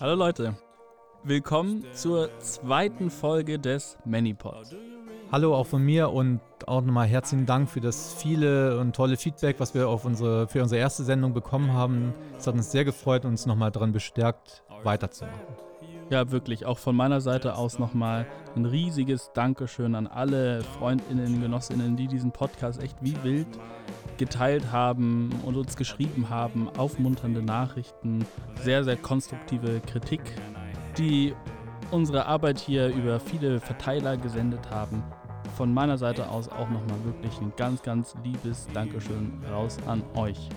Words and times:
Hallo 0.00 0.16
Leute, 0.16 0.56
willkommen 1.22 1.84
zur 1.92 2.28
zweiten 2.40 3.10
Folge 3.10 3.60
des 3.60 3.96
ManyPod. 4.04 4.76
Hallo 5.30 5.54
auch 5.54 5.68
von 5.68 5.84
mir 5.84 6.10
und 6.10 6.40
auch 6.66 6.82
nochmal 6.82 7.06
herzlichen 7.06 7.46
Dank 7.46 7.70
für 7.70 7.80
das 7.80 8.12
viele 8.14 8.80
und 8.80 8.96
tolle 8.96 9.16
Feedback, 9.16 9.60
was 9.60 9.72
wir 9.72 9.88
auf 9.88 10.04
unsere, 10.04 10.48
für 10.48 10.62
unsere 10.62 10.80
erste 10.80 11.04
Sendung 11.04 11.32
bekommen 11.32 11.72
haben. 11.72 12.12
Es 12.36 12.44
hat 12.48 12.54
uns 12.54 12.72
sehr 12.72 12.84
gefreut 12.84 13.24
und 13.24 13.30
uns 13.30 13.46
nochmal 13.46 13.70
daran 13.70 13.92
bestärkt, 13.92 14.64
weiterzumachen. 14.82 15.38
Ja, 16.10 16.28
wirklich, 16.32 16.66
auch 16.66 16.78
von 16.78 16.96
meiner 16.96 17.20
Seite 17.20 17.54
aus 17.56 17.78
nochmal 17.78 18.26
ein 18.56 18.66
riesiges 18.66 19.30
Dankeschön 19.32 19.94
an 19.94 20.08
alle 20.08 20.62
Freundinnen, 20.76 21.40
Genossinnen, 21.40 21.96
die 21.96 22.08
diesen 22.08 22.32
Podcast 22.32 22.82
echt 22.82 22.96
wie 23.00 23.16
wild 23.22 23.46
geteilt 24.18 24.72
haben 24.72 25.30
und 25.44 25.56
uns 25.56 25.76
geschrieben 25.76 26.28
haben, 26.30 26.68
aufmunternde 26.76 27.42
Nachrichten, 27.42 28.24
sehr, 28.62 28.84
sehr 28.84 28.96
konstruktive 28.96 29.80
Kritik, 29.80 30.20
die 30.98 31.34
unsere 31.90 32.26
Arbeit 32.26 32.58
hier 32.58 32.88
über 32.88 33.20
viele 33.20 33.60
Verteiler 33.60 34.16
gesendet 34.16 34.70
haben. 34.70 35.02
Von 35.56 35.72
meiner 35.72 35.98
Seite 35.98 36.28
aus 36.28 36.48
auch 36.48 36.68
nochmal 36.68 37.04
wirklich 37.04 37.40
ein 37.40 37.52
ganz, 37.56 37.82
ganz 37.82 38.14
liebes 38.24 38.66
Dankeschön 38.72 39.32
raus 39.52 39.78
an 39.86 40.02
euch. 40.16 40.48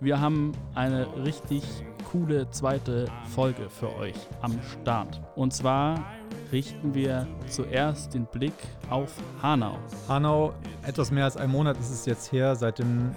Wir 0.00 0.20
haben 0.20 0.52
eine 0.74 1.06
richtig 1.24 1.64
coole 2.10 2.48
zweite 2.50 3.06
Folge 3.34 3.68
für 3.68 3.94
euch 3.96 4.14
am 4.40 4.52
Start. 4.62 5.20
Und 5.34 5.52
zwar 5.52 6.04
richten 6.52 6.94
wir 6.94 7.26
zuerst 7.48 8.14
den 8.14 8.26
Blick 8.26 8.54
auf 8.90 9.12
Hanau. 9.42 9.78
Hanau, 10.08 10.54
etwas 10.86 11.10
mehr 11.10 11.24
als 11.24 11.36
ein 11.36 11.50
Monat 11.50 11.78
ist 11.78 11.90
es 11.90 12.06
jetzt 12.06 12.32
her 12.32 12.56
seit 12.56 12.78
den 12.78 13.14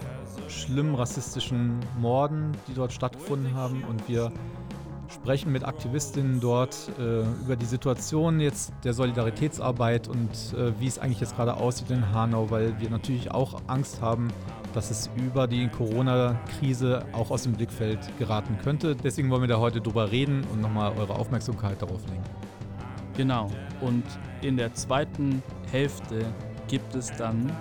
schlimmen 0.47 0.95
rassistischen 0.95 1.79
Morden, 1.99 2.51
die 2.67 2.73
dort 2.73 2.91
stattgefunden 2.91 3.53
haben. 3.55 3.83
Und 3.89 4.07
wir 4.07 4.31
sprechen 5.11 5.51
mit 5.51 5.63
Aktivistinnen 5.63 6.39
dort 6.39 6.89
äh, 6.99 7.21
über 7.43 7.55
die 7.55 7.65
Situation 7.65 8.39
jetzt 8.39 8.73
der 8.83 8.93
Solidaritätsarbeit 8.93 10.07
und 10.07 10.29
äh, 10.57 10.79
wie 10.79 10.87
es 10.87 10.99
eigentlich 10.99 11.19
jetzt 11.19 11.35
gerade 11.35 11.57
aussieht 11.57 11.89
in 11.91 12.13
Hanau, 12.13 12.49
weil 12.49 12.79
wir 12.79 12.89
natürlich 12.89 13.31
auch 13.31 13.61
Angst 13.67 14.01
haben, 14.01 14.29
dass 14.73 14.89
es 14.89 15.09
über 15.17 15.47
die 15.47 15.67
Corona-Krise 15.67 17.05
auch 17.11 17.29
aus 17.29 17.43
dem 17.43 17.53
Blickfeld 17.53 17.99
geraten 18.17 18.57
könnte. 18.63 18.95
Deswegen 18.95 19.29
wollen 19.29 19.41
wir 19.41 19.49
da 19.49 19.59
heute 19.59 19.81
drüber 19.81 20.11
reden 20.11 20.43
und 20.51 20.61
nochmal 20.61 20.93
eure 20.97 21.15
Aufmerksamkeit 21.15 21.81
darauf 21.81 22.01
lenken. 22.07 22.40
Genau. 23.17 23.49
Und 23.81 24.03
in 24.41 24.57
der 24.57 24.73
zweiten 24.73 25.43
Hälfte 25.71 26.25
gibt 26.67 26.95
es 26.95 27.11
dann 27.17 27.51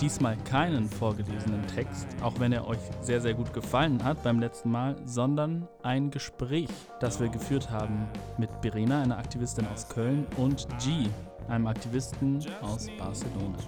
diesmal 0.00 0.36
keinen 0.44 0.88
vorgelesenen 0.88 1.66
Text, 1.66 2.06
auch 2.22 2.38
wenn 2.38 2.52
er 2.52 2.66
euch 2.66 2.78
sehr, 3.02 3.20
sehr 3.20 3.34
gut 3.34 3.52
gefallen 3.52 4.02
hat 4.02 4.22
beim 4.22 4.40
letzten 4.40 4.70
Mal, 4.70 4.96
sondern 5.04 5.68
ein 5.82 6.10
Gespräch, 6.10 6.70
das 7.00 7.20
wir 7.20 7.28
geführt 7.28 7.70
haben 7.70 8.08
mit 8.38 8.48
Verena, 8.62 9.02
einer 9.02 9.18
Aktivistin 9.18 9.66
aus 9.66 9.88
Köln, 9.88 10.26
und 10.36 10.66
G, 10.82 11.08
einem 11.48 11.66
Aktivisten 11.66 12.44
aus 12.62 12.88
Barcelona. 12.98 13.58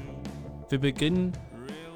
Wir 0.71 0.79
beginnen 0.79 1.33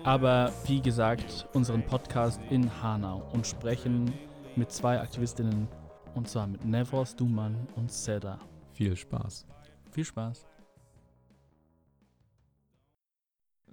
aber, 0.04 0.52
wie 0.66 0.80
gesagt, 0.80 1.48
unseren 1.54 1.82
Podcast 1.82 2.40
in 2.50 2.70
Hanau 2.82 3.22
und 3.32 3.46
sprechen 3.46 4.12
mit 4.54 4.70
zwei 4.70 5.00
Aktivistinnen, 5.00 5.66
und 6.14 6.28
zwar 6.28 6.46
mit 6.46 6.64
Nevros 6.64 7.16
Duman 7.16 7.56
und 7.76 7.90
Seda. 7.90 8.38
Viel 8.76 8.94
Spaß. 8.94 9.46
Viel 9.90 10.04
Spaß. 10.04 10.46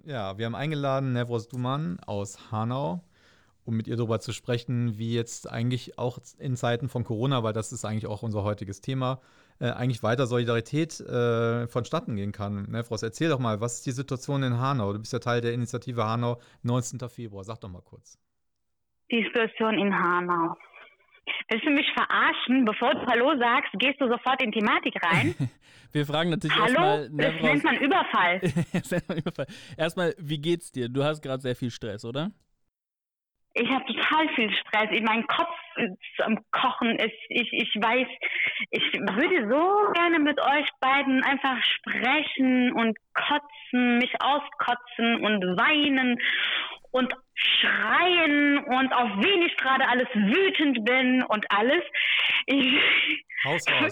Ja, 0.06 0.38
wir 0.38 0.46
haben 0.46 0.54
eingeladen 0.54 1.12
Nevros 1.12 1.46
Duman 1.46 2.00
aus 2.06 2.50
Hanau, 2.50 3.04
um 3.66 3.76
mit 3.76 3.86
ihr 3.86 3.96
darüber 3.96 4.20
zu 4.20 4.32
sprechen, 4.32 4.96
wie 4.96 5.14
jetzt 5.14 5.50
eigentlich 5.50 5.98
auch 5.98 6.18
in 6.38 6.56
Zeiten 6.56 6.88
von 6.88 7.04
Corona, 7.04 7.42
weil 7.42 7.52
das 7.52 7.70
ist 7.70 7.84
eigentlich 7.84 8.06
auch 8.06 8.22
unser 8.22 8.44
heutiges 8.44 8.80
Thema, 8.80 9.20
äh, 9.60 9.72
eigentlich 9.72 10.02
weiter 10.02 10.26
Solidarität 10.26 10.98
äh, 11.00 11.66
vonstatten 11.66 12.16
gehen 12.16 12.32
kann. 12.32 12.62
Nevros, 12.70 13.02
erzähl 13.02 13.28
doch 13.28 13.38
mal, 13.38 13.60
was 13.60 13.74
ist 13.74 13.86
die 13.86 13.92
Situation 13.92 14.42
in 14.42 14.58
Hanau? 14.58 14.94
Du 14.94 15.00
bist 15.00 15.12
ja 15.12 15.18
Teil 15.18 15.42
der 15.42 15.52
Initiative 15.52 16.02
Hanau 16.02 16.40
19. 16.62 16.98
Februar. 17.10 17.44
Sag 17.44 17.60
doch 17.60 17.68
mal 17.68 17.82
kurz. 17.82 18.18
Die 19.10 19.22
Situation 19.22 19.78
in 19.78 19.94
Hanau. 19.94 20.56
Willst 21.48 21.66
du 21.66 21.70
mich 21.70 21.90
verarschen? 21.92 22.64
Bevor 22.64 22.94
du 22.94 23.06
Hallo 23.06 23.36
sagst, 23.38 23.70
gehst 23.74 24.00
du 24.00 24.08
sofort 24.08 24.42
in 24.42 24.52
Thematik 24.52 24.94
rein? 25.02 25.34
Wir 25.92 26.06
fragen 26.06 26.30
natürlich 26.30 26.56
Hallo? 26.56 26.80
erstmal. 26.80 27.10
Das 27.10 27.42
nennt 27.42 27.64
man 27.64 27.76
Überfall. 27.76 28.40
das 28.72 28.90
nennt 28.90 29.08
man 29.08 29.18
Überfall. 29.18 29.46
Erstmal, 29.76 30.14
wie 30.18 30.40
geht's 30.40 30.72
dir? 30.72 30.88
Du 30.88 31.04
hast 31.04 31.22
gerade 31.22 31.40
sehr 31.40 31.54
viel 31.54 31.70
Stress, 31.70 32.04
oder? 32.04 32.32
Ich 33.56 33.70
habe 33.70 33.84
total 33.86 34.28
viel 34.34 34.52
Stress. 34.52 34.88
Mein 35.04 35.24
Kopf 35.28 35.54
ist 35.76 36.24
am 36.24 36.38
Kochen. 36.50 36.98
Ich, 36.98 37.14
ich, 37.28 37.52
ich 37.52 37.74
weiß, 37.76 38.08
ich 38.70 38.92
würde 38.94 39.48
so 39.48 39.92
gerne 39.92 40.18
mit 40.18 40.40
euch 40.40 40.68
beiden 40.80 41.22
einfach 41.22 41.62
sprechen 41.62 42.72
und 42.72 42.98
kotzen, 43.14 43.98
mich 43.98 44.12
auskotzen 44.20 45.24
und 45.24 45.56
weinen 45.56 46.18
und 46.90 47.14
schreien 47.34 48.58
und 48.58 48.92
auf 48.92 49.10
wen 49.18 49.42
ich 49.42 49.56
gerade 49.56 49.86
alles 49.88 50.08
wütend 50.14 50.84
bin 50.84 51.22
und 51.24 51.44
alles. 51.50 51.82
Ich, 52.46 52.74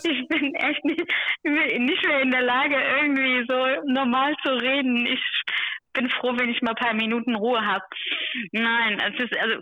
ich 0.05 0.29
bin 0.29 0.55
echt 0.55 0.85
nicht, 0.85 1.05
nicht 1.43 2.07
mehr 2.07 2.21
in 2.21 2.31
der 2.31 2.43
Lage, 2.43 2.77
irgendwie 2.77 3.45
so 3.49 3.83
normal 3.93 4.35
zu 4.45 4.55
reden. 4.55 5.07
Ich 5.07 5.23
bin 5.93 6.09
froh, 6.09 6.33
wenn 6.37 6.51
ich 6.51 6.63
mal 6.63 6.71
ein 6.71 6.85
paar 6.85 6.95
Minuten 6.95 7.35
Ruhe 7.35 7.65
habe. 7.65 7.85
Nein, 8.53 8.99
es 9.01 9.25
ist 9.25 9.37
also 9.39 9.59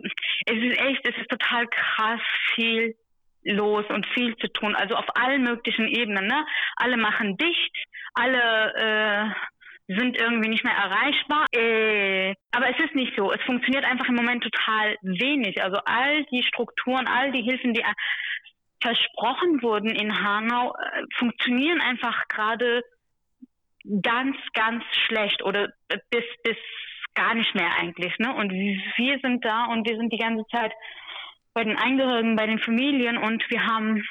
es 0.47 0.57
ist 0.57 0.81
echt, 0.81 1.09
es 1.09 1.17
ist 1.17 1.29
total 1.29 1.67
krass 1.69 2.21
viel 2.55 2.95
los 3.43 3.85
und 3.89 4.07
viel 4.09 4.37
zu 4.37 4.49
tun. 4.53 4.75
Also 4.77 4.95
auf 4.95 5.07
allen 5.15 5.43
möglichen 5.43 5.89
Ebenen. 5.89 6.27
Ne? 6.27 6.47
Alle 6.77 6.97
machen 6.97 7.37
dicht, 7.37 7.77
alle 8.15 8.75
äh, 8.77 9.31
sind 9.97 10.17
irgendwie 10.17 10.49
nicht 10.49 10.65
mehr 10.65 10.75
erreichbar. 10.75 11.47
Äh, 11.53 12.35
aber 12.53 12.71
es 12.71 12.79
ist 12.85 12.95
nicht 12.95 13.13
so. 13.17 13.33
Es 13.33 13.43
funktioniert 13.43 13.85
einfach 13.85 14.09
im 14.09 14.15
Moment 14.15 14.45
total 14.45 14.97
wenig. 15.03 15.63
Also 15.63 15.79
all 15.85 16.25
die 16.27 16.43
Strukturen, 16.45 17.09
all 17.09 17.33
die 17.33 17.43
Hilfen, 17.43 17.75
die 17.75 17.85
versprochen 18.81 19.63
wurden 19.63 19.91
in 19.91 20.23
Hanau, 20.23 20.75
äh, 20.75 21.03
funktionieren 21.17 21.81
einfach 21.81 22.29
gerade 22.29 22.83
ganz, 24.03 24.37
ganz 24.53 24.85
schlecht 25.07 25.43
oder 25.43 25.69
bis, 26.11 26.25
bis 26.45 26.57
gar 27.15 27.35
nicht 27.35 27.55
mehr 27.55 27.75
eigentlich. 27.79 28.17
Ne? 28.19 28.33
Und 28.35 28.53
wir 28.53 29.19
sind 29.23 29.45
da 29.45 29.65
und 29.65 29.89
wir 29.89 29.97
sind 29.97 30.13
die 30.13 30.19
ganze 30.19 30.45
Zeit 30.53 30.73
bei 31.53 31.65
den 31.65 31.77
Angehörigen, 31.77 32.37
bei 32.37 32.47
den 32.47 32.61
Familien 32.61 33.19
und 33.19 33.45
wir 33.51 33.67
haben 33.67 34.05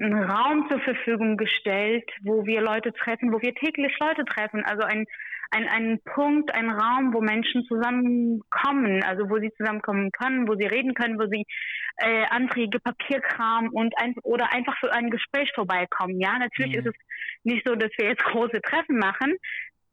einen 0.00 0.22
Raum 0.22 0.68
zur 0.68 0.80
Verfügung 0.80 1.36
gestellt, 1.36 2.08
wo 2.22 2.46
wir 2.46 2.60
Leute 2.60 2.92
treffen, 2.92 3.32
wo 3.32 3.40
wir 3.40 3.54
täglich 3.54 3.96
Leute 4.00 4.24
treffen. 4.24 4.64
Also 4.64 4.84
ein, 4.84 5.06
ein, 5.50 5.68
ein 5.68 6.00
Punkt, 6.04 6.54
ein 6.54 6.70
Raum, 6.70 7.12
wo 7.12 7.20
Menschen 7.20 7.64
zusammenkommen, 7.64 9.02
also 9.02 9.28
wo 9.28 9.38
sie 9.38 9.52
zusammenkommen 9.56 10.10
können, 10.12 10.48
wo 10.48 10.54
sie 10.54 10.66
reden 10.66 10.94
können, 10.94 11.18
wo 11.18 11.26
sie 11.26 11.44
äh, 11.96 12.24
Anträge, 12.30 12.78
Papierkram 12.80 13.70
und 13.70 13.94
ein, 13.98 14.14
oder 14.22 14.52
einfach 14.52 14.78
für 14.78 14.92
ein 14.92 15.10
Gespräch 15.10 15.50
vorbeikommen. 15.54 16.20
Ja, 16.20 16.38
natürlich 16.38 16.76
mhm. 16.76 16.80
ist 16.80 16.86
es 16.86 16.94
nicht 17.42 17.66
so, 17.66 17.74
dass 17.74 17.90
wir 17.98 18.08
jetzt 18.08 18.24
große 18.24 18.60
Treffen 18.62 18.98
machen. 18.98 19.34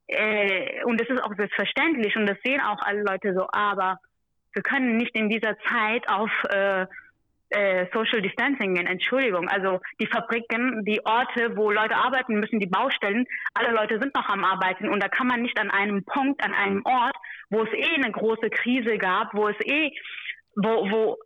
Äh, 0.08 0.84
und 0.84 1.02
das 1.02 1.10
ist 1.10 1.24
auch 1.24 1.34
selbstverständlich 1.36 2.16
und 2.16 2.28
das 2.28 2.38
sehen 2.44 2.62
auch 2.62 2.80
alle 2.82 3.02
Leute 3.02 3.34
so, 3.34 3.48
aber 3.52 3.98
wir 4.54 4.62
können 4.62 4.98
nicht 4.98 5.16
in 5.16 5.30
dieser 5.30 5.58
Zeit 5.68 6.08
auf 6.08 6.30
äh, 6.50 6.86
äh, 7.56 7.88
Social 7.94 8.22
Distancing 8.22 8.76
Entschuldigung. 8.76 9.48
Also 9.48 9.80
die 10.00 10.08
Fabriken, 10.08 10.84
die 10.86 11.04
Orte, 11.06 11.56
wo 11.56 11.72
Leute 11.72 11.96
arbeiten 11.96 12.40
müssen, 12.40 12.60
die 12.60 12.68
Baustellen, 12.68 13.26
alle 13.54 13.72
Leute 13.72 14.00
sind 14.00 14.14
noch 14.14 14.28
am 14.30 14.44
Arbeiten 14.44 14.90
und 14.90 15.02
da 15.02 15.08
kann 15.08 15.28
man 15.28 15.42
nicht 15.42 15.60
an 15.60 15.72
einem 15.72 16.04
Punkt, 16.04 16.44
an 16.44 16.54
einem 16.54 16.82
Ort, 16.86 17.16
wo 17.50 17.64
es 17.64 17.74
eh 17.74 17.96
eine 17.96 18.12
große 18.12 18.50
Krise 18.50 18.98
gab, 18.98 19.34
wo 19.34 19.48
es 19.48 19.56
eh, 19.62 19.92
wo, 20.56 20.90
wo 20.90 21.18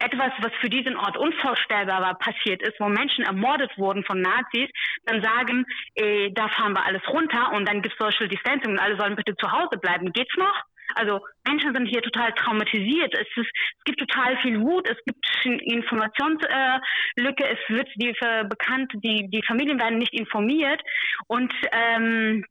etwas, 0.00 0.32
was 0.40 0.52
für 0.60 0.68
diesen 0.68 0.96
Ort 0.96 1.16
unvorstellbar 1.16 2.02
war, 2.02 2.18
passiert 2.18 2.62
ist, 2.62 2.78
wo 2.78 2.88
Menschen 2.88 3.24
ermordet 3.24 3.70
wurden 3.78 4.04
von 4.04 4.20
Nazis, 4.20 4.68
dann 5.04 5.22
sagen, 5.22 5.64
äh, 5.94 6.30
da 6.32 6.48
fahren 6.48 6.74
wir 6.74 6.84
alles 6.84 7.02
runter 7.08 7.52
und 7.52 7.66
dann 7.66 7.80
gibt 7.80 7.94
es 7.94 7.98
Social 7.98 8.28
Distancing 8.28 8.72
und 8.72 8.78
alle 8.78 8.98
sollen 8.98 9.16
bitte 9.16 9.34
zu 9.36 9.50
Hause 9.50 9.78
bleiben. 9.78 10.12
Geht's 10.12 10.36
noch? 10.36 10.64
Also 10.94 11.20
Menschen 11.46 11.74
sind 11.74 11.86
hier 11.86 12.02
total 12.02 12.32
traumatisiert. 12.32 13.14
Es, 13.14 13.28
ist, 13.36 13.50
es 13.78 13.84
gibt 13.84 14.00
total 14.00 14.36
viel 14.38 14.60
Wut, 14.60 14.88
es 14.88 14.96
gibt 15.04 15.24
Informationslücke, 15.44 17.44
äh, 17.44 17.52
es 17.52 17.58
wird 17.68 17.88
die 17.96 18.14
äh, 18.20 18.44
bekannt, 18.44 18.92
die, 18.94 19.28
die 19.30 19.42
Familien 19.46 19.78
werden 19.78 19.98
nicht 19.98 20.14
informiert 20.14 20.80
und 21.26 21.52
ähm, 21.72 22.44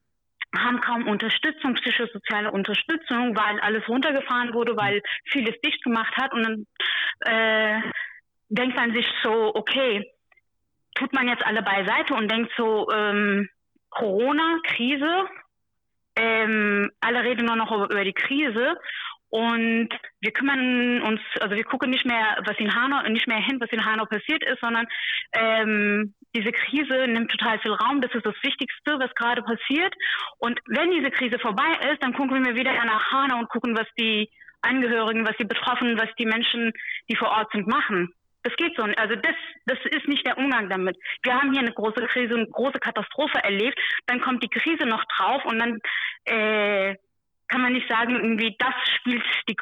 haben 0.56 0.82
kaum 0.82 1.08
Unterstützung, 1.08 1.74
psychosoziale 1.76 2.52
Unterstützung, 2.52 3.36
weil 3.36 3.60
alles 3.60 3.88
runtergefahren 3.88 4.54
wurde, 4.54 4.78
weil 4.78 5.02
vieles 5.26 5.60
dicht 5.62 5.84
gemacht 5.84 6.16
hat 6.16 6.34
und 6.34 6.44
dann 6.44 6.66
äh, 7.22 7.82
denkt 8.50 8.78
man 8.78 8.94
sich 8.94 9.08
so, 9.24 9.54
okay, 9.56 10.10
tut 10.96 11.14
man 11.14 11.28
jetzt 11.28 11.46
alle 11.46 11.62
beiseite 11.62 12.14
und 12.14 12.32
denkt 12.32 12.52
so, 12.58 12.90
ähm, 12.92 13.50
Corona, 13.90 14.60
Krise, 14.64 15.28
ähm, 16.18 16.92
alle 17.00 17.24
reden 17.24 17.46
nur 17.46 17.56
noch 17.56 17.72
über, 17.72 18.04
die 18.04 18.14
Krise 18.14 18.76
Und 19.30 19.90
wir 20.22 20.32
kümmern 20.32 21.02
uns, 21.02 21.22
also 21.42 21.56
wir 21.56 21.64
gucken 21.64 21.90
nicht 21.92 22.06
mehr, 22.06 22.42
was 22.46 22.58
in 22.58 22.74
Hanau, 22.74 23.08
nicht 23.10 23.28
mehr 23.28 23.38
hin, 23.38 23.60
was 23.60 23.70
in 23.72 23.86
Hanau 23.86 24.06
passiert 24.06 24.44
ist, 24.44 24.60
sondern 24.62 24.88
ähm, 25.34 26.16
diese 26.36 26.52
Krise 26.52 27.08
nimmt 27.08 27.30
total 27.32 27.60
viel 27.60 27.74
Raum. 27.74 28.02
Das 28.02 28.14
ist 28.16 28.26
das 28.26 28.36
Wichtigste, 28.42 29.00
was 29.00 29.14
gerade 29.16 29.42
passiert. 29.44 29.94
Und 30.40 30.60
wenn 30.68 30.92
diese 30.92 31.12
Krise 31.12 31.40
vorbei 31.40 31.70
ist, 31.92 32.02
dann 32.02 32.14
gucken 32.14 32.46
wir 32.46 32.56
wieder 32.56 32.74
nach 32.86 33.12
Hanau 33.12 33.40
und 33.40 33.50
gucken, 33.50 33.78
was 33.78 33.88
die 34.00 34.30
Angehörigen, 34.62 35.28
was 35.28 35.38
die 35.38 35.46
Betroffenen, 35.46 36.00
was 36.00 36.10
die 36.18 36.26
Menschen, 36.26 36.72
die 37.10 37.16
vor 37.16 37.30
Ort 37.30 37.52
sind, 37.52 37.68
machen. 37.68 38.14
Das 38.48 38.56
geht 38.56 38.78
so. 38.78 38.84
Also 38.84 39.16
das, 39.16 39.36
das 39.66 39.78
ist 39.92 40.08
nicht 40.08 40.26
der 40.26 40.38
Umgang 40.38 40.70
damit. 40.70 40.96
Wir 41.22 41.34
haben 41.34 41.52
hier 41.52 41.60
eine 41.60 41.74
große 41.74 42.00
Krise, 42.08 42.36
eine 42.36 42.48
große 42.48 42.80
Katastrophe 42.80 43.44
erlebt. 43.44 43.78
Dann 44.06 44.22
kommt 44.22 44.42
die 44.42 44.48
Krise 44.48 44.86
noch 44.86 45.04
drauf 45.04 45.44
und 45.44 45.60
dann 45.60 45.80
äh, 46.24 46.96
kann 47.50 47.62
man 47.62 47.74
nicht 47.74 47.90
sagen, 47.90 48.16
irgendwie 48.16 48.56
das 48.58 48.74
spielt 48.96 49.26
die, 49.50 49.58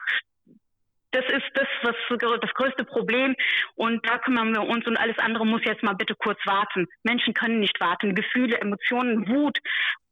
das 1.10 1.26
ist 1.26 1.50
das, 1.56 1.68
was 1.82 1.96
das 2.42 2.54
größte 2.54 2.84
Problem 2.84 3.36
und 3.74 4.08
da 4.08 4.20
kümmern 4.20 4.54
wir 4.54 4.62
uns 4.62 4.86
und 4.86 4.98
alles 4.98 5.18
andere 5.18 5.48
muss 5.48 5.66
jetzt 5.66 5.82
mal 5.82 5.96
bitte 5.96 6.14
kurz 6.14 6.38
warten. 6.46 6.86
Menschen 7.02 7.34
können 7.34 7.60
nicht 7.60 7.80
warten. 7.80 8.14
Gefühle, 8.14 8.60
Emotionen, 8.62 9.28
Wut, 9.28 9.58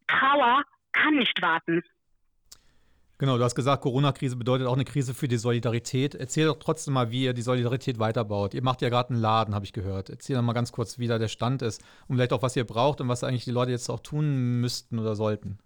Trauer 0.08 0.64
kann 0.94 1.18
nicht 1.18 1.40
warten. 1.44 1.84
Genau, 3.24 3.38
du 3.38 3.44
hast 3.46 3.56
gesagt, 3.56 3.84
Corona-Krise 3.84 4.36
bedeutet 4.36 4.68
auch 4.68 4.74
eine 4.74 4.84
Krise 4.84 5.14
für 5.14 5.30
die 5.30 5.38
Solidarität. 5.38 6.14
Erzähl 6.14 6.48
doch 6.48 6.60
trotzdem 6.60 6.94
mal, 6.94 7.10
wie 7.10 7.24
ihr 7.24 7.34
die 7.34 7.42
Solidarität 7.42 7.98
weiterbaut. 7.98 8.54
Ihr 8.54 8.62
macht 8.62 8.82
ja 8.82 8.90
gerade 8.90 9.12
einen 9.12 9.22
Laden, 9.22 9.56
habe 9.56 9.64
ich 9.64 9.72
gehört. 9.72 10.10
Erzähl 10.10 10.36
doch 10.36 10.44
mal 10.44 10.52
ganz 10.52 10.74
kurz, 10.74 11.00
wie 11.00 11.08
da 11.08 11.18
der 11.18 11.30
Stand 11.30 11.62
ist 11.62 11.82
und 12.10 12.18
vielleicht 12.18 12.34
auch, 12.34 12.42
was 12.42 12.58
ihr 12.58 12.66
braucht 12.66 13.00
und 13.00 13.08
was 13.08 13.24
eigentlich 13.24 13.46
die 13.46 13.52
Leute 13.52 13.72
jetzt 13.72 13.90
auch 13.90 14.02
tun 14.02 14.60
müssten 14.60 15.00
oder 15.00 15.16
sollten. 15.16 15.58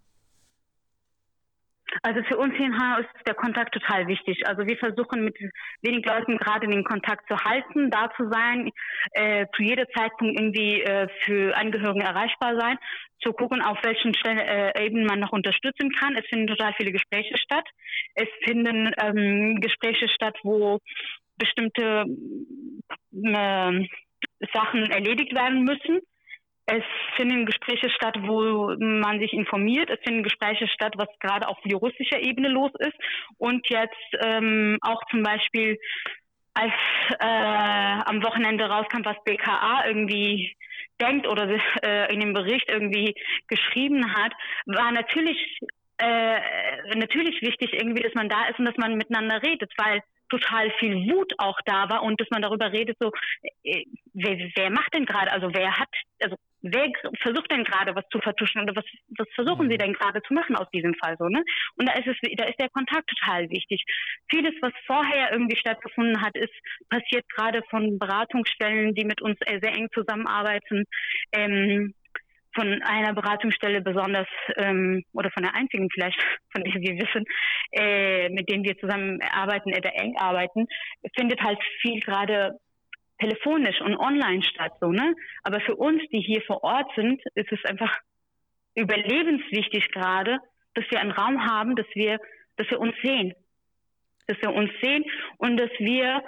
Also 2.01 2.21
für 2.23 2.38
uns 2.38 2.55
hier 2.55 2.67
in 2.67 2.79
Hanau 2.79 2.99
ist 2.99 3.09
der 3.27 3.33
Kontakt 3.33 3.73
total 3.73 4.07
wichtig. 4.07 4.47
Also 4.47 4.65
wir 4.65 4.77
versuchen 4.77 5.23
mit 5.23 5.38
wenig 5.81 6.05
Leuten 6.05 6.38
gerade 6.38 6.67
den 6.67 6.83
Kontakt 6.83 7.27
zu 7.27 7.38
halten, 7.38 7.89
da 7.89 8.09
zu 8.15 8.29
sein, 8.29 8.71
äh, 9.11 9.45
zu 9.55 9.63
jeder 9.63 9.88
Zeitpunkt 9.89 10.39
irgendwie 10.39 10.81
äh, 10.81 11.07
für 11.23 11.55
Angehörigen 11.55 12.01
erreichbar 12.01 12.59
sein, 12.59 12.77
zu 13.21 13.33
gucken, 13.33 13.61
auf 13.61 13.77
welchen 13.83 14.13
Stellen 14.13 14.39
äh, 14.39 14.85
eben 14.85 15.05
man 15.05 15.19
noch 15.19 15.31
unterstützen 15.31 15.91
kann. 15.91 16.15
Es 16.15 16.25
finden 16.27 16.47
total 16.47 16.73
viele 16.77 16.91
Gespräche 16.91 17.38
statt. 17.38 17.67
Es 18.15 18.27
finden 18.44 18.91
ähm, 19.01 19.59
Gespräche 19.59 20.07
statt, 20.09 20.38
wo 20.44 20.79
bestimmte 21.38 22.05
äh, 23.11 23.88
Sachen 24.53 24.91
erledigt 24.91 25.33
werden 25.33 25.63
müssen 25.63 26.01
es 26.67 26.83
finden 27.15 27.45
Gespräche 27.45 27.89
statt, 27.89 28.17
wo 28.21 28.75
man 28.77 29.19
sich 29.19 29.31
informiert. 29.31 29.89
Es 29.89 29.99
finden 30.03 30.23
Gespräche 30.23 30.67
statt, 30.67 30.93
was 30.97 31.07
gerade 31.19 31.47
auf 31.47 31.57
juristischer 31.63 32.19
Ebene 32.19 32.49
los 32.49 32.71
ist. 32.79 32.95
Und 33.37 33.67
jetzt 33.69 33.95
ähm, 34.21 34.77
auch 34.81 35.01
zum 35.09 35.23
Beispiel, 35.23 35.79
als 36.53 36.73
äh, 37.19 38.01
am 38.05 38.21
Wochenende 38.21 38.65
rauskam, 38.65 39.05
was 39.05 39.15
BKA 39.23 39.87
irgendwie 39.87 40.55
denkt 40.99 41.27
oder 41.27 41.47
äh, 41.83 42.13
in 42.13 42.19
dem 42.19 42.33
Bericht 42.33 42.69
irgendwie 42.69 43.15
geschrieben 43.47 44.13
hat, 44.13 44.33
war 44.65 44.91
natürlich 44.91 45.59
äh, 45.99 46.39
natürlich 46.95 47.41
wichtig 47.41 47.73
irgendwie, 47.73 48.03
dass 48.03 48.13
man 48.13 48.29
da 48.29 48.45
ist 48.49 48.59
und 48.59 48.65
dass 48.65 48.77
man 48.77 48.97
miteinander 48.97 49.41
redet, 49.41 49.71
weil 49.77 50.01
total 50.29 50.69
viel 50.79 50.95
Wut 51.09 51.33
auch 51.37 51.57
da 51.65 51.89
war 51.89 52.03
und 52.03 52.19
dass 52.19 52.29
man 52.29 52.41
darüber 52.41 52.71
redet, 52.71 52.97
so, 52.99 53.11
äh, 53.63 53.85
wer, 54.13 54.37
wer 54.55 54.69
macht 54.69 54.93
denn 54.93 55.05
gerade, 55.05 55.31
also 55.31 55.53
wer 55.53 55.77
hat, 55.77 55.89
also 56.21 56.35
wer 56.62 56.92
versucht 57.21 57.51
denn 57.51 57.63
gerade 57.63 57.95
was 57.95 58.07
zu 58.09 58.19
vertuschen 58.19 58.62
oder 58.62 58.75
was, 58.75 58.86
was 59.18 59.27
versuchen 59.36 59.68
mhm. 59.68 59.71
sie 59.71 59.77
denn 59.77 59.94
gerade 59.94 60.21
zu 60.24 60.33
machen 60.33 60.56
aus 60.56 60.69
diesem 60.71 60.94
Fall 60.95 61.15
so, 61.18 61.27
ne? 61.27 61.44
Und 61.75 61.88
da 61.88 61.94
ist 61.94 62.07
es, 62.07 62.18
da 62.38 62.45
ist 62.45 62.59
der 62.59 62.69
Kontakt 62.69 63.09
total 63.09 63.50
wichtig. 63.50 63.83
Vieles, 64.30 64.54
was 64.62 64.74
vorher 64.86 65.31
irgendwie 65.31 65.57
stattgefunden 65.57 66.21
hat, 66.21 66.36
ist 66.36 66.54
passiert 66.89 67.27
gerade 67.30 67.62
von 67.69 68.00
Beratungsstellen, 68.00 68.94
die 68.95 69.06
mit 69.06 69.21
uns 69.21 69.38
sehr 69.39 69.74
eng 69.74 69.88
zusammenarbeiten. 69.94 70.83
Ähm, 71.33 71.94
von 72.56 72.81
einer 72.81 73.13
Beratungsstelle 73.13 73.81
besonders 73.81 74.27
ähm, 74.56 75.04
oder 75.13 75.30
von 75.30 75.44
der 75.44 75.54
einzigen 75.54 75.89
vielleicht, 75.94 76.18
von 76.51 76.63
der 76.63 76.74
wir 76.74 76.98
wissen, 76.98 77.24
äh, 77.71 78.30
mit 78.30 78.50
denen 78.50 78.63
wir 78.63 78.77
zusammen 78.80 79.21
arbeiten 79.21 79.75
oder 79.75 79.94
eng 79.94 80.15
arbeiten, 80.18 80.65
findet 81.15 81.39
halt 81.42 81.59
viel 81.81 82.00
gerade 82.01 82.57
telefonisch 83.19 83.81
und 83.81 83.97
online 83.97 84.43
statt, 84.43 84.73
so, 84.79 84.91
ne? 84.91 85.15
Aber 85.43 85.59
für 85.61 85.75
uns, 85.75 86.01
die 86.11 86.19
hier 86.19 86.41
vor 86.43 86.63
Ort 86.63 86.89
sind, 86.95 87.21
ist 87.35 87.51
es 87.51 87.63
einfach 87.65 87.95
überlebenswichtig 88.75 89.91
gerade, 89.91 90.37
dass 90.75 90.85
wir 90.89 90.99
einen 90.99 91.11
Raum 91.11 91.43
haben, 91.45 91.75
dass 91.75 91.87
wir, 91.93 92.19
dass 92.57 92.69
wir 92.69 92.79
uns 92.79 92.95
sehen. 93.03 93.33
Dass 94.27 94.37
wir 94.41 94.53
uns 94.53 94.69
sehen 94.81 95.03
und 95.37 95.57
dass 95.57 95.71
wir, 95.79 96.23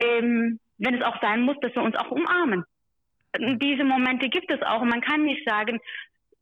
ähm, 0.00 0.58
wenn 0.78 0.94
es 0.94 1.04
auch 1.04 1.20
sein 1.20 1.42
muss, 1.42 1.56
dass 1.60 1.74
wir 1.74 1.82
uns 1.82 1.96
auch 1.96 2.10
umarmen. 2.10 2.64
Diese 3.38 3.84
Momente 3.84 4.28
gibt 4.28 4.50
es 4.50 4.60
auch 4.62 4.82
und 4.82 4.90
man 4.90 5.00
kann 5.00 5.22
nicht 5.22 5.48
sagen, 5.48 5.80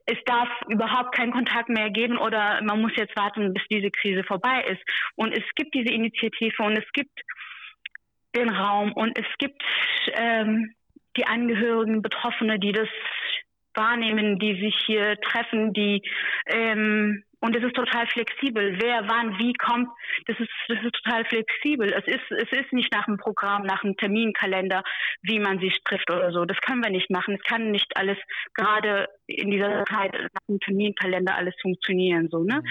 es 0.06 0.18
darf 0.24 0.48
überhaupt 0.68 1.14
keinen 1.14 1.32
Kontakt 1.32 1.68
mehr 1.68 1.90
geben 1.90 2.18
oder 2.18 2.60
man 2.62 2.80
muss 2.80 2.96
jetzt 2.96 3.16
warten, 3.16 3.52
bis 3.52 3.62
diese 3.70 3.90
Krise 3.90 4.24
vorbei 4.24 4.64
ist. 4.68 4.82
Und 5.14 5.32
es 5.32 5.44
gibt 5.54 5.74
diese 5.74 5.92
Initiative 5.92 6.62
und 6.62 6.76
es 6.76 6.90
gibt 6.92 7.12
den 8.34 8.48
Raum 8.48 8.92
und 8.92 9.18
es 9.18 9.26
gibt 9.38 9.62
ähm, 10.14 10.74
die 11.16 11.26
Angehörigen, 11.26 12.02
Betroffene, 12.02 12.58
die 12.58 12.72
das 12.72 12.88
wahrnehmen, 13.74 14.38
die 14.38 14.60
sich 14.60 14.76
hier 14.86 15.16
treffen, 15.20 15.72
die 15.72 16.02
ähm, 16.46 17.22
und 17.42 17.56
es 17.56 17.64
ist 17.64 17.74
total 17.74 18.06
flexibel. 18.06 18.78
Wer, 18.80 19.08
wann, 19.08 19.38
wie 19.38 19.54
kommt, 19.54 19.88
das 20.26 20.38
ist, 20.38 20.50
das 20.68 20.78
ist 20.82 20.94
total 21.02 21.24
flexibel. 21.24 21.90
Es 21.90 22.06
ist, 22.06 22.30
es 22.30 22.52
ist 22.52 22.72
nicht 22.72 22.92
nach 22.92 23.08
einem 23.08 23.16
Programm, 23.16 23.62
nach 23.62 23.82
einem 23.82 23.96
Terminkalender, 23.96 24.82
wie 25.22 25.38
man 25.38 25.58
sich 25.58 25.78
trifft 25.84 26.10
oder 26.10 26.32
so. 26.32 26.44
Das 26.44 26.60
können 26.60 26.84
wir 26.84 26.90
nicht 26.90 27.10
machen. 27.10 27.36
Es 27.36 27.42
kann 27.44 27.70
nicht 27.70 27.96
alles 27.96 28.18
gerade 28.54 29.08
in 29.30 29.50
dieser 29.50 29.84
Zeit 29.84 30.12
nach 30.12 30.48
einem 30.48 30.60
Terminkalender 30.60 31.34
alles 31.34 31.54
funktionieren, 31.62 32.28
so, 32.30 32.44
ne? 32.44 32.62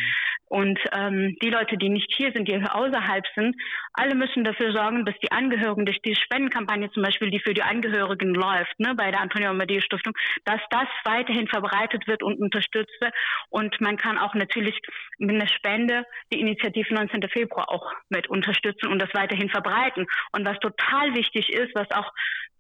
Und 0.50 0.80
ähm, 0.94 1.38
die 1.44 1.52
Leute, 1.52 1.78
die 1.78 1.90
nicht 1.90 2.12
hier 2.18 2.32
sind, 2.34 2.48
die 2.48 2.56
außerhalb 2.56 3.24
sind, 3.36 3.56
alle 3.94 4.16
müssen 4.16 4.44
dafür 4.44 4.72
sorgen, 4.72 5.06
dass 5.06 5.16
die 5.22 5.32
Angehörigen 5.32 5.86
durch 5.86 6.02
die 6.02 6.16
Spendenkampagne 6.16 6.92
zum 6.92 7.04
Beispiel, 7.04 7.30
die 7.30 7.40
für 7.40 7.54
die 7.54 7.62
Angehörigen 7.62 8.34
läuft, 8.34 8.80
ne, 8.80 8.96
bei 8.96 9.12
der 9.12 9.22
Antonio 9.22 9.52
Amadeo 9.52 9.80
Stiftung, 9.80 10.14
dass 10.46 10.60
das 10.72 10.88
weiterhin 11.06 11.48
verbreitet 11.48 12.08
wird 12.08 12.24
und 12.24 12.40
unterstützt 12.40 13.00
wird. 13.00 13.14
Und 13.50 13.80
man 13.80 13.98
kann 13.98 14.18
auch 14.18 14.34
natürlich 14.34 14.80
mit 15.20 15.36
einer 15.36 15.48
Spende 15.48 16.04
die 16.34 16.40
Initiative 16.40 16.96
19. 16.96 17.30
Februar 17.30 17.70
auch 17.70 17.94
mit 18.10 18.28
unterstützen 18.28 18.88
und 18.88 19.00
das 19.00 19.14
weiterhin 19.14 19.50
verbreiten. 19.50 20.08
Und 20.32 20.48
was 20.48 20.58
total 20.60 21.14
wichtig 21.14 21.50
ist, 21.50 21.76
was 21.76 21.92
auch 21.92 22.12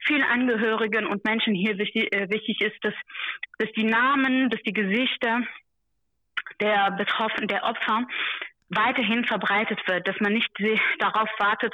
vielen 0.05 0.23
Angehörigen 0.23 1.05
und 1.05 1.23
Menschen 1.25 1.53
hier 1.53 1.77
wichtig, 1.77 2.13
äh, 2.13 2.29
wichtig 2.29 2.61
ist, 2.61 2.77
dass, 2.83 2.93
dass 3.57 3.71
die 3.73 3.83
Namen, 3.89 4.49
dass 4.49 4.61
die 4.63 4.73
Gesichter 4.73 5.41
der 6.59 6.91
Betroffenen, 6.91 7.47
der 7.47 7.63
Opfer 7.63 8.05
weiterhin 8.69 9.25
verbreitet 9.25 9.79
wird, 9.87 10.07
dass 10.07 10.19
man 10.19 10.33
nicht 10.33 10.49
darauf 10.99 11.29
wartet, 11.39 11.73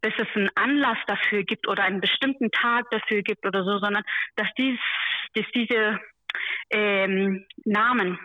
bis 0.00 0.12
es 0.16 0.28
einen 0.34 0.50
Anlass 0.54 0.98
dafür 1.06 1.42
gibt 1.42 1.66
oder 1.68 1.82
einen 1.82 2.00
bestimmten 2.00 2.50
Tag 2.50 2.88
dafür 2.90 3.22
gibt 3.22 3.44
oder 3.44 3.64
so, 3.64 3.78
sondern 3.78 4.04
dass, 4.36 4.48
dies, 4.56 4.78
dass 5.34 5.44
diese 5.54 5.98
ähm, 6.70 7.44
Namen 7.64 8.18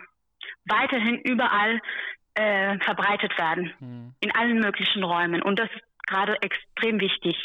weiterhin 0.66 1.18
überall 1.22 1.80
äh, 2.34 2.78
verbreitet 2.78 3.36
werden, 3.38 3.72
mhm. 3.80 4.14
in 4.20 4.34
allen 4.34 4.60
möglichen 4.60 5.02
Räumen. 5.02 5.42
Und 5.42 5.58
das 5.58 5.68
ist 5.70 6.06
gerade 6.06 6.40
extrem 6.42 7.00
wichtig. 7.00 7.36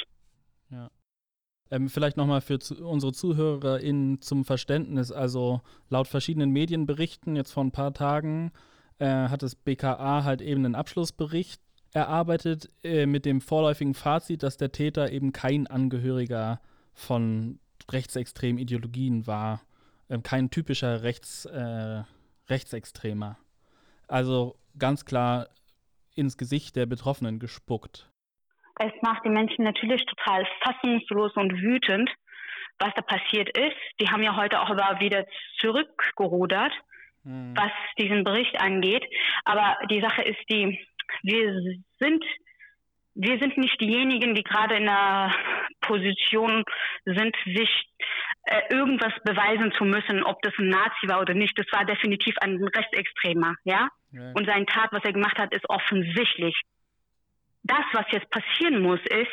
Ähm, 1.70 1.90
vielleicht 1.90 2.18
nochmal 2.18 2.42
für 2.42 2.60
zu, 2.60 2.76
unsere 2.86 3.14
ZuhörerInnen 3.14 4.22
zum 4.22 4.46
Verständnis. 4.46 5.12
Also 5.12 5.62
laut 5.90 6.08
verschiedenen 6.08 6.52
Medienberichten 6.52 7.36
jetzt 7.36 7.52
vor 7.52 7.64
ein 7.64 7.72
paar 7.72 7.94
Tagen 7.94 8.52
äh, 9.00 9.06
hat 9.06 9.44
das 9.44 9.56
BKA 9.56 10.24
halt 10.24 10.42
eben 10.42 10.66
einen 10.66 10.76
Abschlussbericht 10.76 11.62
erarbeitet 11.94 12.70
äh, 12.84 13.06
mit 13.06 13.26
dem 13.26 13.42
vorläufigen 13.42 13.94
Fazit, 13.94 14.44
dass 14.44 14.58
der 14.58 14.72
Täter 14.72 15.12
eben 15.12 15.34
kein 15.34 15.68
Angehöriger 15.68 16.62
von 16.94 17.60
rechtsextremen 17.90 18.60
Ideologien 18.60 19.28
war. 19.28 19.62
Ähm, 20.10 20.24
kein 20.24 20.50
typischer 20.50 21.04
Rechts, 21.04 21.46
äh, 21.46 22.04
Rechtsextremer. 22.50 23.38
Also 24.08 24.58
ganz 24.78 25.06
klar 25.06 25.50
ins 26.16 26.38
Gesicht 26.38 26.76
der 26.76 26.86
Betroffenen 26.86 27.40
gespuckt. 27.40 28.10
Es 28.80 28.92
macht 29.02 29.26
die 29.26 29.30
Menschen 29.30 29.64
natürlich 29.64 30.06
total 30.06 30.46
fassungslos 30.62 31.34
und 31.36 31.62
wütend, 31.62 32.10
was 32.80 32.94
da 32.96 33.02
passiert 33.02 33.58
ist. 33.58 33.78
Die 34.00 34.10
haben 34.10 34.24
ja 34.24 34.36
heute 34.36 34.62
auch 34.62 34.70
aber 34.70 35.00
wieder 35.00 35.26
zurückgerudert, 35.60 36.74
mhm. 37.24 37.56
was 37.56 37.72
diesen 37.98 38.24
Bericht 38.24 38.60
angeht. 38.62 39.06
Aber 39.46 39.78
die 39.90 40.02
Sache 40.02 40.22
ist 40.22 40.40
die, 40.50 40.80
wir 41.24 41.54
sind 42.00 42.24
wir 43.20 43.40
sind 43.40 43.58
nicht 43.58 43.82
diejenigen, 43.82 44.36
die 44.36 44.44
gerade 44.44 44.76
in 44.76 44.88
einer 44.88 45.34
Position 45.82 46.64
sind, 47.04 47.36
sich 47.46 47.70
äh, 48.44 48.62
irgendwas 48.70 49.14
beweisen 49.24 49.72
zu 49.72 49.86
müssen, 49.86 50.24
ob 50.24 50.42
das 50.44 50.54
ein 50.60 50.70
Nazi 50.70 51.08
war 51.08 51.22
oder 51.22 51.34
nicht. 51.34 51.58
Das 51.58 51.66
war 51.72 51.84
definitiv 51.84 52.36
ein 52.42 52.64
Rechtsextremer, 52.64 53.56
ja? 53.64 53.90
ja. 54.12 54.32
Und 54.36 54.46
sein 54.46 54.68
Tat, 54.68 54.90
was 54.92 55.04
er 55.04 55.14
gemacht 55.14 55.40
hat, 55.40 55.54
ist 55.54 55.68
offensichtlich. 55.68 56.56
Das, 57.68 57.86
was 57.94 58.06
jetzt 58.12 58.30
passieren 58.30 58.82
muss, 58.82 59.00
ist, 59.02 59.32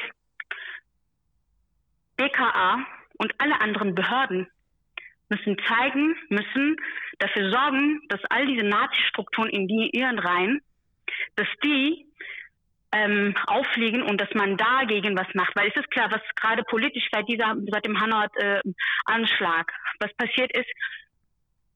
BKA 2.17 2.85
und 3.19 3.33
alle 3.39 3.61
anderen 3.61 3.95
Behörden 3.95 4.49
müssen 5.29 5.57
zeigen, 5.67 6.15
müssen 6.29 6.77
dafür 7.19 7.51
sorgen, 7.51 8.01
dass 8.09 8.21
all 8.31 8.47
diese 8.47 8.65
Nazi-Strukturen 8.65 9.49
in 9.49 9.67
die 9.67 9.91
ihren 9.93 10.19
Reihen, 10.19 10.61
dass 11.37 11.49
die 11.63 12.07
ähm, 12.93 13.35
auffliegen 13.47 14.03
und 14.03 14.21
dass 14.21 14.33
man 14.35 14.57
dagegen 14.57 15.17
was 15.17 15.27
macht. 15.35 15.57
Weil 15.57 15.69
es 15.69 15.77
ist 15.77 15.91
klar, 15.91 16.11
was 16.13 16.23
gerade 16.37 16.63
politisch 16.65 17.09
seit 17.13 17.29
dieser, 17.29 17.57
seit 17.73 17.85
dem 17.85 18.01
Hanau-Anschlag, 18.01 19.71
äh, 19.71 19.97
was 20.05 20.15
passiert 20.15 20.57
ist, 20.57 20.71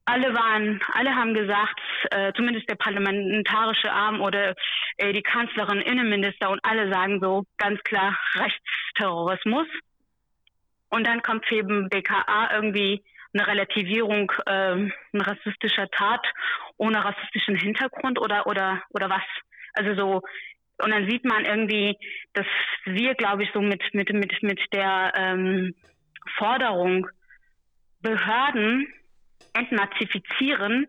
alle 0.08 0.34
waren, 0.34 0.80
alle 0.92 1.14
haben 1.14 1.34
gesagt, 1.34 1.80
äh, 2.10 2.32
zumindest 2.34 2.68
der 2.68 2.76
parlamentarische 2.76 3.92
Arm 3.92 4.20
oder 4.20 4.54
äh, 4.96 5.12
die 5.12 5.22
Kanzlerin, 5.22 5.82
Innenminister 5.82 6.50
und 6.50 6.60
alle 6.62 6.90
sagen 6.90 7.20
so 7.20 7.44
ganz 7.58 7.80
klar 7.82 8.18
Rechtsterrorismus. 8.34 9.66
Und 10.90 11.06
dann 11.06 11.22
kommt 11.22 11.50
eben 11.52 11.90
BKA 11.90 12.54
irgendwie 12.54 13.04
eine 13.34 13.46
Relativierung 13.46 14.32
äh, 14.46 14.90
rassistischer 15.14 15.88
Tat 15.90 16.24
ohne 16.78 17.04
rassistischen 17.04 17.56
Hintergrund 17.56 18.18
oder 18.18 18.46
oder 18.46 18.82
oder 18.90 19.10
was? 19.10 19.22
Also 19.74 19.94
so 19.94 20.22
und 20.82 20.90
dann 20.90 21.10
sieht 21.10 21.24
man 21.24 21.44
irgendwie, 21.44 21.96
dass 22.32 22.46
wir, 22.84 23.14
glaube 23.14 23.42
ich, 23.42 23.50
so 23.52 23.60
mit 23.60 23.82
mit 23.92 24.10
mit 24.14 24.42
mit 24.42 24.60
der 24.72 25.12
ähm, 25.14 25.74
Forderung 26.38 27.06
Behörden 28.00 28.86
entnazifizieren, 29.58 30.86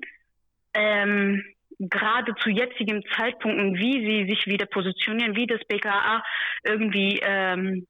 ähm, 0.73 1.43
gerade 1.79 2.35
zu 2.35 2.49
jetzigen 2.49 3.03
Zeitpunkten, 3.15 3.75
wie 3.75 4.05
sie 4.05 4.29
sich 4.29 4.45
wieder 4.47 4.65
positionieren, 4.65 5.35
wie 5.35 5.47
das 5.47 5.61
BKA 5.67 6.23
irgendwie 6.63 7.19
ähm, 7.23 7.87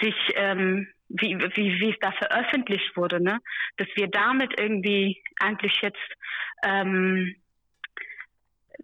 sich 0.00 0.14
ähm, 0.36 0.88
wie, 1.08 1.36
wie, 1.38 1.80
wie 1.80 1.90
es 1.90 1.98
da 2.00 2.12
veröffentlicht 2.12 2.96
wurde, 2.96 3.22
ne? 3.22 3.38
dass 3.76 3.88
wir 3.94 4.08
damit 4.08 4.58
irgendwie 4.58 5.22
eigentlich 5.38 5.80
jetzt 5.82 5.98
ähm, 6.64 7.36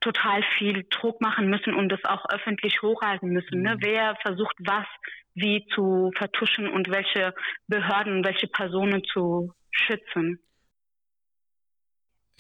total 0.01 0.43
viel 0.59 0.87
Druck 0.91 1.21
machen 1.21 1.49
müssen 1.49 1.75
und 1.75 1.89
das 1.91 2.05
auch 2.05 2.25
öffentlich 2.31 2.83
hochhalten 2.83 3.31
müssen. 3.31 3.63
Ne? 3.63 3.77
Mhm. 3.77 3.79
Wer 3.83 4.17
versucht 4.23 4.57
was 4.61 4.87
wie 5.35 5.67
zu 5.75 6.11
vertuschen 6.17 6.69
und 6.69 6.91
welche 6.91 7.35
Behörden, 7.69 8.25
welche 8.25 8.49
Personen 8.49 9.03
zu 9.05 9.53
schützen. 9.71 10.41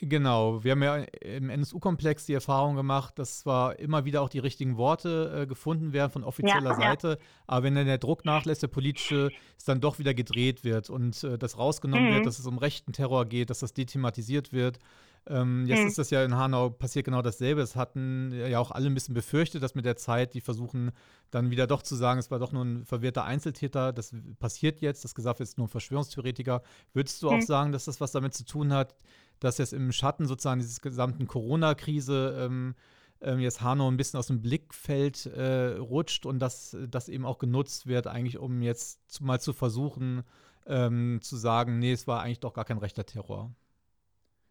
Genau, 0.02 0.64
wir 0.64 0.73
haben 0.73 0.83
ja 0.83 0.97
im 1.21 1.50
NSU-Komplex 1.50 2.25
die 2.25 2.33
Erfahrung 2.33 2.75
gemacht, 2.75 3.19
dass 3.19 3.40
zwar 3.40 3.78
immer 3.78 4.07
wieder 4.07 4.23
auch 4.23 4.30
die 4.30 4.38
richtigen 4.38 4.78
Worte 4.78 5.42
äh, 5.42 5.47
gefunden 5.47 5.92
werden 5.92 6.11
von 6.11 6.25
offizieller 6.25 6.71
ja, 6.71 6.76
Seite, 6.76 7.09
ja. 7.09 7.26
aber 7.47 7.64
wenn 7.64 7.75
dann 7.75 7.85
der 7.85 7.99
Druck 7.99 8.25
nachlässt, 8.25 8.62
der 8.62 8.69
politische, 8.69 9.30
es 9.59 9.64
dann 9.64 9.83
doch 9.83 9.99
wieder 9.99 10.14
gedreht 10.14 10.64
wird 10.64 10.88
und 10.88 11.23
äh, 11.23 11.37
das 11.37 11.59
rausgenommen 11.59 12.09
mhm. 12.09 12.14
wird, 12.14 12.26
dass 12.26 12.38
es 12.38 12.47
um 12.47 12.57
rechten 12.57 12.92
Terror 12.92 13.26
geht, 13.26 13.50
dass 13.50 13.59
das 13.59 13.75
dethematisiert 13.75 14.54
wird. 14.54 14.78
Ähm, 15.26 15.66
jetzt 15.66 15.83
mhm. 15.83 15.88
ist 15.88 15.99
das 15.99 16.11
ja 16.11 16.25
in 16.25 16.35
Hanau 16.35 16.71
passiert 16.71 17.04
genau 17.04 17.21
dasselbe. 17.21 17.61
Es 17.61 17.76
hatten 17.76 18.33
ja 18.33 18.59
auch 18.59 18.71
alle 18.71 18.87
ein 18.87 18.95
bisschen 18.95 19.14
befürchtet, 19.14 19.62
dass 19.62 19.75
mit 19.75 19.85
der 19.85 19.97
Zeit 19.97 20.33
die 20.33 20.40
versuchen 20.40 20.92
dann 21.30 21.50
wieder 21.50 21.66
doch 21.66 21.83
zu 21.83 21.95
sagen, 21.95 22.19
es 22.19 22.30
war 22.30 22.38
doch 22.38 22.52
nur 22.52 22.64
ein 22.64 22.85
verwirrter 22.87 23.25
Einzeltäter. 23.25 23.92
Das 23.92 24.14
passiert 24.38 24.80
jetzt, 24.80 25.04
das 25.04 25.14
gesagt 25.14 25.40
ist 25.40 25.59
nur 25.59 25.66
ein 25.66 25.71
Verschwörungstheoretiker. 25.71 26.62
Würdest 26.95 27.23
du 27.23 27.30
mhm. 27.30 27.37
auch 27.37 27.42
sagen, 27.42 27.73
dass 27.73 27.85
das 27.85 28.00
was 28.00 28.12
damit 28.12 28.33
zu 28.33 28.45
tun 28.45 28.73
hat, 28.73 28.95
dass 29.40 29.59
jetzt 29.59 29.73
im 29.73 29.90
Schatten 29.92 30.26
sozusagen 30.26 30.61
dieses 30.61 30.80
gesamten 30.80 31.26
Corona-Krise 31.26 32.47
ähm, 32.47 32.75
ähm, 33.23 33.40
jetzt 33.40 33.61
Hanau 33.61 33.90
ein 33.90 33.97
bisschen 33.97 34.18
aus 34.18 34.28
dem 34.28 34.42
Blickfeld 34.42 35.26
äh, 35.26 35.76
rutscht 35.76 36.26
und 36.26 36.38
dass 36.38 36.76
das 36.88 37.09
eben 37.09 37.26
auch 37.26 37.38
genutzt 37.38 37.87
wird, 37.87 38.06
eigentlich 38.06 38.38
um 38.38 38.62
jetzt 38.62 39.11
zu, 39.11 39.25
mal 39.25 39.40
zu 39.40 39.52
versuchen, 39.52 40.23
ähm, 40.66 41.20
zu 41.23 41.37
sagen, 41.37 41.78
nee, 41.78 41.92
es 41.92 42.06
war 42.06 42.23
eigentlich 42.23 42.40
doch 42.40 42.54
gar 42.54 42.64
kein 42.64 42.78
rechter 42.78 43.04
Terror. 43.04 43.52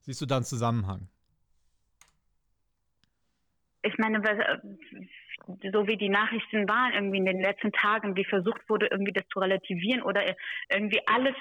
Siehst 0.01 0.22
du 0.22 0.25
da 0.25 0.38
einen 0.38 0.46
Zusammenhang? 0.46 1.08
Ich 3.81 3.98
meine, 3.98 4.22
so 5.74 5.88
wie 5.88 5.98
die 5.98 6.10
Nachrichten 6.10 6.68
waren 6.68 6.94
irgendwie 6.94 7.18
in 7.18 7.25
den 7.25 7.41
letzten 7.41 7.72
Tagen, 7.72 8.15
wie 8.15 8.25
versucht 8.25 8.62
wurde, 8.70 8.88
irgendwie 8.91 9.12
das 9.12 9.27
zu 9.29 9.39
relativieren 9.39 10.01
oder 10.03 10.24
irgendwie 10.72 11.01
alles, 11.08 11.36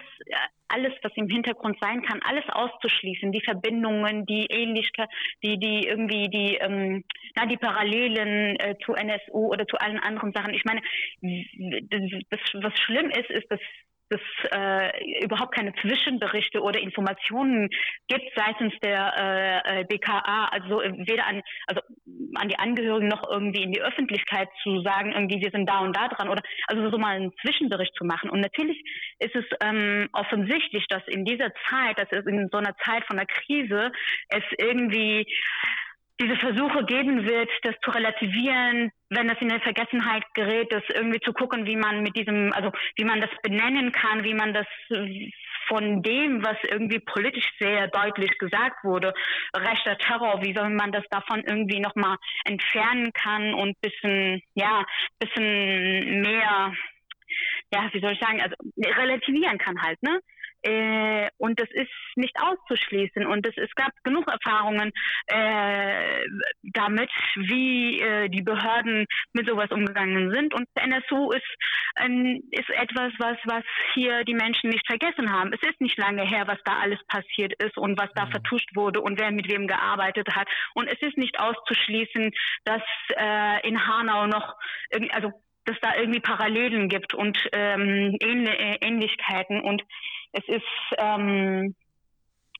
alles, 0.68 0.92
was 1.02 1.12
im 1.16 1.28
Hintergrund 1.28 1.78
sein 1.80 2.02
kann, 2.02 2.20
alles 2.22 2.44
auszuschließen, 2.48 3.32
die 3.32 3.42
Verbindungen, 3.42 4.26
die 4.26 4.46
Ähnlichkeit, 4.46 5.08
die, 5.42 5.58
die 5.58 5.86
irgendwie 5.86 6.28
die, 6.28 6.56
ähm, 6.56 7.04
na, 7.36 7.46
die 7.46 7.56
Parallelen 7.56 8.56
äh, 8.56 8.76
zu 8.84 8.94
NSU 8.94 9.48
oder 9.52 9.66
zu 9.66 9.76
allen 9.78 9.98
anderen 9.98 10.32
Sachen. 10.32 10.54
Ich 10.54 10.64
meine, 10.64 10.80
das, 11.20 12.40
was 12.54 12.78
schlimm 12.78 13.10
ist, 13.10 13.30
ist, 13.30 13.50
dass 13.50 13.60
es 14.10 14.20
äh, 14.52 15.24
überhaupt 15.24 15.54
keine 15.54 15.74
Zwischenberichte 15.74 16.60
oder 16.62 16.80
Informationen 16.80 17.68
gibt 18.08 18.30
seitens 18.34 18.72
der 18.82 19.14
äh, 19.16 19.80
äh 19.80 19.84
BKA, 19.84 20.48
also 20.50 20.80
weder 20.80 21.26
an, 21.26 21.42
also 21.66 21.80
an 22.34 22.48
die 22.48 22.58
Angehörigen 22.58 23.08
noch 23.08 23.28
irgendwie 23.28 23.62
in 23.62 23.72
die 23.72 23.80
Öffentlichkeit 23.80 24.48
zu 24.62 24.80
sagen, 24.82 25.12
irgendwie 25.12 25.40
wir 25.40 25.50
sind 25.50 25.68
da 25.68 25.80
und 25.80 25.96
da 25.96 26.08
dran 26.08 26.28
oder 26.28 26.42
also 26.66 26.90
so 26.90 26.98
mal 26.98 27.16
einen 27.16 27.32
Zwischenbericht 27.42 27.94
zu 27.94 28.04
machen. 28.04 28.30
Und 28.30 28.40
natürlich 28.40 28.82
ist 29.18 29.34
es 29.34 29.44
ähm, 29.62 30.08
offensichtlich, 30.12 30.86
dass 30.88 31.02
in 31.06 31.24
dieser 31.24 31.52
Zeit, 31.68 31.98
dass 31.98 32.10
es 32.10 32.26
in 32.26 32.48
so 32.50 32.58
einer 32.58 32.76
Zeit 32.84 33.04
von 33.06 33.16
der 33.16 33.26
Krise 33.26 33.92
es 34.28 34.44
irgendwie 34.58 35.26
diese 36.20 36.36
Versuche 36.36 36.84
geben 36.84 37.24
wird, 37.24 37.50
das 37.62 37.74
zu 37.82 37.90
relativieren, 37.90 38.90
wenn 39.10 39.28
das 39.28 39.40
in 39.40 39.48
der 39.48 39.60
Vergessenheit 39.60 40.24
gerät, 40.34 40.72
das 40.72 40.82
irgendwie 40.92 41.20
zu 41.20 41.32
gucken, 41.32 41.64
wie 41.64 41.76
man 41.76 42.02
mit 42.02 42.16
diesem, 42.16 42.52
also 42.52 42.72
wie 42.96 43.04
man 43.04 43.20
das 43.20 43.30
benennen 43.42 43.92
kann, 43.92 44.24
wie 44.24 44.34
man 44.34 44.52
das 44.52 44.66
von 45.68 46.02
dem, 46.02 46.42
was 46.42 46.56
irgendwie 46.64 46.98
politisch 46.98 47.48
sehr 47.60 47.88
deutlich 47.88 48.36
gesagt 48.38 48.82
wurde, 48.84 49.14
rechter 49.54 49.96
Terror, 49.98 50.42
wie 50.42 50.54
soll 50.54 50.70
man 50.70 50.92
das 50.92 51.04
davon 51.10 51.44
irgendwie 51.46 51.80
nochmal 51.80 52.16
entfernen 52.44 53.12
kann 53.12 53.54
und 53.54 53.80
bisschen, 53.80 54.42
ja, 54.54 54.84
bisschen 55.20 56.22
mehr, 56.22 56.72
ja, 57.72 57.88
wie 57.92 58.00
soll 58.00 58.12
ich 58.12 58.20
sagen, 58.20 58.40
also 58.40 58.56
relativieren 58.76 59.58
kann 59.58 59.80
halt, 59.80 60.02
ne? 60.02 60.20
Äh, 60.62 61.28
und 61.38 61.60
das 61.60 61.68
ist 61.70 61.90
nicht 62.16 62.34
auszuschließen. 62.40 63.26
Und 63.26 63.46
es, 63.46 63.56
es 63.56 63.74
gab 63.74 63.92
genug 64.04 64.28
Erfahrungen 64.28 64.92
äh, 65.26 66.24
damit, 66.62 67.10
wie 67.36 68.00
äh, 68.00 68.28
die 68.28 68.42
Behörden 68.42 69.06
mit 69.32 69.48
sowas 69.48 69.70
umgegangen 69.70 70.32
sind. 70.32 70.54
Und 70.54 70.66
NSU 70.74 71.32
ist, 71.32 71.46
ähm, 72.00 72.42
ist 72.50 72.70
etwas, 72.70 73.12
was, 73.18 73.36
was 73.44 73.64
hier 73.94 74.24
die 74.24 74.34
Menschen 74.34 74.70
nicht 74.70 74.86
vergessen 74.86 75.32
haben. 75.32 75.52
Es 75.52 75.62
ist 75.68 75.80
nicht 75.80 75.98
lange 75.98 76.22
her, 76.22 76.46
was 76.46 76.58
da 76.64 76.78
alles 76.80 77.00
passiert 77.06 77.54
ist 77.62 77.76
und 77.76 77.98
was 77.98 78.10
da 78.14 78.26
mhm. 78.26 78.30
vertuscht 78.32 78.74
wurde 78.74 79.00
und 79.00 79.20
wer 79.20 79.30
mit 79.30 79.48
wem 79.50 79.66
gearbeitet 79.66 80.28
hat. 80.34 80.48
Und 80.74 80.88
es 80.88 81.00
ist 81.00 81.16
nicht 81.16 81.38
auszuschließen, 81.38 82.32
dass 82.64 82.82
äh, 83.16 83.68
in 83.68 83.86
Hanau 83.86 84.26
noch, 84.26 84.56
also 85.12 85.32
dass 85.68 85.76
da 85.82 85.94
irgendwie 85.96 86.20
Parallelen 86.20 86.88
gibt 86.88 87.14
und 87.14 87.38
ähm, 87.52 88.16
Ähnlichkeiten 88.20 89.60
und 89.60 89.82
es 90.32 90.44
ist, 90.48 90.98
ähm, 90.98 91.74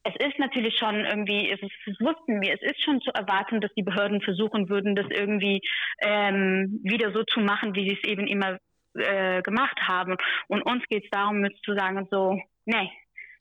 es 0.04 0.14
ist 0.26 0.38
natürlich 0.38 0.76
schon 0.78 1.04
irgendwie, 1.04 1.50
es, 1.50 1.60
das 1.60 2.00
wussten 2.00 2.40
wir, 2.40 2.54
es 2.54 2.62
ist 2.62 2.82
schon 2.82 3.00
zu 3.00 3.10
erwarten, 3.12 3.60
dass 3.60 3.72
die 3.74 3.82
Behörden 3.82 4.20
versuchen 4.20 4.68
würden, 4.68 4.94
das 4.94 5.06
irgendwie 5.10 5.60
ähm, 6.00 6.80
wieder 6.82 7.12
so 7.12 7.24
zu 7.24 7.40
machen, 7.40 7.74
wie 7.74 7.88
sie 7.88 7.98
es 8.00 8.08
eben 8.08 8.26
immer 8.26 8.58
äh, 8.94 9.42
gemacht 9.42 9.78
haben. 9.82 10.16
Und 10.48 10.62
uns 10.62 10.84
geht 10.88 11.04
es 11.04 11.10
darum, 11.10 11.44
jetzt 11.44 11.62
zu 11.64 11.74
sagen, 11.74 12.06
so, 12.10 12.40
nee, 12.64 12.90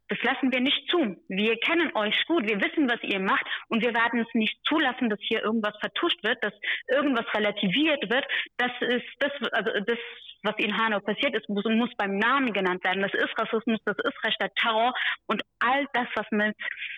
das 0.10 0.22
lassen 0.24 0.52
wir 0.52 0.62
nicht 0.62 0.90
zu. 0.90 1.18
Wir 1.28 1.58
kennen 1.58 1.92
euch 1.96 2.26
gut, 2.28 2.48
wir 2.48 2.62
wissen, 2.62 2.90
was 2.90 3.02
ihr 3.04 3.20
macht 3.20 3.46
und 3.68 3.84
wir 3.84 3.94
werden 3.94 4.22
es 4.22 4.34
nicht 4.34 4.58
zulassen, 4.66 5.10
dass 5.10 5.20
hier 5.22 5.44
irgendwas 5.44 5.78
vertuscht 5.80 6.24
wird, 6.24 6.44
dass 6.44 6.54
irgendwas 6.88 7.26
relativiert 7.34 8.10
wird. 8.10 8.26
Das 8.58 8.72
ist 8.82 9.06
das, 9.20 9.32
also 9.52 9.72
das 9.86 10.00
was 10.44 10.56
in 10.58 10.77
Hanau 10.77 11.00
passiert 11.00 11.36
ist, 11.36 11.48
muss, 11.50 11.63
muss 11.65 11.91
beim 11.98 12.17
Namen 12.17 12.53
genannt 12.53 12.84
werden. 12.84 13.01
Das 13.01 13.13
ist 13.13 13.38
Rassismus, 13.38 13.79
das 13.86 13.98
ist 13.98 14.24
rechter 14.24 14.50
Terror 14.56 14.94
und 15.27 15.41
all 15.60 15.86
das, 15.94 16.08
was 16.15 16.25
mit, 16.32 16.56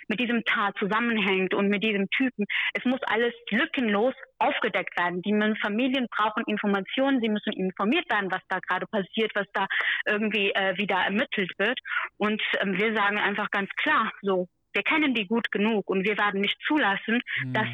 mit 0.08 0.19
diesem 0.19 0.43
Tat 0.46 0.75
zusammenhängt 0.77 1.53
und 1.53 1.69
mit 1.69 1.84
diesem 1.84 2.10
Typen, 2.10 2.46
es 2.74 2.86
muss 2.86 3.00
alles 3.03 3.34
lückenlos 3.51 4.13
aufgedeckt 4.39 4.98
werden. 4.98 5.22
Die 5.22 5.34
Familien 5.62 6.08
brauchen 6.15 6.43
Informationen, 6.48 7.22
sie 7.22 7.29
müssen 7.29 7.53
informiert 7.53 8.10
werden, 8.12 8.31
was 8.31 8.41
da 8.50 8.60
gerade 8.60 8.86
passiert, 8.88 9.31
was 9.36 9.48
da 9.53 9.67
irgendwie 10.05 10.51
äh, 10.51 10.77
wieder 10.77 10.96
ermittelt 10.96 11.51
wird. 11.58 11.79
Und 12.17 12.41
ähm, 12.62 12.77
wir 12.77 12.96
sagen 12.96 13.17
einfach 13.17 13.50
ganz 13.51 13.69
klar, 13.75 14.12
so, 14.22 14.48
wir 14.74 14.84
kennen 14.84 15.14
die 15.14 15.28
gut 15.28 15.52
genug 15.52 15.90
und 15.90 16.04
wir 16.04 16.18
werden 16.18 16.42
nicht 16.42 16.58
zulassen, 16.68 17.22
mhm. 17.44 17.54
dass 17.54 17.68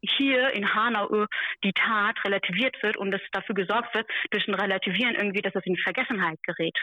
hier 0.00 0.50
in 0.50 0.74
Hanau 0.74 1.26
die 1.62 1.72
Tat 1.72 2.16
relativiert 2.24 2.76
wird 2.82 2.96
und 2.96 3.12
es 3.14 3.22
dafür 3.32 3.54
gesorgt 3.54 3.94
wird, 3.94 4.06
durch 4.30 4.46
ein 4.46 4.54
Relativieren 4.54 5.14
irgendwie, 5.14 5.40
dass 5.40 5.54
es 5.54 5.64
in 5.64 5.76
Vergessenheit 5.76 6.42
gerät. 6.42 6.76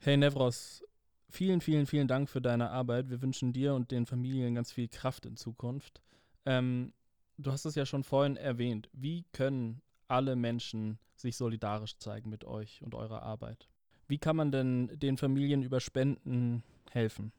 Hey 0.00 0.16
Nevros, 0.16 0.84
vielen, 1.30 1.60
vielen, 1.60 1.86
vielen 1.86 2.08
Dank 2.08 2.28
für 2.28 2.40
deine 2.40 2.70
Arbeit. 2.70 3.08
Wir 3.08 3.22
wünschen 3.22 3.52
dir 3.52 3.74
und 3.74 3.90
den 3.90 4.04
Familien 4.04 4.54
ganz 4.54 4.72
viel 4.72 4.88
Kraft 4.88 5.24
in 5.24 5.36
Zukunft. 5.36 6.02
Ähm, 6.44 6.92
du 7.38 7.52
hast 7.52 7.64
es 7.64 7.74
ja 7.74 7.86
schon 7.86 8.04
vorhin 8.04 8.36
erwähnt. 8.36 8.90
Wie 8.92 9.24
können 9.32 9.80
alle 10.08 10.36
Menschen 10.36 10.98
sich 11.22 11.36
solidarisch 11.36 11.96
zeigen 11.96 12.28
mit 12.28 12.44
euch 12.44 12.82
und 12.82 12.94
eurer 12.94 13.22
Arbeit. 13.22 13.68
Wie 14.08 14.18
kann 14.18 14.36
man 14.36 14.52
denn 14.52 14.90
den 14.92 15.16
Familien 15.16 15.62
über 15.62 15.80
Spenden 15.80 16.62
helfen? 16.90 17.32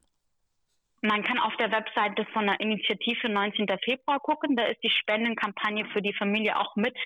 Man 1.06 1.22
kann 1.22 1.38
auf 1.38 1.54
der 1.58 1.70
Webseite 1.70 2.26
von 2.32 2.46
der 2.46 2.62
Initiative 2.62 3.28
19. 3.28 3.68
Februar 3.84 4.22
gucken. 4.22 4.56
Da 4.56 4.64
ist 4.64 4.82
die 4.82 4.90
Spendenkampagne 4.90 5.86
für 5.92 6.02
die 6.02 6.14
Familie 6.14 6.58
auch 6.58 6.78
mit 6.78 6.98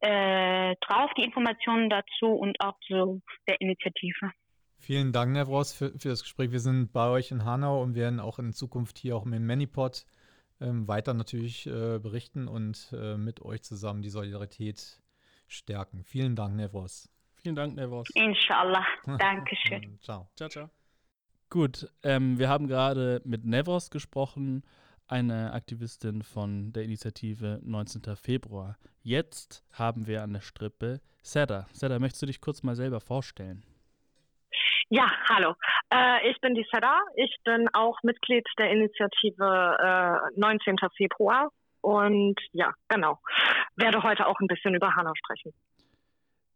äh, 0.00 0.76
drauf, 0.82 1.10
die 1.16 1.24
Informationen 1.24 1.88
dazu 1.88 2.26
und 2.26 2.60
auch 2.60 2.78
zu 2.86 3.22
der 3.48 3.58
Initiative. 3.62 4.32
Vielen 4.76 5.12
Dank, 5.12 5.32
Nevros, 5.32 5.72
für, 5.72 5.98
für 5.98 6.10
das 6.10 6.22
Gespräch. 6.22 6.52
Wir 6.52 6.60
sind 6.60 6.92
bei 6.92 7.08
euch 7.08 7.30
in 7.30 7.46
Hanau 7.46 7.82
und 7.82 7.94
werden 7.94 8.20
auch 8.20 8.38
in 8.38 8.52
Zukunft 8.52 8.98
hier 8.98 9.16
auch 9.16 9.24
mit 9.24 9.40
Manipod 9.40 10.04
ähm, 10.60 10.86
weiter 10.86 11.14
natürlich 11.14 11.66
äh, 11.66 11.98
berichten 11.98 12.48
und 12.48 12.92
äh, 12.92 13.16
mit 13.16 13.40
euch 13.40 13.62
zusammen 13.62 14.02
die 14.02 14.10
Solidarität 14.10 15.00
stärken. 15.46 16.04
Vielen 16.04 16.36
Dank, 16.36 16.54
Nevros. 16.54 17.10
Vielen 17.42 17.56
Dank, 17.56 17.76
Nevros. 17.76 18.08
Inshallah. 18.14 18.84
Dankeschön. 19.06 19.98
ciao. 20.02 20.28
Ciao, 20.36 20.50
ciao. 20.50 20.70
Gut, 21.50 21.88
ähm, 22.02 22.38
wir 22.38 22.50
haben 22.50 22.68
gerade 22.68 23.22
mit 23.24 23.46
Nevros 23.46 23.90
gesprochen, 23.90 24.62
eine 25.06 25.54
Aktivistin 25.54 26.22
von 26.22 26.74
der 26.74 26.82
Initiative 26.82 27.58
19. 27.62 28.16
Februar. 28.16 28.76
Jetzt 29.02 29.64
haben 29.72 30.06
wir 30.06 30.22
an 30.22 30.34
der 30.34 30.42
Strippe 30.42 31.00
Seda. 31.22 31.66
Seda, 31.72 31.98
möchtest 31.98 32.22
du 32.22 32.26
dich 32.26 32.42
kurz 32.42 32.62
mal 32.62 32.74
selber 32.74 33.00
vorstellen? 33.00 33.64
Ja, 34.90 35.10
hallo. 35.30 35.54
Äh, 35.90 36.30
ich 36.30 36.38
bin 36.42 36.54
die 36.54 36.66
Seda. 36.70 37.00
Ich 37.16 37.34
bin 37.44 37.68
auch 37.72 37.96
Mitglied 38.02 38.46
der 38.58 38.70
Initiative 38.70 40.28
äh, 40.34 40.38
19. 40.38 40.76
Februar. 40.98 41.50
Und 41.80 42.36
ja, 42.52 42.74
genau. 42.88 43.18
Werde 43.76 44.02
heute 44.02 44.26
auch 44.26 44.38
ein 44.40 44.48
bisschen 44.48 44.74
über 44.74 44.94
Hanau 44.94 45.12
sprechen. 45.14 45.54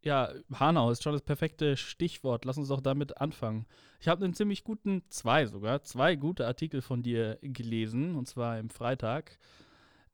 Ja, 0.04 0.30
Hanau 0.58 0.90
ist 0.90 1.04
schon 1.04 1.12
das 1.12 1.22
perfekte 1.22 1.76
Stichwort. 1.76 2.44
Lass 2.44 2.58
uns 2.58 2.68
doch 2.68 2.80
damit 2.80 3.20
anfangen. 3.20 3.66
Ich 4.00 4.08
habe 4.08 4.24
einen 4.24 4.34
ziemlich 4.34 4.64
guten, 4.64 5.02
zwei 5.10 5.46
sogar, 5.46 5.82
zwei 5.82 6.16
gute 6.16 6.46
Artikel 6.46 6.82
von 6.82 7.02
dir 7.02 7.38
gelesen, 7.40 8.16
und 8.16 8.26
zwar 8.26 8.58
im 8.58 8.68
Freitag. 8.68 9.38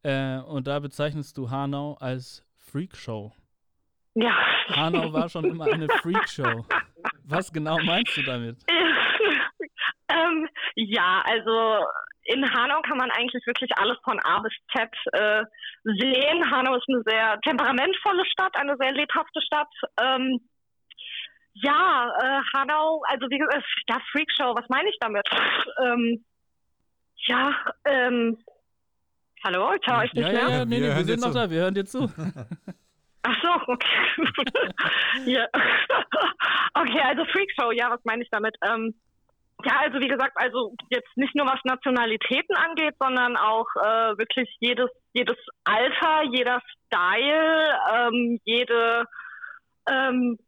Äh, 0.02 0.38
und 0.40 0.66
da 0.66 0.78
bezeichnest 0.78 1.38
du 1.38 1.50
Hanau 1.50 1.94
als 2.00 2.44
Freakshow. 2.56 3.32
Ja. 4.14 4.36
Hanau 4.68 5.12
war 5.12 5.30
schon 5.30 5.44
immer 5.46 5.64
eine 5.66 5.88
Freakshow. 6.02 6.66
Was 7.24 7.50
genau 7.50 7.78
meinst 7.82 8.14
du 8.16 8.22
damit? 8.22 8.58
ähm, 10.08 10.48
ja, 10.74 11.22
also 11.24 11.84
in 12.28 12.44
Hanau 12.52 12.82
kann 12.82 12.98
man 12.98 13.10
eigentlich 13.10 13.46
wirklich 13.46 13.70
alles 13.78 13.96
von 14.04 14.20
A 14.20 14.40
bis 14.40 14.52
Z 14.72 14.90
äh, 15.12 15.44
sehen. 15.84 16.50
Hanau 16.50 16.74
ist 16.76 16.86
eine 16.88 17.02
sehr 17.06 17.40
temperamentvolle 17.40 18.24
Stadt, 18.26 18.54
eine 18.56 18.76
sehr 18.76 18.92
lebhafte 18.92 19.40
Stadt. 19.40 19.72
Ähm, 20.00 20.38
ja, 21.54 22.12
äh, 22.20 22.42
Hanau, 22.54 23.02
also 23.08 23.30
wie 23.30 23.38
gesagt, 23.38 23.64
ja, 23.88 23.98
Freakshow, 24.12 24.54
was 24.54 24.68
meine 24.68 24.90
ich 24.90 24.96
damit? 25.00 25.26
Ähm, 25.82 26.24
ja, 27.26 27.54
ähm, 27.86 28.38
hallo, 29.42 29.72
ich 29.72 29.86
höre 29.90 29.98
euch 30.00 30.12
nicht 30.12 30.26
ja, 30.26 30.32
mehr. 30.32 30.42
Ja, 30.42 30.48
ja, 30.50 30.64
nee, 30.66 30.70
Wir 30.70 30.80
nee, 30.80 30.86
wir 30.86 30.94
hören 30.94 31.04
sind 31.06 31.20
dir 31.20 31.26
noch 31.26 31.32
zu. 31.32 31.38
da, 31.38 31.50
wir 31.50 31.60
hören 31.60 31.74
dir 31.74 31.86
zu. 31.86 32.12
Ach 33.22 33.42
so, 33.42 33.72
okay. 33.72 33.98
ja. 35.24 35.46
okay, 36.74 37.00
also 37.00 37.24
Freakshow, 37.32 37.72
ja, 37.72 37.90
was 37.90 38.00
meine 38.04 38.22
ich 38.22 38.28
damit? 38.30 38.54
Ähm, 38.62 38.94
ja, 39.64 39.72
also 39.80 40.00
wie 40.00 40.08
gesagt, 40.08 40.32
also 40.36 40.74
jetzt 40.90 41.16
nicht 41.16 41.34
nur 41.34 41.46
was 41.46 41.60
Nationalitäten 41.64 42.54
angeht, 42.56 42.94
sondern 43.00 43.36
auch 43.36 43.66
äh, 43.76 44.16
wirklich 44.18 44.48
jedes 44.60 44.90
jedes 45.12 45.36
Alter, 45.64 46.22
jeder 46.30 46.60
Style, 46.86 47.78
ähm, 47.92 48.40
jede 48.44 49.04
ähm, 49.90 50.38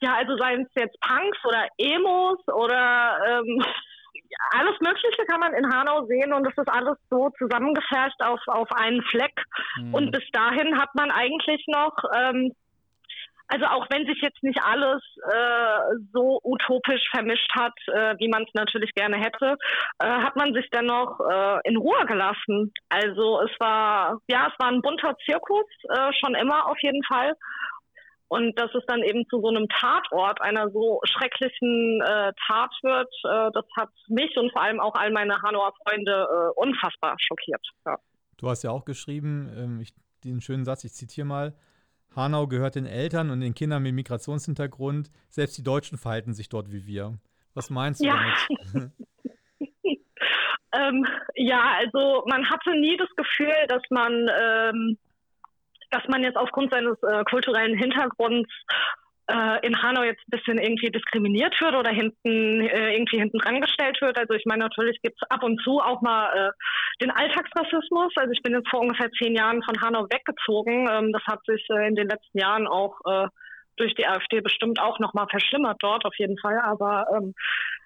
ja, 0.00 0.14
also 0.14 0.36
seien 0.36 0.62
es 0.62 0.82
jetzt 0.82 1.00
Punks 1.00 1.38
oder 1.44 1.66
Emos 1.78 2.38
oder 2.48 3.18
ähm, 3.26 3.64
alles 4.52 4.78
Mögliche 4.80 5.24
kann 5.26 5.40
man 5.40 5.54
in 5.54 5.72
Hanau 5.72 6.04
sehen 6.06 6.32
und 6.32 6.46
es 6.46 6.56
ist 6.56 6.68
alles 6.68 6.96
so 7.10 7.30
zusammengefasst 7.38 8.20
auf, 8.22 8.40
auf 8.46 8.70
einen 8.72 9.02
Fleck. 9.04 9.34
Hm. 9.76 9.94
Und 9.94 10.12
bis 10.12 10.24
dahin 10.32 10.78
hat 10.78 10.94
man 10.94 11.10
eigentlich 11.10 11.64
noch, 11.66 11.96
ähm, 12.14 12.52
also 13.48 13.64
auch 13.64 13.86
wenn 13.90 14.06
sich 14.06 14.20
jetzt 14.20 14.42
nicht 14.42 14.62
alles 14.62 15.02
äh, 15.24 15.96
so 16.12 16.38
utopisch 16.44 17.02
vermischt 17.10 17.50
hat, 17.58 17.72
äh, 17.88 18.14
wie 18.18 18.28
man 18.28 18.42
es 18.42 18.52
natürlich 18.52 18.92
gerne 18.94 19.16
hätte, 19.16 19.56
äh, 19.98 20.06
hat 20.06 20.36
man 20.36 20.52
sich 20.52 20.68
dennoch 20.70 21.18
äh, 21.20 21.68
in 21.68 21.78
Ruhe 21.78 22.04
gelassen. 22.06 22.72
Also 22.90 23.40
es 23.40 23.50
war, 23.58 24.20
ja, 24.28 24.48
es 24.52 24.58
war 24.58 24.70
ein 24.70 24.82
bunter 24.82 25.16
Zirkus, 25.24 25.64
äh, 25.88 26.12
schon 26.20 26.34
immer 26.34 26.68
auf 26.68 26.76
jeden 26.82 27.02
Fall. 27.04 27.34
Und 28.28 28.58
dass 28.58 28.70
es 28.74 28.84
dann 28.86 29.02
eben 29.02 29.24
zu 29.30 29.40
so 29.40 29.48
einem 29.48 29.66
Tatort 29.68 30.42
einer 30.42 30.70
so 30.70 31.00
schrecklichen 31.04 32.02
äh, 32.02 32.32
Tat 32.46 32.70
wird, 32.82 33.10
äh, 33.24 33.50
das 33.54 33.64
hat 33.78 33.88
mich 34.08 34.36
und 34.36 34.52
vor 34.52 34.60
allem 34.62 34.80
auch 34.80 34.94
all 34.94 35.10
meine 35.10 35.40
Hanauer 35.40 35.72
Freunde 35.82 36.28
äh, 36.30 36.60
unfassbar 36.60 37.16
schockiert. 37.18 37.66
Ja. 37.86 37.96
Du 38.36 38.50
hast 38.50 38.62
ja 38.62 38.70
auch 38.70 38.84
geschrieben, 38.84 39.50
ähm, 39.56 39.80
ich, 39.80 39.94
den 40.24 40.42
schönen 40.42 40.66
Satz, 40.66 40.84
ich 40.84 40.92
zitiere 40.92 41.26
mal. 41.26 41.54
Hanau 42.16 42.46
gehört 42.46 42.74
den 42.74 42.86
Eltern 42.86 43.30
und 43.30 43.40
den 43.40 43.54
Kindern 43.54 43.82
mit 43.82 43.94
Migrationshintergrund. 43.94 45.10
Selbst 45.30 45.56
die 45.58 45.62
Deutschen 45.62 45.98
verhalten 45.98 46.34
sich 46.34 46.48
dort 46.48 46.72
wie 46.72 46.86
wir. 46.86 47.18
Was 47.54 47.70
meinst 47.70 48.00
du 48.00 48.06
Ja. 48.06 48.18
damit? 48.72 48.92
Ähm, 50.74 51.06
ja, 51.34 51.76
also 51.78 52.24
man 52.28 52.48
hatte 52.50 52.78
nie 52.78 52.98
das 52.98 53.08
Gefühl, 53.16 53.54
dass 53.68 53.80
man, 53.88 54.12
ähm, 54.38 54.98
dass 55.90 56.02
man 56.08 56.22
jetzt 56.22 56.36
aufgrund 56.36 56.70
seines 56.70 57.02
äh, 57.02 57.24
kulturellen 57.24 57.76
Hintergrunds 57.78 58.50
äh, 59.28 59.66
in 59.66 59.80
Hanau 59.82 60.02
jetzt 60.02 60.22
ein 60.26 60.38
bisschen 60.38 60.58
irgendwie 60.58 60.90
diskriminiert 60.90 61.54
wird 61.60 61.74
oder 61.74 61.90
hinten 61.90 62.62
äh, 62.62 62.94
irgendwie 62.94 63.18
hinten 63.18 63.38
dran 63.38 63.60
gestellt 63.60 64.00
wird. 64.00 64.18
Also 64.18 64.34
ich 64.34 64.44
meine, 64.46 64.64
natürlich 64.64 65.00
gibt 65.02 65.18
es 65.20 65.30
ab 65.30 65.42
und 65.42 65.60
zu 65.62 65.80
auch 65.80 66.00
mal 66.00 66.32
äh, 66.34 66.50
den 67.02 67.10
Alltagsrassismus. 67.10 68.12
Also 68.16 68.32
ich 68.32 68.42
bin 68.42 68.54
jetzt 68.54 68.68
vor 68.70 68.80
ungefähr 68.80 69.10
zehn 69.12 69.34
Jahren 69.34 69.62
von 69.62 69.80
Hanau 69.80 70.04
weggezogen. 70.04 70.88
Ähm, 70.90 71.12
das 71.12 71.22
hat 71.26 71.40
sich 71.46 71.64
äh, 71.70 71.88
in 71.88 71.94
den 71.94 72.08
letzten 72.08 72.38
Jahren 72.38 72.66
auch 72.66 72.98
äh, 73.06 73.28
durch 73.76 73.94
die 73.94 74.06
AfD 74.06 74.40
bestimmt 74.40 74.80
auch 74.80 74.98
nochmal 74.98 75.26
verschlimmert 75.30 75.76
dort 75.80 76.04
auf 76.04 76.14
jeden 76.16 76.38
Fall. 76.38 76.58
Aber 76.60 77.06
ähm, 77.14 77.34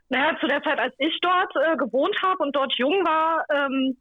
naja, 0.08 0.36
zu 0.40 0.46
der 0.46 0.62
Zeit, 0.62 0.78
als 0.78 0.94
ich 0.98 1.18
dort 1.20 1.52
äh, 1.56 1.76
gewohnt 1.76 2.16
habe 2.22 2.42
und 2.42 2.54
dort 2.54 2.72
jung 2.74 3.04
war, 3.04 3.44
ähm, 3.50 3.96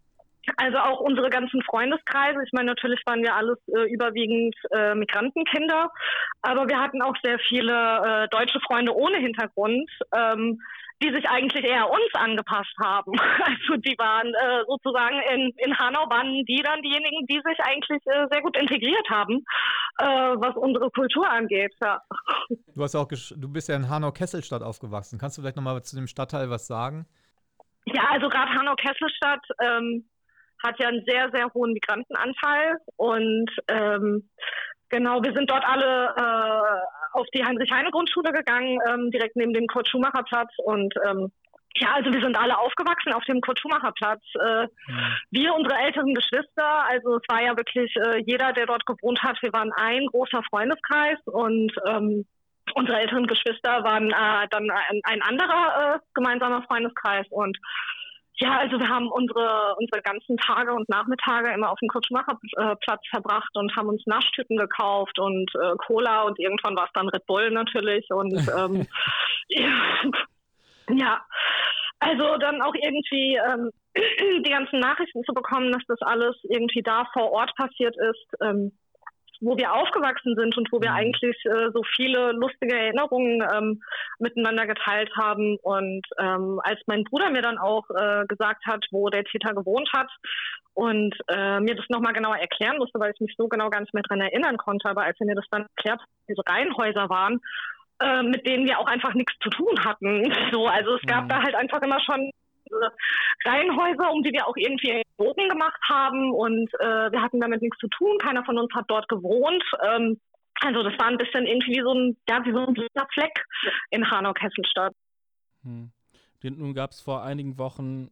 also 0.58 0.78
auch 0.80 1.00
unsere 1.00 1.30
ganzen 1.30 1.62
Freundeskreise, 1.64 2.42
ich 2.44 2.52
meine, 2.52 2.68
natürlich 2.68 3.02
waren 3.06 3.22
wir 3.22 3.36
alles 3.36 3.58
äh, 3.68 3.92
überwiegend 3.92 4.56
äh, 4.72 4.96
Migrantenkinder, 4.96 5.92
aber 6.42 6.68
wir 6.68 6.80
hatten 6.80 7.02
auch 7.02 7.16
sehr 7.24 7.40
viele 7.40 7.74
äh, 7.74 8.28
deutsche 8.30 8.60
Freunde 8.62 8.94
ohne 8.96 9.18
Hintergrund, 9.18 9.90
ähm, 10.16 10.60
die 11.04 11.12
sich 11.12 11.28
eigentlich 11.28 11.64
eher 11.64 11.90
uns 11.90 12.14
angepasst 12.14 12.76
haben. 12.84 13.14
Also 13.44 13.76
die 13.78 13.96
waren 13.98 14.28
äh, 14.28 14.64
sozusagen 14.68 15.20
in, 15.34 15.52
in 15.58 15.78
Hanau 15.78 16.08
waren 16.10 16.46
die 16.46 16.62
dann 16.64 16.82
diejenigen, 16.82 17.26
die 17.28 17.42
sich 17.44 17.60
eigentlich 17.64 18.02
äh, 18.06 18.28
sehr 18.32 18.42
gut 18.42 18.56
integriert 18.58 19.10
haben, 19.10 19.44
äh, 19.98 20.06
was 20.06 20.56
unsere 20.56 20.90
Kultur 20.92 21.30
angeht. 21.30 21.74
Ja. 21.84 22.02
Du, 22.76 22.84
hast 22.84 22.94
ja 22.94 23.00
auch 23.02 23.10
gesch- 23.10 23.34
du 23.36 23.52
bist 23.52 23.70
ja 23.70 23.76
in 23.76 23.90
Hanau-Kesselstadt 23.90 24.62
aufgewachsen. 24.62 25.20
Kannst 25.20 25.38
du 25.38 25.42
vielleicht 25.42 25.56
nochmal 25.56 25.82
zu 25.84 25.96
dem 25.96 26.08
Stadtteil 26.08 26.50
was 26.50 26.68
sagen? 26.68 27.08
Ja, 27.86 28.04
also 28.12 28.30
gerade 28.30 28.52
Hanau-Kesselstadt 28.52 29.44
ähm, 29.60 30.08
hat 30.64 30.80
ja 30.80 30.88
einen 30.88 31.04
sehr, 31.06 31.30
sehr 31.34 31.52
hohen 31.54 31.74
Migrantenanteil 31.74 32.78
und 32.98 33.52
ähm, 33.68 34.30
genau, 34.90 35.24
wir 35.24 35.34
sind 35.34 35.50
dort 35.50 35.66
alle 35.66 36.14
äh, 36.16 37.18
auf 37.18 37.28
die 37.34 37.44
Heinrich-Heine-Grundschule 37.44 38.32
gegangen, 38.32 38.80
ähm, 38.88 39.12
direkt 39.12 39.36
neben 39.36 39.54
dem 39.54 39.68
Kurt-Schumacher-Platz 39.68 40.52
und 40.64 40.94
ähm, 41.06 41.32
ja, 41.76 41.94
also 41.94 42.12
wir 42.12 42.22
sind 42.22 42.38
alle 42.38 42.58
aufgewachsen 42.58 43.14
auf 43.14 43.24
dem 43.24 43.40
Kurt-Schumacher-Platz. 43.42 44.22
Äh, 44.36 44.68
wir, 45.32 45.54
unsere 45.56 45.80
älteren 45.80 46.14
Geschwister, 46.14 46.86
also 46.90 47.16
es 47.16 47.24
war 47.30 47.42
ja 47.42 47.56
wirklich 47.56 47.96
äh, 47.96 48.22
jeder, 48.26 48.52
der 48.54 48.66
dort 48.66 48.86
gewohnt 48.86 49.22
hat, 49.24 49.42
wir 49.42 49.54
waren 49.54 49.72
ein 49.74 50.06
großer 50.08 50.44
Freundeskreis 50.50 51.18
und 51.26 51.72
ähm, 51.88 52.26
unsere 52.76 53.00
älteren 53.00 53.26
Geschwister 53.26 53.84
waren 53.84 54.12
äh, 54.12 54.48
dann 54.50 54.70
ein, 54.70 55.02
ein 55.04 55.22
anderer 55.22 55.96
äh, 55.96 56.00
gemeinsamer 56.14 56.64
Freundeskreis 56.64 57.26
und 57.30 57.58
ja, 58.42 58.58
also 58.58 58.80
wir 58.80 58.90
haben 58.90 59.08
unsere 59.12 59.76
unsere 59.78 60.02
ganzen 60.02 60.36
Tage 60.38 60.74
und 60.74 60.90
Nachmittage 60.90 61.54
immer 61.54 61.72
auf 61.72 61.80
dem 61.80 61.90
Kurt-Schumacher-Platz 61.90 63.02
verbracht 63.10 63.56
und 63.56 63.76
haben 63.76 63.90
uns 63.90 64.02
Naschtüten 64.08 64.58
gekauft 64.58 65.20
und 65.20 65.52
äh, 65.56 65.76
Cola 65.78 66.24
und 66.24 66.40
irgendwann 66.40 66.76
war 66.76 66.86
es 66.86 66.94
dann 66.94 67.10
Red 67.10 67.26
Bull 67.28 67.52
natürlich 67.52 68.10
und 68.10 68.34
ähm, 68.58 68.88
ja, 70.90 71.24
also 72.00 72.38
dann 72.38 72.64
auch 72.64 72.74
irgendwie 72.74 73.36
ähm, 73.36 73.70
die 74.44 74.50
ganzen 74.50 74.80
Nachrichten 74.80 75.24
zu 75.24 75.34
bekommen, 75.34 75.72
dass 75.72 75.84
das 75.88 76.02
alles 76.02 76.36
irgendwie 76.44 76.82
da 76.82 77.06
vor 77.14 77.32
Ort 77.32 77.56
passiert 77.56 77.96
ist. 77.96 78.42
Ähm, 78.42 78.72
wo 79.42 79.58
wir 79.58 79.74
aufgewachsen 79.74 80.36
sind 80.36 80.56
und 80.56 80.72
wo 80.72 80.80
wir 80.80 80.92
mhm. 80.92 80.98
eigentlich 80.98 81.38
äh, 81.46 81.72
so 81.74 81.82
viele 81.96 82.32
lustige 82.32 82.76
Erinnerungen 82.76 83.44
ähm, 83.54 83.82
miteinander 84.20 84.68
geteilt 84.68 85.12
haben. 85.18 85.58
Und 85.62 86.06
ähm, 86.20 86.62
als 86.64 86.80
mein 86.86 87.04
Bruder 87.04 87.32
mir 87.32 87.42
dann 87.42 87.58
auch 87.58 87.90
äh, 87.90 88.26
gesagt 88.28 88.66
hat, 88.66 88.86
wo 88.92 89.10
der 89.10 89.24
Täter 89.24 89.54
gewohnt 89.54 89.90
hat 89.94 90.10
und 90.74 91.16
äh, 91.28 91.60
mir 91.60 91.76
das 91.76 91.86
nochmal 91.90 92.14
genauer 92.14 92.38
erklären 92.38 92.78
musste, 92.78 93.00
weil 93.00 93.12
ich 93.14 93.20
mich 93.20 93.36
so 93.38 93.48
genau 93.48 93.70
gar 93.70 93.82
nicht 93.82 93.94
mehr 93.94 94.04
dran 94.04 94.22
erinnern 94.22 94.58
konnte, 94.58 94.88
aber 94.88 95.04
als 95.04 95.20
er 95.20 95.26
mir 95.26 95.36
das 95.36 95.46
dann 95.52 95.66
erklärt, 95.76 96.02
diese 96.30 96.44
Reihenhäuser 96.48 97.10
waren, 97.10 97.42
äh, 98.00 98.24
mit 98.24 98.48
denen 98.48 98.66
wir 98.66 98.80
auch 98.80 98.88
einfach 98.88 99.14
nichts 99.14 99.34
zu 99.42 99.50
tun 99.50 99.84
hatten. 99.84 100.32
So, 100.52 100.68
also 100.68 100.96
es 100.96 101.02
gab 101.04 101.26
mhm. 101.26 101.30
da 101.30 101.42
halt 101.44 101.56
einfach 101.56 101.82
immer 101.82 102.00
schon 102.02 102.30
Reihenhäuser, 103.46 104.12
um 104.12 104.24
die 104.24 104.32
wir 104.32 104.48
auch 104.48 104.56
irgendwie 104.56 105.02
Bogen 105.18 105.50
gemacht 105.50 105.80
haben 105.90 106.32
und 106.32 106.74
äh, 106.80 107.12
wir 107.12 107.22
hatten 107.22 107.40
damit 107.40 107.62
nichts 107.62 107.78
zu 107.80 107.88
tun. 107.88 108.18
Keiner 108.20 108.44
von 108.46 108.58
uns 108.58 108.74
hat 108.74 108.86
dort 108.88 109.08
gewohnt. 109.10 109.64
Ähm, 109.84 110.20
also 110.62 110.84
das 110.84 110.94
war 111.00 111.08
ein 111.08 111.18
bisschen 111.18 111.46
irgendwie 111.46 111.82
so 111.82 111.94
ein, 111.94 112.18
ja, 112.30 112.44
wie 112.46 112.52
so 112.52 112.60
ein 112.60 112.76
Fleck 113.14 113.46
in 113.90 114.10
Hanau-Kesselstadt. 114.10 114.94
Hm. 115.64 115.92
Nun 116.44 116.74
gab 116.74 116.92
es 116.92 117.02
vor 117.02 117.24
einigen 117.24 117.58
Wochen, 117.58 118.10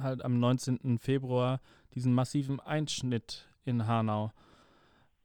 halt 0.00 0.24
am 0.24 0.38
19. 0.40 0.98
Februar, 0.98 1.60
diesen 1.94 2.14
massiven 2.14 2.60
Einschnitt 2.60 3.46
in 3.64 3.86
Hanau. 3.86 4.32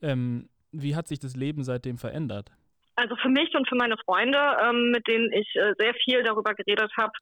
Ähm, 0.01 0.49
wie 0.71 0.95
hat 0.95 1.07
sich 1.07 1.19
das 1.19 1.35
Leben 1.35 1.63
seitdem 1.63 1.97
verändert? 1.97 2.51
Also 2.97 3.15
für 3.17 3.29
mich 3.29 3.53
und 3.55 3.69
für 3.69 3.75
meine 3.75 3.95
Freunde, 4.05 4.39
ähm, 4.61 4.91
mit 4.91 5.07
denen 5.07 5.31
ich 5.31 5.55
äh, 5.55 5.73
sehr 5.77 5.93
viel 6.03 6.23
darüber 6.23 6.53
geredet 6.55 6.91
habe, 6.97 7.13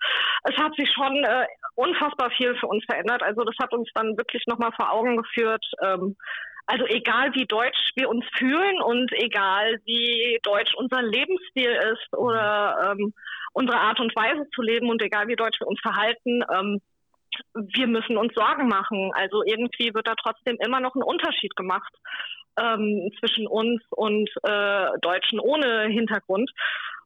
es 0.43 0.55
hat 0.57 0.73
sich 0.75 0.89
schon 0.91 1.23
äh, 1.23 1.45
unfassbar 1.75 2.31
viel 2.31 2.55
für 2.55 2.67
uns 2.67 2.83
verändert. 2.85 3.21
Also 3.21 3.43
das 3.43 3.55
hat 3.59 3.73
uns 3.73 3.89
dann 3.93 4.17
wirklich 4.17 4.43
nochmal 4.47 4.71
vor 4.75 4.91
Augen 4.91 5.17
geführt. 5.17 5.65
Ähm, 5.83 6.15
also 6.65 6.85
egal 6.88 7.35
wie 7.35 7.45
deutsch 7.45 7.91
wir 7.95 8.09
uns 8.09 8.25
fühlen 8.38 8.81
und 8.81 9.11
egal 9.13 9.79
wie 9.85 10.39
deutsch 10.43 10.73
unser 10.75 11.01
Lebensstil 11.01 11.69
ist 11.69 12.17
oder 12.17 12.95
ähm, 12.97 13.13
unsere 13.53 13.77
Art 13.77 13.99
und 13.99 14.15
Weise 14.15 14.49
zu 14.55 14.61
leben 14.61 14.89
und 14.89 15.01
egal 15.01 15.27
wie 15.27 15.35
deutsch 15.35 15.59
wir 15.59 15.67
uns 15.67 15.79
verhalten, 15.81 16.41
ähm, 16.51 16.81
wir 17.54 17.88
müssen 17.88 18.17
uns 18.17 18.34
Sorgen 18.34 18.67
machen. 18.67 19.12
Also 19.13 19.43
irgendwie 19.45 19.93
wird 19.93 20.08
da 20.08 20.15
trotzdem 20.15 20.58
immer 20.65 20.80
noch 20.80 20.95
ein 20.95 21.04
Unterschied 21.04 21.56
gemacht 21.56 21.93
ähm, 22.60 23.10
zwischen 23.19 23.48
uns 23.48 23.82
und 23.91 24.30
äh, 24.43 24.88
Deutschen 25.02 25.39
ohne 25.39 25.88
Hintergrund. 25.88 26.52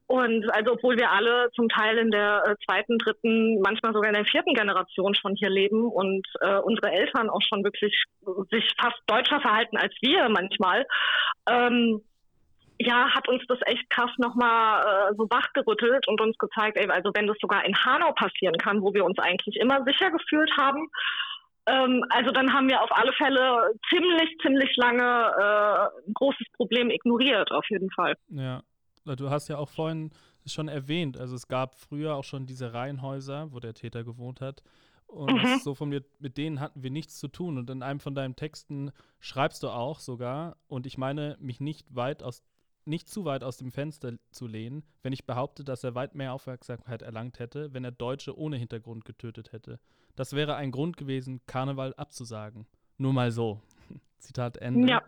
Und 0.07 0.51
also 0.55 0.71
obwohl 0.71 0.97
wir 0.97 1.11
alle 1.11 1.51
zum 1.53 1.69
Teil 1.69 1.99
in 1.99 2.09
der 2.09 2.43
äh, 2.43 2.55
zweiten, 2.65 2.97
dritten, 2.97 3.61
manchmal 3.61 3.93
sogar 3.93 4.09
in 4.09 4.15
der 4.15 4.25
vierten 4.25 4.55
Generation 4.55 5.13
schon 5.13 5.35
hier 5.35 5.51
leben 5.51 5.87
und 5.87 6.25
äh, 6.41 6.57
unsere 6.57 6.91
Eltern 6.91 7.29
auch 7.29 7.43
schon 7.47 7.63
wirklich 7.63 8.05
sich 8.49 8.71
fast 8.81 8.97
deutscher 9.05 9.39
verhalten 9.39 9.77
als 9.77 9.93
wir 10.01 10.27
manchmal, 10.29 10.87
ähm, 11.47 12.01
ja, 12.79 13.13
hat 13.13 13.27
uns 13.27 13.43
das 13.47 13.59
echt 13.65 13.89
krass 13.89 14.11
nochmal 14.17 15.11
äh, 15.11 15.15
so 15.17 15.29
wachgerüttelt 15.29 16.07
und 16.07 16.21
uns 16.21 16.37
gezeigt, 16.37 16.77
ey, 16.77 16.89
also 16.89 17.11
wenn 17.13 17.27
das 17.27 17.37
sogar 17.41 17.65
in 17.65 17.75
Hanau 17.75 18.13
passieren 18.13 18.57
kann, 18.57 18.81
wo 18.81 18.93
wir 18.93 19.03
uns 19.03 19.19
eigentlich 19.19 19.57
immer 19.57 19.83
sicher 19.83 20.09
gefühlt 20.11 20.49
haben, 20.57 20.89
ähm, 21.65 22.05
also 22.09 22.31
dann 22.31 22.53
haben 22.53 22.69
wir 22.69 22.81
auf 22.81 22.91
alle 22.91 23.11
Fälle 23.13 23.73
ziemlich, 23.89 24.37
ziemlich 24.41 24.75
lange 24.77 25.03
äh, 25.03 26.07
ein 26.07 26.13
großes 26.13 26.47
Problem 26.53 26.89
ignoriert, 26.89 27.51
auf 27.51 27.65
jeden 27.69 27.91
Fall. 27.91 28.15
Ja, 28.29 28.61
du 29.05 29.29
hast 29.29 29.49
ja 29.49 29.57
auch 29.57 29.69
vorhin 29.69 30.11
schon 30.45 30.69
erwähnt, 30.69 31.17
also 31.17 31.35
es 31.35 31.49
gab 31.49 31.75
früher 31.75 32.15
auch 32.15 32.23
schon 32.23 32.45
diese 32.45 32.73
Reihenhäuser, 32.73 33.51
wo 33.51 33.59
der 33.59 33.73
Täter 33.73 34.05
gewohnt 34.05 34.39
hat. 34.39 34.63
Und 35.05 35.33
mhm. 35.33 35.59
so 35.63 35.73
von 35.73 35.89
mir, 35.89 36.03
mit 36.19 36.37
denen 36.37 36.59
hatten 36.59 36.83
wir 36.83 36.91
nichts 36.91 37.17
zu 37.17 37.27
tun. 37.27 37.57
Und 37.57 37.69
in 37.71 37.81
einem 37.81 37.99
von 37.99 38.13
deinen 38.13 38.35
Texten 38.35 38.91
schreibst 39.19 39.63
du 39.63 39.69
auch 39.69 39.99
sogar, 39.99 40.55
und 40.67 40.85
ich 40.85 40.99
meine, 40.99 41.35
mich 41.39 41.59
nicht 41.59 41.95
weit 41.95 42.21
aus, 42.21 42.43
nicht 42.89 43.07
zu 43.07 43.23
weit 43.23 43.43
aus 43.43 43.57
dem 43.57 43.71
Fenster 43.71 44.13
zu 44.31 44.47
lehnen, 44.47 44.83
wenn 45.03 45.13
ich 45.13 45.25
behaupte, 45.25 45.63
dass 45.63 45.83
er 45.83 45.95
weit 45.95 46.15
mehr 46.15 46.33
Aufmerksamkeit 46.33 47.01
erlangt 47.01 47.39
hätte, 47.39 47.73
wenn 47.73 47.85
er 47.85 47.91
Deutsche 47.91 48.37
ohne 48.37 48.57
Hintergrund 48.57 49.05
getötet 49.05 49.53
hätte. 49.53 49.79
Das 50.15 50.33
wäre 50.33 50.55
ein 50.55 50.71
Grund 50.71 50.97
gewesen, 50.97 51.39
Karneval 51.45 51.93
abzusagen. 51.93 52.65
Nur 52.97 53.13
mal 53.13 53.31
so. 53.31 53.61
Zitat 54.17 54.57
Ende. 54.57 54.89
Ja. 54.89 55.03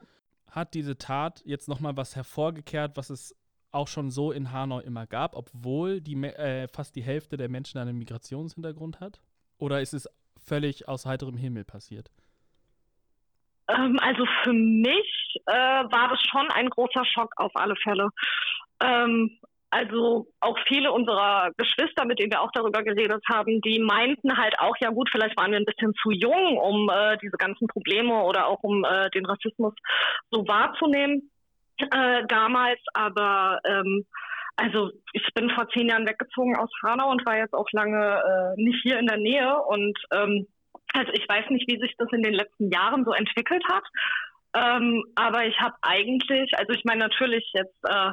Hat 0.48 0.74
diese 0.74 0.98
Tat 0.98 1.42
jetzt 1.46 1.68
nochmal 1.68 1.98
was 1.98 2.16
hervorgekehrt, 2.16 2.96
was 2.96 3.10
es 3.10 3.36
auch 3.72 3.88
schon 3.88 4.12
so 4.12 4.32
in 4.32 4.52
Hanau 4.52 4.80
immer 4.80 5.08
gab, 5.08 5.36
obwohl 5.36 6.02
die, 6.02 6.16
äh, 6.24 6.68
fast 6.68 6.96
die 6.96 7.04
Hälfte 7.04 7.38
der 7.38 7.50
Menschen 7.50 7.78
einen 7.80 7.98
Migrationshintergrund 7.98 9.00
hat? 9.00 9.22
Oder 9.58 9.82
ist 9.82 9.94
es 9.94 10.08
völlig 10.38 10.88
aus 10.88 11.06
heiterem 11.06 11.38
Himmel 11.38 11.64
passiert? 11.64 12.12
Ähm, 13.76 13.98
also 14.02 14.26
für 14.44 14.54
mich 14.54 15.40
äh, 15.46 15.54
war 15.54 16.10
das 16.10 16.22
schon 16.30 16.50
ein 16.52 16.70
großer 16.70 17.06
Schock 17.06 17.34
auf 17.38 17.52
alle 17.56 17.76
Fälle. 17.76 18.10
Ähm, 18.82 19.38
also 19.72 20.28
auch 20.42 20.58
viele 20.68 20.92
unserer 20.92 21.52
Geschwister, 21.56 22.06
mit 22.06 22.20
denen 22.20 22.32
wir 22.32 22.42
auch 22.42 22.52
darüber 22.52 22.84
geredet 22.84 23.24
haben, 23.32 23.62
die 23.62 23.80
meinten 23.80 24.38
halt 24.38 24.60
auch, 24.60 24.76
ja 24.82 24.90
gut, 24.90 25.10
vielleicht 25.10 25.38
waren 25.38 25.52
wir 25.52 25.60
ein 25.60 25.66
bisschen 25.66 25.94
zu 26.02 26.12
jung, 26.12 26.58
um 26.58 26.90
äh, 26.90 27.18
diese 27.20 27.38
ganzen 27.38 27.68
Probleme 27.68 28.22
oder 28.24 28.48
auch 28.48 28.62
um 28.64 28.84
äh, 28.84 29.10
den 29.12 29.26
Rassismus 29.26 29.74
so 30.30 30.46
wahrzunehmen 30.46 31.32
äh, 31.78 32.26
damals. 32.28 32.82
Aber 32.94 33.60
ähm, 33.64 34.06
also 34.58 34.92
ich 35.14 35.26
bin 35.34 35.50
vor 35.52 35.70
zehn 35.70 35.88
Jahren 35.88 36.08
weggezogen 36.08 36.58
aus 36.58 36.70
Hanau 36.84 37.10
und 37.10 37.26
war 37.26 37.38
jetzt 37.38 37.54
auch 37.54 37.72
lange 37.72 37.98
äh, 37.98 38.62
nicht 38.62 38.82
hier 38.84 39.00
in 39.00 39.08
der 39.08 39.18
Nähe. 39.18 39.56
Und 39.68 39.98
ähm, 40.14 40.48
also 40.94 41.12
ich 41.14 41.28
weiß 41.28 41.50
nicht, 41.50 41.70
wie 41.70 41.80
sich 41.80 41.94
das 41.98 42.10
in 42.12 42.24
den 42.24 42.34
letzten 42.34 42.70
Jahren 42.70 43.06
so 43.06 43.12
entwickelt 43.12 43.64
hat. 43.72 43.84
Ähm, 44.54 45.04
aber 45.16 45.46
ich 45.46 45.58
habe 45.60 45.76
eigentlich, 45.82 46.52
also 46.58 46.74
ich 46.74 46.84
meine 46.84 47.00
natürlich 47.00 47.50
jetzt 47.54 47.78
äh, 47.88 48.12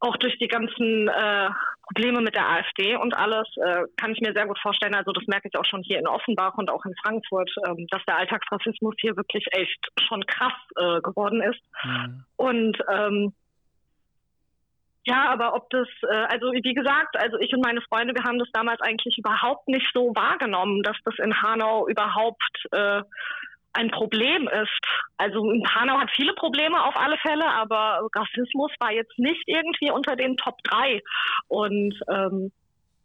auch 0.00 0.16
durch 0.16 0.36
die 0.38 0.48
ganzen 0.48 1.08
äh, 1.08 1.50
Probleme 1.82 2.20
mit 2.20 2.34
der 2.34 2.48
AfD 2.48 2.96
und 2.96 3.14
alles, 3.14 3.46
äh, 3.56 3.82
kann 3.96 4.12
ich 4.12 4.20
mir 4.20 4.32
sehr 4.32 4.46
gut 4.46 4.58
vorstellen, 4.58 4.94
also 4.94 5.12
das 5.12 5.26
merke 5.26 5.48
ich 5.48 5.58
auch 5.58 5.64
schon 5.64 5.82
hier 5.82 5.98
in 5.98 6.08
Offenbach 6.08 6.54
und 6.56 6.70
auch 6.70 6.84
in 6.84 6.94
Frankfurt, 7.02 7.50
ähm, 7.66 7.86
dass 7.90 8.04
der 8.06 8.16
Alltagsrassismus 8.16 8.94
hier 9.00 9.16
wirklich 9.16 9.44
echt 9.52 9.86
schon 10.08 10.24
krass 10.26 10.54
äh, 10.76 11.00
geworden 11.02 11.42
ist. 11.42 11.60
Mhm. 11.84 12.24
Und 12.36 12.78
ähm, 12.90 13.32
ja, 15.04 15.30
aber 15.30 15.54
ob 15.54 15.70
das, 15.70 15.88
äh, 16.02 16.26
also 16.28 16.52
wie 16.52 16.74
gesagt, 16.74 17.16
also 17.16 17.38
ich 17.38 17.52
und 17.54 17.64
meine 17.64 17.80
Freunde, 17.82 18.14
wir 18.14 18.24
haben 18.24 18.38
das 18.38 18.50
damals 18.52 18.80
eigentlich 18.80 19.16
überhaupt 19.18 19.66
nicht 19.68 19.86
so 19.94 20.12
wahrgenommen, 20.14 20.82
dass 20.82 20.96
das 21.04 21.14
in 21.18 21.42
Hanau 21.42 21.88
überhaupt 21.88 22.66
äh, 22.72 23.02
ein 23.72 23.90
Problem 23.90 24.48
ist. 24.48 24.80
Also 25.16 25.42
Hanau 25.74 25.98
hat 25.98 26.10
viele 26.14 26.34
Probleme 26.34 26.82
auf 26.84 26.96
alle 26.96 27.16
Fälle, 27.18 27.46
aber 27.46 28.08
Rassismus 28.14 28.72
war 28.80 28.92
jetzt 28.92 29.18
nicht 29.18 29.42
irgendwie 29.46 29.90
unter 29.90 30.16
den 30.16 30.36
Top 30.36 30.56
3. 30.64 31.00
Und 31.48 31.94
ähm, 32.08 32.52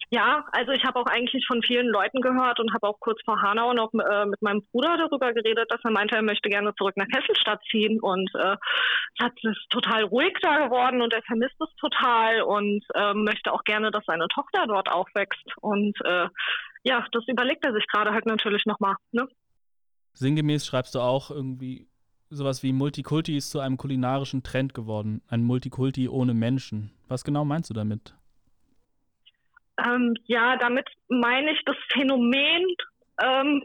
ja, 0.10 0.46
also 0.52 0.72
ich 0.72 0.84
habe 0.84 1.00
auch 1.00 1.08
eigentlich 1.08 1.46
von 1.48 1.62
vielen 1.63 1.88
Leuten 1.88 2.22
gehört 2.22 2.60
und 2.60 2.74
habe 2.74 2.88
auch 2.88 3.00
kurz 3.00 3.20
vor 3.24 3.41
Hanau 3.41 3.74
noch 3.74 3.91
äh, 3.94 4.26
mit 4.26 4.41
meinem 4.41 4.62
Bruder 4.72 4.98
darüber 4.98 5.34
geredet, 5.34 5.72
dass 5.72 5.82
er 5.84 5.91
meinte, 5.91 6.15
er 6.15 6.22
möchte 6.22 6.50
gerne 6.50 6.74
zurück 6.76 6.96
nach 6.98 7.08
Kesselstadt 7.08 7.62
ziehen 7.70 8.00
und 8.00 8.30
äh, 8.36 8.56
es 9.20 9.32
es 9.44 9.58
total 9.70 10.04
ruhig 10.04 10.34
da 10.41 10.65
geworden 10.65 11.02
und 11.02 11.13
er 11.13 11.24
vermisst 11.24 11.60
es 11.60 11.74
total 11.80 12.41
und 12.41 12.84
äh, 12.94 13.13
möchte 13.13 13.52
auch 13.52 13.63
gerne, 13.63 13.91
dass 13.91 14.04
seine 14.06 14.28
Tochter 14.28 14.65
dort 14.68 14.89
aufwächst 14.89 15.46
und 15.62 15.98
äh, 16.04 16.28
ja, 16.84 17.06
das 17.12 17.28
überlegt 17.28 17.65
er 17.65 17.74
sich 17.74 17.86
gerade 17.88 18.12
halt 18.12 18.26
natürlich 18.26 18.65
nochmal. 18.65 18.96
Ne? 19.12 19.28
Sinngemäß 20.13 20.65
schreibst 20.65 20.96
du 20.96 21.00
auch 21.00 21.32
irgendwie 21.32 21.88
sowas 22.30 22.63
wie 22.63 22.74
Multikulti 22.74 23.38
ist 23.38 23.50
zu 23.50 23.60
einem 23.60 23.78
kulinarischen 23.78 24.44
Trend 24.44 24.74
geworden. 24.74 25.22
Ein 25.28 25.44
Multikulti 25.44 26.08
ohne 26.08 26.34
Menschen. 26.34 26.91
Was 27.08 27.24
genau 27.24 27.46
meinst 27.46 27.70
du 27.70 27.74
damit? 27.74 28.15
Ähm, 29.83 30.15
ja, 30.25 30.55
damit 30.57 30.88
meine 31.07 31.51
ich 31.51 31.61
das 31.65 31.75
Phänomen, 31.91 32.65
ähm, 33.21 33.63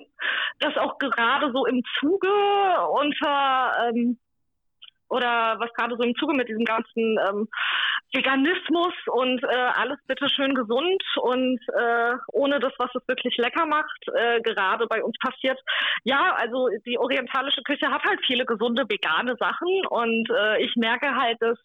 das 0.59 0.77
auch 0.77 0.99
gerade 0.99 1.53
so 1.53 1.67
im 1.67 1.83
Zuge 1.99 2.29
unter 2.93 3.73
ähm, 3.89 4.19
oder 5.09 5.57
was 5.59 5.73
gerade 5.75 5.97
so 5.97 6.03
im 6.05 6.15
Zuge 6.15 6.35
mit 6.35 6.49
diesem 6.49 6.65
ganzen 6.65 7.19
ähm, 7.29 7.49
Veganismus 8.13 8.95
und 9.07 9.43
äh, 9.43 9.71
alles 9.75 9.99
bitte 10.07 10.29
schön 10.29 10.55
gesund 10.55 11.03
und 11.21 11.61
äh, 11.69 12.15
ohne 12.33 12.61
das, 12.61 12.73
was 12.79 12.91
es 12.95 13.07
wirklich 13.07 13.37
lecker 13.37 13.67
macht, 13.67 14.09
äh, 14.15 14.41
gerade 14.41 14.87
bei 14.87 15.03
uns 15.03 15.17
passiert. 15.19 15.61
Ja, 16.05 16.35
also 16.37 16.69
die 16.87 16.99
orientalische 16.99 17.63
Küche 17.63 17.91
hat 17.91 18.05
halt 18.05 18.21
viele 18.27 18.47
gesunde 18.47 18.85
vegane 18.89 19.37
Sachen 19.39 19.87
und 19.89 20.29
äh, 20.31 20.63
ich 20.63 20.75
merke 20.77 21.15
halt, 21.15 21.39
dass 21.41 21.59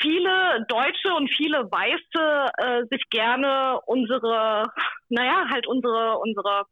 viele 0.00 0.66
Deutsche 0.68 1.14
und 1.14 1.28
viele 1.30 1.70
Weiße 1.70 2.52
äh, 2.58 2.86
sich 2.90 3.02
gerne 3.10 3.80
unsere, 3.86 4.70
naja, 5.08 5.46
halt 5.50 5.66
unsere, 5.66 6.18
unsere 6.18 6.64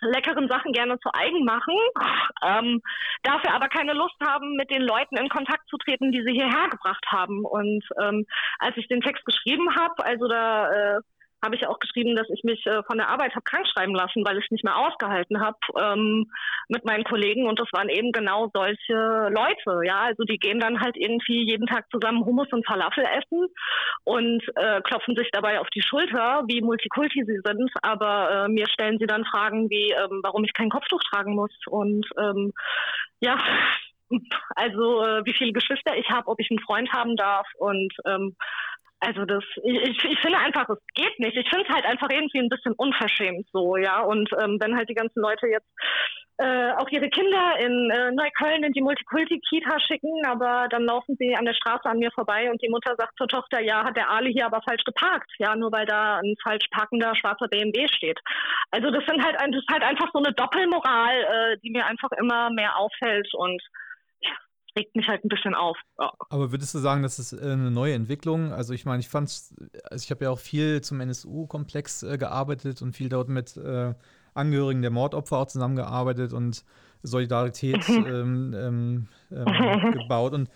leckeren 0.00 0.48
Sachen 0.48 0.72
gerne 0.72 0.98
zu 0.98 1.10
eigen 1.12 1.44
machen, 1.44 1.74
ähm, 2.42 2.80
dafür 3.22 3.54
aber 3.54 3.68
keine 3.68 3.92
Lust 3.92 4.16
haben, 4.26 4.56
mit 4.56 4.70
den 4.70 4.82
Leuten 4.82 5.16
in 5.16 5.28
Kontakt 5.28 5.68
zu 5.68 5.76
treten, 5.76 6.10
die 6.10 6.22
sie 6.22 6.32
hierher 6.32 6.68
gebracht 6.70 7.04
haben. 7.08 7.44
Und 7.44 7.84
ähm, 8.00 8.24
als 8.58 8.76
ich 8.76 8.88
den 8.88 9.02
Text 9.02 9.24
geschrieben 9.24 9.74
habe, 9.76 10.04
also 10.04 10.26
da 10.26 10.70
äh, 10.70 11.00
habe 11.42 11.56
ich 11.56 11.66
auch 11.66 11.78
geschrieben, 11.78 12.16
dass 12.16 12.28
ich 12.30 12.44
mich 12.44 12.64
äh, 12.66 12.82
von 12.84 12.98
der 12.98 13.08
Arbeit 13.08 13.34
habe 13.34 13.44
krank 13.44 13.66
schreiben 13.66 13.94
lassen, 13.94 14.24
weil 14.26 14.38
ich 14.38 14.44
es 14.44 14.50
nicht 14.50 14.64
mehr 14.64 14.76
ausgehalten 14.76 15.40
habe 15.40 15.58
ähm, 15.78 16.30
mit 16.68 16.84
meinen 16.84 17.04
Kollegen. 17.04 17.46
Und 17.46 17.58
das 17.58 17.68
waren 17.72 17.88
eben 17.88 18.12
genau 18.12 18.50
solche 18.52 19.28
Leute. 19.30 19.80
Ja, 19.84 20.02
also 20.02 20.24
die 20.24 20.38
gehen 20.38 20.60
dann 20.60 20.80
halt 20.80 20.96
irgendwie 20.96 21.44
jeden 21.44 21.66
Tag 21.66 21.86
zusammen 21.90 22.24
Hummus 22.24 22.48
und 22.52 22.66
Falafel 22.66 23.04
essen 23.04 23.46
und 24.04 24.42
äh, 24.56 24.80
klopfen 24.82 25.16
sich 25.16 25.28
dabei 25.32 25.60
auf 25.60 25.68
die 25.70 25.82
Schulter, 25.82 26.42
wie 26.46 26.60
Multikulti 26.60 27.24
sie 27.24 27.40
sind. 27.44 27.70
Aber 27.82 28.46
äh, 28.46 28.48
mir 28.48 28.68
stellen 28.68 28.98
sie 28.98 29.06
dann 29.06 29.24
Fragen 29.24 29.70
wie, 29.70 29.92
ähm, 29.92 30.20
warum 30.22 30.44
ich 30.44 30.52
kein 30.52 30.70
Kopftuch 30.70 31.00
tragen 31.10 31.34
muss. 31.34 31.52
Und 31.66 32.06
ähm, 32.18 32.52
ja, 33.20 33.38
also 34.56 35.04
äh, 35.04 35.24
wie 35.24 35.34
viele 35.34 35.52
Geschwister 35.52 35.96
ich 35.96 36.08
habe, 36.10 36.28
ob 36.28 36.40
ich 36.40 36.50
einen 36.50 36.60
Freund 36.60 36.92
haben 36.92 37.16
darf 37.16 37.46
und 37.58 37.92
ähm, 38.06 38.36
also 39.00 39.24
das, 39.24 39.42
ich, 39.64 40.04
ich 40.04 40.20
finde 40.20 40.38
einfach, 40.38 40.68
es 40.68 40.78
geht 40.94 41.18
nicht. 41.18 41.36
Ich 41.36 41.48
finde 41.48 41.64
es 41.66 41.74
halt 41.74 41.86
einfach 41.86 42.08
irgendwie 42.10 42.38
ein 42.38 42.50
bisschen 42.50 42.74
unverschämt 42.74 43.46
so, 43.52 43.76
ja. 43.76 44.00
Und 44.02 44.30
ähm, 44.40 44.58
wenn 44.60 44.76
halt 44.76 44.88
die 44.90 44.94
ganzen 44.94 45.20
Leute 45.20 45.46
jetzt 45.46 45.68
äh, 46.36 46.72
auch 46.72 46.88
ihre 46.88 47.08
Kinder 47.10 47.58
in 47.58 47.90
äh, 47.90 48.12
Neukölln 48.12 48.64
in 48.64 48.72
die 48.72 48.80
Multikulti-Kita 48.80 49.78
schicken, 49.80 50.24
aber 50.26 50.68
dann 50.70 50.84
laufen 50.84 51.16
sie 51.18 51.34
an 51.34 51.44
der 51.44 51.54
Straße 51.54 51.84
an 51.84 51.98
mir 51.98 52.10
vorbei 52.12 52.50
und 52.50 52.62
die 52.62 52.70
Mutter 52.70 52.94
sagt 52.96 53.16
zur 53.18 53.28
Tochter, 53.28 53.60
ja, 53.60 53.84
hat 53.84 53.96
der 53.96 54.10
Ali 54.10 54.32
hier 54.32 54.46
aber 54.46 54.62
falsch 54.66 54.84
geparkt, 54.84 55.30
ja, 55.38 55.54
nur 55.54 55.70
weil 55.70 55.84
da 55.86 56.18
ein 56.18 56.34
falsch 56.42 56.66
parkender 56.70 57.14
schwarzer 57.14 57.48
BMW 57.48 57.88
steht. 57.88 58.18
Also 58.70 58.90
das 58.90 59.04
sind 59.06 59.22
halt, 59.22 59.36
das 59.36 59.60
ist 59.60 59.70
halt 59.70 59.82
einfach 59.82 60.08
so 60.12 60.18
eine 60.18 60.32
Doppelmoral, 60.32 61.16
äh, 61.20 61.58
die 61.62 61.70
mir 61.70 61.86
einfach 61.86 62.10
immer 62.18 62.50
mehr 62.50 62.78
auffällt 62.78 63.28
und 63.34 63.62
regt 64.76 64.94
mich 64.96 65.08
halt 65.08 65.24
ein 65.24 65.28
bisschen 65.28 65.54
auf. 65.54 65.76
Ja. 65.98 66.12
Aber 66.30 66.52
würdest 66.52 66.74
du 66.74 66.78
sagen, 66.78 67.02
das 67.02 67.18
ist 67.18 67.32
äh, 67.32 67.40
eine 67.40 67.70
neue 67.70 67.94
Entwicklung? 67.94 68.52
Also 68.52 68.72
ich 68.74 68.84
meine, 68.84 69.00
ich 69.00 69.08
fand 69.08 69.28
also 69.28 70.04
ich 70.04 70.10
habe 70.10 70.24
ja 70.24 70.30
auch 70.30 70.38
viel 70.38 70.80
zum 70.80 71.00
NSU-Komplex 71.00 72.02
äh, 72.02 72.18
gearbeitet 72.18 72.82
und 72.82 72.94
viel 72.94 73.08
dort 73.08 73.28
mit 73.28 73.56
äh, 73.56 73.94
Angehörigen 74.34 74.82
der 74.82 74.90
Mordopfer 74.90 75.38
auch 75.38 75.46
zusammengearbeitet 75.46 76.32
und 76.32 76.64
Solidarität 77.02 77.88
ähm, 77.88 78.54
ähm, 78.54 79.08
ähm, 79.32 79.92
gebaut. 79.92 80.32
Und 80.32 80.50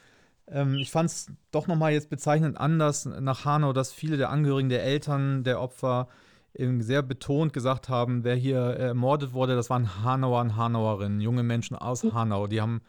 ähm, 0.48 0.74
ich 0.74 0.90
fand 0.90 1.10
es 1.10 1.32
doch 1.50 1.66
nochmal 1.66 1.92
jetzt 1.92 2.10
bezeichnend 2.10 2.58
anders 2.58 3.06
nach 3.06 3.44
Hanau, 3.44 3.72
dass 3.72 3.92
viele 3.92 4.16
der 4.16 4.30
Angehörigen 4.30 4.68
der 4.68 4.84
Eltern 4.84 5.44
der 5.44 5.60
Opfer 5.60 6.08
sehr 6.56 7.02
betont 7.02 7.52
gesagt 7.52 7.88
haben, 7.88 8.22
wer 8.22 8.36
hier 8.36 8.58
ermordet 8.58 9.32
wurde, 9.32 9.56
das 9.56 9.70
waren 9.70 10.04
Hanauer 10.04 10.40
und 10.40 10.56
Hanauerinnen, 10.56 11.20
junge 11.20 11.42
Menschen 11.42 11.76
aus 11.76 12.04
mhm. 12.04 12.14
Hanau. 12.14 12.46
Die 12.46 12.60
haben 12.60 12.80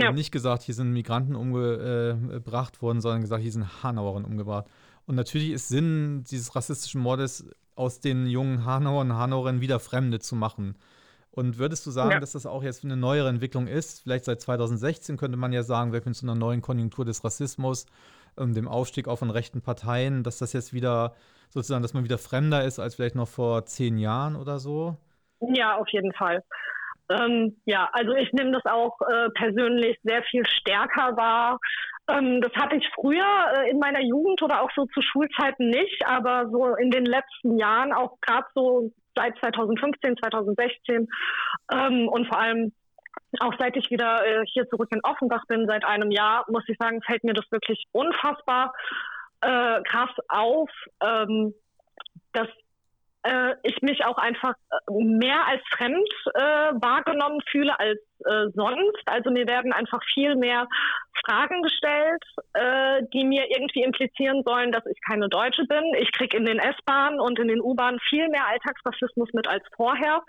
ja. 0.00 0.12
nicht 0.12 0.32
gesagt, 0.32 0.62
hier 0.62 0.74
sind 0.74 0.92
Migranten 0.92 1.34
umgebracht 1.34 2.82
worden, 2.82 3.00
sondern 3.00 3.22
gesagt, 3.22 3.42
hier 3.42 3.52
sind 3.52 3.82
Hanauerinnen 3.82 4.24
umgebracht. 4.24 4.66
Und 5.06 5.16
natürlich 5.16 5.50
ist 5.50 5.68
Sinn 5.68 6.24
dieses 6.24 6.54
rassistischen 6.56 7.00
Mordes, 7.00 7.44
aus 7.76 8.00
den 8.00 8.26
jungen 8.26 8.64
Hanauern 8.64 9.10
und 9.10 9.16
Hanauerinnen 9.16 9.60
wieder 9.60 9.80
Fremde 9.80 10.20
zu 10.20 10.36
machen. 10.36 10.76
Und 11.30 11.58
würdest 11.58 11.84
du 11.84 11.90
sagen, 11.90 12.12
ja. 12.12 12.20
dass 12.20 12.32
das 12.32 12.46
auch 12.46 12.62
jetzt 12.62 12.84
eine 12.84 12.96
neuere 12.96 13.28
Entwicklung 13.28 13.66
ist? 13.66 14.02
Vielleicht 14.02 14.24
seit 14.24 14.40
2016 14.40 15.16
könnte 15.16 15.36
man 15.36 15.52
ja 15.52 15.64
sagen, 15.64 15.92
wir 15.92 16.00
sind 16.00 16.14
zu 16.14 16.24
einer 16.24 16.36
neuen 16.36 16.62
Konjunktur 16.62 17.04
des 17.04 17.24
Rassismus, 17.24 17.86
ähm, 18.38 18.54
dem 18.54 18.68
Aufstieg 18.68 19.08
auch 19.08 19.16
von 19.16 19.30
rechten 19.30 19.60
Parteien, 19.60 20.22
dass 20.22 20.38
das 20.38 20.52
jetzt 20.52 20.72
wieder 20.72 21.14
sozusagen, 21.48 21.82
dass 21.82 21.94
man 21.94 22.04
wieder 22.04 22.18
fremder 22.18 22.64
ist 22.64 22.78
als 22.78 22.94
vielleicht 22.94 23.16
noch 23.16 23.26
vor 23.26 23.66
zehn 23.66 23.98
Jahren 23.98 24.36
oder 24.36 24.60
so? 24.60 24.96
Ja, 25.40 25.76
auf 25.76 25.88
jeden 25.88 26.12
Fall. 26.12 26.44
Ähm, 27.10 27.56
ja, 27.64 27.88
also 27.92 28.14
ich 28.14 28.32
nehme 28.32 28.52
das 28.52 28.64
auch 28.64 28.98
äh, 29.02 29.28
persönlich 29.30 29.98
sehr 30.02 30.22
viel 30.24 30.46
stärker 30.46 31.16
wahr. 31.16 31.58
Ähm, 32.08 32.40
das 32.40 32.52
hatte 32.54 32.76
ich 32.76 32.88
früher 32.94 33.24
äh, 33.56 33.70
in 33.70 33.78
meiner 33.78 34.00
Jugend 34.00 34.42
oder 34.42 34.62
auch 34.62 34.70
so 34.74 34.86
zu 34.86 35.00
Schulzeiten 35.02 35.68
nicht, 35.68 36.06
aber 36.06 36.48
so 36.50 36.74
in 36.76 36.90
den 36.90 37.04
letzten 37.04 37.58
Jahren, 37.58 37.92
auch 37.92 38.18
gerade 38.20 38.46
so 38.54 38.90
seit 39.14 39.38
2015, 39.38 40.16
2016 40.18 41.08
ähm, 41.72 42.08
und 42.08 42.26
vor 42.26 42.38
allem 42.38 42.72
auch 43.40 43.54
seit 43.58 43.76
ich 43.76 43.90
wieder 43.90 44.24
äh, 44.26 44.44
hier 44.46 44.68
zurück 44.68 44.88
in 44.92 45.00
Offenbach 45.02 45.44
bin, 45.46 45.66
seit 45.66 45.84
einem 45.84 46.10
Jahr, 46.10 46.44
muss 46.48 46.64
ich 46.68 46.76
sagen, 46.78 47.02
fällt 47.02 47.24
mir 47.24 47.34
das 47.34 47.50
wirklich 47.50 47.84
unfassbar 47.92 48.72
äh, 49.40 49.82
krass 49.82 50.10
auf, 50.28 50.70
ähm, 51.02 51.54
dass 52.32 52.48
äh, 53.24 53.54
ich 53.62 53.80
mich 53.82 54.04
auch 54.04 54.18
einfach 54.18 54.54
äh, 54.70 55.04
mehr 55.04 55.46
als 55.46 55.62
fremd 55.70 56.08
äh, 56.34 56.40
wahrgenommen 56.40 57.40
fühle 57.50 57.78
als 57.78 57.98
äh, 58.24 58.50
sonst. 58.54 59.02
Also 59.06 59.30
mir 59.30 59.46
werden 59.46 59.72
einfach 59.72 60.00
viel 60.12 60.36
mehr 60.36 60.66
Fragen 61.24 61.62
gestellt, 61.62 62.22
äh, 62.52 63.02
die 63.12 63.24
mir 63.24 63.50
irgendwie 63.50 63.82
implizieren 63.82 64.42
sollen, 64.44 64.72
dass 64.72 64.84
ich 64.86 64.98
keine 65.06 65.28
Deutsche 65.28 65.64
bin. 65.64 65.82
Ich 65.98 66.12
kriege 66.12 66.36
in 66.36 66.44
den 66.44 66.58
S-Bahnen 66.58 67.20
und 67.20 67.38
in 67.38 67.48
den 67.48 67.60
U-Bahnen 67.60 67.98
viel 68.08 68.28
mehr 68.28 68.46
Alltagsrassismus 68.46 69.30
mit 69.32 69.48
als 69.48 69.64
vorher, 69.74 70.22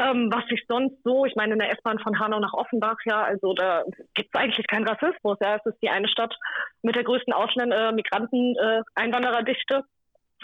ähm, 0.00 0.30
was 0.32 0.44
ich 0.50 0.64
sonst 0.68 0.96
so, 1.04 1.24
ich 1.24 1.36
meine 1.36 1.52
in 1.52 1.58
der 1.58 1.70
S-Bahn 1.72 1.98
von 2.00 2.18
Hanau 2.18 2.40
nach 2.40 2.54
Offenbach, 2.54 2.96
ja, 3.04 3.22
also 3.22 3.54
da 3.54 3.84
gibt 4.14 4.30
es 4.34 4.40
eigentlich 4.40 4.66
keinen 4.66 4.88
Rassismus. 4.88 5.38
Ja, 5.40 5.56
es 5.56 5.66
ist 5.66 5.82
die 5.82 5.90
eine 5.90 6.08
Stadt 6.08 6.34
mit 6.82 6.96
der 6.96 7.04
größten 7.04 7.32
Ausländer, 7.32 7.90
äh, 7.90 7.92
Migranten, 7.92 8.56
äh, 8.56 8.82
Einwandererdichte 8.94 9.84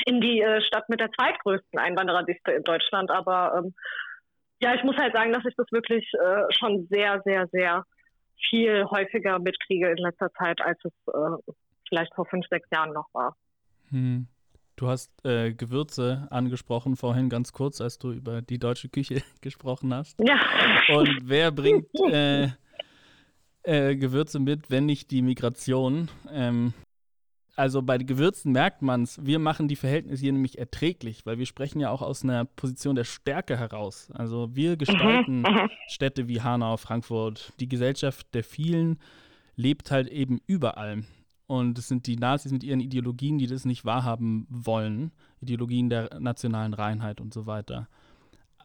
in 0.07 0.21
die 0.21 0.41
äh, 0.41 0.61
Stadt 0.63 0.89
mit 0.89 1.01
der 1.01 1.11
zweitgrößten 1.13 1.79
Einwandererdichte 1.79 2.53
in 2.53 2.63
Deutschland. 2.63 3.11
Aber 3.11 3.55
ähm, 3.59 3.75
ja, 4.61 4.75
ich 4.75 4.83
muss 4.83 4.97
halt 4.97 5.15
sagen, 5.15 5.33
dass 5.33 5.45
ich 5.45 5.55
das 5.57 5.67
wirklich 5.71 6.11
äh, 6.15 6.43
schon 6.51 6.87
sehr, 6.91 7.23
sehr, 7.25 7.47
sehr 7.49 7.85
viel 8.49 8.85
häufiger 8.85 9.39
mitkriege 9.39 9.91
in 9.91 9.99
letzter 9.99 10.33
Zeit, 10.33 10.61
als 10.61 10.79
es 10.85 10.93
äh, 11.13 11.53
vielleicht 11.89 12.15
vor 12.15 12.27
fünf, 12.27 12.47
sechs 12.49 12.69
Jahren 12.71 12.93
noch 12.93 13.09
war. 13.13 13.37
Hm. 13.91 14.27
Du 14.77 14.87
hast 14.87 15.11
äh, 15.25 15.53
Gewürze 15.53 16.29
angesprochen 16.31 16.95
vorhin 16.95 17.29
ganz 17.29 17.53
kurz, 17.53 17.81
als 17.81 17.99
du 17.99 18.13
über 18.13 18.43
die 18.43 18.59
deutsche 18.59 18.89
Küche 18.89 19.23
gesprochen 19.41 19.93
hast. 19.93 20.21
Ja. 20.21 20.39
Und 20.97 21.19
wer 21.25 21.51
bringt 21.51 21.87
äh, 22.13 22.49
äh, 23.65 23.97
Gewürze 23.97 24.39
mit, 24.39 24.71
wenn 24.71 24.87
nicht 24.87 25.11
die 25.11 25.23
Migration? 25.23 26.09
Ähm, 26.31 26.75
also 27.59 27.83
bei 27.83 27.99
Gewürzen 27.99 28.53
merkt 28.53 28.83
man 28.83 29.03
es, 29.03 29.18
wir 29.27 29.40
machen 29.40 29.66
die 29.66 29.75
Verhältnisse 29.75 30.23
hier 30.23 30.33
nämlich 30.33 30.59
erträglich, 30.59 31.27
weil 31.27 31.38
wir 31.38 31.47
sprechen 31.47 31.81
ja 31.81 31.90
auch 31.90 32.03
aus 32.03 32.23
einer 32.23 32.44
Position 32.44 32.94
der 32.94 33.03
Stärke 33.03 33.59
heraus. 33.59 34.12
Also 34.14 34.55
wir 34.55 34.73
mhm, 34.73 34.79
gestalten 34.79 35.40
mhm. 35.40 35.68
Städte 35.88 36.29
wie 36.29 36.40
Hanau, 36.40 36.77
Frankfurt. 36.77 37.53
Die 37.59 37.68
Gesellschaft 37.68 38.33
der 38.33 38.44
vielen 38.44 39.01
lebt 39.57 39.90
halt 39.90 40.07
eben 40.09 40.40
überall. 40.47 41.03
Und 41.49 41.79
es 41.79 41.88
sind 41.88 42.07
die 42.07 42.16
Nazis 42.16 42.53
mit 42.53 42.62
ihren 42.62 42.79
Ideologien, 42.79 43.38
die 43.38 43.49
das 43.49 43.64
nicht 43.64 43.85
wahrhaben 43.85 44.47
wollen. 44.49 45.11
Ideologien 45.40 45.90
der 45.90 46.21
nationalen 46.21 46.75
Reinheit 46.75 47.21
und 47.21 47.35
so 47.35 47.47
weiter. 47.47 47.88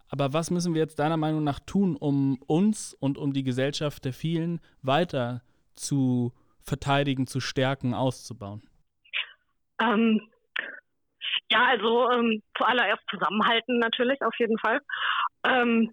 Aber 0.08 0.34
was 0.34 0.52
müssen 0.52 0.76
wir 0.76 0.82
jetzt 0.82 1.00
deiner 1.00 1.18
Meinung 1.18 1.44
nach 1.44 1.60
tun, 1.60 1.96
um 1.96 2.38
uns 2.46 2.94
und 2.94 3.18
um 3.18 3.34
die 3.34 3.44
Gesellschaft 3.44 4.06
der 4.06 4.14
vielen 4.14 4.62
weiter 4.84 5.42
zu 5.74 6.32
verteidigen, 6.62 7.26
zu 7.26 7.40
stärken, 7.40 7.96
auszubauen? 7.96 8.62
Ähm, 9.84 10.22
ja, 11.50 11.66
also 11.66 12.10
ähm, 12.12 12.42
zuallererst 12.58 13.04
zusammenhalten 13.10 13.80
natürlich, 13.80 14.22
auf 14.22 14.36
jeden 14.40 14.58
Fall. 14.58 14.80
Ähm, 15.46 15.92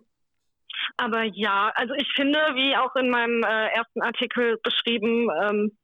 aber 0.97 1.25
ja, 1.25 1.73
also 1.75 1.95
ich 1.95 2.11
finde, 2.15 2.39
wie 2.55 2.77
auch 2.77 2.95
in 2.97 3.11
meinem 3.11 3.43
äh, 3.43 3.69
ersten 3.69 4.03
Artikel 4.03 4.59
beschrieben, 4.63 5.29
ähm, 5.43 5.77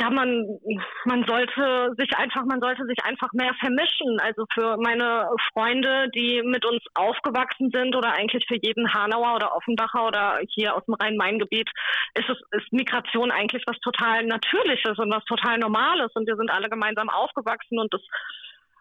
ja, 0.00 0.08
man, 0.08 0.58
man 1.04 1.24
sollte 1.26 1.94
sich 1.98 2.16
einfach, 2.16 2.44
man 2.46 2.60
sollte 2.60 2.86
sich 2.86 2.96
einfach 3.04 3.28
mehr 3.32 3.52
vermischen. 3.60 4.18
Also 4.20 4.46
für 4.54 4.78
meine 4.78 5.28
Freunde, 5.52 6.08
die 6.14 6.42
mit 6.42 6.64
uns 6.64 6.82
aufgewachsen 6.94 7.70
sind 7.70 7.94
oder 7.94 8.12
eigentlich 8.12 8.46
für 8.48 8.56
jeden 8.62 8.92
Hanauer 8.94 9.36
oder 9.36 9.54
Offenbacher 9.54 10.06
oder 10.06 10.40
hier 10.48 10.74
aus 10.74 10.84
dem 10.86 10.94
Rhein-Main-Gebiet 10.94 11.68
ist 12.14 12.30
es, 12.30 12.38
ist 12.52 12.72
Migration 12.72 13.30
eigentlich 13.30 13.62
was 13.66 13.78
total 13.80 14.24
Natürliches 14.24 14.98
und 14.98 15.12
was 15.12 15.24
total 15.24 15.58
Normales 15.58 16.10
und 16.14 16.26
wir 16.26 16.36
sind 16.36 16.50
alle 16.50 16.70
gemeinsam 16.70 17.10
aufgewachsen 17.10 17.78
und 17.78 17.92
das 17.92 18.02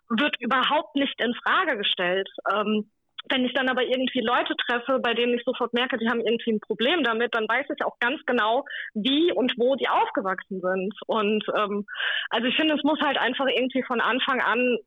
wird 0.07 0.39
überhaupt 0.39 0.95
nicht 0.95 1.21
in 1.21 1.35
Frage 1.35 1.77
gestellt. 1.77 2.29
Ähm, 2.51 2.89
wenn 3.27 3.45
ich 3.45 3.53
dann 3.53 3.69
aber 3.69 3.83
irgendwie 3.83 4.21
Leute 4.21 4.55
treffe, 4.55 4.99
bei 4.99 5.13
denen 5.13 5.33
ich 5.33 5.43
sofort 5.43 5.73
merke, 5.73 5.97
die 5.97 6.09
haben 6.09 6.21
irgendwie 6.21 6.53
ein 6.53 6.59
Problem 6.59 7.03
damit, 7.03 7.35
dann 7.35 7.47
weiß 7.47 7.65
ich 7.75 7.83
auch 7.83 7.99
ganz 7.99 8.19
genau, 8.25 8.65
wie 8.93 9.31
und 9.33 9.53
wo 9.57 9.75
die 9.75 9.89
aufgewachsen 9.89 10.61
sind. 10.61 10.93
Und 11.07 11.43
ähm, 11.57 11.85
also 12.29 12.47
ich 12.47 12.55
finde, 12.55 12.75
es 12.75 12.83
muss 12.83 12.99
halt 13.01 13.17
einfach 13.17 13.47
irgendwie 13.47 13.83
von 13.83 14.01
Anfang 14.01 14.41
an 14.41 14.77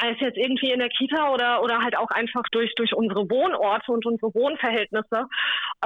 sei 0.00 0.10
es 0.10 0.20
jetzt 0.20 0.36
irgendwie 0.36 0.72
in 0.72 0.80
der 0.80 0.88
Kita 0.88 1.32
oder 1.32 1.62
oder 1.62 1.78
halt 1.80 1.96
auch 1.96 2.10
einfach 2.10 2.42
durch 2.50 2.74
durch 2.74 2.94
unsere 2.94 3.30
Wohnorte 3.30 3.92
und 3.92 4.04
unsere 4.06 4.34
Wohnverhältnisse, 4.34 5.28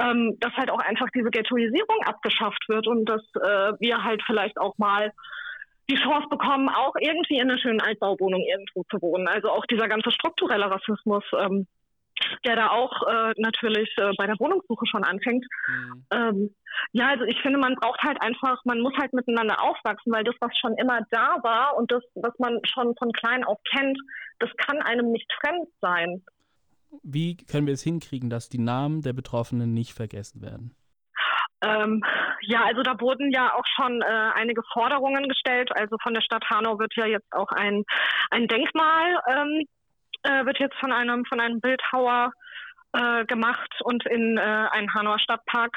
ähm, 0.01 0.35
dass 0.39 0.53
halt 0.53 0.71
auch 0.71 0.79
einfach 0.79 1.07
diese 1.13 1.29
Ghettoisierung 1.29 2.03
abgeschafft 2.05 2.67
wird 2.67 2.87
und 2.87 3.05
dass 3.05 3.21
äh, 3.35 3.73
wir 3.79 4.03
halt 4.03 4.23
vielleicht 4.25 4.57
auch 4.57 4.77
mal 4.77 5.11
die 5.89 5.95
Chance 5.95 6.27
bekommen, 6.29 6.69
auch 6.69 6.93
irgendwie 6.99 7.37
in 7.37 7.49
einer 7.49 7.59
schönen 7.59 7.81
Altbauwohnung 7.81 8.41
irgendwo 8.41 8.83
zu 8.91 9.01
wohnen. 9.01 9.27
Also 9.27 9.49
auch 9.49 9.65
dieser 9.65 9.87
ganze 9.87 10.11
strukturelle 10.11 10.69
Rassismus 10.69 11.23
ähm, 11.37 11.67
der 12.45 12.55
da 12.55 12.69
auch 12.69 12.91
äh, 13.07 13.33
natürlich 13.37 13.89
äh, 13.97 14.11
bei 14.17 14.27
der 14.27 14.39
Wohnungssuche 14.39 14.85
schon 14.85 15.03
anfängt. 15.03 15.45
Mhm. 15.67 16.05
Ähm, 16.11 16.55
ja, 16.91 17.09
also 17.09 17.25
ich 17.25 17.39
finde, 17.41 17.59
man 17.59 17.75
braucht 17.75 18.01
halt 18.01 18.21
einfach, 18.21 18.63
man 18.65 18.79
muss 18.79 18.93
halt 18.99 19.13
miteinander 19.13 19.61
aufwachsen, 19.61 20.11
weil 20.11 20.23
das, 20.23 20.35
was 20.39 20.55
schon 20.57 20.75
immer 20.77 21.01
da 21.11 21.37
war 21.43 21.77
und 21.77 21.91
das, 21.91 22.03
was 22.15 22.37
man 22.39 22.59
schon 22.63 22.95
von 22.97 23.11
klein 23.11 23.43
auf 23.43 23.59
kennt, 23.71 23.97
das 24.39 24.49
kann 24.57 24.81
einem 24.81 25.11
nicht 25.11 25.31
fremd 25.41 25.67
sein. 25.81 26.23
Wie 27.03 27.37
können 27.37 27.67
wir 27.67 27.73
es 27.73 27.83
hinkriegen, 27.83 28.29
dass 28.29 28.49
die 28.49 28.57
Namen 28.57 29.01
der 29.01 29.13
Betroffenen 29.13 29.73
nicht 29.73 29.93
vergessen 29.93 30.41
werden? 30.41 30.75
Ähm, 31.61 32.01
ja, 32.41 32.63
also 32.63 32.83
da 32.83 32.99
wurden 32.99 33.31
ja 33.31 33.53
auch 33.53 33.65
schon 33.75 34.01
äh, 34.01 34.31
einige 34.33 34.61
Forderungen 34.73 35.27
gestellt. 35.27 35.69
Also 35.75 35.97
von 36.01 36.13
der 36.13 36.21
Stadt 36.21 36.45
Hanau 36.49 36.79
wird 36.79 36.95
ja 36.95 37.05
jetzt 37.05 37.31
auch 37.33 37.51
ein, 37.51 37.83
ein 38.31 38.47
Denkmal, 38.47 39.19
ähm, 39.29 39.65
äh, 40.23 40.45
wird 40.45 40.59
jetzt 40.59 40.75
von 40.79 40.91
einem, 40.91 41.25
von 41.25 41.39
einem 41.39 41.61
Bildhauer 41.61 42.31
äh, 42.93 43.25
gemacht 43.25 43.71
und 43.83 44.05
in 44.05 44.37
äh, 44.37 44.41
einen 44.41 44.93
Hanauer 44.93 45.19
Stadtpark 45.19 45.75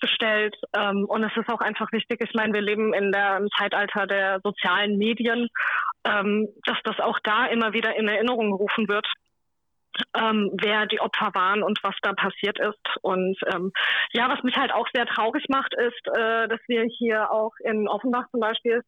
gestellt. 0.00 0.56
Ähm, 0.76 1.04
und 1.04 1.22
es 1.22 1.36
ist 1.36 1.48
auch 1.48 1.60
einfach 1.60 1.92
wichtig, 1.92 2.20
ich 2.20 2.34
meine, 2.34 2.52
wir 2.54 2.62
leben 2.62 2.94
in 2.94 3.12
der, 3.12 3.36
im 3.36 3.48
Zeitalter 3.58 4.06
der 4.06 4.40
sozialen 4.42 4.96
Medien, 4.96 5.48
ähm, 6.04 6.48
dass 6.64 6.78
das 6.84 6.98
auch 7.00 7.18
da 7.22 7.46
immer 7.46 7.72
wieder 7.72 7.94
in 7.96 8.08
Erinnerung 8.08 8.52
gerufen 8.52 8.88
wird 8.88 9.06
ähm, 10.14 10.50
wer 10.60 10.86
die 10.86 11.00
Opfer 11.00 11.30
waren 11.34 11.62
und 11.62 11.78
was 11.82 11.94
da 12.02 12.12
passiert 12.12 12.58
ist. 12.58 12.96
Und 13.02 13.36
ähm, 13.52 13.72
ja, 14.12 14.28
was 14.28 14.42
mich 14.42 14.56
halt 14.56 14.72
auch 14.72 14.86
sehr 14.94 15.06
traurig 15.06 15.44
macht, 15.48 15.74
ist, 15.74 16.06
äh, 16.16 16.48
dass 16.48 16.60
wir 16.66 16.84
hier 16.98 17.30
auch 17.30 17.52
in 17.60 17.88
Offenbach 17.88 18.28
zum 18.30 18.40
Beispiel 18.40 18.82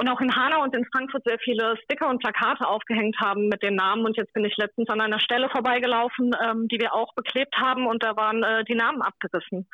und 0.00 0.08
auch 0.08 0.20
in 0.22 0.34
Hanau 0.34 0.62
und 0.62 0.74
in 0.74 0.86
Frankfurt 0.86 1.24
sehr 1.24 1.38
viele 1.38 1.76
Sticker 1.84 2.08
und 2.08 2.20
Plakate 2.20 2.66
aufgehängt 2.66 3.16
haben 3.20 3.48
mit 3.48 3.62
den 3.62 3.74
Namen. 3.74 4.06
Und 4.06 4.16
jetzt 4.16 4.32
bin 4.32 4.46
ich 4.46 4.56
letztens 4.56 4.88
an 4.88 4.98
einer 4.98 5.20
Stelle 5.20 5.50
vorbeigelaufen, 5.50 6.34
ähm, 6.42 6.68
die 6.68 6.80
wir 6.80 6.94
auch 6.94 7.12
beklebt 7.14 7.54
haben 7.58 7.86
und 7.86 8.02
da 8.02 8.16
waren 8.16 8.42
äh, 8.42 8.64
die 8.64 8.74
Namen 8.74 9.02
abgerissen. 9.02 9.68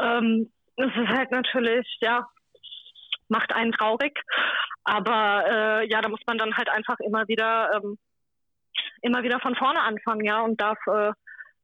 Ähm, 0.00 0.50
das 0.76 0.90
ist 0.96 1.08
halt 1.08 1.30
natürlich, 1.30 1.86
ja, 2.00 2.26
macht 3.28 3.52
einen 3.52 3.72
traurig. 3.72 4.18
Aber 4.84 5.44
äh, 5.46 5.90
ja, 5.90 6.00
da 6.00 6.08
muss 6.08 6.22
man 6.26 6.38
dann 6.38 6.56
halt 6.56 6.70
einfach 6.70 6.98
immer 7.00 7.28
wieder 7.28 7.70
ähm, 7.74 7.98
immer 9.02 9.22
wieder 9.22 9.40
von 9.40 9.54
vorne 9.56 9.82
anfangen, 9.82 10.24
ja, 10.24 10.40
und 10.40 10.58
darf 10.58 10.78
äh, 10.86 11.12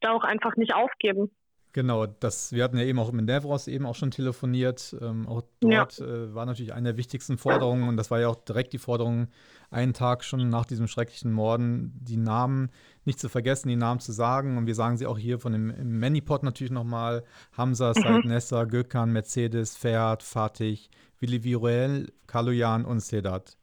da 0.01 0.11
auch 0.11 0.25
einfach 0.25 0.57
nicht 0.57 0.75
aufgeben. 0.75 1.35
Genau, 1.77 2.07
das, 2.07 2.53
wir 2.53 2.65
hatten 2.65 2.79
ja 2.79 2.85
eben 2.85 2.99
auch 2.99 3.13
mit 3.13 3.27
Nevros 3.27 3.69
eben 3.69 3.85
auch 3.85 3.95
schon 3.95 4.11
telefoniert. 4.11 4.97
Ähm, 5.03 5.29
auch 5.29 5.43
dort 5.61 5.99
ja. 5.99 6.07
äh, 6.07 6.35
war 6.35 6.47
natürlich 6.47 6.73
eine 6.73 6.89
der 6.89 6.97
wichtigsten 6.97 7.37
Forderungen 7.37 7.87
und 7.87 7.99
das 7.99 8.11
war 8.11 8.19
ja 8.19 8.29
auch 8.29 8.37
direkt 8.37 8.73
die 8.73 8.79
Forderung, 8.79 9.29
einen 9.71 9.93
Tag 9.93 10.25
schon 10.25 10.49
nach 10.49 10.65
diesem 10.65 10.89
schrecklichen 10.89 11.31
Morden 11.33 11.93
die 12.01 12.17
Namen 12.17 12.71
nicht 13.05 13.21
zu 13.21 13.29
vergessen, 13.29 13.69
die 13.69 13.77
Namen 13.77 14.01
zu 14.01 14.13
sagen. 14.13 14.57
Und 14.57 14.67
wir 14.67 14.75
sagen 14.75 14.97
sie 14.97 15.07
auch 15.07 15.19
hier 15.19 15.39
von 15.39 15.53
dem 15.53 15.99
Manipod 15.99 16.45
natürlich 16.45 16.73
nochmal. 16.73 17.25
Hamza, 17.53 17.91
mhm. 17.91 18.03
Said 18.03 18.25
Nessa, 18.25 18.65
Gökhan, 18.65 19.13
Mercedes, 19.13 19.77
Ferhat, 19.77 20.23
Fatih, 20.23 20.89
Willi 21.21 21.45
Viruel, 21.45 22.11
Kaloyan 22.27 22.87
und 22.87 23.01
Sedat. 23.01 23.59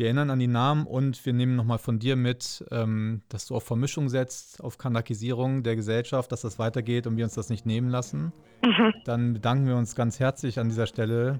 Wir 0.00 0.06
erinnern 0.06 0.30
an 0.30 0.38
die 0.38 0.46
Namen 0.46 0.86
und 0.86 1.26
wir 1.26 1.34
nehmen 1.34 1.56
nochmal 1.56 1.76
von 1.76 1.98
dir 1.98 2.16
mit, 2.16 2.64
ähm, 2.70 3.20
dass 3.28 3.46
du 3.46 3.54
auf 3.54 3.64
Vermischung 3.64 4.08
setzt, 4.08 4.64
auf 4.64 4.78
Kanakisierung 4.78 5.62
der 5.62 5.76
Gesellschaft, 5.76 6.32
dass 6.32 6.40
das 6.40 6.58
weitergeht 6.58 7.06
und 7.06 7.18
wir 7.18 7.24
uns 7.24 7.34
das 7.34 7.50
nicht 7.50 7.66
nehmen 7.66 7.90
lassen. 7.90 8.32
Mhm. 8.64 8.94
Dann 9.04 9.34
bedanken 9.34 9.66
wir 9.66 9.76
uns 9.76 9.94
ganz 9.94 10.18
herzlich 10.18 10.58
an 10.58 10.70
dieser 10.70 10.86
Stelle 10.86 11.38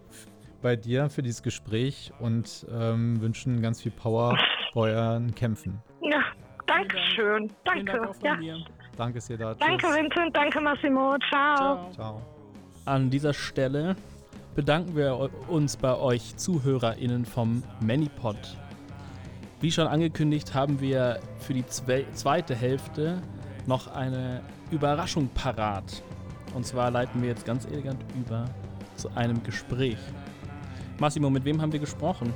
bei 0.61 0.77
dir 0.77 1.09
für 1.09 1.23
dieses 1.23 1.43
Gespräch 1.43 2.13
und 2.19 2.67
ähm, 2.71 3.23
wünschen 3.23 3.63
ganz 3.63 3.81
viel 3.81 3.93
Power 3.93 4.37
bei 4.75 4.93
euren 4.93 5.35
Kämpfen. 5.35 5.81
Ja, 6.03 6.21
danke 6.67 6.99
schön. 7.15 7.51
Danke. 7.65 8.11
Ja. 8.23 8.57
Danke, 8.95 9.23
Sedat. 9.23 9.59
Danke, 9.59 9.87
Vincent. 9.87 10.37
Danke, 10.37 10.61
Massimo. 10.61 11.17
Ciao. 11.31 11.57
Ciao. 11.57 11.93
Ciao. 11.93 12.23
An 12.85 13.09
dieser 13.09 13.33
Stelle 13.33 13.97
bedanken 14.61 14.95
wir 14.95 15.31
uns 15.49 15.79
bei 15.79 15.97
euch 15.97 16.37
ZuhörerInnen 16.37 17.25
vom 17.25 17.63
Manipod. 17.81 18.37
Wie 19.63 19.73
schon 19.73 19.87
angekündigt, 19.87 20.53
haben 20.53 20.83
wir 20.83 21.19
für 21.39 21.55
die 21.55 21.65
zweite 21.67 22.55
Hälfte 22.55 23.23
noch 23.67 23.87
eine 23.87 24.43
Überraschung 24.71 25.29
parat. 25.29 26.03
Und 26.55 26.67
zwar 26.67 26.91
leiten 26.91 27.23
wir 27.23 27.31
jetzt 27.31 27.47
ganz 27.47 27.65
elegant 27.65 28.05
über 28.15 28.51
zu 28.97 29.09
einem 29.15 29.43
Gespräch. 29.43 29.97
Massimo, 30.99 31.31
mit 31.31 31.47
wem 31.47 31.63
haben 31.63 31.73
wir 31.73 31.81
gesprochen? 31.81 32.31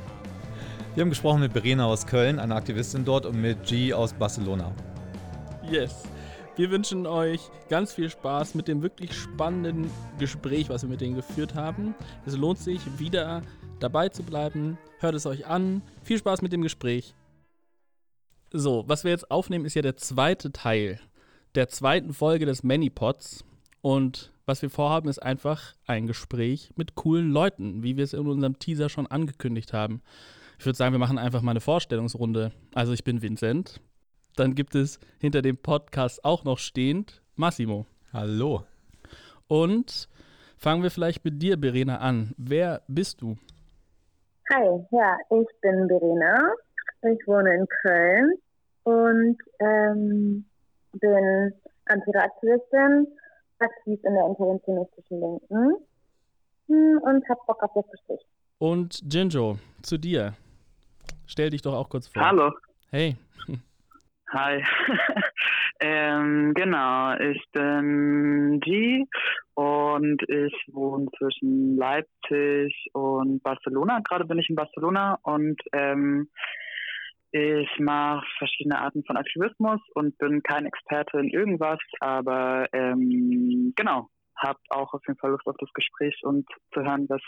Wir 0.95 1.03
haben 1.03 1.11
gesprochen 1.11 1.41
mit 1.41 1.53
Verena 1.53 1.85
aus 1.85 2.07
Köln, 2.07 2.39
einer 2.39 2.57
Aktivistin 2.57 3.05
dort, 3.05 3.27
und 3.27 3.39
mit 3.39 3.65
G 3.65 3.93
aus 3.93 4.15
Barcelona. 4.15 4.73
Yes. 5.71 6.05
Wir 6.57 6.71
wünschen 6.71 7.07
euch 7.07 7.51
ganz 7.69 7.93
viel 7.93 8.09
Spaß 8.09 8.55
mit 8.55 8.69
dem 8.69 8.81
wirklich 8.81 9.13
spannenden 9.13 9.91
Gespräch, 10.19 10.69
was 10.69 10.83
wir 10.83 10.89
mit 10.89 11.01
denen 11.01 11.17
geführt 11.17 11.57
haben. 11.57 11.97
Es 12.27 12.37
lohnt 12.37 12.59
sich, 12.59 12.81
wieder 12.99 13.43
dabei 13.81 14.09
zu 14.09 14.23
bleiben. 14.23 14.79
Hört 15.01 15.17
es 15.17 15.27
euch 15.27 15.47
an. 15.47 15.83
Viel 16.05 16.19
Spaß 16.19 16.43
mit 16.43 16.53
dem 16.53 16.63
Gespräch. 16.63 17.15
So, 18.53 18.85
was 18.87 19.03
wir 19.03 19.11
jetzt 19.11 19.33
aufnehmen, 19.33 19.65
ist 19.65 19.75
ja 19.75 19.83
der 19.83 19.97
zweite 19.97 20.53
Teil 20.53 21.01
der 21.55 21.69
zweiten 21.69 22.13
Folge 22.13 22.47
des 22.47 22.63
Manypods. 22.63 23.45
Und 23.81 24.33
was 24.47 24.63
wir 24.63 24.71
vorhaben, 24.71 25.09
ist 25.09 25.23
einfach 25.23 25.75
ein 25.87 26.07
Gespräch 26.07 26.71
mit 26.77 26.95
coolen 26.95 27.31
Leuten, 27.31 27.83
wie 27.83 27.97
wir 27.97 28.05
es 28.05 28.13
in 28.13 28.27
unserem 28.27 28.59
Teaser 28.59 28.89
schon 28.89 29.07
angekündigt 29.07 29.73
haben. 29.73 30.03
Ich 30.59 30.67
würde 30.67 30.77
sagen, 30.77 30.93
wir 30.93 30.99
machen 30.99 31.19
einfach 31.19 31.43
mal 31.43 31.51
eine 31.51 31.61
Vorstellungsrunde. 31.61 32.53
Also 32.75 32.93
ich 32.93 33.05
bin 33.05 33.23
Vincent. 33.23 33.81
Dann 34.37 34.55
gibt 34.55 34.75
es 34.75 34.99
hinter 35.21 35.43
dem 35.43 35.57
Podcast 35.57 36.25
auch 36.25 36.45
noch 36.45 36.59
stehend 36.59 37.23
Massimo. 37.37 37.87
Hallo. 38.13 38.65
Und 39.47 40.09
fangen 40.57 40.83
wir 40.83 40.91
vielleicht 40.91 41.25
mit 41.25 41.41
dir, 41.41 41.59
Verena, 41.59 41.99
an. 41.99 42.35
Wer 42.37 42.83
bist 42.89 43.23
du? 43.23 43.37
Hi, 44.53 44.65
ja, 44.91 45.17
ich 45.31 45.49
bin 45.61 45.89
Verena. 45.89 46.53
Ich 47.03 47.27
wohne 47.27 47.55
in 47.55 47.67
Köln 47.83 48.33
und 48.85 49.39
ähm, 49.61 50.45
bin 50.93 51.55
Antiraktivistin, 51.87 53.07
aktiv 53.59 54.01
in 54.03 54.15
der 54.15 54.27
interventionistischen 54.27 55.21
Linken 55.21 55.77
hm, 56.67 56.99
und 57.03 57.29
hab 57.29 57.47
Bock 57.47 57.63
auf 57.63 57.71
das 57.75 57.91
Gespräch. 57.91 58.21
Und 58.59 59.03
Jinjo, 59.13 59.59
zu 59.83 59.99
dir. 59.99 60.35
Stell 61.27 61.51
dich 61.51 61.63
doch 61.63 61.75
auch 61.75 61.89
kurz 61.89 62.09
vor. 62.09 62.23
Hallo. 62.23 62.51
Hey. 62.91 63.17
Hi. 64.35 64.65
ähm, 65.81 66.55
genau, 66.55 67.17
ich 67.19 67.41
bin 67.53 68.59
G 68.59 69.05
und 69.55 70.23
ich 70.29 70.53
wohne 70.73 71.07
zwischen 71.17 71.77
Leipzig 71.77 72.75
und 72.95 73.45
Barcelona. 73.45 74.01
Gerade 74.01 74.25
bin 74.25 74.41
ich 74.41 74.51
in 74.51 74.57
Barcelona 74.57 75.21
und 75.23 75.63
ähm, 75.73 76.29
ich 77.31 77.69
mache 77.79 78.27
verschiedene 78.39 78.81
Arten 78.81 79.05
von 79.05 79.17
Aktivismus 79.17 79.81
und 79.95 80.19
bin 80.19 80.43
kein 80.43 80.67
Experte 80.67 81.21
in 81.21 81.29
irgendwas, 81.29 81.79
aber 82.01 82.67
ähm, 82.73 83.73
genau, 83.77 84.09
habt 84.37 84.67
auch 84.71 84.93
auf 84.95 85.03
jeden 85.07 85.21
Fall 85.21 85.31
Lust 85.31 85.47
auf 85.47 85.57
das 85.61 85.73
Gespräch 85.75 86.19
und 86.25 86.45
zu 86.73 86.81
hören, 86.81 87.07
was 87.09 87.23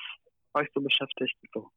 euch 0.54 0.68
so 0.74 0.80
beschäftigt. 0.80 1.36
So. 1.54 1.70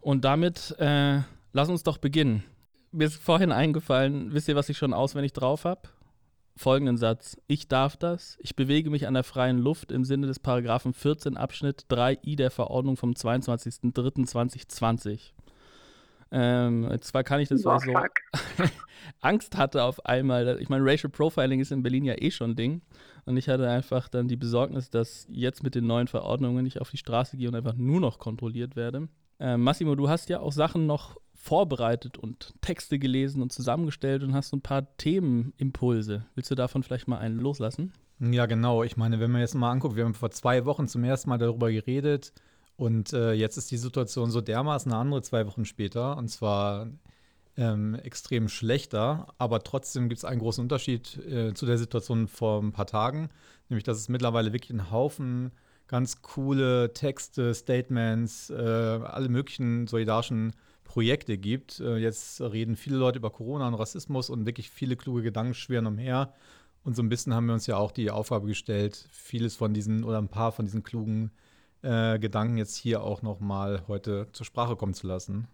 Und 0.00 0.24
damit 0.24 0.76
äh, 0.78 1.22
lass 1.52 1.68
uns 1.68 1.82
doch 1.82 1.98
beginnen 1.98 2.44
mir 2.92 3.06
ist 3.06 3.22
vorhin 3.22 3.52
eingefallen, 3.52 4.32
wisst 4.32 4.48
ihr, 4.48 4.56
was 4.56 4.68
ich 4.68 4.78
schon 4.78 4.92
auswendig 4.92 5.32
drauf 5.32 5.64
habe? 5.64 5.82
Folgenden 6.56 6.96
Satz. 6.96 7.36
Ich 7.46 7.68
darf 7.68 7.96
das. 7.96 8.36
Ich 8.40 8.56
bewege 8.56 8.90
mich 8.90 9.06
an 9.06 9.14
der 9.14 9.24
freien 9.24 9.58
Luft 9.58 9.92
im 9.92 10.04
Sinne 10.04 10.26
des 10.26 10.38
Paragraphen 10.38 10.92
14 10.92 11.36
Abschnitt 11.36 11.86
3i 11.88 12.36
der 12.36 12.50
Verordnung 12.50 12.96
vom 12.96 13.12
22.03.2020. 13.12 15.32
Ähm, 16.32 16.88
zwar 17.00 17.24
kann 17.24 17.40
ich 17.40 17.48
das, 17.48 17.64
weil 17.64 17.78
ich 17.78 17.84
so 17.84 17.94
Angst 19.20 19.56
hatte 19.56 19.82
auf 19.82 20.06
einmal. 20.06 20.58
Ich 20.60 20.68
meine, 20.68 20.84
Racial 20.84 21.10
Profiling 21.10 21.60
ist 21.60 21.72
in 21.72 21.82
Berlin 21.82 22.04
ja 22.04 22.14
eh 22.16 22.30
schon 22.30 22.50
ein 22.50 22.56
Ding. 22.56 22.82
Und 23.24 23.36
ich 23.36 23.48
hatte 23.48 23.68
einfach 23.68 24.08
dann 24.08 24.28
die 24.28 24.36
Besorgnis, 24.36 24.90
dass 24.90 25.26
jetzt 25.30 25.62
mit 25.62 25.74
den 25.74 25.86
neuen 25.86 26.08
Verordnungen 26.08 26.66
ich 26.66 26.80
auf 26.80 26.90
die 26.90 26.98
Straße 26.98 27.36
gehe 27.36 27.48
und 27.48 27.54
einfach 27.54 27.74
nur 27.74 28.00
noch 28.00 28.18
kontrolliert 28.18 28.76
werde. 28.76 29.08
Ähm, 29.38 29.62
Massimo, 29.62 29.94
du 29.94 30.08
hast 30.08 30.28
ja 30.28 30.40
auch 30.40 30.52
Sachen 30.52 30.86
noch 30.86 31.16
vorbereitet 31.40 32.18
und 32.18 32.52
Texte 32.60 32.98
gelesen 32.98 33.40
und 33.40 33.50
zusammengestellt 33.50 34.22
und 34.22 34.34
hast 34.34 34.50
so 34.50 34.56
ein 34.58 34.60
paar 34.60 34.94
Themenimpulse. 34.98 36.26
Willst 36.34 36.50
du 36.50 36.54
davon 36.54 36.82
vielleicht 36.82 37.08
mal 37.08 37.18
einen 37.18 37.38
loslassen? 37.38 37.92
Ja, 38.20 38.44
genau. 38.44 38.82
Ich 38.84 38.98
meine, 38.98 39.20
wenn 39.20 39.30
man 39.30 39.40
jetzt 39.40 39.54
mal 39.54 39.70
anguckt, 39.70 39.96
wir 39.96 40.04
haben 40.04 40.12
vor 40.12 40.30
zwei 40.30 40.66
Wochen 40.66 40.86
zum 40.86 41.02
ersten 41.02 41.30
Mal 41.30 41.38
darüber 41.38 41.72
geredet 41.72 42.34
und 42.76 43.14
äh, 43.14 43.32
jetzt 43.32 43.56
ist 43.56 43.70
die 43.70 43.78
Situation 43.78 44.30
so 44.30 44.42
dermaßen 44.42 44.92
eine 44.92 45.00
andere 45.00 45.22
zwei 45.22 45.46
Wochen 45.46 45.64
später 45.64 46.18
und 46.18 46.28
zwar 46.28 46.88
ähm, 47.56 47.94
extrem 47.94 48.50
schlechter, 48.50 49.28
aber 49.38 49.62
trotzdem 49.62 50.10
gibt 50.10 50.18
es 50.18 50.26
einen 50.26 50.40
großen 50.40 50.62
Unterschied 50.62 51.16
äh, 51.26 51.54
zu 51.54 51.64
der 51.64 51.78
Situation 51.78 52.28
vor 52.28 52.62
ein 52.62 52.72
paar 52.72 52.86
Tagen, 52.86 53.30
nämlich 53.70 53.84
dass 53.84 53.96
es 53.96 54.10
mittlerweile 54.10 54.52
wirklich 54.52 54.72
ein 54.72 54.90
Haufen 54.90 55.52
ganz 55.88 56.20
coole 56.20 56.92
Texte, 56.92 57.54
Statements, 57.54 58.50
äh, 58.50 58.54
alle 58.54 59.30
möglichen 59.30 59.86
solidarischen 59.86 60.52
Projekte 60.90 61.38
gibt. 61.38 61.78
Äh, 61.78 61.98
jetzt 61.98 62.40
reden 62.40 62.74
viele 62.74 62.96
Leute 62.96 63.20
über 63.20 63.30
Corona 63.30 63.68
und 63.68 63.74
Rassismus 63.74 64.28
und 64.28 64.44
wirklich 64.44 64.70
viele 64.70 64.96
kluge 64.96 65.22
Gedanken 65.22 65.54
schwirren 65.54 65.86
umher. 65.86 66.34
Und 66.82 66.96
so 66.96 67.02
ein 67.02 67.08
bisschen 67.08 67.32
haben 67.32 67.46
wir 67.46 67.54
uns 67.54 67.68
ja 67.68 67.76
auch 67.76 67.92
die 67.92 68.10
Aufgabe 68.10 68.48
gestellt, 68.48 69.08
vieles 69.12 69.54
von 69.54 69.72
diesen 69.72 70.02
oder 70.02 70.18
ein 70.18 70.26
paar 70.26 70.50
von 70.50 70.64
diesen 70.64 70.82
klugen 70.82 71.30
äh, 71.82 72.18
Gedanken 72.18 72.56
jetzt 72.56 72.74
hier 72.74 73.04
auch 73.04 73.22
nochmal 73.22 73.84
heute 73.86 74.26
zur 74.32 74.44
Sprache 74.44 74.74
kommen 74.74 74.94
zu 74.94 75.06
lassen. 75.06 75.46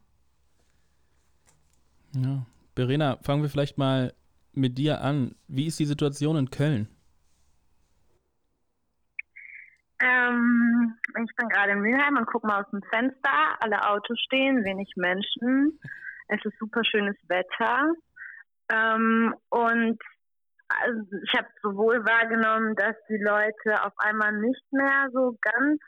Ja. 2.15 2.47
Verena, 2.75 3.19
fangen 3.21 3.43
wir 3.43 3.51
vielleicht 3.51 3.77
mal 3.77 4.15
mit 4.55 4.79
dir 4.79 5.03
an. 5.03 5.35
Wie 5.49 5.67
ist 5.67 5.79
die 5.79 5.85
Situation 5.85 6.37
in 6.37 6.49
Köln? 6.49 6.89
Ähm, 10.01 10.99
ich 11.25 11.37
bin 11.37 11.49
gerade 11.49 11.73
in 11.73 11.81
Mülheim 11.81 12.17
und 12.17 12.27
gucke 12.27 12.47
mal 12.47 12.63
aus 12.63 12.71
dem 12.71 12.83
Fenster. 12.91 13.57
Alle 13.61 13.89
Autos 13.89 14.19
stehen, 14.21 14.65
wenig 14.65 14.93
Menschen. 14.97 15.81
Es 16.29 16.45
ist 16.45 16.59
super 16.59 16.85
schönes 16.85 17.17
Wetter. 17.29 17.93
Ähm, 18.69 19.35
und 19.51 19.99
also 20.69 21.03
ich 21.23 21.33
habe 21.37 21.49
sowohl 21.63 22.05
wahrgenommen, 22.05 22.75
dass 22.75 22.97
die 23.09 23.23
Leute 23.23 23.85
auf 23.85 23.93
einmal 23.99 24.33
nicht 24.33 24.65
mehr 24.73 25.09
so 25.13 25.37
ganz 25.41 25.81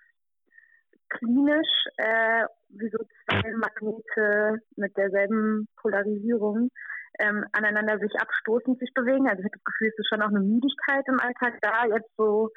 klinisch 1.08 1.84
äh, 1.96 2.44
wie 2.70 2.90
so 2.90 2.98
zwei 3.24 3.50
Magnete 3.56 4.60
mit 4.76 4.96
derselben 4.96 5.68
Polarisierung 5.76 6.70
ähm, 7.18 7.44
aneinander 7.52 7.98
sich 7.98 8.12
abstoßend 8.20 8.78
sich 8.78 8.92
bewegen. 8.94 9.28
Also 9.28 9.40
ich 9.40 9.46
habe 9.46 9.56
das 9.56 9.64
Gefühl, 9.64 9.88
es 9.88 9.98
ist 9.98 10.08
schon 10.08 10.22
auch 10.22 10.28
eine 10.28 10.40
Müdigkeit 10.40 11.04
im 11.08 11.20
Alltag 11.20 11.58
da, 11.60 11.86
jetzt 11.86 12.10
so 12.16 12.50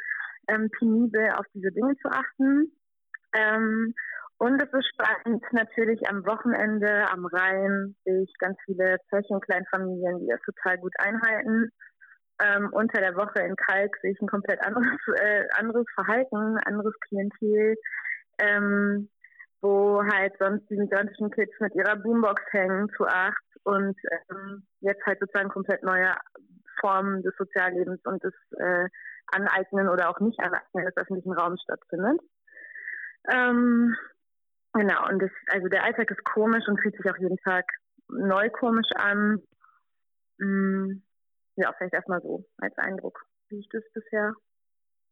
ähm, 0.48 0.70
penibel 0.78 1.32
auf 1.32 1.46
diese 1.54 1.72
Dinge 1.72 1.96
zu 1.98 2.10
achten. 2.10 2.72
Ähm, 3.34 3.94
und 4.38 4.60
es 4.60 4.74
ist 4.74 4.90
spannend, 4.90 5.44
natürlich 5.52 6.02
am 6.10 6.26
Wochenende 6.26 7.06
am 7.12 7.26
Rhein 7.28 7.96
sehe 8.04 8.24
ich 8.24 8.34
ganz 8.40 8.58
viele 8.66 8.98
Pärchen-Kleinfamilien, 9.10 10.20
die 10.20 10.28
das 10.28 10.42
total 10.42 10.80
gut 10.80 10.94
einhalten. 10.98 11.70
Ähm, 12.44 12.70
unter 12.72 13.02
der 13.02 13.16
Woche 13.16 13.40
in 13.46 13.56
Kalk 13.56 13.96
sehe 14.02 14.14
ich 14.14 14.22
ein 14.22 14.28
komplett 14.28 14.60
anderes, 14.66 14.88
äh, 15.22 15.44
anderes 15.60 15.86
Verhalten, 15.94 16.58
anderes 16.66 16.96
Klientel, 17.02 17.76
ähm, 18.40 19.10
wo 19.62 20.02
halt 20.12 20.34
sonst 20.40 20.68
die 20.72 20.78
migrantischen 20.78 21.30
Kids 21.30 21.54
mit 21.60 21.76
ihrer 21.76 21.96
Boombox 21.98 22.42
hängen 22.50 22.90
zu 22.98 23.06
acht 23.06 23.44
und 23.64 23.96
ähm, 24.32 24.64
jetzt 24.80 25.06
halt 25.06 25.20
sozusagen 25.20 25.50
komplett 25.50 25.84
neue 25.84 26.16
Formen 26.80 27.22
des 27.22 27.36
Soziallebens 27.38 28.00
und 28.06 28.24
des 28.24 28.34
äh, 28.58 28.90
Aneignen 29.28 29.90
oder 29.90 30.10
auch 30.10 30.20
Nicht-Aneignen 30.20 30.86
des 30.86 30.98
öffentlichen 30.98 31.34
Raums 31.34 31.62
stattfindet. 31.64 32.20
Ähm, 33.32 33.96
genau, 34.74 35.10
und 35.10 35.22
das, 35.22 35.32
also 35.52 35.68
der 35.68 35.84
Alltag 35.84 36.10
ist 36.12 36.24
komisch 36.24 36.68
und 36.68 36.80
fühlt 36.82 36.96
sich 36.96 37.10
auch 37.10 37.18
jeden 37.18 37.38
Tag 37.38 37.66
neu 38.10 38.50
komisch 38.50 38.90
an. 38.96 39.42
Mm, 40.38 41.02
ja, 41.56 41.72
vielleicht 41.78 41.94
erstmal 41.94 42.22
so 42.22 42.46
als 42.58 42.78
Eindruck, 42.78 43.26
wie 43.50 43.60
ich 43.60 43.70
das 43.70 43.84
bisher 43.94 44.34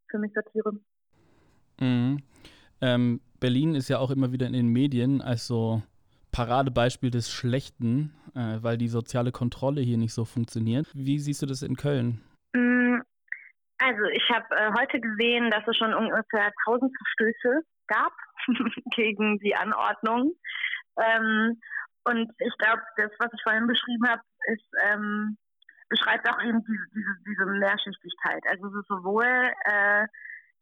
für 0.09 0.17
mich 0.17 0.33
sortiere. 0.33 0.73
Mhm. 1.79 2.23
Ähm, 2.81 3.21
Berlin 3.39 3.75
ist 3.75 3.89
ja 3.89 3.99
auch 3.99 4.11
immer 4.11 4.31
wieder 4.31 4.47
in 4.47 4.53
den 4.53 4.67
Medien 4.67 5.21
als 5.21 5.47
so 5.47 5.81
Paradebeispiel 6.31 7.11
des 7.11 7.29
Schlechten, 7.29 8.13
äh, 8.35 8.57
weil 8.61 8.77
die 8.77 8.87
soziale 8.87 9.31
Kontrolle 9.31 9.81
hier 9.81 9.97
nicht 9.97 10.13
so 10.13 10.25
funktioniert. 10.25 10.87
Wie 10.93 11.19
siehst 11.19 11.41
du 11.41 11.45
das 11.45 11.61
in 11.61 11.75
Köln? 11.75 12.21
Also 13.79 14.03
ich 14.11 14.29
habe 14.29 14.45
äh, 14.55 14.71
heute 14.77 14.99
gesehen, 14.99 15.49
dass 15.51 15.67
es 15.67 15.77
schon 15.77 15.93
ungefähr 15.93 16.51
1000 16.67 16.91
Verstöße 16.97 17.61
gab 17.87 18.11
gegen 18.95 19.39
die 19.39 19.55
Anordnung. 19.55 20.33
Ähm, 20.97 21.59
und 22.03 22.31
ich 22.39 22.57
glaube, 22.57 22.81
das, 22.97 23.11
was 23.19 23.31
ich 23.33 23.41
vorhin 23.43 23.67
beschrieben 23.67 24.07
habe, 24.07 24.21
ist 24.53 24.67
ähm, 24.83 25.37
beschreibt 25.89 26.29
auch 26.29 26.41
eben 26.43 26.63
diese, 26.63 26.85
diese, 26.93 27.15
diese 27.25 27.45
Mehrschichtigkeit. 27.45 28.43
Also 28.47 28.67
es 28.67 28.75
ist 28.81 28.87
sowohl 28.87 29.25
äh, 29.25 30.05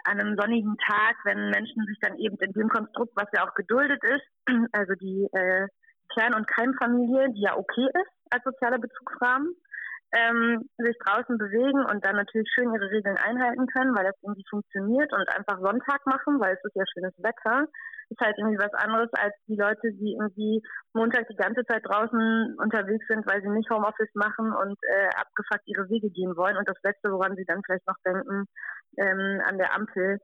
an 0.06 0.20
einem 0.20 0.38
sonnigen 0.38 0.78
Tag, 0.78 1.18
wenn 1.26 1.50
Menschen 1.50 1.86
sich 1.86 1.98
dann 2.02 2.18
eben 2.18 2.38
in 2.38 2.54
dem 2.54 2.70
Konstrukt, 2.70 3.12
was 3.16 3.28
ja 3.34 3.48
auch 3.48 3.54
geduldet 3.54 4.02
ist, 4.04 4.26
also 4.72 4.94
die 4.96 5.28
äh, 5.34 5.68
Kern- 6.14 6.34
und 6.34 6.48
Keimfamilie, 6.48 7.34
die 7.34 7.42
ja 7.42 7.58
okay 7.58 7.86
ist 7.86 8.12
als 8.32 8.44
sozialer 8.44 8.80
Bezugsrahmen, 8.80 9.54
ähm, 10.12 10.64
sich 10.78 10.96
draußen 11.04 11.38
bewegen 11.38 11.84
und 11.84 12.06
dann 12.06 12.16
natürlich 12.16 12.48
schön 12.54 12.74
ihre 12.74 12.90
Regeln 12.90 13.18
einhalten 13.18 13.68
können, 13.68 13.96
weil 13.96 14.06
das 14.06 14.16
irgendwie 14.22 14.46
funktioniert 14.50 15.12
und 15.12 15.28
einfach 15.36 15.60
Sonntag 15.60 16.06
machen, 16.06 16.40
weil 16.40 16.56
es 16.56 16.64
ist 16.64 16.76
ja 16.76 16.84
schönes 16.88 17.14
Wetter, 17.18 17.68
ist 18.10 18.22
halt 18.22 18.38
irgendwie 18.38 18.58
was 18.58 18.74
anderes 18.74 19.10
als 19.20 19.36
die 19.48 19.58
Leute, 19.58 19.92
die 19.92 20.16
irgendwie 20.16 20.64
Montag 20.94 21.28
die 21.28 21.36
ganze 21.36 21.64
Zeit 21.66 21.84
draußen 21.84 22.56
unterwegs 22.58 23.06
sind, 23.08 23.28
weil 23.28 23.42
sie 23.42 23.50
nicht 23.50 23.70
Homeoffice 23.70 24.14
machen 24.16 24.54
und 24.54 24.78
äh, 24.88 25.10
abgefuckt 25.16 25.68
ihre 25.68 25.90
Wege 25.90 26.10
gehen 26.10 26.38
wollen 26.38 26.56
und 26.56 26.70
das 26.70 26.80
Letzte, 26.84 27.12
woran 27.12 27.36
sie 27.36 27.46
dann 27.46 27.62
vielleicht 27.66 27.88
noch 27.88 28.00
denken, 28.06 28.46
ähm, 28.98 29.42
an 29.44 29.58
der 29.58 29.76
Ampel 29.76 30.20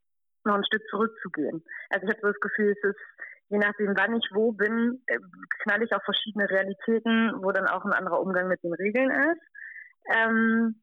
noch 0.45 0.55
ein 0.55 0.65
Stück 0.65 0.83
zurückzugehen. 0.89 1.63
Also 1.89 2.07
ich 2.07 2.11
habe 2.11 2.21
so 2.21 2.27
das 2.27 2.39
Gefühl, 2.39 2.71
es 2.71 2.89
ist 2.89 2.99
je 3.49 3.59
nachdem, 3.59 3.93
wann 3.95 4.15
ich 4.15 4.27
wo 4.33 4.51
bin, 4.51 5.03
äh, 5.07 5.19
knall 5.63 5.83
ich 5.83 5.93
auf 5.93 6.03
verschiedene 6.03 6.49
Realitäten, 6.49 7.33
wo 7.43 7.51
dann 7.51 7.67
auch 7.67 7.85
ein 7.85 7.93
anderer 7.93 8.19
Umgang 8.19 8.47
mit 8.47 8.63
den 8.63 8.73
Regeln 8.73 9.11
ist. 9.11 9.43
Ähm, 10.09 10.81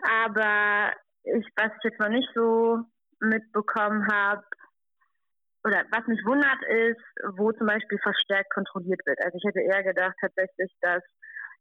aber 0.00 0.92
ich, 1.24 1.46
was 1.56 1.72
ich 1.78 1.84
jetzt 1.84 2.00
noch 2.00 2.08
nicht 2.08 2.28
so 2.34 2.80
mitbekommen 3.20 4.06
habe, 4.10 4.44
oder 5.64 5.82
was 5.90 6.06
mich 6.06 6.20
wundert, 6.26 6.62
ist, 6.68 7.38
wo 7.38 7.50
zum 7.52 7.66
Beispiel 7.66 7.98
verstärkt 8.02 8.52
kontrolliert 8.52 9.00
wird. 9.06 9.18
Also 9.24 9.38
ich 9.38 9.44
hätte 9.44 9.60
eher 9.60 9.82
gedacht 9.82 10.14
tatsächlich, 10.20 10.70
dass 10.82 11.02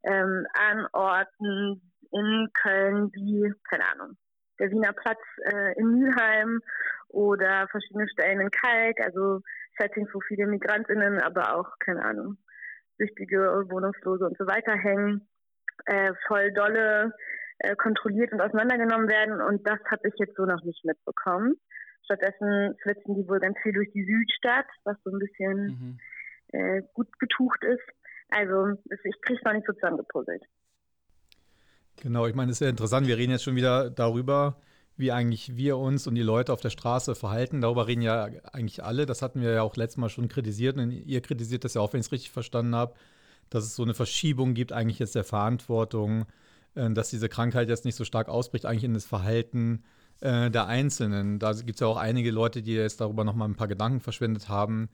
ähm, 0.04 0.46
an 0.54 0.88
Orten 0.92 1.94
in 2.12 2.50
Köln 2.62 3.10
wie, 3.14 3.52
keine 3.70 3.86
Ahnung, 3.94 4.18
der 4.60 4.72
Wiener 4.72 4.92
Platz 4.94 5.20
äh, 5.46 5.80
in 5.80 5.88
Mülheim 5.88 6.60
oder 7.08 7.68
verschiedene 7.70 8.08
Stellen 8.10 8.42
in 8.42 8.52
Kalk, 8.52 9.00
also 9.02 9.40
Settings, 9.80 10.10
wo 10.14 10.20
viele 10.28 10.48
Migrantinnen, 10.48 11.22
aber 11.22 11.56
auch, 11.56 11.80
keine 11.80 12.04
Ahnung, 12.04 12.38
süchtige, 12.98 13.66
Wohnungslose 13.70 14.26
und 14.26 14.38
so 14.38 14.46
weiter 14.46 14.76
hängen, 14.76 15.28
äh, 15.86 16.14
voll 16.28 16.52
dolle 16.54 17.14
äh, 17.60 17.76
kontrolliert 17.76 18.32
und 18.34 18.42
auseinandergenommen 18.42 19.08
werden. 19.08 19.42
Und 19.42 19.66
das 19.68 19.80
habe 19.90 20.08
ich 20.08 20.14
jetzt 20.18 20.36
so 20.36 20.46
noch 20.46 20.64
nicht 20.64 20.84
mitbekommen. 20.86 21.56
Stattdessen 22.04 22.76
flitzen 22.82 23.16
die 23.16 23.28
wohl 23.28 23.40
ganz 23.40 23.58
viel 23.64 23.74
durch 23.74 23.92
die 23.94 24.06
Südstadt, 24.06 24.66
was 24.84 24.98
so 25.04 25.12
ein 25.12 25.20
bisschen 25.20 25.66
mhm. 25.66 26.00
äh, 26.52 26.82
gut 26.94 27.08
betucht 27.20 27.64
ist. 27.64 27.84
Also 28.30 28.78
ich 28.90 29.22
kriege 29.22 29.40
es 29.40 29.46
noch 29.46 29.54
nicht 29.54 29.66
so 29.68 29.74
zusammengepuzzelt. 29.74 30.44
Genau, 32.02 32.28
ich 32.28 32.36
meine, 32.36 32.52
es 32.52 32.58
ist 32.58 32.66
ja 32.66 32.70
interessant, 32.70 33.08
wir 33.08 33.18
reden 33.18 33.32
jetzt 33.32 33.44
schon 33.44 33.56
wieder 33.56 33.90
darüber, 33.90 34.58
wie 34.98 35.12
eigentlich 35.12 35.56
wir 35.56 35.78
uns 35.78 36.08
und 36.08 36.16
die 36.16 36.24
Leute 36.24 36.52
auf 36.52 36.60
der 36.60 36.70
Straße 36.70 37.16
verhalten. 37.16 37.62
Darüber 37.62 37.88
reden 37.88 38.02
ja 38.02 38.30
eigentlich 38.52 38.84
alle. 38.84 39.06
Das 39.06 39.22
hatten 39.22 39.42
wir 39.42 39.52
ja 39.52 39.62
auch 39.62 39.76
letztes 39.76 39.98
Mal 39.98 40.10
schon 40.10 40.28
kritisiert. 40.28 40.78
Und 40.78 40.92
ihr 40.92 41.22
kritisiert 41.22 41.64
das 41.64 41.76
ja 41.76 41.82
auch, 41.82 41.94
wenn 41.94 42.00
ich 42.00 42.08
es 42.08 42.12
richtig 42.12 42.32
verstanden 42.32 42.76
habe 42.76 42.96
dass 43.54 43.66
es 43.66 43.76
so 43.76 43.84
eine 43.84 43.94
Verschiebung 43.94 44.54
gibt, 44.56 44.72
eigentlich 44.72 45.00
jetzt 45.00 45.16
der 45.16 45.24
Verantwortung, 45.24 46.26
äh, 46.76 46.90
dass 46.90 47.10
diese 47.10 47.30
Krankheit 47.30 47.70
jetzt 47.70 47.86
nicht 47.86 47.96
so 47.96 48.06
stark 48.06 48.30
ausbricht, 48.30 48.66
eigentlich 48.66 48.84
in 48.84 48.94
das 48.94 49.06
Verhalten 49.06 49.84
äh, 50.22 50.50
der 50.50 50.68
Einzelnen. 50.68 51.40
Da 51.40 51.54
gibt 51.54 51.76
es 51.76 51.80
ja 51.82 51.88
auch 51.88 51.98
einige 51.98 52.32
Leute, 52.32 52.62
die 52.62 52.74
jetzt 52.74 53.00
darüber 53.00 53.24
nochmal 53.24 53.48
ein 53.48 53.56
paar 53.56 53.68
Gedanken 53.68 54.00
verschwendet 54.00 54.50
haben. 54.50 54.90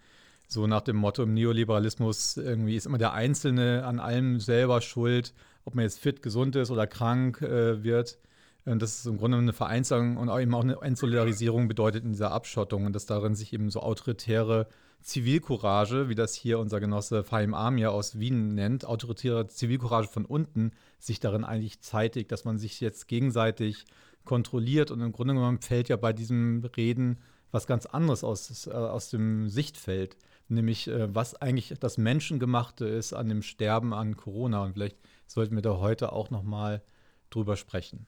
So 0.47 0.68
nach 0.68 0.82
dem 0.82 0.97
Motto 0.97 1.24
im 1.24 1.34
Neoliberalismus, 1.34 2.38
irgendwie 2.38 2.76
ist 2.76 2.86
immer 2.86 2.97
der 2.97 3.14
Einzelne 3.14 3.86
an 3.86 3.99
allem 3.99 4.39
selber 4.39 4.82
schuld, 4.82 5.34
ob 5.64 5.76
man 5.76 5.84
jetzt 5.84 5.99
fit, 5.99 6.22
gesund 6.22 6.55
ist 6.55 6.72
oder 6.72 6.88
krank 6.88 7.41
äh, 7.41 7.84
wird. 7.84 8.18
Und 8.66 8.82
das 8.82 8.99
ist 8.99 9.05
im 9.05 9.18
Grunde 9.18 9.38
eine 9.38 9.53
Vereinzelung 9.53 10.18
und 10.18 10.30
auch 10.30 10.39
eben 10.39 10.53
auch 10.53 10.64
eine 10.64 10.82
Entsolidarisierung 10.82 11.68
bedeutet 11.68 12.03
in 12.03 12.12
dieser 12.12 12.32
Abschottung 12.32 12.86
und 12.86 12.93
dass 12.93 13.05
darin 13.05 13.36
sich 13.36 13.53
eben 13.53 13.70
so 13.70 13.82
autoritäre 13.82 14.68
Zivilcourage, 15.02 16.10
wie 16.10 16.16
das 16.16 16.36
hier 16.36 16.60
unser 16.60 16.80
Genosse 16.80 17.24
Fahim 17.24 17.54
Amir 17.54 17.91
aus 17.91 18.20
Wien 18.20 18.54
nennt, 18.54 18.86
autoritäre 18.86 19.47
Zivilcourage 19.47 20.08
von 20.08 20.26
unten, 20.26 20.72
sich 21.00 21.20
darin 21.20 21.43
eigentlich 21.43 21.82
zeitigt, 21.82 22.32
dass 22.32 22.45
man 22.45 22.58
sich 22.58 22.80
jetzt 22.82 23.08
gegenseitig 23.08 23.86
kontrolliert. 24.26 24.91
Und 24.91 25.02
im 25.02 25.12
Grunde 25.12 25.34
genommen 25.34 25.62
fällt 25.62 25.89
ja 25.89 25.95
bei 25.95 26.14
diesem 26.14 26.64
Reden 26.76 27.20
was 27.52 27.66
ganz 27.66 27.86
anderes 27.86 28.24
aus, 28.24 28.68
äh, 28.68 28.72
aus 28.72 29.10
dem 29.10 29.50
Sichtfeld, 29.50 30.18
nämlich 30.50 30.88
äh, 30.88 31.14
was 31.14 31.36
eigentlich 31.36 31.74
das 31.80 31.97
Menschengemachte 31.97 32.86
ist 32.86 33.14
an 33.14 33.30
dem 33.30 33.41
Sterben 33.41 33.93
an 33.93 34.18
Corona. 34.18 34.64
Und 34.64 34.74
vielleicht 34.74 34.97
sollten 35.26 35.56
wir 35.56 35.62
da 35.62 35.78
heute 35.78 36.12
auch 36.12 36.30
noch 36.30 36.43
mal 36.43 36.84
drüber 37.30 37.56
sprechen 37.56 38.06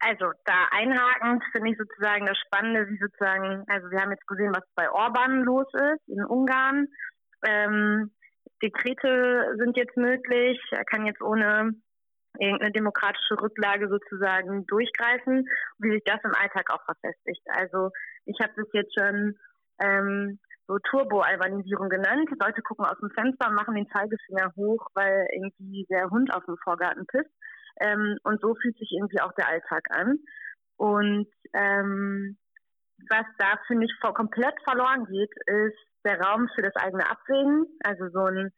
also 0.00 0.32
da 0.44 0.68
einhakend 0.70 1.42
finde 1.52 1.70
ich 1.70 1.78
sozusagen 1.78 2.26
das 2.26 2.38
Spannende, 2.38 2.88
wie 2.88 2.98
sozusagen, 2.98 3.64
also 3.68 3.90
wir 3.90 4.00
haben 4.00 4.12
jetzt 4.12 4.26
gesehen, 4.26 4.52
was 4.54 4.64
bei 4.74 4.90
Orban 4.90 5.42
los 5.42 5.66
ist 5.72 6.08
in 6.08 6.24
Ungarn. 6.24 6.86
Ähm, 7.44 8.10
Dekrete 8.62 9.54
sind 9.58 9.76
jetzt 9.76 9.96
möglich. 9.96 10.60
Er 10.70 10.84
kann 10.84 11.06
jetzt 11.06 11.22
ohne 11.22 11.72
irgendeine 12.38 12.72
demokratische 12.72 13.40
Rücklage 13.40 13.88
sozusagen 13.88 14.66
durchgreifen, 14.66 15.46
wie 15.78 15.90
sich 15.90 16.02
das 16.04 16.20
im 16.24 16.34
Alltag 16.34 16.70
auch 16.70 16.84
verfestigt. 16.84 17.42
Also 17.50 17.90
ich 18.24 18.38
habe 18.40 18.52
das 18.56 18.66
jetzt 18.72 18.94
schon 18.94 19.36
ähm, 19.80 20.38
so 20.66 20.78
Turbo-Albanisierung 20.90 21.88
genannt. 21.88 22.28
Leute 22.38 22.62
gucken 22.62 22.84
aus 22.84 22.98
dem 23.00 23.10
Fenster 23.10 23.50
machen 23.50 23.74
den 23.74 23.88
Zeigefinger 23.88 24.52
hoch, 24.56 24.86
weil 24.94 25.26
irgendwie 25.32 25.86
der 25.90 26.10
Hund 26.10 26.32
auf 26.34 26.44
dem 26.44 26.56
Vorgarten 26.62 27.06
pisst. 27.06 27.30
Ähm, 27.80 28.18
und 28.24 28.40
so 28.40 28.54
fühlt 28.54 28.76
sich 28.78 28.90
irgendwie 28.92 29.20
auch 29.20 29.32
der 29.32 29.48
Alltag 29.48 29.84
an. 29.90 30.18
Und 30.76 31.28
ähm, 31.54 32.36
was 33.10 33.26
da, 33.38 33.58
finde 33.66 33.86
ich, 33.86 33.92
komplett 34.00 34.54
verloren 34.64 35.04
geht, 35.06 35.32
ist 35.46 35.78
der 36.04 36.20
Raum 36.20 36.48
für 36.54 36.62
das 36.62 36.74
eigene 36.76 37.08
Abwägen. 37.08 37.66
Also 37.84 38.08
so 38.08 38.24
ein 38.24 38.52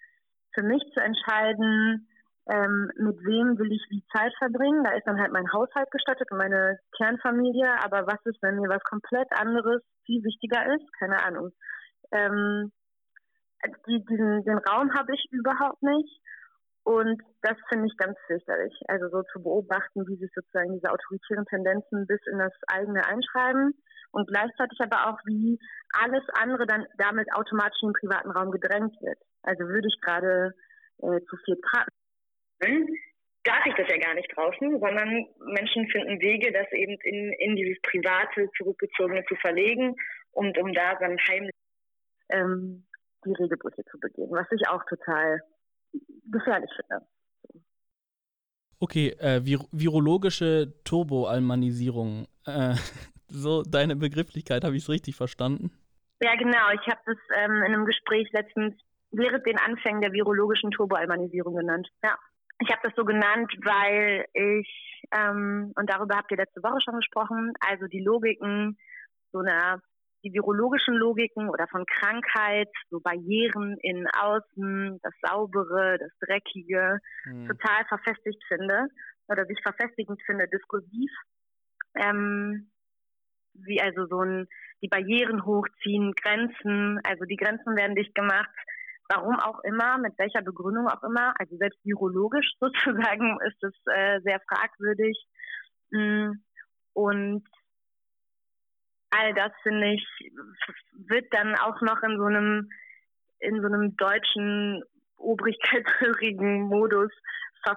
für 0.54 0.62
mich 0.62 0.82
zu 0.94 1.00
entscheiden, 1.00 2.08
ähm, 2.48 2.90
mit 2.96 3.16
wem 3.24 3.58
will 3.58 3.70
ich 3.70 3.84
wie 3.90 4.04
Zeit 4.12 4.32
verbringen. 4.38 4.82
Da 4.82 4.92
ist 4.96 5.06
dann 5.06 5.20
halt 5.20 5.32
mein 5.32 5.52
Haushalt 5.52 5.90
gestattet 5.90 6.30
und 6.30 6.38
meine 6.38 6.78
Kernfamilie. 6.96 7.70
Aber 7.84 8.06
was 8.06 8.18
ist, 8.24 8.42
wenn 8.42 8.56
mir 8.56 8.68
was 8.68 8.82
komplett 8.82 9.28
anderes 9.32 9.82
viel 10.06 10.22
wichtiger 10.24 10.66
ist? 10.74 10.86
Keine 10.98 11.22
Ahnung. 11.22 11.50
Ähm, 12.12 12.72
die, 13.86 14.04
diesen, 14.04 14.42
den 14.44 14.58
Raum 14.58 14.92
habe 14.94 15.14
ich 15.14 15.24
überhaupt 15.30 15.82
nicht. 15.82 16.20
Und 16.84 17.22
das 17.42 17.56
finde 17.68 17.86
ich 17.86 17.96
ganz 17.96 18.18
fürchterlich. 18.26 18.74
Also 18.88 19.08
so 19.08 19.22
zu 19.32 19.42
beobachten, 19.42 20.06
wie 20.08 20.16
sich 20.16 20.30
sozusagen 20.34 20.72
diese 20.72 20.90
autoritären 20.90 21.44
Tendenzen 21.46 22.06
bis 22.06 22.20
in 22.26 22.38
das 22.38 22.52
eigene 22.68 23.04
einschreiben 23.06 23.74
und 24.12 24.28
gleichzeitig 24.28 24.78
aber 24.80 25.08
auch, 25.08 25.18
wie 25.24 25.58
alles 25.92 26.24
andere 26.34 26.66
dann 26.66 26.86
damit 26.96 27.32
automatisch 27.32 27.82
in 27.82 27.90
den 27.90 28.00
privaten 28.00 28.30
Raum 28.30 28.50
gedrängt 28.50 28.94
wird. 29.02 29.18
Also 29.42 29.64
würde 29.64 29.88
ich 29.88 30.00
gerade 30.00 30.54
äh, 30.98 31.20
zu 31.28 31.36
viel 31.44 31.56
parken, 31.56 31.90
darf 33.44 33.64
ich 33.66 33.74
das 33.74 33.88
ja 33.88 33.98
gar 33.98 34.14
nicht 34.14 34.30
draußen, 34.36 34.80
sondern 34.80 35.26
Menschen 35.54 35.88
finden 35.88 36.20
Wege, 36.20 36.52
das 36.52 36.70
eben 36.72 36.96
in, 37.02 37.32
in 37.32 37.56
dieses 37.56 37.80
private, 37.82 38.48
zurückgezogene 38.56 39.24
zu 39.26 39.34
verlegen 39.36 39.96
und 40.32 40.58
um 40.58 40.72
da 40.72 40.94
dann 40.96 41.16
heimlich 41.28 41.54
ähm, 42.30 42.86
die 43.24 43.32
Regelbrüche 43.32 43.84
zu 43.90 43.98
begehen, 43.98 44.30
was 44.30 44.46
ich 44.52 44.68
auch 44.68 44.84
total 44.84 45.40
gefährlich 46.30 46.70
finde. 46.76 47.06
Okay, 48.78 49.10
äh, 49.18 49.44
vir 49.44 49.60
virologische 49.72 50.72
Turboalmanisierung. 50.84 52.26
Äh, 52.46 52.74
so 53.28 53.62
deine 53.62 53.96
Begrifflichkeit, 53.96 54.64
habe 54.64 54.76
ich 54.76 54.84
es 54.84 54.88
richtig 54.88 55.16
verstanden? 55.16 55.70
Ja, 56.22 56.34
genau. 56.36 56.70
Ich 56.74 56.86
habe 56.88 57.00
das 57.06 57.16
ähm, 57.36 57.62
in 57.62 57.74
einem 57.74 57.84
Gespräch 57.84 58.28
letztens 58.32 58.74
während 59.10 59.46
den 59.46 59.58
Anfängen 59.58 60.00
der 60.00 60.12
virologischen 60.12 60.70
Turboalmanisierung 60.70 61.54
genannt. 61.56 61.88
Ja. 62.02 62.16
Ich 62.62 62.70
habe 62.70 62.80
das 62.82 62.92
so 62.94 63.04
genannt, 63.04 63.50
weil 63.64 64.26
ich, 64.34 65.02
ähm, 65.12 65.72
und 65.76 65.88
darüber 65.88 66.16
habt 66.16 66.30
ihr 66.30 66.36
letzte 66.36 66.62
Woche 66.62 66.80
schon 66.84 66.96
gesprochen, 66.96 67.54
also 67.60 67.86
die 67.86 68.00
Logiken 68.00 68.76
so 69.32 69.38
einer 69.38 69.80
die 70.22 70.32
virologischen 70.32 70.94
Logiken 70.94 71.48
oder 71.48 71.66
von 71.68 71.84
Krankheit, 71.86 72.68
so 72.90 73.00
Barrieren 73.00 73.76
in 73.82 74.06
Außen, 74.08 75.00
das 75.02 75.14
Saubere, 75.22 75.98
das 75.98 76.12
Dreckige, 76.20 76.98
mhm. 77.24 77.48
total 77.48 77.84
verfestigt 77.88 78.42
finde 78.48 78.88
oder 79.28 79.46
sich 79.46 79.60
verfestigend 79.62 80.20
finde, 80.26 80.48
diskursiv. 80.48 81.10
Ähm, 81.94 82.70
wie 83.54 83.80
also 83.80 84.06
so 84.06 84.20
ein, 84.22 84.46
die 84.82 84.88
Barrieren 84.88 85.44
hochziehen, 85.44 86.12
Grenzen, 86.12 87.00
also 87.04 87.24
die 87.24 87.36
Grenzen 87.36 87.76
werden 87.76 87.96
dicht 87.96 88.14
gemacht, 88.14 88.50
warum 89.08 89.36
auch 89.40 89.60
immer, 89.64 89.98
mit 89.98 90.16
welcher 90.18 90.42
Begründung 90.42 90.86
auch 90.86 91.02
immer, 91.02 91.34
also 91.38 91.56
selbst 91.56 91.84
virologisch 91.84 92.52
sozusagen 92.60 93.38
ist 93.46 93.62
es 93.62 93.74
äh, 93.92 94.20
sehr 94.22 94.40
fragwürdig. 94.48 95.18
Mm, 95.90 96.32
und 96.92 97.44
all 99.10 99.34
das 99.34 99.52
finde 99.62 99.94
ich 99.94 100.32
wird 101.08 101.26
dann 101.32 101.54
auch 101.56 101.80
noch 101.80 102.02
in 102.02 102.16
so 102.16 102.24
einem 102.24 102.70
in 103.40 103.60
so 103.60 103.66
einem 103.66 103.96
deutschen 103.96 104.82
obrigkeitshörigen 105.16 106.62
Modus 106.62 107.10
ver 107.64 107.76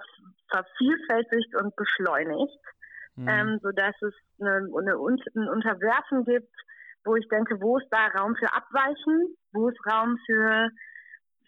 vervielfältigt 0.49 1.55
und 1.55 1.75
beschleunigt, 1.75 2.59
mhm. 3.15 3.27
ähm, 3.27 3.59
so 3.63 3.71
dass 3.71 3.95
es 4.01 4.13
eine, 4.39 4.67
eine, 4.77 4.93
ein 4.93 5.49
Unterwerfen 5.49 6.25
gibt, 6.25 6.53
wo 7.03 7.15
ich 7.15 7.27
denke, 7.29 7.59
wo 7.59 7.77
ist 7.77 7.88
da 7.89 8.07
Raum 8.07 8.36
für 8.36 8.53
Abweichen, 8.53 9.36
wo 9.51 9.69
ist 9.69 9.79
Raum 9.86 10.17
für 10.25 10.69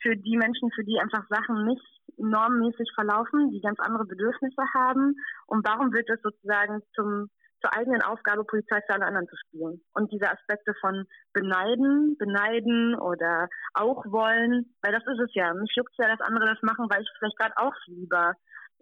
für 0.02 0.16
die 0.16 0.38
Menschen, 0.38 0.72
für 0.72 0.84
die 0.84 1.00
einfach 1.00 1.26
Sachen 1.30 1.66
nicht 1.66 1.86
normmäßig 2.18 2.92
verlaufen, 2.94 3.52
die 3.52 3.62
ganz 3.62 3.80
andere 3.80 4.06
Bedürfnisse 4.06 4.62
haben? 4.74 5.16
Und 5.48 5.68
warum 5.68 5.94
wird 5.94 6.10
das 6.10 6.22
sozusagen 6.22 6.82
zum 6.94 7.30
zur 7.66 7.74
eigenen 7.76 8.02
Aufgabe, 8.04 8.44
Polizei 8.44 8.80
für 8.86 8.94
alle 8.94 9.06
anderen 9.06 9.28
zu 9.28 9.36
spielen. 9.38 9.82
Und 9.94 10.12
diese 10.12 10.30
Aspekte 10.30 10.74
von 10.80 11.06
beneiden, 11.34 12.16
beneiden 12.18 12.96
oder 12.96 13.50
auch 13.74 14.06
wollen, 14.06 14.76
weil 14.82 14.92
das 14.92 15.04
ist 15.08 15.20
es 15.20 15.34
ja. 15.34 15.54
Mich 15.54 15.74
juckt 15.76 15.94
ja, 15.98 16.08
dass 16.08 16.22
andere 16.22 16.46
das 16.46 16.62
machen, 16.62 16.88
weil 16.90 17.02
ich 17.02 17.10
vielleicht 17.18 17.38
gerade 17.38 17.58
auch 17.58 17.74
lieber 17.88 18.34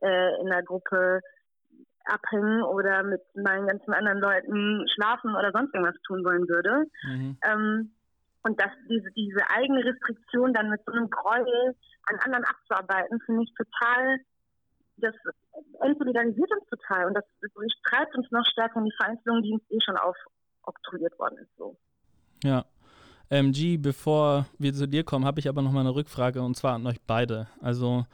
äh, 0.02 0.42
in 0.42 0.48
der 0.48 0.64
Gruppe 0.64 1.22
abhängen 2.06 2.64
oder 2.64 3.04
mit 3.04 3.22
meinen 3.36 3.68
ganzen 3.68 3.94
anderen 3.94 4.20
Leuten 4.20 4.86
schlafen 4.94 5.34
oder 5.36 5.52
sonst 5.54 5.74
irgendwas 5.74 6.02
tun 6.06 6.26
wollen 6.26 6.48
würde. 6.50 6.86
Mhm. 7.08 7.38
Ähm, 7.44 7.92
und 8.44 8.60
dass 8.60 8.72
diese, 8.90 9.10
diese 9.16 9.50
eigene 9.50 9.86
Restriktion 9.86 10.54
dann 10.54 10.70
mit 10.70 10.82
so 10.86 10.92
einem 10.92 11.10
Gräuel 11.10 11.76
an 12.08 12.20
anderen 12.20 12.44
abzuarbeiten, 12.44 13.22
finde 13.26 13.44
ich 13.44 13.54
total 13.56 14.18
das 14.98 15.16
entsolidarisiert 15.82 16.50
uns 16.52 16.70
total 16.70 17.08
und 17.08 17.14
das 17.16 17.26
treibt 17.90 18.16
uns 18.16 18.30
noch 18.32 18.46
stärker 18.46 18.80
in 18.80 18.86
die 18.86 18.96
Vereinzelung, 18.96 19.42
die 19.42 19.54
uns 19.54 19.64
eh 19.70 19.80
schon 19.84 19.98
aufoktroyiert 19.98 21.18
worden 21.20 21.38
ist. 21.40 21.50
So. 21.58 21.76
Ja. 22.44 22.66
Ähm, 23.30 23.52
G, 23.52 23.78
bevor 23.78 24.46
wir 24.60 24.74
zu 24.74 24.88
dir 24.88 25.04
kommen, 25.04 25.26
habe 25.26 25.40
ich 25.40 25.50
aber 25.50 25.62
noch 25.62 25.72
mal 25.72 25.80
eine 25.80 25.96
Rückfrage 25.96 26.42
und 26.42 26.56
zwar 26.56 26.76
an 26.76 26.86
euch 26.86 27.02
beide. 27.02 27.48
Also 27.62 28.06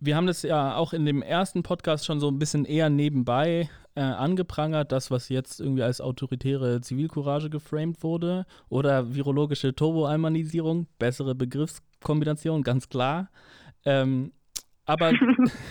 wir 0.00 0.16
haben 0.16 0.26
das 0.26 0.42
ja 0.42 0.76
auch 0.76 0.92
in 0.92 1.04
dem 1.04 1.22
ersten 1.22 1.62
Podcast 1.62 2.06
schon 2.06 2.20
so 2.20 2.28
ein 2.28 2.38
bisschen 2.38 2.64
eher 2.64 2.88
nebenbei 2.88 3.68
äh, 3.94 4.00
angeprangert, 4.00 4.92
das, 4.92 5.10
was 5.10 5.28
jetzt 5.28 5.60
irgendwie 5.60 5.82
als 5.82 6.00
autoritäre 6.00 6.80
Zivilcourage 6.80 7.50
geframed 7.50 8.02
wurde 8.02 8.46
oder 8.68 9.14
virologische 9.14 9.74
Turboalmanisierung, 9.74 10.86
bessere 10.98 11.34
Begriffskombination, 11.34 12.62
ganz 12.62 12.88
klar. 12.88 13.28
Ähm, 13.84 14.32
aber, 14.90 15.12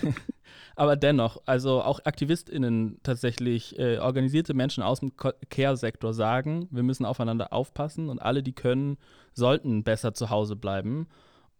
aber 0.76 0.96
dennoch, 0.96 1.42
also 1.46 1.82
auch 1.82 2.00
AktivistInnen 2.04 2.98
tatsächlich, 3.02 3.78
äh, 3.78 3.98
organisierte 3.98 4.54
Menschen 4.54 4.82
aus 4.82 5.00
dem 5.00 5.12
Care-Sektor 5.16 6.14
sagen, 6.14 6.68
wir 6.70 6.82
müssen 6.82 7.04
aufeinander 7.04 7.52
aufpassen 7.52 8.08
und 8.08 8.20
alle, 8.20 8.42
die 8.42 8.54
können, 8.54 8.96
sollten 9.32 9.84
besser 9.84 10.14
zu 10.14 10.30
Hause 10.30 10.56
bleiben. 10.56 11.06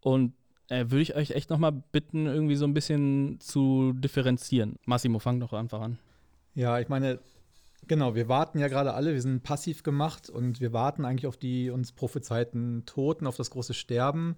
Und 0.00 0.32
äh, 0.68 0.86
würde 0.88 1.02
ich 1.02 1.16
euch 1.16 1.32
echt 1.32 1.50
nochmal 1.50 1.72
bitten, 1.72 2.26
irgendwie 2.26 2.56
so 2.56 2.64
ein 2.64 2.74
bisschen 2.74 3.38
zu 3.40 3.92
differenzieren. 3.92 4.76
Massimo, 4.86 5.18
fang 5.18 5.38
doch 5.38 5.52
einfach 5.52 5.82
an. 5.82 5.98
Ja, 6.54 6.80
ich 6.80 6.88
meine, 6.88 7.18
genau, 7.86 8.14
wir 8.14 8.28
warten 8.28 8.58
ja 8.58 8.68
gerade 8.68 8.94
alle, 8.94 9.12
wir 9.12 9.20
sind 9.20 9.42
passiv 9.42 9.82
gemacht 9.82 10.30
und 10.30 10.60
wir 10.60 10.72
warten 10.72 11.04
eigentlich 11.04 11.26
auf 11.26 11.36
die 11.36 11.70
uns 11.70 11.92
prophezeiten 11.92 12.84
Toten, 12.86 13.26
auf 13.26 13.36
das 13.36 13.50
große 13.50 13.74
Sterben. 13.74 14.36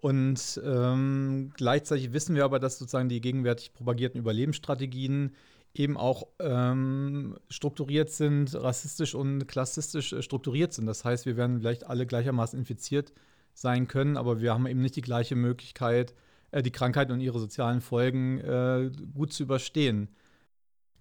Und 0.00 0.60
ähm, 0.64 1.52
gleichzeitig 1.54 2.12
wissen 2.14 2.34
wir 2.34 2.44
aber, 2.44 2.58
dass 2.58 2.78
sozusagen 2.78 3.10
die 3.10 3.20
gegenwärtig 3.20 3.74
propagierten 3.74 4.18
Überlebensstrategien 4.18 5.34
eben 5.74 5.96
auch 5.96 6.26
ähm, 6.38 7.36
strukturiert 7.48 8.10
sind, 8.10 8.54
rassistisch 8.54 9.14
und 9.14 9.46
klassistisch 9.46 10.12
äh, 10.12 10.22
strukturiert 10.22 10.72
sind. 10.72 10.86
Das 10.86 11.04
heißt, 11.04 11.26
wir 11.26 11.36
werden 11.36 11.58
vielleicht 11.58 11.86
alle 11.86 12.06
gleichermaßen 12.06 12.58
infiziert 12.58 13.12
sein 13.52 13.88
können, 13.88 14.16
aber 14.16 14.40
wir 14.40 14.54
haben 14.54 14.66
eben 14.66 14.80
nicht 14.80 14.96
die 14.96 15.02
gleiche 15.02 15.36
Möglichkeit, 15.36 16.14
äh, 16.50 16.62
die 16.62 16.72
Krankheit 16.72 17.10
und 17.10 17.20
ihre 17.20 17.38
sozialen 17.38 17.82
Folgen 17.82 18.38
äh, 18.40 18.90
gut 19.14 19.34
zu 19.34 19.42
überstehen. 19.42 20.08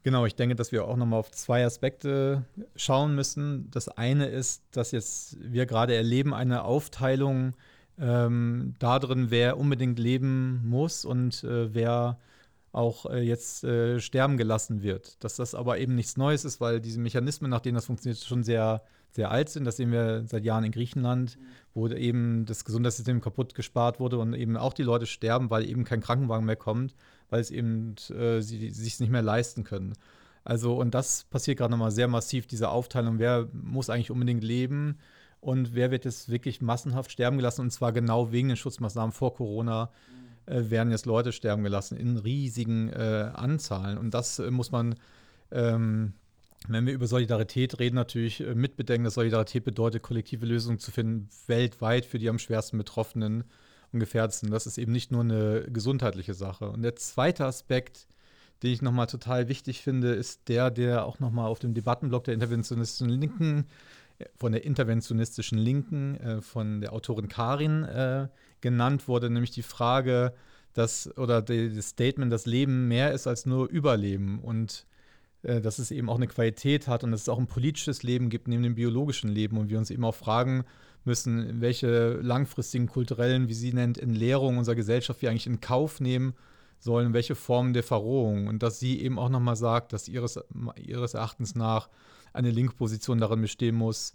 Genau, 0.04 0.26
ich 0.26 0.36
denke, 0.36 0.56
dass 0.56 0.72
wir 0.72 0.86
auch 0.86 0.98
nochmal 0.98 1.20
auf 1.20 1.32
zwei 1.32 1.66
Aspekte 1.66 2.46
schauen 2.76 3.16
müssen. 3.16 3.70
Das 3.72 3.90
eine 3.90 4.28
ist, 4.28 4.64
dass 4.72 4.92
jetzt 4.92 5.38
wir 5.42 5.66
gerade 5.66 5.96
erleben 5.96 6.34
eine 6.34 6.64
Aufteilung 6.64 7.54
ähm, 8.00 8.76
da 8.80 9.00
drin, 9.00 9.28
wer 9.30 9.58
unbedingt 9.58 10.00
leben 10.00 10.62
muss 10.68 11.06
und 11.06 11.44
äh, 11.44 11.74
wer 11.74 12.20
auch 12.72 13.06
äh, 13.08 13.20
jetzt 13.22 13.64
äh, 13.64 14.00
sterben 14.00 14.38
gelassen 14.38 14.84
wird. 14.84 15.24
Dass 15.24 15.36
das 15.36 15.56
aber 15.56 15.80
eben 15.80 15.96
nichts 15.96 16.18
Neues 16.18 16.46
ist, 16.46 16.62
weil 16.62 16.80
diese 16.80 17.00
Mechanismen, 17.00 17.50
nach 17.50 17.62
denen 17.62 17.76
das 17.76 17.86
funktioniert, 17.86 18.20
schon 18.20 18.44
sehr, 18.44 18.84
sehr 19.12 19.32
alt 19.32 19.50
sind. 19.50 19.66
Das 19.66 19.78
sehen 19.78 19.92
wir 19.92 20.24
seit 20.28 20.46
Jahren 20.46 20.64
in 20.64 20.72
Griechenland, 20.72 21.38
wo 21.74 21.88
eben 21.88 22.46
das 22.46 22.66
Gesundheitssystem 22.66 23.22
kaputt 23.22 23.56
gespart 23.56 24.00
wurde 24.00 24.20
und 24.20 24.34
eben 24.34 24.56
auch 24.56 24.74
die 24.74 24.84
Leute 24.84 25.08
sterben, 25.08 25.50
weil 25.50 25.68
eben 25.68 25.84
kein 25.84 26.02
Krankenwagen 26.02 26.46
mehr 26.46 26.56
kommt, 26.56 26.96
weil 27.30 27.42
es 27.42 27.50
eben 27.50 27.96
äh, 28.10 28.42
sie 28.42 28.70
sich 28.70 29.00
nicht 29.00 29.12
mehr 29.12 29.24
leisten 29.24 29.64
können. 29.64 29.94
Also, 30.44 30.80
und 30.80 30.94
das 30.94 31.26
passiert 31.26 31.58
gerade 31.58 31.72
nochmal 31.72 31.92
sehr 31.92 32.08
massiv, 32.08 32.48
diese 32.48 32.70
Aufteilung, 32.70 33.20
wer 33.20 33.50
muss 33.52 33.90
eigentlich 33.90 34.12
unbedingt 34.12 34.44
leben 34.44 34.98
und 35.42 35.74
wer 35.76 35.92
wird 35.92 36.06
jetzt 36.06 36.30
wirklich 36.30 36.62
massenhaft 36.62 37.12
sterben 37.12 37.38
gelassen 37.38 37.62
und 37.62 37.72
zwar 37.72 37.92
genau 37.92 38.32
wegen 38.32 38.50
den 38.50 38.58
Schutzmaßnahmen 38.58 39.12
vor 39.12 39.34
Corona 39.36 39.92
äh, 40.46 40.70
werden 40.70 40.92
jetzt 40.92 41.06
Leute 41.06 41.32
sterben 41.32 41.64
gelassen 41.64 41.98
in 41.98 42.18
riesigen 42.18 42.90
äh, 42.90 43.32
Anzahlen 43.34 43.98
und 43.98 44.14
das 44.14 44.40
äh, 44.40 44.52
muss 44.52 44.72
man 44.72 44.96
ähm, 45.52 46.14
wenn 46.68 46.86
wir 46.86 46.94
über 46.94 47.08
Solidarität 47.08 47.80
reden, 47.80 47.96
natürlich 47.96 48.42
äh, 48.42 48.54
mitbedenken, 48.54 49.06
dass 49.06 49.14
Solidarität 49.14 49.64
bedeutet, 49.64 50.04
kollektive 50.04 50.46
Lösungen 50.46 50.80
zu 50.80 50.92
finden, 50.92 51.30
weltweit 51.48 52.06
für 52.06 52.20
die 52.20 52.30
am 52.30 52.40
schwersten 52.40 52.78
Betroffenen 52.78 53.46
und 53.92 54.00
Gefährdeten. 54.00 54.52
Das 54.52 54.68
ist 54.68 54.78
eben 54.78 54.92
nicht 54.92 55.12
nur 55.12 55.22
eine 55.22 55.66
gesundheitliche 55.70 56.34
Sache. 56.34 56.70
Und 56.70 56.82
der 56.82 56.96
zweite 56.96 57.46
Aspekt, 57.46 58.08
den 58.62 58.72
ich 58.72 58.82
nochmal 58.82 59.08
total 59.08 59.48
wichtig 59.48 59.82
finde, 59.82 60.14
ist 60.14 60.50
der, 60.50 60.70
der 60.70 61.06
auch 61.06 61.20
nochmal 61.20 61.48
auf 61.48 61.60
dem 61.60 61.74
Debattenblock 61.74 62.26
der 62.26 62.34
interventionistischen 62.34 63.10
Linken, 63.10 63.66
von 64.36 64.52
der 64.52 64.64
interventionistischen 64.64 65.58
Linken, 65.58 66.16
äh, 66.16 66.42
von 66.42 66.82
der 66.82 66.94
Autorin 66.94 67.28
Karin 67.28 67.84
äh, 67.84 68.28
genannt 68.62 69.08
wurde, 69.08 69.30
nämlich 69.30 69.52
die 69.52 69.64
Frage, 69.64 70.34
dass, 70.74 71.16
oder 71.18 71.42
das 71.42 71.90
Statement, 71.90 72.32
dass 72.32 72.46
Leben 72.46 72.88
mehr 72.88 73.12
ist 73.12 73.28
als 73.28 73.46
nur 73.46 73.70
Überleben 73.70 74.40
und 74.40 74.86
äh, 75.44 75.62
dass 75.62 75.80
es 75.80 75.92
eben 75.92 76.10
auch 76.10 76.18
eine 76.18 76.28
Qualität 76.28 76.88
hat 76.88 77.04
und 77.04 77.12
dass 77.12 77.22
es 77.22 77.30
auch 77.30 77.40
ein 77.40 77.48
politisches 77.48 78.04
Leben 78.04 78.30
gibt 78.30 78.48
neben 78.48 78.64
dem 78.64 78.76
biologischen 78.76 79.30
Leben 79.30 79.58
und 79.58 79.70
wir 79.70 79.78
uns 79.78 79.90
eben 79.90 80.06
auch 80.06 80.16
fragen 80.16 80.66
müssen, 81.06 81.62
welche 81.62 82.16
langfristigen 82.22 82.88
kulturellen, 82.88 83.48
wie 83.48 83.54
sie 83.54 83.74
nennt, 83.74 83.98
Entleerungen 83.98 84.60
unserer 84.60 84.76
Gesellschaft 84.76 85.22
wir 85.22 85.30
eigentlich 85.30 85.48
in 85.48 85.62
Kauf 85.62 86.02
nehmen 86.02 86.34
sollen, 86.78 87.14
welche 87.14 87.36
Formen 87.36 87.74
der 87.74 87.84
Verrohung. 87.84 88.48
Und 88.48 88.64
dass 88.64 88.80
sie 88.80 89.02
eben 89.02 89.18
auch 89.18 89.30
nochmal 89.30 89.56
sagt, 89.56 89.94
dass 89.94 90.08
ihres, 90.08 90.40
ihres 90.76 91.14
Erachtens 91.14 91.56
nach 91.56 91.90
eine 92.34 92.52
linke 92.52 92.76
Position 92.76 93.20
darin 93.20 93.42
bestehen 93.42 93.76
muss, 93.76 94.14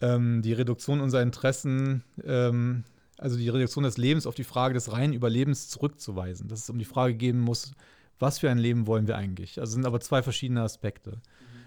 ähm, 0.00 0.42
die 0.42 0.52
Reduktion 0.52 1.00
unserer 1.00 1.22
Interessen, 1.22 2.04
ähm, 2.24 2.84
also 3.16 3.36
die 3.36 3.48
Reduktion 3.48 3.84
des 3.84 3.96
Lebens 3.96 4.26
auf 4.26 4.34
die 4.34 4.44
Frage 4.44 4.74
des 4.74 4.92
reinen 4.92 5.12
Überlebens 5.12 5.68
zurückzuweisen. 5.68 6.48
Dass 6.48 6.62
es 6.62 6.70
um 6.70 6.78
die 6.78 6.84
Frage 6.84 7.14
gehen 7.14 7.40
muss, 7.40 7.72
was 8.18 8.38
für 8.38 8.50
ein 8.50 8.58
Leben 8.58 8.86
wollen 8.86 9.06
wir 9.06 9.16
eigentlich? 9.16 9.60
Also 9.60 9.72
sind 9.74 9.86
aber 9.86 10.00
zwei 10.00 10.22
verschiedene 10.22 10.62
Aspekte. 10.62 11.10
Mhm. 11.10 11.18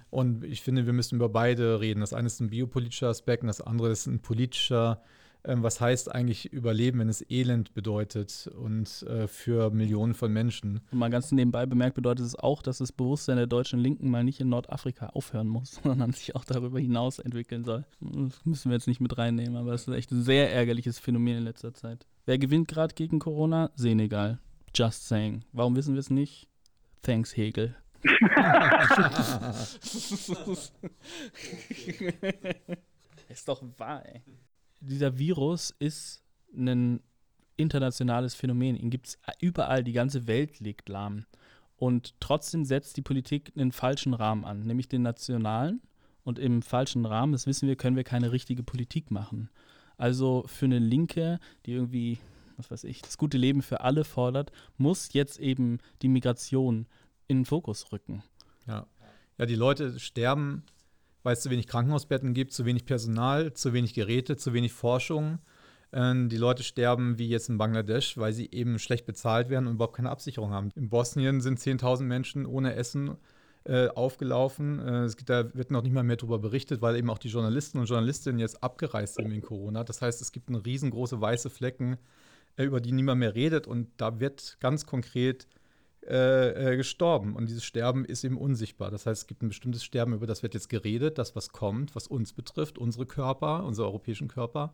Und 0.09 0.43
ich 0.43 0.61
finde, 0.61 0.85
wir 0.85 0.93
müssen 0.93 1.15
über 1.15 1.29
beide 1.29 1.79
reden. 1.79 2.01
Das 2.01 2.13
eine 2.13 2.27
ist 2.27 2.39
ein 2.39 2.49
biopolitischer 2.49 3.09
Aspekt 3.09 3.43
und 3.43 3.47
das 3.47 3.61
andere 3.61 3.91
ist 3.91 4.07
ein 4.07 4.19
politischer 4.19 5.01
ähm, 5.01 5.07
was 5.43 5.81
heißt 5.81 6.13
eigentlich 6.13 6.53
Überleben, 6.53 6.99
wenn 6.99 7.09
es 7.09 7.25
Elend 7.29 7.73
bedeutet 7.73 8.49
und 8.55 9.03
äh, 9.03 9.27
für 9.27 9.71
Millionen 9.71 10.13
von 10.13 10.31
Menschen. 10.31 10.81
Und 10.91 10.99
mal 10.99 11.09
ganz 11.09 11.31
nebenbei 11.31 11.65
bemerkt 11.65 11.95
bedeutet 11.95 12.25
es 12.25 12.35
auch, 12.35 12.61
dass 12.61 12.77
das 12.77 12.91
Bewusstsein 12.91 13.37
der 13.37 13.47
deutschen 13.47 13.79
Linken 13.79 14.09
mal 14.09 14.23
nicht 14.23 14.39
in 14.39 14.49
Nordafrika 14.49 15.07
aufhören 15.07 15.47
muss, 15.47 15.79
sondern 15.83 16.13
sich 16.13 16.35
auch 16.35 16.45
darüber 16.45 16.79
hinaus 16.79 17.17
entwickeln 17.19 17.63
soll. 17.63 17.85
Das 17.99 18.45
müssen 18.45 18.69
wir 18.69 18.75
jetzt 18.75 18.87
nicht 18.87 19.01
mit 19.01 19.17
reinnehmen, 19.17 19.55
aber 19.55 19.73
es 19.73 19.87
ist 19.87 19.93
echt 19.95 20.11
ein 20.11 20.21
sehr 20.23 20.53
ärgerliches 20.53 20.99
Phänomen 20.99 21.39
in 21.39 21.43
letzter 21.43 21.73
Zeit. 21.73 22.05
Wer 22.25 22.37
gewinnt 22.37 22.67
gerade 22.67 22.93
gegen 22.93 23.17
Corona? 23.19 23.71
Senegal. 23.75 24.39
Just 24.75 25.07
saying. 25.07 25.43
Warum 25.53 25.75
wissen 25.75 25.95
wir 25.95 25.99
es 25.99 26.09
nicht? 26.11 26.47
Thanks, 27.01 27.35
Hegel. 27.35 27.75
ist 33.29 33.47
doch 33.47 33.61
wahr, 33.77 34.05
ey 34.05 34.21
dieser 34.81 35.17
Virus 35.17 35.73
ist 35.79 36.23
ein 36.55 37.01
internationales 37.55 38.35
Phänomen. 38.35 38.75
Ihn 38.75 38.89
gibt 38.89 39.07
es 39.07 39.19
überall, 39.39 39.83
die 39.83 39.93
ganze 39.93 40.27
Welt 40.27 40.59
liegt 40.59 40.89
lahm. 40.89 41.25
Und 41.77 42.19
trotzdem 42.19 42.65
setzt 42.65 42.97
die 42.97 43.01
Politik 43.01 43.51
einen 43.55 43.71
falschen 43.71 44.13
Rahmen 44.13 44.45
an, 44.45 44.63
nämlich 44.63 44.87
den 44.87 45.01
nationalen. 45.01 45.81
Und 46.23 46.37
im 46.37 46.61
falschen 46.61 47.05
Rahmen, 47.05 47.31
das 47.31 47.47
wissen 47.47 47.67
wir, 47.67 47.75
können 47.75 47.95
wir 47.95 48.03
keine 48.03 48.31
richtige 48.31 48.63
Politik 48.63 49.09
machen. 49.09 49.49
Also 49.97 50.43
für 50.47 50.65
eine 50.65 50.79
Linke, 50.79 51.39
die 51.65 51.73
irgendwie, 51.73 52.19
was 52.57 52.69
weiß 52.69 52.83
ich, 52.83 53.01
das 53.01 53.17
gute 53.17 53.37
Leben 53.37 53.61
für 53.61 53.81
alle 53.81 54.03
fordert, 54.03 54.51
muss 54.77 55.13
jetzt 55.13 55.39
eben 55.39 55.79
die 56.01 56.09
Migration 56.09 56.87
in 57.27 57.39
den 57.39 57.45
Fokus 57.45 57.91
rücken. 57.91 58.23
Ja, 58.67 58.85
ja 59.37 59.45
die 59.45 59.55
Leute 59.55 59.99
sterben 59.99 60.63
weil 61.23 61.33
es 61.33 61.41
zu 61.41 61.49
wenig 61.49 61.67
Krankenhausbetten 61.67 62.33
gibt, 62.33 62.53
zu 62.53 62.65
wenig 62.65 62.85
Personal, 62.85 63.53
zu 63.53 63.73
wenig 63.73 63.93
Geräte, 63.93 64.37
zu 64.37 64.53
wenig 64.53 64.73
Forschung. 64.73 65.39
Ähm, 65.93 66.29
die 66.29 66.37
Leute 66.37 66.63
sterben 66.63 67.17
wie 67.17 67.27
jetzt 67.27 67.49
in 67.49 67.57
Bangladesch, 67.57 68.17
weil 68.17 68.33
sie 68.33 68.49
eben 68.51 68.79
schlecht 68.79 69.05
bezahlt 69.05 69.49
werden 69.49 69.67
und 69.67 69.75
überhaupt 69.75 69.95
keine 69.95 70.09
Absicherung 70.09 70.51
haben. 70.51 70.69
In 70.75 70.89
Bosnien 70.89 71.41
sind 71.41 71.59
10.000 71.59 72.03
Menschen 72.03 72.45
ohne 72.45 72.75
Essen 72.75 73.17
äh, 73.65 73.89
aufgelaufen. 73.89 74.79
Äh, 74.79 75.03
es 75.03 75.17
gibt, 75.17 75.29
da 75.29 75.53
wird 75.53 75.69
noch 75.69 75.83
nicht 75.83 75.93
mal 75.93 76.03
mehr 76.03 76.15
darüber 76.15 76.39
berichtet, 76.39 76.81
weil 76.81 76.95
eben 76.95 77.09
auch 77.09 77.17
die 77.17 77.27
Journalisten 77.27 77.77
und 77.77 77.85
Journalistinnen 77.85 78.39
jetzt 78.39 78.63
abgereist 78.63 79.15
sind 79.15 79.29
wegen 79.29 79.41
Corona. 79.41 79.83
Das 79.83 80.01
heißt, 80.01 80.21
es 80.21 80.31
gibt 80.31 80.49
riesengroße 80.49 81.19
weiße 81.19 81.49
Flecken, 81.49 81.97
äh, 82.55 82.63
über 82.63 82.79
die 82.79 82.91
niemand 82.91 83.19
mehr 83.19 83.35
redet. 83.35 83.67
Und 83.67 83.89
da 83.97 84.19
wird 84.19 84.57
ganz 84.61 84.85
konkret 84.85 85.47
äh, 86.07 86.73
äh, 86.73 86.77
gestorben. 86.77 87.35
Und 87.35 87.49
dieses 87.49 87.63
Sterben 87.63 88.05
ist 88.05 88.23
eben 88.23 88.37
unsichtbar. 88.37 88.89
Das 88.89 89.05
heißt, 89.05 89.21
es 89.21 89.27
gibt 89.27 89.43
ein 89.43 89.49
bestimmtes 89.49 89.83
Sterben, 89.83 90.13
über 90.13 90.25
das 90.25 90.41
wird 90.41 90.55
jetzt 90.55 90.69
geredet, 90.69 91.17
das, 91.17 91.35
was 91.35 91.51
kommt, 91.51 91.95
was 91.95 92.07
uns 92.07 92.33
betrifft, 92.33 92.77
unsere 92.79 93.05
Körper, 93.05 93.63
unsere 93.63 93.87
europäischen 93.87 94.27
Körper. 94.27 94.73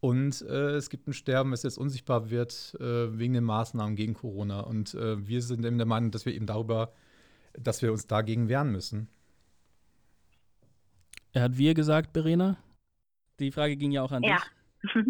Und 0.00 0.42
äh, 0.42 0.76
es 0.76 0.90
gibt 0.90 1.08
ein 1.08 1.12
Sterben, 1.14 1.52
was 1.52 1.62
jetzt 1.62 1.78
unsichtbar 1.78 2.30
wird 2.30 2.76
äh, 2.80 3.18
wegen 3.18 3.32
den 3.32 3.44
Maßnahmen 3.44 3.96
gegen 3.96 4.14
Corona. 4.14 4.60
Und 4.60 4.94
äh, 4.94 5.26
wir 5.26 5.42
sind 5.42 5.64
eben 5.64 5.78
der 5.78 5.86
Meinung, 5.86 6.10
dass 6.10 6.26
wir 6.26 6.34
eben 6.34 6.46
darüber, 6.46 6.92
dass 7.54 7.80
wir 7.82 7.90
uns 7.90 8.06
dagegen 8.06 8.48
wehren 8.48 8.70
müssen. 8.70 9.08
Er 11.32 11.42
hat 11.42 11.56
wir 11.56 11.74
gesagt, 11.74 12.12
Verena? 12.12 12.58
Die 13.40 13.52
Frage 13.52 13.76
ging 13.76 13.90
ja 13.90 14.02
auch 14.02 14.12
an 14.12 14.22
ja. 14.22 14.36
dich. 14.82 14.94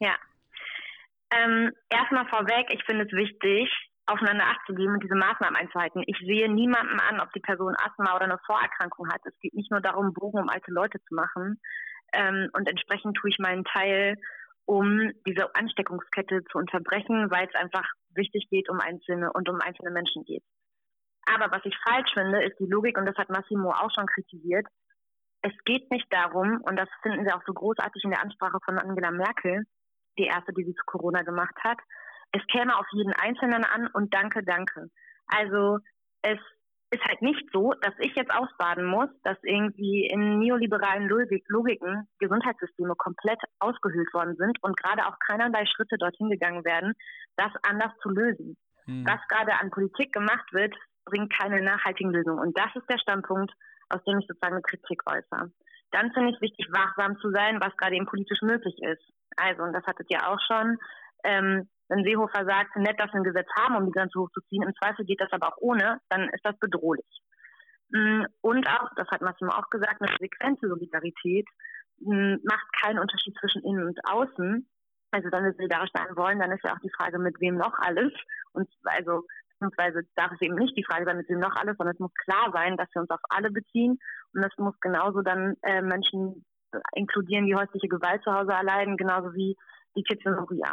ja. 0.00 0.16
Ähm, 1.30 1.72
erstmal 1.90 2.26
vorweg, 2.26 2.66
ich 2.72 2.82
finde 2.84 3.04
es 3.04 3.12
wichtig, 3.12 3.70
aufeinander 4.08 4.46
Acht 4.46 4.60
zu 4.66 4.74
geben 4.74 4.94
und 4.94 5.02
diese 5.02 5.14
Maßnahmen 5.14 5.56
einzuhalten. 5.56 6.02
Ich 6.06 6.18
sehe 6.18 6.50
niemanden 6.50 6.98
an, 7.00 7.20
ob 7.20 7.32
die 7.32 7.40
Person 7.40 7.76
Asthma 7.76 8.16
oder 8.16 8.24
eine 8.24 8.38
Vorerkrankung 8.46 9.08
hat. 9.12 9.20
Es 9.24 9.38
geht 9.40 9.54
nicht 9.54 9.70
nur 9.70 9.80
darum, 9.80 10.12
Bogen 10.12 10.40
um 10.40 10.48
alte 10.48 10.70
Leute 10.70 10.98
zu 11.08 11.14
machen. 11.14 11.60
Ähm, 12.12 12.48
und 12.54 12.68
entsprechend 12.68 13.16
tue 13.16 13.30
ich 13.30 13.38
meinen 13.38 13.64
Teil, 13.64 14.16
um 14.64 15.10
diese 15.26 15.54
Ansteckungskette 15.54 16.44
zu 16.50 16.58
unterbrechen, 16.58 17.30
weil 17.30 17.46
es 17.46 17.54
einfach 17.54 17.86
wichtig 18.14 18.48
geht 18.50 18.68
um 18.68 18.80
einzelne 18.80 19.32
und 19.32 19.48
um 19.48 19.60
einzelne 19.60 19.90
Menschen 19.90 20.24
geht. 20.24 20.42
Aber 21.26 21.50
was 21.50 21.64
ich 21.64 21.76
falsch 21.86 22.12
finde, 22.14 22.42
ist 22.44 22.58
die 22.58 22.66
Logik, 22.66 22.96
und 22.96 23.06
das 23.06 23.16
hat 23.16 23.28
Massimo 23.28 23.70
auch 23.70 23.90
schon 23.94 24.06
kritisiert. 24.06 24.66
Es 25.42 25.52
geht 25.64 25.90
nicht 25.90 26.06
darum, 26.10 26.60
und 26.62 26.76
das 26.76 26.88
finden 27.02 27.24
Sie 27.24 27.32
auch 27.32 27.42
so 27.46 27.52
großartig 27.52 28.02
in 28.04 28.10
der 28.10 28.22
Ansprache 28.22 28.58
von 28.64 28.78
Angela 28.78 29.10
Merkel, 29.10 29.64
die 30.18 30.26
erste, 30.26 30.52
die 30.52 30.64
sie 30.64 30.74
zu 30.74 30.84
Corona 30.84 31.22
gemacht 31.22 31.54
hat, 31.62 31.78
es 32.32 32.42
käme 32.48 32.76
auf 32.76 32.86
jeden 32.92 33.12
Einzelnen 33.14 33.64
an 33.64 33.88
und 33.88 34.12
danke, 34.14 34.42
danke. 34.42 34.90
Also 35.26 35.78
es 36.22 36.38
ist 36.90 37.04
halt 37.04 37.20
nicht 37.20 37.44
so, 37.52 37.72
dass 37.82 37.92
ich 37.98 38.14
jetzt 38.14 38.32
ausbaden 38.32 38.86
muss, 38.86 39.10
dass 39.22 39.36
irgendwie 39.42 40.06
in 40.06 40.38
neoliberalen 40.38 41.08
Logik, 41.08 41.44
Logiken 41.48 42.08
Gesundheitssysteme 42.18 42.94
komplett 42.96 43.40
ausgehöhlt 43.58 44.12
worden 44.14 44.36
sind 44.36 44.62
und 44.62 44.76
gerade 44.76 45.06
auch 45.06 45.18
keinerlei 45.26 45.66
Schritte 45.66 45.96
dorthin 45.98 46.30
gegangen 46.30 46.64
werden, 46.64 46.94
das 47.36 47.52
anders 47.62 47.92
zu 48.02 48.08
lösen. 48.08 48.56
Hm. 48.84 49.04
Was 49.06 49.20
gerade 49.28 49.52
an 49.60 49.70
Politik 49.70 50.12
gemacht 50.12 50.52
wird, 50.52 50.74
bringt 51.04 51.32
keine 51.32 51.62
nachhaltigen 51.62 52.12
Lösungen. 52.12 52.38
Und 52.38 52.58
das 52.58 52.74
ist 52.74 52.88
der 52.88 52.98
Standpunkt, 52.98 53.52
aus 53.90 54.02
dem 54.04 54.18
ich 54.18 54.26
sozusagen 54.26 54.54
eine 54.54 54.62
Kritik 54.62 55.02
äußere. 55.06 55.50
Dann 55.90 56.12
finde 56.12 56.30
ich 56.30 56.36
es 56.36 56.42
wichtig, 56.42 56.68
wachsam 56.70 57.18
zu 57.18 57.30
sein, 57.30 57.60
was 57.60 57.76
gerade 57.76 57.96
eben 57.96 58.06
politisch 58.06 58.42
möglich 58.42 58.76
ist. 58.82 59.02
Also, 59.36 59.62
und 59.62 59.72
das 59.72 59.86
hattet 59.86 60.10
ihr 60.10 60.26
auch 60.28 60.38
schon, 60.46 60.78
ähm, 61.24 61.68
wenn 61.88 62.04
Seehofer 62.04 62.44
sagt, 62.44 62.76
nett, 62.76 62.98
dass 62.98 63.12
wir 63.12 63.20
ein 63.20 63.24
Gesetz 63.24 63.48
haben, 63.58 63.76
um 63.76 63.86
die 63.86 63.92
Grenze 63.92 64.18
hochzuziehen, 64.18 64.62
im 64.62 64.74
Zweifel 64.74 65.04
geht 65.04 65.20
das 65.20 65.32
aber 65.32 65.48
auch 65.48 65.58
ohne, 65.58 66.00
dann 66.08 66.28
ist 66.28 66.44
das 66.44 66.58
bedrohlich. 66.58 67.22
Mm, 67.90 68.24
und 68.42 68.68
auch, 68.68 68.90
das 68.96 69.08
hat 69.08 69.22
Massimo 69.22 69.50
auch 69.50 69.70
gesagt, 69.70 70.00
eine 70.00 70.12
frequente 70.12 70.68
Solidarität 70.68 71.46
mm, 72.00 72.36
macht 72.44 72.66
keinen 72.82 72.98
Unterschied 72.98 73.34
zwischen 73.40 73.62
innen 73.62 73.86
und 73.86 73.98
außen. 74.04 74.68
Also 75.10 75.32
wenn 75.32 75.44
wir 75.44 75.54
solidarisch 75.54 75.90
sein 75.94 76.16
wollen, 76.16 76.38
dann 76.38 76.52
ist 76.52 76.64
ja 76.64 76.74
auch 76.74 76.80
die 76.80 76.92
Frage, 76.94 77.18
mit 77.18 77.40
wem 77.40 77.56
noch 77.56 77.78
alles. 77.78 78.12
Und 78.52 78.68
also 78.84 79.24
beziehungsweise 79.58 80.02
darf 80.14 80.32
es 80.32 80.40
eben 80.42 80.56
nicht 80.56 80.76
die 80.76 80.84
Frage 80.84 81.06
sein, 81.06 81.16
mit 81.16 81.28
wem 81.30 81.40
noch 81.40 81.56
alles, 81.56 81.76
sondern 81.78 81.94
es 81.94 82.00
muss 82.00 82.14
klar 82.14 82.50
sein, 82.52 82.76
dass 82.76 82.88
wir 82.92 83.00
uns 83.00 83.10
auf 83.10 83.20
alle 83.30 83.50
beziehen. 83.50 83.98
Und 84.34 84.42
das 84.42 84.52
muss 84.58 84.78
genauso 84.80 85.22
dann 85.22 85.56
äh, 85.62 85.80
Menschen 85.80 86.44
inkludieren, 86.92 87.46
die 87.46 87.54
häusliche 87.54 87.88
Gewalt 87.88 88.22
zu 88.22 88.32
Hause 88.32 88.52
erleiden, 88.52 88.98
genauso 88.98 89.32
wie 89.34 89.56
die 89.96 90.02
Kids 90.02 90.24
in 90.26 90.34
Moria. 90.34 90.72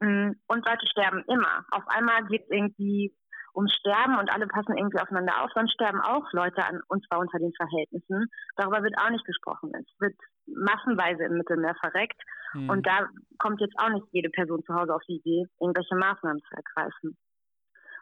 Mm, 0.00 0.32
und 0.46 0.66
Leute 0.66 0.86
sterben 0.86 1.24
immer. 1.26 1.64
Auf 1.70 1.86
einmal 1.88 2.24
geht 2.26 2.42
es 2.42 2.50
irgendwie 2.50 3.14
ums 3.54 3.74
Sterben 3.74 4.18
und 4.18 4.30
alle 4.30 4.46
passen 4.46 4.76
irgendwie 4.76 5.00
aufeinander 5.00 5.42
auf, 5.42 5.50
sonst 5.52 5.72
sterben 5.72 6.00
auch 6.00 6.32
Leute 6.32 6.64
an, 6.64 6.80
und 6.88 7.04
zwar 7.06 7.18
unter 7.18 7.38
den 7.38 7.52
Verhältnissen. 7.54 8.30
Darüber 8.56 8.82
wird 8.82 8.96
auch 8.98 9.10
nicht 9.10 9.24
gesprochen. 9.24 9.72
Es 9.74 10.00
wird 10.00 10.14
massenweise 10.46 11.24
im 11.24 11.34
Mittelmeer 11.38 11.74
verreckt 11.80 12.20
mhm. 12.54 12.70
und 12.70 12.86
da 12.86 13.08
kommt 13.38 13.60
jetzt 13.60 13.74
auch 13.78 13.90
nicht 13.90 14.06
jede 14.12 14.30
Person 14.30 14.62
zu 14.64 14.74
Hause 14.74 14.94
auf 14.94 15.02
die 15.08 15.16
Idee, 15.16 15.46
irgendwelche 15.60 15.96
Maßnahmen 15.96 16.40
zu 16.40 16.54
ergreifen. 16.54 17.16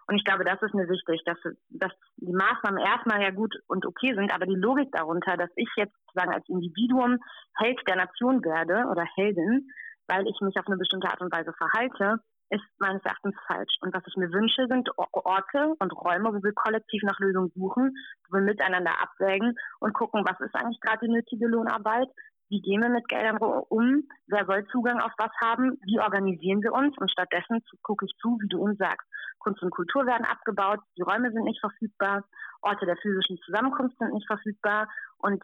Und 0.08 0.14
ich 0.14 0.24
glaube, 0.24 0.44
das 0.44 0.62
ist 0.62 0.74
mir 0.74 0.88
wichtig, 0.88 1.20
dass, 1.24 1.38
dass 1.70 1.92
die 2.18 2.32
Maßnahmen 2.32 2.78
erstmal 2.78 3.20
ja 3.22 3.30
gut 3.30 3.56
und 3.66 3.84
okay 3.86 4.14
sind, 4.14 4.32
aber 4.32 4.46
die 4.46 4.54
Logik 4.54 4.92
darunter, 4.92 5.36
dass 5.36 5.50
ich 5.56 5.68
jetzt 5.76 5.94
sozusagen 6.06 6.32
als 6.32 6.48
Individuum 6.48 7.18
Held 7.56 7.80
der 7.88 7.96
Nation 7.96 8.44
werde 8.44 8.88
oder 8.88 9.04
Heldin, 9.16 9.68
weil 10.08 10.26
ich 10.26 10.40
mich 10.40 10.56
auf 10.58 10.66
eine 10.66 10.76
bestimmte 10.76 11.08
Art 11.08 11.20
und 11.20 11.32
Weise 11.32 11.52
verhalte, 11.52 12.20
ist 12.50 12.64
meines 12.78 13.02
Erachtens 13.04 13.34
falsch. 13.46 13.74
Und 13.80 13.92
was 13.94 14.04
ich 14.06 14.16
mir 14.16 14.30
wünsche, 14.32 14.66
sind 14.68 14.88
Orte 14.96 15.74
und 15.78 15.92
Räume, 15.92 16.32
wo 16.32 16.42
wir 16.42 16.52
kollektiv 16.52 17.02
nach 17.02 17.18
Lösungen 17.18 17.50
suchen, 17.54 17.94
wo 18.28 18.36
wir 18.36 18.42
miteinander 18.42 18.92
abwägen 19.00 19.56
und 19.80 19.94
gucken, 19.94 20.24
was 20.24 20.40
ist 20.40 20.54
eigentlich 20.54 20.80
gerade 20.80 21.06
die 21.06 21.12
nötige 21.12 21.48
Lohnarbeit, 21.48 22.08
wie 22.48 22.60
gehen 22.60 22.80
wir 22.80 22.90
mit 22.90 23.08
Geldern 23.08 23.38
um, 23.38 24.06
wer 24.28 24.46
soll 24.46 24.66
Zugang 24.68 25.00
auf 25.00 25.12
was 25.18 25.32
haben, 25.42 25.78
wie 25.84 25.98
organisieren 25.98 26.62
wir 26.62 26.72
uns? 26.72 26.96
Und 26.98 27.10
stattdessen 27.10 27.60
gucke 27.82 28.06
ich 28.06 28.14
zu, 28.20 28.38
wie 28.40 28.48
du 28.48 28.60
uns 28.60 28.78
sagst, 28.78 29.06
Kunst 29.40 29.62
und 29.62 29.70
Kultur 29.70 30.06
werden 30.06 30.26
abgebaut, 30.26 30.80
die 30.96 31.02
Räume 31.02 31.32
sind 31.32 31.44
nicht 31.44 31.60
verfügbar, 31.60 32.24
Orte 32.62 32.86
der 32.86 32.96
physischen 32.96 33.38
Zusammenkunft 33.44 33.98
sind 33.98 34.12
nicht 34.12 34.26
verfügbar 34.26 34.88
und 35.18 35.42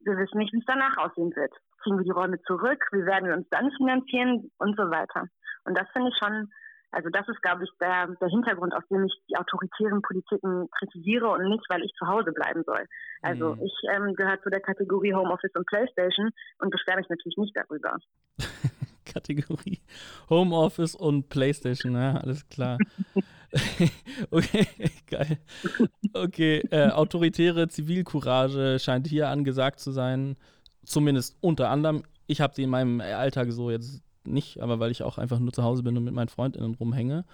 wir 0.00 0.16
wissen 0.16 0.38
nicht, 0.38 0.52
wie 0.52 0.58
es 0.58 0.64
danach 0.66 0.96
aussehen 0.98 1.34
wird. 1.34 1.52
Ziehen 1.86 1.98
wir 1.98 2.04
die 2.04 2.10
Räume 2.10 2.40
zurück, 2.42 2.82
wie 2.90 3.06
werden 3.06 3.28
wir 3.28 3.36
uns 3.36 3.46
dann 3.50 3.70
finanzieren 3.76 4.50
und 4.58 4.76
so 4.76 4.90
weiter. 4.90 5.28
Und 5.64 5.78
das 5.78 5.86
finde 5.92 6.10
ich 6.10 6.18
schon, 6.18 6.50
also 6.90 7.08
das 7.10 7.28
ist, 7.28 7.40
glaube 7.42 7.62
ich, 7.62 7.70
der, 7.80 8.08
der 8.20 8.28
Hintergrund, 8.28 8.74
aus 8.74 8.82
dem 8.90 9.04
ich 9.04 9.12
die 9.30 9.36
autoritären 9.36 10.02
Politiken 10.02 10.68
kritisiere 10.70 11.28
und 11.28 11.48
nicht, 11.48 11.64
weil 11.68 11.82
ich 11.84 11.92
zu 11.98 12.06
Hause 12.06 12.32
bleiben 12.32 12.64
soll. 12.64 12.86
Also 13.22 13.54
mhm. 13.54 13.62
ich 13.62 13.72
ähm, 13.94 14.14
gehöre 14.14 14.42
zu 14.42 14.50
der 14.50 14.60
Kategorie 14.60 15.14
Homeoffice 15.14 15.54
und 15.54 15.66
Playstation 15.66 16.30
und 16.58 16.70
beschwere 16.70 16.98
mich 16.98 17.08
natürlich 17.08 17.36
nicht 17.36 17.56
darüber. 17.56 17.96
Kategorie 19.04 19.80
Homeoffice 20.28 20.94
und 20.94 21.28
Playstation, 21.28 21.94
ja, 21.94 22.16
alles 22.16 22.48
klar. 22.48 22.78
okay, 24.30 24.66
geil. 25.08 25.38
Okay, 26.12 26.58
äh, 26.70 26.90
autoritäre 26.90 27.68
Zivilcourage 27.68 28.78
scheint 28.78 29.06
hier 29.06 29.28
angesagt 29.28 29.80
zu 29.80 29.90
sein, 29.90 30.36
zumindest 30.86 31.36
unter 31.40 31.70
anderem. 31.70 32.02
Ich 32.26 32.40
habe 32.40 32.54
die 32.54 32.62
in 32.62 32.70
meinem 32.70 33.00
Alltag 33.00 33.52
so 33.52 33.70
jetzt 33.70 34.02
nicht, 34.24 34.60
aber 34.60 34.80
weil 34.80 34.90
ich 34.90 35.02
auch 35.02 35.18
einfach 35.18 35.38
nur 35.38 35.52
zu 35.52 35.62
Hause 35.62 35.82
bin 35.82 35.96
und 35.96 36.04
mit 36.04 36.14
meinen 36.14 36.28
Freundinnen 36.28 36.74
rumhänge. 36.74 37.24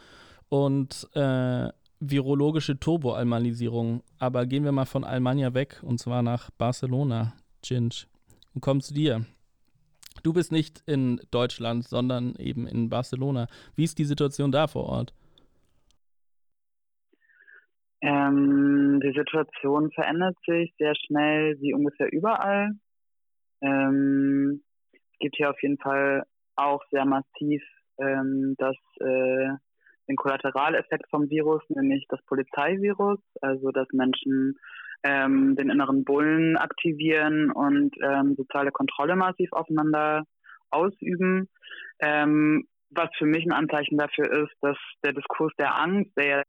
Und 0.48 1.08
äh, 1.14 1.70
virologische 2.00 2.78
Turbo-Almanisierung. 2.78 4.02
Aber 4.18 4.46
gehen 4.46 4.64
wir 4.64 4.72
mal 4.72 4.84
von 4.84 5.04
Almania 5.04 5.54
weg 5.54 5.80
und 5.82 5.98
zwar 5.98 6.22
nach 6.22 6.50
Barcelona, 6.50 7.34
Ginge. 7.62 8.06
Und 8.54 8.60
kommen 8.60 8.80
zu 8.80 8.92
dir. 8.92 9.24
Du 10.22 10.32
bist 10.32 10.52
nicht 10.52 10.82
in 10.86 11.20
Deutschland, 11.30 11.84
sondern 11.84 12.34
eben 12.36 12.66
in 12.66 12.90
Barcelona. 12.90 13.46
Wie 13.76 13.84
ist 13.84 13.98
die 13.98 14.04
Situation 14.04 14.52
da 14.52 14.66
vor 14.66 14.84
Ort? 14.84 15.14
Ähm, 18.02 19.00
die 19.02 19.12
Situation 19.16 19.90
verändert 19.92 20.36
sich 20.44 20.74
sehr 20.76 20.94
schnell, 20.96 21.56
wie 21.60 21.72
ungefähr 21.72 22.12
überall. 22.12 22.72
Ähm, 23.62 24.62
es 24.92 25.18
gibt 25.18 25.36
hier 25.36 25.50
auf 25.50 25.62
jeden 25.62 25.78
Fall 25.78 26.24
auch 26.56 26.82
sehr 26.90 27.04
massiv 27.04 27.62
ähm, 27.98 28.54
das, 28.58 28.76
äh, 29.00 29.48
den 30.08 30.16
Kollateraleffekt 30.16 31.08
vom 31.10 31.30
Virus, 31.30 31.62
nämlich 31.68 32.06
das 32.08 32.20
Polizeivirus, 32.26 33.20
also 33.40 33.70
dass 33.70 33.86
Menschen 33.92 34.58
ähm, 35.04 35.56
den 35.56 35.70
inneren 35.70 36.04
Bullen 36.04 36.56
aktivieren 36.56 37.50
und 37.50 37.94
ähm, 38.02 38.34
soziale 38.36 38.70
Kontrolle 38.70 39.16
massiv 39.16 39.52
aufeinander 39.52 40.24
ausüben. 40.70 41.48
Ähm, 42.00 42.66
was 42.90 43.08
für 43.16 43.26
mich 43.26 43.44
ein 43.44 43.52
Anzeichen 43.52 43.96
dafür 43.96 44.44
ist, 44.44 44.54
dass 44.60 44.76
der 45.02 45.12
Diskurs 45.12 45.52
der 45.58 45.78
Angst, 45.78 46.10
der 46.16 46.44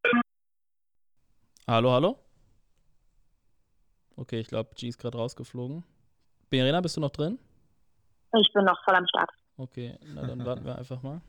Hallo, 1.65 1.91
hallo? 1.91 2.19
Okay, 4.17 4.41
ich 4.41 4.47
glaube, 4.47 4.71
G 4.75 4.89
ist 4.89 4.97
gerade 4.97 5.17
rausgeflogen. 5.17 5.85
Berena, 6.53 6.81
bist 6.81 6.95
du 6.95 7.01
noch 7.01 7.09
drin? 7.09 7.39
Ich 8.39 8.53
bin 8.53 8.63
noch 8.63 8.79
voll 8.85 8.93
am 8.93 9.07
Start. 9.07 9.31
Okay, 9.57 9.97
na 10.13 10.21
dann 10.21 10.37
warten 10.45 10.63
wir 10.63 10.77
einfach 10.77 11.01
mal. 11.01 11.19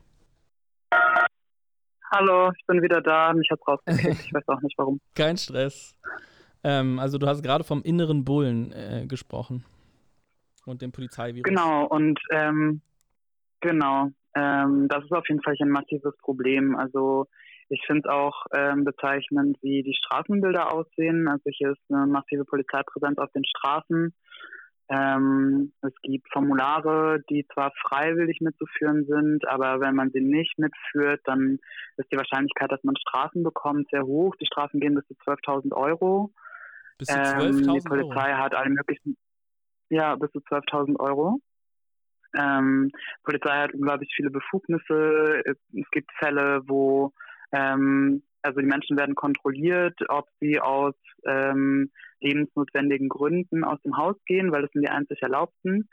Hallo, 2.11 2.51
ich 2.55 2.63
bin 2.67 2.83
wieder 2.83 3.01
da. 3.01 3.33
Mich 3.33 3.49
hat 3.49 3.59
rausgekriegt. 3.67 4.23
Ich 4.23 4.31
weiß 4.31 4.47
auch 4.49 4.61
nicht 4.61 4.77
warum. 4.77 5.01
Kein 5.15 5.35
Stress. 5.37 5.95
Ähm, 6.63 6.99
also 6.99 7.17
du 7.17 7.25
hast 7.25 7.41
gerade 7.41 7.63
vom 7.63 7.81
inneren 7.81 8.23
Bullen 8.23 8.71
äh, 8.71 9.07
gesprochen 9.07 9.65
und 10.67 10.83
dem 10.83 10.91
Polizeivirus. 10.91 11.41
Genau, 11.41 11.87
und 11.87 12.19
ähm, 12.29 12.81
genau, 13.61 14.11
ähm, 14.35 14.87
das 14.89 15.05
ist 15.05 15.11
auf 15.11 15.27
jeden 15.27 15.41
Fall 15.41 15.55
ein 15.59 15.69
massives 15.71 16.15
Problem. 16.19 16.75
Also 16.75 17.25
ich 17.69 17.81
finde 17.87 18.07
es 18.07 18.13
auch 18.13 18.45
ähm, 18.55 18.83
bezeichnend, 18.83 19.57
wie 19.63 19.81
die 19.81 19.95
Straßenbilder 19.95 20.71
aussehen. 20.71 21.27
Also 21.27 21.49
hier 21.49 21.71
ist 21.71 21.81
eine 21.89 22.05
massive 22.05 22.45
Polizeipräsenz 22.45 23.17
auf 23.17 23.31
den 23.31 23.43
Straßen. 23.43 24.13
Ähm, 24.87 25.73
es 25.81 25.93
gibt 26.03 26.31
Formulare, 26.31 27.23
die 27.29 27.47
zwar 27.53 27.71
freiwillig 27.87 28.39
mitzuführen 28.41 29.05
sind, 29.05 29.47
aber 29.47 29.79
wenn 29.79 29.95
man 29.95 30.11
sie 30.11 30.21
nicht 30.21 30.59
mitführt, 30.59 31.21
dann 31.23 31.57
ist 31.97 32.11
die 32.11 32.17
Wahrscheinlichkeit, 32.17 32.71
dass 32.71 32.83
man 32.83 32.95
Strafen 32.97 33.43
bekommt, 33.43 33.89
sehr 33.89 34.03
hoch. 34.03 34.35
Die 34.35 34.45
Strafen 34.45 34.79
gehen 34.79 34.93
bis 34.93 35.07
zu 35.07 35.15
12.000 35.25 35.73
Euro. 35.73 36.31
Bis 36.99 37.07
zu 37.07 37.15
12.000 37.15 37.47
ähm, 37.47 37.73
Die 37.73 37.87
Polizei 37.87 38.31
Euro. 38.31 38.37
hat 38.37 38.55
alle 38.55 38.69
möglichen, 38.69 39.17
ja, 39.89 40.15
bis 40.15 40.31
zu 40.31 40.39
12.000 40.39 40.99
Euro. 40.99 41.39
Ähm, 42.37 42.91
Polizei 43.23 43.57
hat 43.57 43.73
unglaublich 43.73 44.13
viele 44.15 44.29
Befugnisse. 44.29 45.41
Es 45.45 45.89
gibt 45.91 46.11
Fälle, 46.19 46.61
wo 46.67 47.11
ähm, 47.51 48.21
also 48.45 48.59
die 48.59 48.67
Menschen 48.67 48.97
werden 48.97 49.15
kontrolliert, 49.15 49.97
ob 50.09 50.27
sie 50.39 50.59
aus 50.59 50.93
ähm, 51.25 51.91
lebensnotwendigen 52.21 53.09
Gründen 53.09 53.63
aus 53.63 53.81
dem 53.81 53.97
Haus 53.97 54.15
gehen, 54.25 54.51
weil 54.51 54.61
das 54.61 54.71
sind 54.71 54.83
die 54.83 54.91
einzig 54.91 55.21
Erlaubten. 55.21 55.89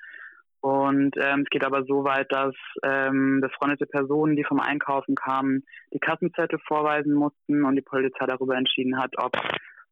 Und 0.61 1.17
ähm, 1.17 1.41
es 1.41 1.51
geht 1.51 1.65
aber 1.65 1.85
so 1.85 2.05
weit, 2.05 2.31
dass 2.31 2.55
ähm, 2.85 3.41
befreundete 3.41 3.87
Personen, 3.87 4.37
die 4.37 4.45
vom 4.45 4.61
Einkaufen 4.61 5.17
kamen, 5.17 5.65
die 5.93 5.99
Kassenzettel 5.99 6.61
vorweisen 6.69 7.15
mussten 7.15 7.65
und 7.65 7.75
die 7.75 7.83
Polizei 7.83 8.27
darüber 8.27 8.57
entschieden 8.57 8.97
hat, 8.97 9.13
ob 9.19 9.33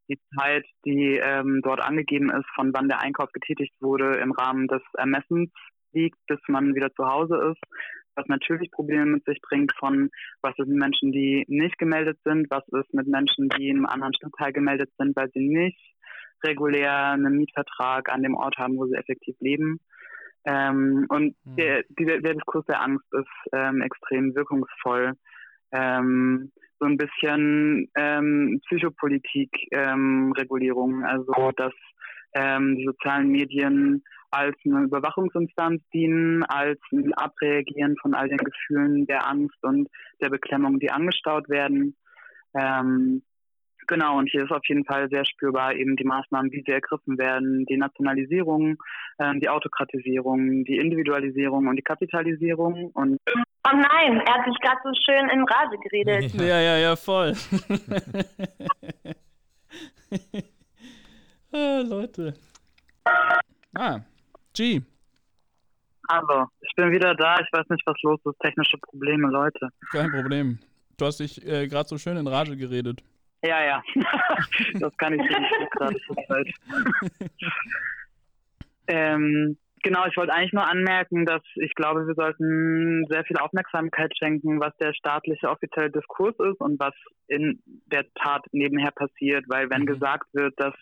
die 0.09 0.21
Zeit, 0.39 0.65
die 0.85 1.21
ähm, 1.23 1.61
dort 1.63 1.81
angegeben 1.81 2.31
ist, 2.31 2.47
von 2.55 2.73
wann 2.73 2.89
der 2.89 3.01
Einkauf 3.01 3.33
getätigt 3.33 3.75
wurde, 3.81 4.19
im 4.19 4.31
Rahmen 4.31 4.69
des 4.69 4.83
Ermessens 4.97 5.51
liegt, 5.93 6.19
bis 6.29 6.39
man 6.47 6.75
wieder 6.77 6.93
zu 6.95 7.05
Hause 7.05 7.53
ist, 7.53 7.61
was 8.15 8.27
natürlich 8.29 8.71
Probleme 8.71 9.07
mit 9.07 9.25
sich 9.25 9.41
bringt 9.41 9.73
von, 9.79 10.11
was 10.43 10.57
ist 10.59 10.69
mit 10.69 10.79
Menschen, 10.79 11.11
die 11.11 11.45
nicht 11.49 11.79
gemeldet 11.79 12.19
sind, 12.25 12.49
was 12.51 12.67
ist 12.69 12.93
mit 12.93 13.07
Menschen, 13.07 13.49
die 13.49 13.69
in 13.69 13.79
einem 13.79 13.87
anderen 13.87 14.15
Stadtteil 14.15 14.53
gemeldet 14.53 14.91
sind, 14.99 15.17
weil 15.17 15.31
sie 15.33 15.49
nicht 15.49 15.81
regulär 16.45 17.13
einen 17.13 17.37
Mietvertrag 17.37 18.11
an 18.11 18.23
dem 18.23 18.35
Ort 18.35 18.59
haben, 18.59 18.77
wo 18.77 18.85
sie 18.87 18.95
effektiv 18.95 19.37
leben. 19.41 19.81
Ähm, 20.45 21.07
und 21.09 21.35
mhm. 21.45 21.57
der, 21.57 21.85
der, 21.89 22.21
der, 22.21 22.35
Diskurs 22.35 22.67
der 22.67 22.83
Angst 22.83 23.07
ist 23.13 23.27
ähm, 23.53 23.81
extrem 23.83 24.35
wirkungsvoll. 24.35 25.13
Ähm, 25.73 26.51
so 26.79 26.87
ein 26.87 26.97
bisschen 26.97 27.91
ähm, 27.95 28.61
Psychopolitik-Regulierung, 28.67 31.01
ähm, 31.01 31.05
also 31.05 31.53
dass 31.57 31.75
ähm, 32.35 32.77
die 32.77 32.87
sozialen 32.87 33.29
Medien 33.29 34.03
als 34.31 34.57
eine 34.65 34.85
Überwachungsinstanz 34.85 35.83
dienen, 35.93 36.45
als 36.45 36.79
ein 36.93 37.13
Abreagieren 37.15 37.97
von 38.01 38.15
all 38.15 38.29
den 38.29 38.39
Gefühlen 38.39 39.07
der 39.07 39.29
Angst 39.29 39.59
und 39.63 39.89
der 40.21 40.31
Beklemmung, 40.31 40.79
die 40.79 40.91
angestaut 40.91 41.49
werden. 41.49 41.97
Ähm, 42.55 43.23
genau, 43.91 44.17
und 44.17 44.31
hier 44.31 44.45
ist 44.45 44.53
auf 44.53 44.65
jeden 44.67 44.87
Fall 44.87 45.11
sehr 45.11 45.27
spürbar 45.27 45.75
eben 45.75 45.97
die 45.97 46.05
Maßnahmen, 46.05 46.51
wie 46.53 46.63
sie 46.65 46.73
ergriffen 46.73 47.19
werden, 47.19 47.67
die 47.67 47.77
Nationalisierung, 47.77 48.83
ähm, 49.19 49.41
die 49.41 49.51
Autokratisierung, 49.51 50.65
die 50.65 50.79
Individualisierung 50.79 51.67
und 51.67 51.77
die 51.77 51.83
Kapitalisierung. 51.83 52.91
Und 52.93 53.21
oh 53.27 53.75
nein, 53.75 54.23
er 54.25 54.35
hat 54.35 54.47
sich 54.47 54.59
gerade 54.61 54.81
so 54.85 54.93
schön 55.05 55.29
in 55.29 55.45
Rage 55.45 55.77
geredet. 55.83 56.33
Ja, 56.41 56.59
ja, 56.61 56.79
ja, 56.79 56.97
voll. 56.97 57.35
ah, 61.53 61.83
Leute. 61.87 62.35
Ah, 63.77 64.01
G. 64.55 64.81
Hallo, 66.09 66.47
ich 66.61 66.75
bin 66.77 66.91
wieder 66.91 67.15
da. 67.15 67.41
Ich 67.41 67.53
weiß 67.53 67.69
nicht, 67.69 67.87
was 67.87 67.97
los 68.03 68.21
ist. 68.25 68.39
Technische 68.41 68.79
Probleme, 68.79 69.29
Leute. 69.29 69.69
Kein 69.93 70.11
Problem. 70.11 70.59
Du 70.97 71.05
hast 71.07 71.21
dich 71.21 71.47
äh, 71.47 71.69
gerade 71.69 71.89
so 71.89 71.99
schön 71.99 72.17
in 72.17 72.27
Rage 72.27 72.57
geredet. 72.57 73.03
Ja, 73.43 73.65
ja. 73.65 73.83
das 74.81 74.97
kann 74.99 75.15
ich 75.15 75.21
nicht 75.21 75.71
gerade 75.73 75.97
ähm, 78.87 79.57
genau, 79.83 80.07
ich 80.07 80.17
wollte 80.17 80.33
eigentlich 80.33 80.53
nur 80.53 80.69
anmerken, 80.69 81.25
dass 81.25 81.43
ich 81.55 81.75
glaube, 81.75 82.07
wir 82.07 82.15
sollten 82.15 83.07
sehr 83.09 83.25
viel 83.25 83.39
Aufmerksamkeit 83.39 84.13
schenken, 84.17 84.61
was 84.61 84.77
der 84.77 84.93
staatliche 84.93 85.49
offizielle 85.49 85.91
Diskurs 85.91 86.39
ist 86.39 86.61
und 86.61 86.79
was 86.79 86.95
in 87.29 87.63
der 87.87 88.05
Tat 88.15 88.45
nebenher 88.53 88.91
passiert, 88.91 89.45
weil 89.49 89.71
wenn 89.71 89.83
mhm. 89.83 89.87
gesagt 89.87 90.27
wird, 90.33 90.55
dass 90.59 90.75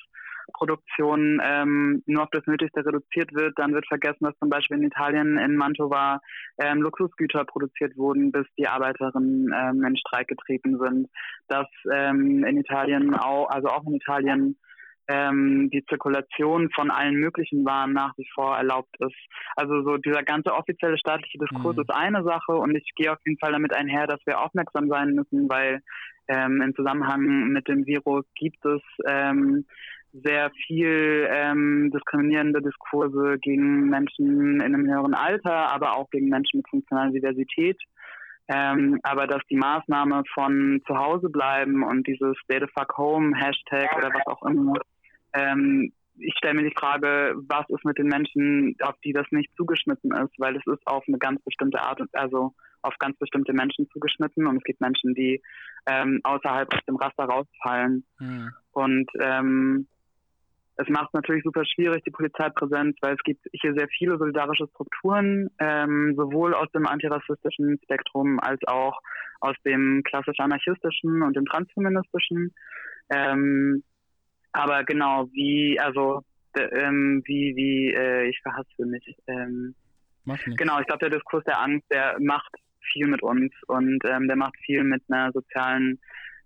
Produktion 0.52 1.40
ähm, 1.42 2.02
nur 2.06 2.22
auf 2.22 2.30
das 2.30 2.46
Nötigste 2.46 2.84
reduziert 2.84 3.32
wird, 3.32 3.58
dann 3.58 3.74
wird 3.74 3.86
vergessen, 3.86 4.24
dass 4.24 4.38
zum 4.38 4.48
Beispiel 4.48 4.78
in 4.78 4.84
Italien, 4.84 5.38
in 5.38 5.56
Mantova, 5.56 6.20
ähm, 6.58 6.82
Luxusgüter 6.82 7.44
produziert 7.44 7.96
wurden, 7.96 8.32
bis 8.32 8.46
die 8.58 8.68
Arbeiterinnen 8.68 9.52
ähm, 9.54 9.84
in 9.84 9.96
Streik 9.96 10.28
getreten 10.28 10.78
sind. 10.78 11.08
Dass 11.48 11.68
ähm, 11.92 12.44
in 12.44 12.58
Italien 12.58 13.14
auch, 13.14 13.48
also 13.50 13.68
auch 13.68 13.84
in 13.86 13.94
Italien, 13.94 14.56
ähm, 15.08 15.70
die 15.72 15.84
Zirkulation 15.86 16.70
von 16.74 16.90
allen 16.90 17.14
möglichen 17.14 17.64
Waren 17.64 17.92
nach 17.92 18.12
wie 18.18 18.28
vor 18.34 18.56
erlaubt 18.56 18.94
ist. 19.00 19.16
Also 19.56 19.82
so 19.82 19.96
dieser 19.96 20.22
ganze 20.22 20.52
offizielle 20.52 20.98
staatliche 20.98 21.38
Diskurs 21.38 21.76
mhm. 21.76 21.82
ist 21.82 21.90
eine 21.90 22.22
Sache 22.22 22.52
und 22.52 22.76
ich 22.76 22.90
gehe 22.94 23.10
auf 23.10 23.18
jeden 23.24 23.38
Fall 23.38 23.52
damit 23.52 23.74
einher, 23.74 24.06
dass 24.06 24.20
wir 24.26 24.40
aufmerksam 24.40 24.88
sein 24.88 25.14
müssen, 25.14 25.48
weil 25.48 25.80
ähm, 26.28 26.60
im 26.60 26.74
Zusammenhang 26.74 27.48
mit 27.48 27.66
dem 27.68 27.86
Virus 27.86 28.26
gibt 28.34 28.64
es 28.66 28.82
ähm, 29.06 29.64
sehr 30.12 30.50
viel 30.66 31.28
ähm, 31.30 31.90
diskriminierende 31.92 32.62
Diskurse 32.62 33.38
gegen 33.40 33.88
Menschen 33.88 34.60
in 34.60 34.62
einem 34.62 34.86
höheren 34.86 35.14
Alter, 35.14 35.72
aber 35.72 35.96
auch 35.96 36.08
gegen 36.10 36.28
Menschen 36.28 36.58
mit 36.58 36.68
funktionaler 36.68 37.12
Diversität. 37.12 37.78
Ähm, 38.50 38.98
aber 39.02 39.26
dass 39.26 39.42
die 39.50 39.56
Maßnahme 39.56 40.22
von 40.32 40.80
zu 40.86 40.96
Hause 40.96 41.28
bleiben 41.28 41.82
und 41.82 42.06
dieses 42.06 42.34
Stay 42.44 42.58
the 42.60 42.66
fuck 42.74 42.96
home 42.96 43.36
Hashtag 43.36 43.94
oder 43.96 44.08
was 44.08 44.26
auch 44.26 44.42
immer, 44.42 44.74
ähm, 45.34 45.92
ich 46.20 46.34
stelle 46.38 46.54
mir 46.54 46.68
die 46.68 46.76
Frage, 46.76 47.34
was 47.48 47.68
ist 47.68 47.84
mit 47.84 47.98
den 47.98 48.08
Menschen, 48.08 48.74
auf 48.82 48.94
die 49.04 49.12
das 49.12 49.26
nicht 49.30 49.54
zugeschnitten 49.56 50.12
ist, 50.12 50.32
weil 50.38 50.56
es 50.56 50.66
ist 50.66 50.84
auf 50.86 51.04
eine 51.06 51.18
ganz 51.18 51.40
bestimmte 51.42 51.80
Art, 51.80 52.00
also 52.12 52.54
auf 52.82 52.94
ganz 52.98 53.16
bestimmte 53.18 53.52
Menschen 53.52 53.88
zugeschnitten 53.92 54.46
und 54.46 54.56
es 54.56 54.64
gibt 54.64 54.80
Menschen, 54.80 55.14
die 55.14 55.42
ähm, 55.86 56.20
außerhalb 56.24 56.72
aus 56.72 56.84
dem 56.86 56.96
Raster 56.96 57.24
rausfallen. 57.24 58.04
Mhm. 58.18 58.50
Und 58.72 59.10
ähm, 59.20 59.86
es 60.78 60.88
macht 60.88 61.08
es 61.08 61.12
natürlich 61.14 61.42
super 61.42 61.64
schwierig, 61.64 62.04
die 62.04 62.12
Polizeipräsenz, 62.12 62.96
weil 63.00 63.14
es 63.14 63.22
gibt 63.24 63.44
hier 63.52 63.74
sehr 63.74 63.88
viele 63.88 64.16
solidarische 64.16 64.68
Strukturen, 64.68 65.50
ähm, 65.58 66.14
sowohl 66.16 66.54
aus 66.54 66.70
dem 66.70 66.86
antirassistischen 66.86 67.80
Spektrum 67.82 68.38
als 68.38 68.60
auch 68.68 69.00
aus 69.40 69.56
dem 69.64 70.02
klassisch 70.04 70.38
anarchistischen 70.38 71.22
und 71.22 71.36
dem 71.36 71.46
transfeministischen. 71.46 72.54
Ähm, 73.10 73.82
aber 74.52 74.84
genau, 74.84 75.26
wie, 75.32 75.80
also, 75.80 76.22
ähm, 76.56 77.22
wie, 77.24 77.54
wie, 77.56 77.92
äh, 77.92 78.28
ich 78.28 78.40
verhasse 78.40 78.86
mich. 78.86 79.16
Ähm, 79.26 79.74
genau, 80.56 80.78
ich 80.78 80.86
glaube, 80.86 81.08
der 81.08 81.18
Diskurs 81.18 81.44
der 81.44 81.60
Angst, 81.60 81.86
der 81.90 82.16
macht 82.20 82.54
viel 82.92 83.08
mit 83.08 83.22
uns 83.22 83.52
und 83.66 83.98
ähm, 84.08 84.28
der 84.28 84.36
macht 84.36 84.56
viel 84.64 84.84
mit 84.84 85.02
einer 85.08 85.32
sozialen 85.32 85.98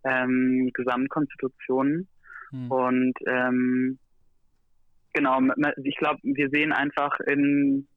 ähm, 0.04 0.70
Gesamtkonstitution. 0.72 2.08
Hm. 2.50 2.70
Und 2.70 3.14
ähm, 3.26 3.98
genau, 5.12 5.40
ich 5.82 5.96
glaube, 5.96 6.18
wir 6.22 6.48
sehen 6.50 6.72
einfach 6.72 7.18
in 7.20 7.88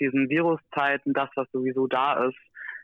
diesen 0.00 0.28
Viruszeiten 0.28 1.12
das, 1.12 1.30
was 1.36 1.50
sowieso 1.52 1.86
da 1.86 2.26
ist. 2.26 2.38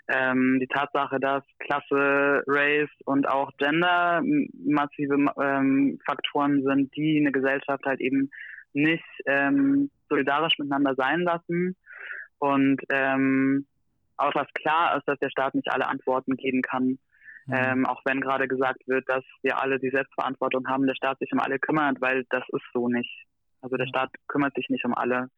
Ähm, 0.08 0.58
die 0.60 0.66
Tatsache, 0.66 1.20
dass 1.20 1.44
Klasse, 1.60 2.42
Race 2.46 2.90
und 3.04 3.28
auch 3.28 3.52
Gender 3.58 4.22
massive 4.64 5.14
ähm, 5.40 5.98
Faktoren 6.04 6.62
sind, 6.64 6.94
die 6.96 7.18
eine 7.20 7.32
Gesellschaft 7.32 7.84
halt 7.84 8.00
eben 8.00 8.30
nicht 8.72 9.04
ähm, 9.26 9.90
solidarisch 10.08 10.58
miteinander 10.58 10.94
sein 10.96 11.20
lassen. 11.20 11.76
Und 12.38 12.80
ähm, 12.90 13.66
auch 14.16 14.34
was 14.34 14.48
klar 14.54 14.96
ist, 14.96 15.06
dass 15.06 15.18
der 15.18 15.30
Staat 15.30 15.54
nicht 15.54 15.72
alle 15.72 15.86
Antworten 15.86 16.36
geben 16.36 16.62
kann. 16.62 16.98
Mhm. 17.46 17.54
Ähm, 17.54 17.86
auch 17.86 18.02
wenn 18.04 18.20
gerade 18.20 18.48
gesagt 18.48 18.86
wird, 18.86 19.08
dass 19.08 19.24
wir 19.42 19.60
alle 19.60 19.78
die 19.78 19.90
Selbstverantwortung 19.90 20.66
haben, 20.68 20.86
der 20.86 20.94
Staat 20.94 21.18
sich 21.18 21.32
um 21.32 21.40
alle 21.40 21.58
kümmert, 21.58 22.00
weil 22.00 22.24
das 22.30 22.44
ist 22.48 22.64
so 22.72 22.88
nicht. 22.88 23.26
Also 23.60 23.76
der 23.76 23.86
Staat 23.86 24.10
kümmert 24.26 24.54
sich 24.54 24.68
nicht 24.68 24.84
um 24.84 24.94
alle. 24.94 25.30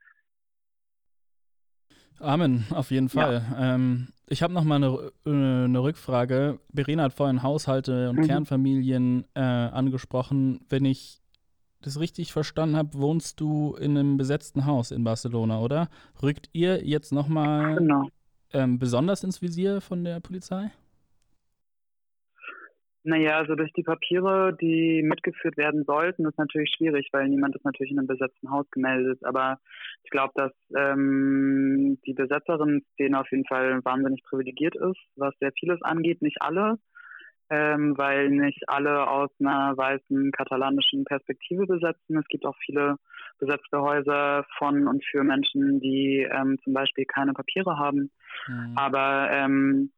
Amen, 2.21 2.65
auf 2.71 2.91
jeden 2.91 3.09
Fall. 3.09 3.45
Ja. 3.51 3.75
Ähm, 3.75 4.09
ich 4.29 4.43
habe 4.43 4.55
noch 4.55 4.65
mal 4.65 4.77
eine, 4.77 5.11
äh, 5.27 5.65
eine, 5.65 5.83
Rückfrage. 5.83 6.61
Verena 6.73 7.05
hat 7.05 7.13
vorhin 7.13 7.43
Haushalte 7.43 8.11
und 8.11 8.17
mhm. 8.17 8.27
Kernfamilien 8.27 9.25
äh, 9.35 9.41
angesprochen. 9.41 10.65
Wenn 10.69 10.85
ich 10.85 11.21
das 11.81 11.99
richtig 11.99 12.33
verstanden 12.33 12.77
habe, 12.77 12.95
wohnst 12.95 13.41
du 13.41 13.75
in 13.75 13.99
einem 13.99 14.17
besetzten 14.17 14.67
Haus 14.67 14.93
in 14.93 15.03
Barcelona, 15.03 15.61
oder? 15.61 15.89
Rückt 16.23 16.49
ihr 16.53 16.87
jetzt 16.87 17.13
noch 17.13 17.27
mal 17.27 17.77
genau. 17.77 18.09
ähm, 18.53 18.79
besonders 18.79 19.25
ins 19.25 19.43
Visier 19.43 19.81
von 19.81 20.05
der 20.05 20.21
Polizei? 20.21 20.71
Naja, 23.05 23.39
also 23.39 23.57
durch 23.57 23.73
die 23.73 23.83
Papiere, 23.83 24.57
die 24.61 25.03
mitgeführt 25.03 25.57
werden 25.57 25.85
sollten, 25.85 26.25
ist 26.25 26.39
natürlich 26.39 26.73
schwierig, 26.77 27.09
weil 27.13 27.29
niemand 27.29 27.57
ist 27.57 27.65
natürlich 27.65 27.91
in 27.91 27.99
einem 27.99 28.07
besetzten 28.07 28.51
Haus 28.51 28.71
gemeldet. 28.71 29.19
Aber 29.25 29.59
ich 30.05 30.11
glaube, 30.11 30.33
dass 30.37 30.53
ähm, 30.77 31.99
die 32.07 32.15
Besetzerin-Szene 32.15 33.19
auf 33.19 33.31
jeden 33.33 33.47
Fall 33.47 33.85
wahnsinnig 33.85 34.23
privilegiert 34.23 34.77
ist, 34.77 35.01
was 35.17 35.35
sehr 35.41 35.53
vieles 35.59 35.83
angeht. 35.83 36.23
Nicht 36.23 36.41
alle, 36.41 36.79
ähm, 37.51 37.99
weil 37.99 38.31
nicht 38.31 38.63
alle 38.69 39.09
aus 39.09 39.31
einer 39.41 39.77
weißen 39.77 40.31
katalanischen 40.31 41.05
Perspektive 41.05 41.67
besetzen. 41.67 42.17
Es 42.17 42.27
gibt 42.29 42.47
auch 42.47 42.57
viele 42.65 42.97
besetzte 43.39 43.81
Häuser 43.83 44.47
von 44.59 44.87
und 44.87 45.05
für 45.05 45.25
Menschen, 45.25 45.81
die 45.81 46.27
ähm, 46.31 46.57
zum 46.63 46.73
Beispiel 46.73 47.05
keine 47.05 47.33
Papiere 47.33 47.79
haben. 47.79 48.13
Mhm. 48.47 48.75
Aber 48.77 49.29
ähm, 49.33 49.91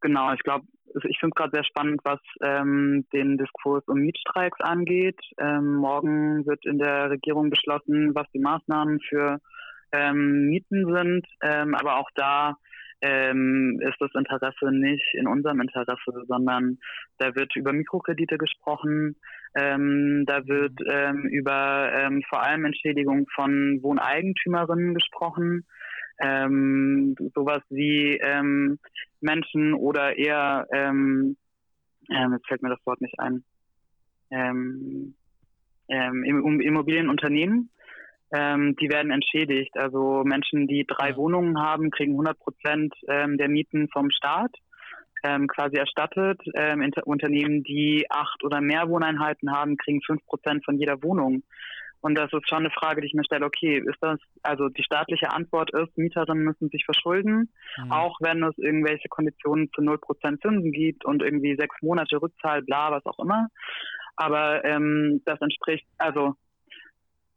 genau, 0.00 0.32
ich 0.32 0.40
glaube, 0.40 0.64
also 0.94 1.08
ich 1.08 1.18
finde 1.18 1.32
es 1.34 1.40
gerade 1.40 1.50
sehr 1.52 1.64
spannend, 1.64 2.00
was 2.04 2.20
ähm, 2.42 3.06
den 3.12 3.38
Diskurs 3.38 3.86
um 3.86 3.98
Mietstreiks 3.98 4.60
angeht. 4.60 5.20
Ähm, 5.38 5.76
morgen 5.76 6.46
wird 6.46 6.64
in 6.66 6.78
der 6.78 7.10
Regierung 7.10 7.50
beschlossen, 7.50 8.14
was 8.14 8.26
die 8.32 8.40
Maßnahmen 8.40 9.00
für 9.08 9.38
ähm, 9.92 10.46
Mieten 10.46 10.92
sind. 10.94 11.26
Ähm, 11.42 11.74
aber 11.74 11.98
auch 11.98 12.10
da 12.14 12.56
ähm, 13.02 13.80
ist 13.80 13.96
das 13.98 14.10
Interesse 14.14 14.70
nicht 14.72 15.14
in 15.14 15.26
unserem 15.26 15.60
Interesse, 15.60 15.94
sondern 16.26 16.78
da 17.18 17.34
wird 17.34 17.56
über 17.56 17.72
Mikrokredite 17.72 18.36
gesprochen. 18.36 19.16
Ähm, 19.54 20.24
da 20.26 20.46
wird 20.46 20.78
über 21.30 22.10
vor 22.28 22.42
allem 22.42 22.64
Entschädigung 22.66 23.26
von 23.34 23.82
Wohneigentümerinnen 23.82 24.94
gesprochen 24.94 25.66
ähm, 26.20 27.16
sowas 27.34 27.62
wie 27.70 28.16
ähm, 28.22 28.78
Menschen 29.20 29.74
oder 29.74 30.16
eher, 30.16 30.66
ähm, 30.72 31.36
ähm, 32.10 32.32
jetzt 32.32 32.46
fällt 32.46 32.62
mir 32.62 32.70
das 32.70 32.84
Wort 32.86 33.00
nicht 33.00 33.18
ein, 33.18 33.44
ähm, 34.30 35.14
ähm, 35.88 36.24
Immobilienunternehmen, 36.60 37.70
ähm, 38.32 38.76
die 38.76 38.88
werden 38.88 39.10
entschädigt. 39.10 39.76
Also 39.76 40.22
Menschen, 40.24 40.68
die 40.68 40.86
drei. 40.86 41.16
Wohnungen 41.16 41.60
haben, 41.60 41.90
kriegen 41.90 42.12
100 42.12 42.38
Prozent 42.38 42.94
ähm, 43.08 43.36
der 43.38 43.48
Mieten 43.48 43.88
vom 43.88 44.10
Staat 44.10 44.54
ähm, 45.22 45.48
quasi 45.48 45.76
erstattet. 45.76 46.40
Ähm, 46.54 46.88
Unternehmen, 47.04 47.62
die 47.62 48.06
acht 48.08 48.42
oder 48.44 48.60
mehr 48.60 48.88
Wohneinheiten 48.88 49.52
haben, 49.52 49.76
kriegen 49.76 50.00
fünf 50.02 50.24
Prozent 50.26 50.64
von 50.64 50.78
jeder 50.78 51.02
Wohnung. 51.02 51.42
Und 52.00 52.14
das 52.14 52.32
ist 52.32 52.48
schon 52.48 52.58
eine 52.58 52.70
Frage, 52.70 53.00
die 53.00 53.08
ich 53.08 53.14
mir 53.14 53.24
stelle, 53.24 53.44
okay, 53.44 53.78
ist 53.78 53.98
das, 54.00 54.18
also 54.42 54.68
die 54.68 54.82
staatliche 54.82 55.30
Antwort 55.30 55.70
ist, 55.72 55.96
Mieterinnen 55.98 56.44
müssen 56.44 56.70
sich 56.70 56.84
verschulden, 56.84 57.52
mhm. 57.76 57.92
auch 57.92 58.16
wenn 58.20 58.42
es 58.42 58.56
irgendwelche 58.56 59.08
Konditionen 59.08 59.70
zu 59.74 59.82
0% 59.82 60.40
Zinsen 60.40 60.72
gibt 60.72 61.04
und 61.04 61.22
irgendwie 61.22 61.56
sechs 61.56 61.76
Monate 61.82 62.20
Rückzahl, 62.20 62.62
bla, 62.62 62.90
was 62.90 63.04
auch 63.04 63.18
immer. 63.18 63.48
Aber 64.16 64.64
ähm, 64.64 65.22
das 65.24 65.40
entspricht, 65.40 65.86
also 65.98 66.34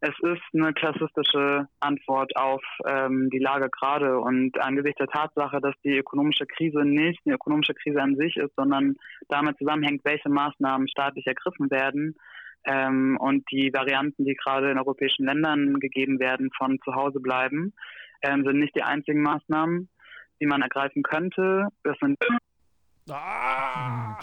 es 0.05 0.14
ist 0.20 0.41
eine 0.53 0.74
klassistische 0.74 1.70
Antwort 1.80 2.36
auf 2.36 2.61
ähm, 2.86 3.30
die 3.30 3.39
Lage 3.39 3.70
gerade 3.70 4.20
und 4.20 4.59
angesichts 4.59 4.97
der 4.97 5.07
Tatsache, 5.07 5.61
dass 5.61 5.76
die 5.86 5.97
ökonomische 5.97 6.45
Krise 6.45 6.84
nicht 6.84 7.22
eine 7.26 7.36
ökonomische 7.36 7.74
Krise 7.74 8.01
an 8.01 8.18
sich 8.18 8.36
ist, 8.36 8.53
sondern 8.57 8.95
damit 9.30 9.57
zusammenhängt, 9.57 10.03
welche 10.03 10.28
Maßnahmen 10.28 10.89
staatlich 10.89 11.26
ergriffen 11.26 11.72
werden, 11.72 12.18
ähm, 12.66 13.18
und 13.20 13.43
die 13.51 13.72
Varianten, 13.74 14.26
die 14.26 14.36
gerade 14.36 14.72
in 14.72 14.78
europäischen 14.78 15.26
Ländern 15.26 15.80
gegeben 15.80 16.20
werden, 16.20 16.49
von 16.57 16.80
zu 16.84 16.93
Hause 16.95 17.20
bleiben, 17.20 17.74
ähm, 18.22 18.43
sind 18.45 18.59
nicht 18.59 18.76
die 18.76 18.84
einzigen 18.84 19.22
Maßnahmen, 19.22 19.89
die 20.39 20.45
man 20.45 20.61
ergreifen 20.61 21.03
könnte. 21.03 21.68
Das 21.84 21.97
sind. 21.99 22.18
Ah! 23.09 24.18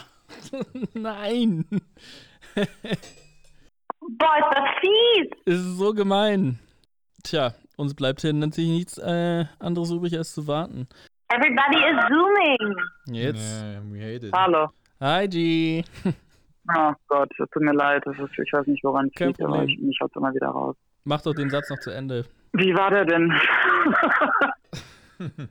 Nein! 0.95 1.67
Boah, 4.01 4.37
ist 4.39 4.51
das 4.55 4.69
fies! 4.81 5.29
Ist 5.45 5.77
so 5.79 5.93
gemein. 5.93 6.59
Tja, 7.23 7.53
uns 7.77 7.95
bleibt 7.95 8.23
hier 8.23 8.33
natürlich 8.33 8.71
nichts 8.71 8.99
äh, 8.99 9.45
anderes 9.59 9.91
übrig, 9.91 10.17
als 10.17 10.35
zu 10.35 10.47
warten. 10.47 10.89
Everybody 11.29 11.77
is 11.77 11.97
zooming. 12.09 12.77
Jetzt. 13.07 13.63
Yeah, 13.63 14.31
Hallo. 14.33 14.69
Hi, 15.01 15.29
G. 15.29 15.85
Oh 16.77 16.93
Gott, 17.09 17.31
es 17.39 17.49
tut 17.51 17.63
mir 17.63 17.73
leid. 17.73 18.05
Ist, 18.07 18.19
ich 18.39 18.53
weiß 18.53 18.67
nicht, 18.67 18.85
woran 18.85 19.11
es 19.13 19.21
liegt, 19.21 19.43
aber 19.43 19.65
ich, 19.65 19.79
mich 19.81 19.99
haut 20.01 20.15
immer 20.17 20.33
wieder 20.35 20.49
raus. 20.49 20.77
Mach 21.05 21.23
doch 21.23 21.35
den 21.35 21.51
Satz 21.51 21.71
noch 21.71 21.79
zu 21.79 21.91
Ende. 21.91 22.25
Wie 22.53 22.75
war 22.75 22.91
der 22.91 23.05
denn? 23.05 23.33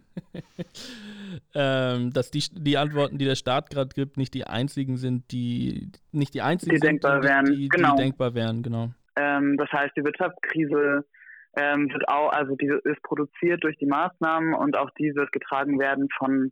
ähm, 1.53 2.11
dass 2.11 2.32
die, 2.32 2.43
die 2.51 2.78
Antworten, 2.78 3.17
die 3.17 3.26
der 3.26 3.36
Staat 3.36 3.70
gerade 3.70 3.89
gibt, 3.89 4.17
nicht 4.17 4.34
die 4.34 4.45
einzigen 4.45 4.97
sind, 4.97 5.32
die 5.32 5.91
nicht 6.11 6.34
die 6.34 6.41
einzigen 6.41 6.72
die 6.72 6.80
sind, 6.80 7.03
denkbar 7.03 7.22
die, 7.22 7.28
wären. 7.28 7.45
Die, 7.45 7.70
genau. 7.70 7.95
die 7.95 8.03
denkbar 8.03 8.34
wären, 8.34 8.63
genau. 8.63 8.89
Ähm, 9.15 9.57
das 9.57 9.72
heißt, 9.72 9.95
die 9.97 10.03
Wirtschaftskrise 10.03 11.05
ähm, 11.57 11.91
wird 11.91 12.07
auch, 12.07 12.32
also 12.32 12.55
die 12.55 12.72
ist 12.84 13.01
produziert 13.03 13.63
durch 13.63 13.78
die 13.78 13.86
Maßnahmen 13.86 14.53
und 14.53 14.78
auch 14.78 14.91
die 14.91 15.13
wird 15.15 15.32
getragen 15.32 15.80
werden 15.80 16.07
von 16.17 16.51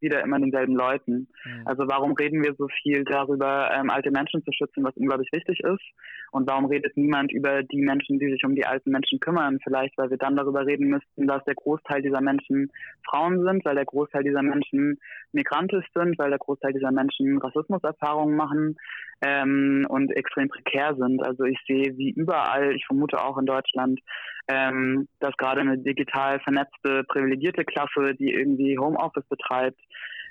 wieder 0.00 0.22
immer 0.22 0.38
denselben 0.38 0.74
Leuten. 0.74 1.28
Mhm. 1.44 1.62
Also 1.66 1.84
warum 1.86 2.12
reden 2.12 2.42
wir 2.42 2.54
so 2.54 2.68
viel 2.82 3.04
darüber, 3.04 3.70
ähm, 3.74 3.90
alte 3.90 4.10
Menschen 4.10 4.44
zu 4.44 4.52
schützen, 4.52 4.84
was 4.84 4.96
unglaublich 4.96 5.30
wichtig 5.32 5.60
ist? 5.60 5.82
Und 6.30 6.48
warum 6.48 6.66
redet 6.66 6.96
niemand 6.96 7.32
über 7.32 7.62
die 7.62 7.80
Menschen, 7.80 8.18
die 8.18 8.30
sich 8.30 8.44
um 8.44 8.54
die 8.54 8.66
alten 8.66 8.90
Menschen 8.90 9.20
kümmern? 9.20 9.58
Vielleicht, 9.62 9.96
weil 9.96 10.10
wir 10.10 10.18
dann 10.18 10.36
darüber 10.36 10.66
reden 10.66 10.88
müssten, 10.88 11.26
dass 11.26 11.44
der 11.44 11.54
Großteil 11.54 12.02
dieser 12.02 12.20
Menschen 12.20 12.70
Frauen 13.08 13.44
sind, 13.44 13.64
weil 13.64 13.76
der 13.76 13.84
Großteil 13.84 14.24
dieser 14.24 14.42
Menschen 14.42 14.98
migrantisch 15.32 15.86
sind, 15.94 16.18
weil 16.18 16.30
der 16.30 16.38
Großteil 16.38 16.72
dieser 16.72 16.90
Menschen 16.90 17.38
Rassismuserfahrungen 17.38 18.36
machen 18.36 18.76
ähm, 19.22 19.86
und 19.88 20.10
extrem 20.16 20.48
prekär 20.48 20.94
sind. 20.96 21.24
Also 21.24 21.44
ich 21.44 21.58
sehe 21.66 21.96
wie 21.96 22.10
überall, 22.10 22.74
ich 22.74 22.84
vermute 22.86 23.22
auch 23.22 23.38
in 23.38 23.46
Deutschland, 23.46 24.00
ähm, 24.48 25.08
dass 25.20 25.36
gerade 25.36 25.60
eine 25.60 25.78
digital 25.78 26.40
vernetzte, 26.40 27.04
privilegierte 27.04 27.64
Klasse, 27.64 28.14
die 28.14 28.32
irgendwie 28.32 28.78
Homeoffice 28.78 29.26
betreibt, 29.28 29.80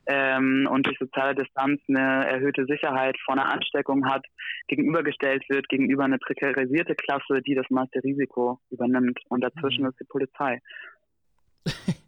ähm, 0.06 0.68
und 0.70 0.86
durch 0.86 0.98
soziale 1.00 1.36
Distanz 1.36 1.82
eine 1.88 2.28
erhöhte 2.28 2.66
Sicherheit 2.66 3.16
vor 3.24 3.36
einer 3.36 3.50
Ansteckung 3.50 4.06
hat, 4.06 4.26
gegenübergestellt 4.68 5.44
wird 5.50 5.70
gegenüber 5.70 6.04
einer 6.04 6.18
prekarisierte 6.18 6.96
Klasse, 6.96 7.42
die 7.42 7.56
das 7.56 7.70
meiste 7.70 8.04
Risiko 8.04 8.60
übernimmt. 8.70 9.20
Und 9.30 9.42
dazwischen 9.42 9.84
mhm. 9.84 9.90
ist 9.90 10.00
die 10.00 10.06
Polizei. 10.06 10.62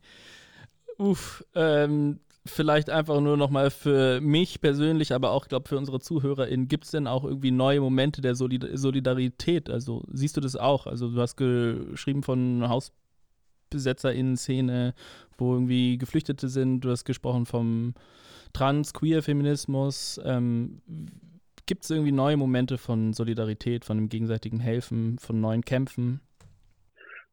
Uff, 0.97 1.43
ähm, 1.55 2.19
vielleicht 2.45 2.89
einfach 2.89 3.21
nur 3.21 3.37
nochmal 3.37 3.71
für 3.71 4.19
mich 4.21 4.61
persönlich, 4.61 5.13
aber 5.13 5.31
auch, 5.31 5.47
glaube 5.47 5.67
für 5.67 5.77
unsere 5.77 5.99
ZuhörerInnen, 5.99 6.67
gibt 6.67 6.85
es 6.85 6.91
denn 6.91 7.07
auch 7.07 7.23
irgendwie 7.23 7.49
neue 7.51 7.81
Momente 7.81 8.21
der 8.21 8.35
Solid 8.35 8.67
Solidarität? 8.73 9.67
Also 9.69 10.03
siehst 10.11 10.37
du 10.37 10.41
das 10.41 10.55
auch? 10.55 10.85
Also 10.85 11.09
du 11.09 11.19
hast 11.19 11.37
geschrieben 11.37 12.21
von 12.21 12.69
HausbesetzerInnen-Szene, 12.69 14.93
wo 15.37 15.53
irgendwie 15.53 15.97
Geflüchtete 15.97 16.47
sind, 16.47 16.81
du 16.81 16.91
hast 16.91 17.05
gesprochen 17.05 17.47
vom 17.47 17.95
Trans-Queer-Feminismus. 18.53 20.21
Ähm, 20.23 20.83
gibt 21.65 21.83
es 21.83 21.89
irgendwie 21.89 22.11
neue 22.11 22.37
Momente 22.37 22.77
von 22.77 23.13
Solidarität, 23.13 23.85
von 23.85 23.97
dem 23.97 24.09
gegenseitigen 24.09 24.59
Helfen, 24.59 25.17
von 25.17 25.41
neuen 25.41 25.65
Kämpfen? 25.65 26.21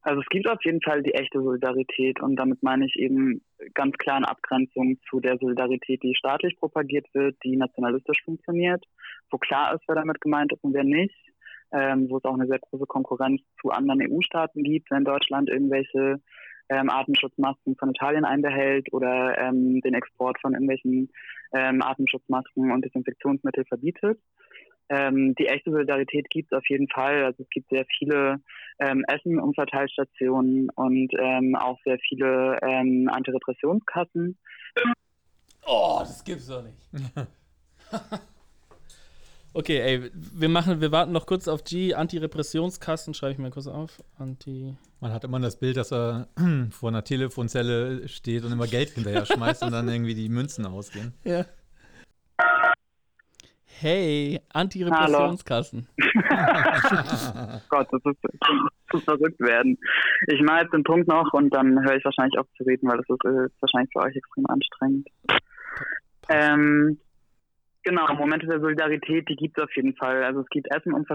Also 0.03 0.21
es 0.21 0.27
gibt 0.31 0.49
auf 0.49 0.59
jeden 0.65 0.83
Fall 0.83 1.03
die 1.03 1.15
echte 1.15 1.41
Solidarität 1.41 2.21
und 2.21 2.35
damit 2.35 2.61
meine 2.63 2.87
ich 2.87 2.97
eben 2.97 3.41
ganz 3.75 3.97
klar 3.99 4.17
eine 4.17 4.29
Abgrenzung 4.29 4.99
zu 5.09 5.21
der 5.21 5.39
Solidarität, 5.39 6.03
die 6.03 6.15
staatlich 6.17 6.57
propagiert 6.57 7.07
wird, 7.15 7.37
die 7.45 7.57
nationalistisch 7.57 8.21
funktioniert, 8.25 8.85
wo 9.31 9.39
klar 9.39 9.75
ist, 9.75 9.85
wer 9.87 9.95
damit 9.95 10.21
gemeint 10.21 10.53
ist 10.53 10.65
und 10.65 10.75
wer 10.75 10.83
nicht, 10.83 11.15
ähm, 11.73 12.11
wo 12.11 12.19
es 12.19 12.25
auch 12.25 12.35
eine 12.35 12.49
sehr 12.49 12.59
große 12.59 12.87
Konkurrenz 12.87 13.43
zu 13.61 13.71
anderen 13.71 14.03
EU-Staaten 14.03 14.65
gibt, 14.65 14.91
wenn 14.91 15.05
Deutschland 15.05 15.49
irgendwelche 15.49 16.21
ähm, 16.69 16.91
Atemschutzmasken 16.91 17.77
von 17.77 17.91
Italien 17.91 18.25
einbehält 18.25 18.93
oder 18.93 19.39
ähm, 19.39 19.81
den 19.83 19.95
Export 19.95 20.41
von 20.41 20.55
irgendwelchen 20.55 21.11
ähm, 21.53 21.81
Atemschutzmasken 21.81 22.73
und 22.73 22.85
Desinfektionsmittel 22.85 23.65
verbietet. 23.67 24.19
Ähm, 24.89 25.35
die 25.37 25.47
echte 25.47 25.71
Solidarität 25.71 26.29
gibt 26.31 26.53
es 26.53 26.59
auf 26.59 26.69
jeden 26.69 26.89
Fall. 26.89 27.25
Also 27.25 27.43
es 27.43 27.49
gibt 27.51 27.71
sehr 27.71 27.87
viele 27.99 28.41
ähm, 28.79 29.05
Essen-Umverteilstationen 29.09 30.69
und 30.71 31.13
ähm, 31.19 31.57
auch 31.57 31.79
sehr 31.85 31.99
viele 32.09 32.59
ähm, 32.63 33.09
Antirepressionskassen. 33.11 34.37
Oh, 35.65 35.99
das 36.01 36.25
gibt's 36.25 36.49
doch 36.49 36.63
nicht. 36.63 36.77
okay, 39.55 39.79
ey, 39.79 40.11
wir 40.13 40.49
machen, 40.49 40.81
wir 40.81 40.93
warten 40.93 41.13
noch 41.13 41.27
kurz 41.27 41.49
auf 41.49 41.65
G. 41.65 41.95
Antirepressionskassen, 41.95 43.15
schreibe 43.15 43.33
ich 43.33 43.39
mir 43.39 43.51
kurz 43.51 43.69
auf. 43.69 44.03
Anti. 44.19 44.75
Man 45.01 45.13
hat 45.13 45.25
immer 45.25 45.41
das 45.41 45.59
Bild, 45.59 45.77
dass 45.77 45.93
er 45.93 46.29
vor 46.71 46.89
einer 46.89 47.05
Telefonzelle 47.05 48.09
steht 48.09 48.45
und 48.45 48.53
immer 48.53 48.67
Geld 48.67 48.91
hinterher 48.91 49.27
schmeißt 49.27 49.63
und 49.63 49.73
dann 49.73 49.89
irgendwie 49.89 50.15
die 50.15 50.29
Münzen 50.29 50.67
ausgehen. 50.67 51.13
Ja. 51.25 51.45
Hey, 53.83 54.41
Antirepressionskassen. 54.53 55.89
Gott, 57.69 57.89
das 57.91 58.01
ist 58.05 58.19
zu 58.93 58.99
verrückt 59.01 59.41
werden. 59.41 59.77
Ich 60.29 60.41
mache 60.41 60.61
jetzt 60.63 60.73
den 60.73 60.85
Punkt 60.85 61.09
noch 61.09 61.33
und 61.33 61.51
dann 61.53 61.83
höre 61.83 61.97
ich 61.97 62.05
wahrscheinlich 62.05 62.39
auf 62.39 62.47
zu 62.57 62.63
reden, 62.63 62.89
weil 62.89 62.99
das 62.99 63.09
ist, 63.09 63.25
ist 63.25 63.61
wahrscheinlich 63.61 63.91
für 63.93 64.03
euch 64.03 64.15
extrem 64.15 64.47
anstrengend. 64.47 65.09
Ähm, 66.29 67.01
genau, 67.83 68.15
Momente 68.15 68.47
der 68.47 68.61
Solidarität, 68.61 69.29
die 69.29 69.35
gibt 69.35 69.59
es 69.59 69.65
auf 69.65 69.75
jeden 69.75 69.97
Fall. 69.97 70.23
Also 70.23 70.43
es 70.43 70.49
gibt 70.51 70.73
Essen- 70.73 70.95
und 70.95 71.09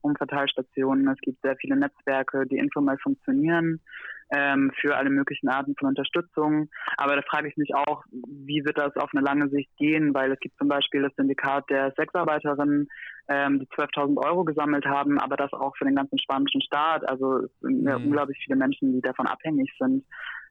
Umverteilstationen, 0.00 1.08
es 1.08 1.20
gibt 1.20 1.42
sehr 1.42 1.56
viele 1.56 1.76
Netzwerke, 1.76 2.46
die 2.46 2.56
informell 2.56 2.96
funktionieren 3.02 3.82
ähm, 4.30 4.70
für 4.80 4.96
alle 4.96 5.10
möglichen 5.10 5.48
Arten 5.48 5.74
von 5.78 5.88
Unterstützung. 5.88 6.68
Aber 6.96 7.16
da 7.16 7.22
frage 7.22 7.48
ich 7.48 7.56
mich 7.56 7.74
auch, 7.74 8.02
wie 8.10 8.64
wird 8.64 8.78
das 8.78 8.96
auf 8.96 9.10
eine 9.14 9.24
lange 9.24 9.48
Sicht 9.48 9.70
gehen, 9.76 10.14
weil 10.14 10.32
es 10.32 10.40
gibt 10.40 10.56
zum 10.58 10.68
Beispiel 10.68 11.02
das 11.02 11.14
Syndikat 11.16 11.68
der 11.70 11.92
Sexarbeiterinnen, 11.96 12.88
ähm, 13.28 13.60
die 13.60 13.66
12.000 13.66 14.18
Euro 14.24 14.44
gesammelt 14.44 14.86
haben, 14.86 15.18
aber 15.18 15.36
das 15.36 15.52
auch 15.52 15.76
für 15.76 15.84
den 15.84 15.96
ganzen 15.96 16.18
spanischen 16.18 16.62
Staat. 16.62 17.08
Also 17.08 17.44
es 17.44 17.50
sind 17.60 17.84
ja 17.84 17.98
mhm. 17.98 18.06
unglaublich 18.06 18.38
viele 18.44 18.56
Menschen, 18.56 18.92
die 18.92 19.00
davon 19.00 19.26
abhängig 19.26 19.72
sind. 19.78 20.04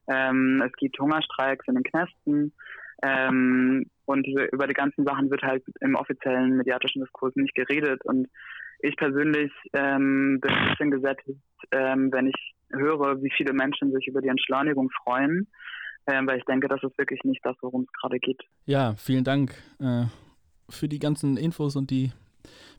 Ähm, 0.08 0.62
es 0.64 0.72
gibt 0.72 0.98
Hungerstreiks 0.98 1.66
in 1.68 1.74
den 1.74 1.84
Knästen. 1.84 2.52
Ähm, 3.02 3.86
und 4.06 4.26
über 4.26 4.66
die 4.66 4.74
ganzen 4.74 5.04
Sachen 5.04 5.30
wird 5.30 5.42
halt 5.42 5.62
im 5.80 5.94
offiziellen 5.94 6.56
mediatischen 6.56 7.02
Diskurs 7.02 7.36
nicht 7.36 7.54
geredet. 7.54 8.04
Und 8.04 8.28
ich 8.80 8.96
persönlich 8.96 9.52
ähm, 9.72 10.40
bin 10.40 10.50
ein 10.50 10.70
bisschen 10.70 10.90
gesättigt, 10.90 11.40
ähm, 11.72 12.12
wenn 12.12 12.28
ich 12.28 12.54
höre, 12.70 13.22
wie 13.22 13.32
viele 13.36 13.52
Menschen 13.52 13.92
sich 13.92 14.06
über 14.06 14.20
die 14.20 14.28
Entschleunigung 14.28 14.90
freuen, 15.04 15.48
äh, 16.06 16.20
weil 16.24 16.38
ich 16.38 16.44
denke, 16.44 16.68
das 16.68 16.82
ist 16.82 16.96
wirklich 16.98 17.22
nicht 17.24 17.44
das, 17.44 17.56
worum 17.60 17.82
es 17.82 17.92
gerade 17.92 18.18
geht. 18.18 18.40
Ja, 18.66 18.94
vielen 18.96 19.24
Dank 19.24 19.52
äh, 19.80 20.04
für 20.68 20.88
die 20.88 20.98
ganzen 20.98 21.36
Infos 21.36 21.76
und 21.76 21.90
die 21.90 22.12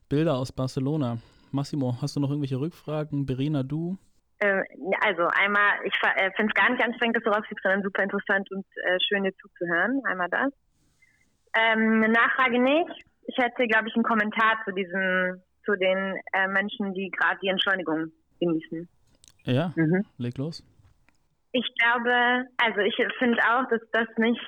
Bilder 0.10 0.36
aus 0.36 0.52
Barcelona. 0.52 1.18
Massimo, 1.52 1.98
hast 2.02 2.16
du 2.16 2.20
noch 2.20 2.30
irgendwelche 2.30 2.60
Rückfragen? 2.60 3.26
Berina, 3.26 3.64
du? 3.64 3.98
Ähm, 4.42 4.64
also 5.02 5.28
einmal, 5.28 5.80
ich 5.84 5.94
äh, 6.16 6.32
finde 6.36 6.54
es 6.56 6.62
gar 6.62 6.72
nicht 6.72 6.84
anstrengend, 6.84 7.18
dass 7.18 7.24
du 7.24 7.30
rausfliegst, 7.30 7.64
sondern 7.64 7.84
super 7.84 8.04
interessant 8.04 8.50
und 8.52 8.66
äh, 8.86 8.98
schön 9.08 9.24
dir 9.24 9.34
zuzuhören. 9.36 10.02
Einmal 10.06 10.30
das. 10.30 10.54
Ähm, 11.58 12.04
eine 12.04 12.10
Nachfrage 12.10 12.60
nicht. 12.60 13.06
Ich 13.24 13.38
hätte, 13.38 13.68
glaube 13.68 13.90
ich, 13.90 13.96
einen 13.96 14.04
Kommentar 14.04 14.62
zu 14.66 14.72
diesen, 14.72 15.44
zu 15.66 15.76
den 15.76 16.20
äh, 16.34 16.48
Menschen, 16.48 16.94
die 16.94 17.10
gerade 17.12 17.40
die 17.42 17.50
Entschleunigung 17.50 18.12
genießen. 18.40 18.88
Ja, 19.46 19.74
mhm. 19.76 20.06
leg 20.18 20.38
los. 20.38 20.64
Ich 21.52 21.68
glaube, 21.80 22.46
also 22.58 22.80
ich 22.82 22.96
finde 23.18 23.40
auch, 23.40 23.68
dass 23.70 23.82
das 23.92 24.08
nicht 24.18 24.42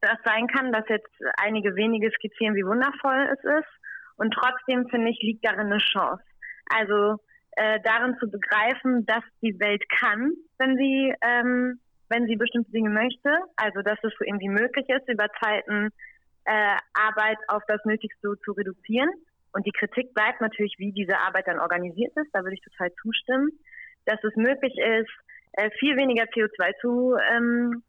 das 0.00 0.18
sein 0.24 0.46
kann, 0.46 0.72
dass 0.72 0.88
jetzt 0.88 1.12
einige 1.38 1.74
wenige 1.74 2.10
skizzieren, 2.10 2.54
wie 2.54 2.64
wundervoll 2.64 3.28
es 3.32 3.44
ist. 3.44 3.68
Und 4.16 4.32
trotzdem 4.32 4.88
finde 4.88 5.10
ich, 5.10 5.20
liegt 5.20 5.44
darin 5.44 5.66
eine 5.66 5.78
Chance. 5.78 6.22
Also 6.70 7.20
äh, 7.52 7.80
darin 7.84 8.16
zu 8.18 8.30
begreifen, 8.30 9.04
dass 9.06 9.22
die 9.42 9.58
Welt 9.60 9.82
kann, 10.00 10.32
wenn 10.58 10.76
sie, 10.76 11.14
ähm, 11.22 11.80
wenn 12.08 12.26
sie 12.26 12.36
bestimmte 12.36 12.70
Dinge 12.70 12.90
möchte. 12.90 13.30
Also 13.56 13.82
dass 13.82 13.98
es 14.02 14.12
irgendwie 14.20 14.48
möglich 14.48 14.86
ist, 14.88 15.08
über 15.08 15.28
Zeiten 15.42 15.90
äh, 16.44 16.76
Arbeit 16.94 17.38
auf 17.48 17.62
das 17.68 17.84
Nötigste 17.84 18.34
zu 18.44 18.52
reduzieren. 18.52 19.10
Und 19.52 19.66
die 19.66 19.72
Kritik 19.72 20.14
bleibt 20.14 20.40
natürlich, 20.40 20.74
wie 20.78 20.92
diese 20.92 21.18
Arbeit 21.18 21.46
dann 21.46 21.58
organisiert 21.58 22.12
ist. 22.16 22.30
Da 22.32 22.40
würde 22.40 22.54
ich 22.54 22.62
total 22.62 22.92
zustimmen 23.02 23.50
dass 24.06 24.22
es 24.24 24.34
möglich 24.36 24.76
ist, 24.78 25.10
äh, 25.52 25.70
viel 25.78 25.96
weniger 25.96 26.24
CO2 26.24 26.72
zu 26.80 27.16
ähm, 27.32 27.82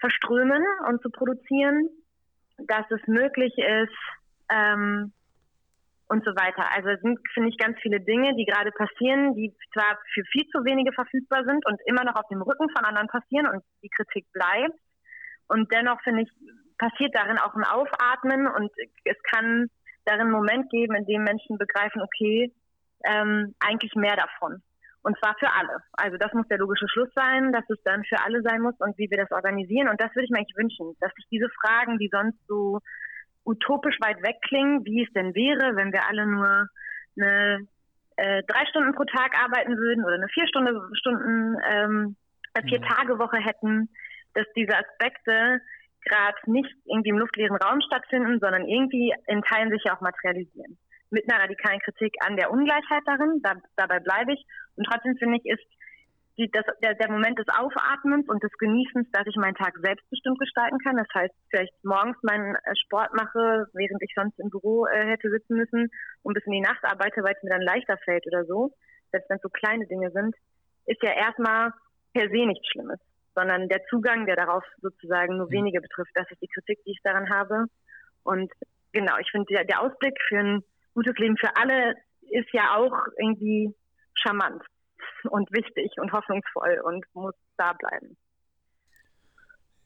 verströmen 0.00 0.62
und 0.88 1.02
zu 1.02 1.10
produzieren, 1.10 1.88
dass 2.58 2.90
es 2.90 3.00
möglich 3.06 3.52
ist 3.56 3.98
ähm, 4.48 5.12
und 6.08 6.24
so 6.24 6.30
weiter. 6.32 6.64
Also 6.74 6.88
es 6.90 7.00
sind, 7.00 7.18
finde 7.34 7.50
ich, 7.50 7.58
ganz 7.58 7.78
viele 7.80 8.00
Dinge, 8.00 8.34
die 8.34 8.44
gerade 8.44 8.70
passieren, 8.72 9.34
die 9.34 9.54
zwar 9.72 9.98
für 10.14 10.24
viel 10.32 10.46
zu 10.48 10.64
wenige 10.64 10.92
verfügbar 10.92 11.44
sind 11.44 11.64
und 11.66 11.80
immer 11.86 12.04
noch 12.04 12.16
auf 12.16 12.28
dem 12.30 12.42
Rücken 12.42 12.68
von 12.70 12.84
anderen 12.84 13.08
passieren 13.08 13.46
und 13.46 13.62
die 13.82 13.90
Kritik 13.90 14.26
bleibt. 14.32 14.78
Und 15.48 15.72
dennoch, 15.72 16.00
finde 16.02 16.22
ich, 16.22 16.30
passiert 16.78 17.14
darin 17.14 17.38
auch 17.38 17.54
ein 17.54 17.64
Aufatmen 17.64 18.46
und 18.46 18.70
es 19.04 19.16
kann 19.30 19.68
darin 20.04 20.22
einen 20.22 20.30
Moment 20.30 20.70
geben, 20.70 20.94
in 20.94 21.06
dem 21.06 21.24
Menschen 21.24 21.58
begreifen, 21.58 22.02
okay, 22.02 22.52
ähm, 23.04 23.54
eigentlich 23.60 23.94
mehr 23.94 24.16
davon. 24.16 24.62
Und 25.02 25.16
zwar 25.18 25.36
für 25.38 25.50
alle. 25.52 25.78
Also 25.92 26.16
das 26.18 26.32
muss 26.32 26.48
der 26.48 26.58
logische 26.58 26.88
Schluss 26.88 27.08
sein, 27.14 27.52
dass 27.52 27.68
es 27.70 27.80
dann 27.84 28.04
für 28.04 28.20
alle 28.24 28.42
sein 28.42 28.60
muss 28.60 28.74
und 28.78 28.98
wie 28.98 29.10
wir 29.10 29.18
das 29.18 29.30
organisieren. 29.30 29.88
Und 29.88 30.00
das 30.00 30.14
würde 30.14 30.24
ich 30.24 30.30
mir 30.30 30.38
eigentlich 30.38 30.56
wünschen, 30.56 30.96
dass 31.00 31.12
sich 31.14 31.24
diese 31.30 31.48
Fragen, 31.60 31.98
die 31.98 32.10
sonst 32.12 32.38
so 32.46 32.80
utopisch 33.44 33.96
weit 34.00 34.22
weg 34.22 34.36
klingen, 34.42 34.84
wie 34.84 35.04
es 35.04 35.12
denn 35.12 35.34
wäre, 35.34 35.76
wenn 35.76 35.92
wir 35.92 36.06
alle 36.08 36.26
nur 36.26 36.68
eine 37.16 37.66
äh, 38.16 38.42
drei 38.46 38.66
Stunden 38.66 38.94
pro 38.94 39.04
Tag 39.04 39.32
arbeiten 39.42 39.76
würden 39.76 40.04
oder 40.04 40.14
eine 40.14 40.28
vier 40.28 40.46
Stunden, 40.48 40.76
Stunden 40.96 41.56
ähm, 41.70 42.16
vier 42.66 42.82
Tage 42.82 43.18
Woche 43.20 43.38
hätten, 43.38 43.88
dass 44.34 44.46
diese 44.56 44.76
Aspekte 44.76 45.60
gerade 46.04 46.38
nicht 46.46 46.74
irgendwie 46.86 47.10
im 47.10 47.18
luftleeren 47.18 47.56
Raum 47.56 47.80
stattfinden, 47.82 48.40
sondern 48.40 48.66
irgendwie 48.66 49.14
in 49.28 49.42
Teilen 49.42 49.70
sich 49.70 49.82
ja 49.84 49.96
auch 49.96 50.00
materialisieren 50.00 50.76
mit 51.10 51.30
einer 51.30 51.42
radikalen 51.42 51.80
Kritik 51.80 52.14
an 52.20 52.36
der 52.36 52.50
Ungleichheit 52.50 53.02
darin, 53.06 53.40
da, 53.42 53.54
dabei 53.76 54.00
bleibe 54.00 54.32
ich. 54.32 54.44
Und 54.76 54.84
trotzdem 54.84 55.16
finde 55.16 55.38
ich, 55.38 55.46
ist 55.46 55.64
die, 56.38 56.48
das, 56.52 56.64
der, 56.82 56.94
der 56.94 57.10
Moment 57.10 57.38
des 57.38 57.48
Aufatmens 57.48 58.28
und 58.28 58.42
des 58.42 58.52
Genießens, 58.58 59.10
dass 59.12 59.26
ich 59.26 59.36
meinen 59.36 59.56
Tag 59.56 59.74
selbstbestimmt 59.82 60.38
gestalten 60.38 60.78
kann. 60.78 60.96
Das 60.96 61.08
heißt, 61.12 61.34
vielleicht 61.50 61.72
morgens 61.84 62.16
meinen 62.22 62.54
äh, 62.54 62.76
Sport 62.84 63.12
mache, 63.12 63.66
während 63.74 64.02
ich 64.02 64.12
sonst 64.14 64.38
im 64.38 64.48
Büro 64.48 64.86
äh, 64.86 65.04
hätte 65.06 65.30
sitzen 65.30 65.56
müssen 65.56 65.90
und 66.22 66.34
bis 66.34 66.46
in 66.46 66.52
die 66.52 66.60
Nacht 66.60 66.84
arbeite, 66.84 67.24
weil 67.24 67.34
es 67.34 67.42
mir 67.42 67.50
dann 67.50 67.62
leichter 67.62 67.98
fällt 68.04 68.24
oder 68.28 68.44
so, 68.44 68.70
selbst 69.10 69.28
wenn 69.28 69.36
es 69.36 69.42
so 69.42 69.48
kleine 69.48 69.86
Dinge 69.86 70.10
sind, 70.12 70.36
ist 70.86 71.02
ja 71.02 71.12
erstmal 71.12 71.72
per 72.14 72.28
se 72.28 72.46
nichts 72.46 72.68
Schlimmes, 72.68 73.00
sondern 73.34 73.68
der 73.68 73.84
Zugang, 73.86 74.26
der 74.26 74.36
darauf 74.36 74.64
sozusagen 74.80 75.36
nur 75.36 75.46
mhm. 75.46 75.52
wenige 75.52 75.80
betrifft, 75.80 76.12
das 76.14 76.30
ist 76.30 76.40
die 76.40 76.48
Kritik, 76.48 76.78
die 76.86 76.92
ich 76.92 77.02
daran 77.02 77.30
habe. 77.30 77.66
Und 78.22 78.52
genau, 78.92 79.16
ich 79.18 79.30
finde, 79.30 79.52
der, 79.52 79.64
der 79.64 79.82
Ausblick 79.82 80.16
für 80.28 80.38
ein 80.38 80.64
gutes 80.94 81.16
Leben 81.18 81.36
für 81.36 81.54
alle 81.56 81.94
ist 82.30 82.52
ja 82.52 82.76
auch 82.76 82.92
irgendwie 83.18 83.74
charmant 84.14 84.62
und 85.30 85.50
wichtig 85.52 85.92
und 85.98 86.12
hoffnungsvoll 86.12 86.80
und 86.84 87.04
muss 87.14 87.34
da 87.56 87.72
bleiben. 87.72 88.16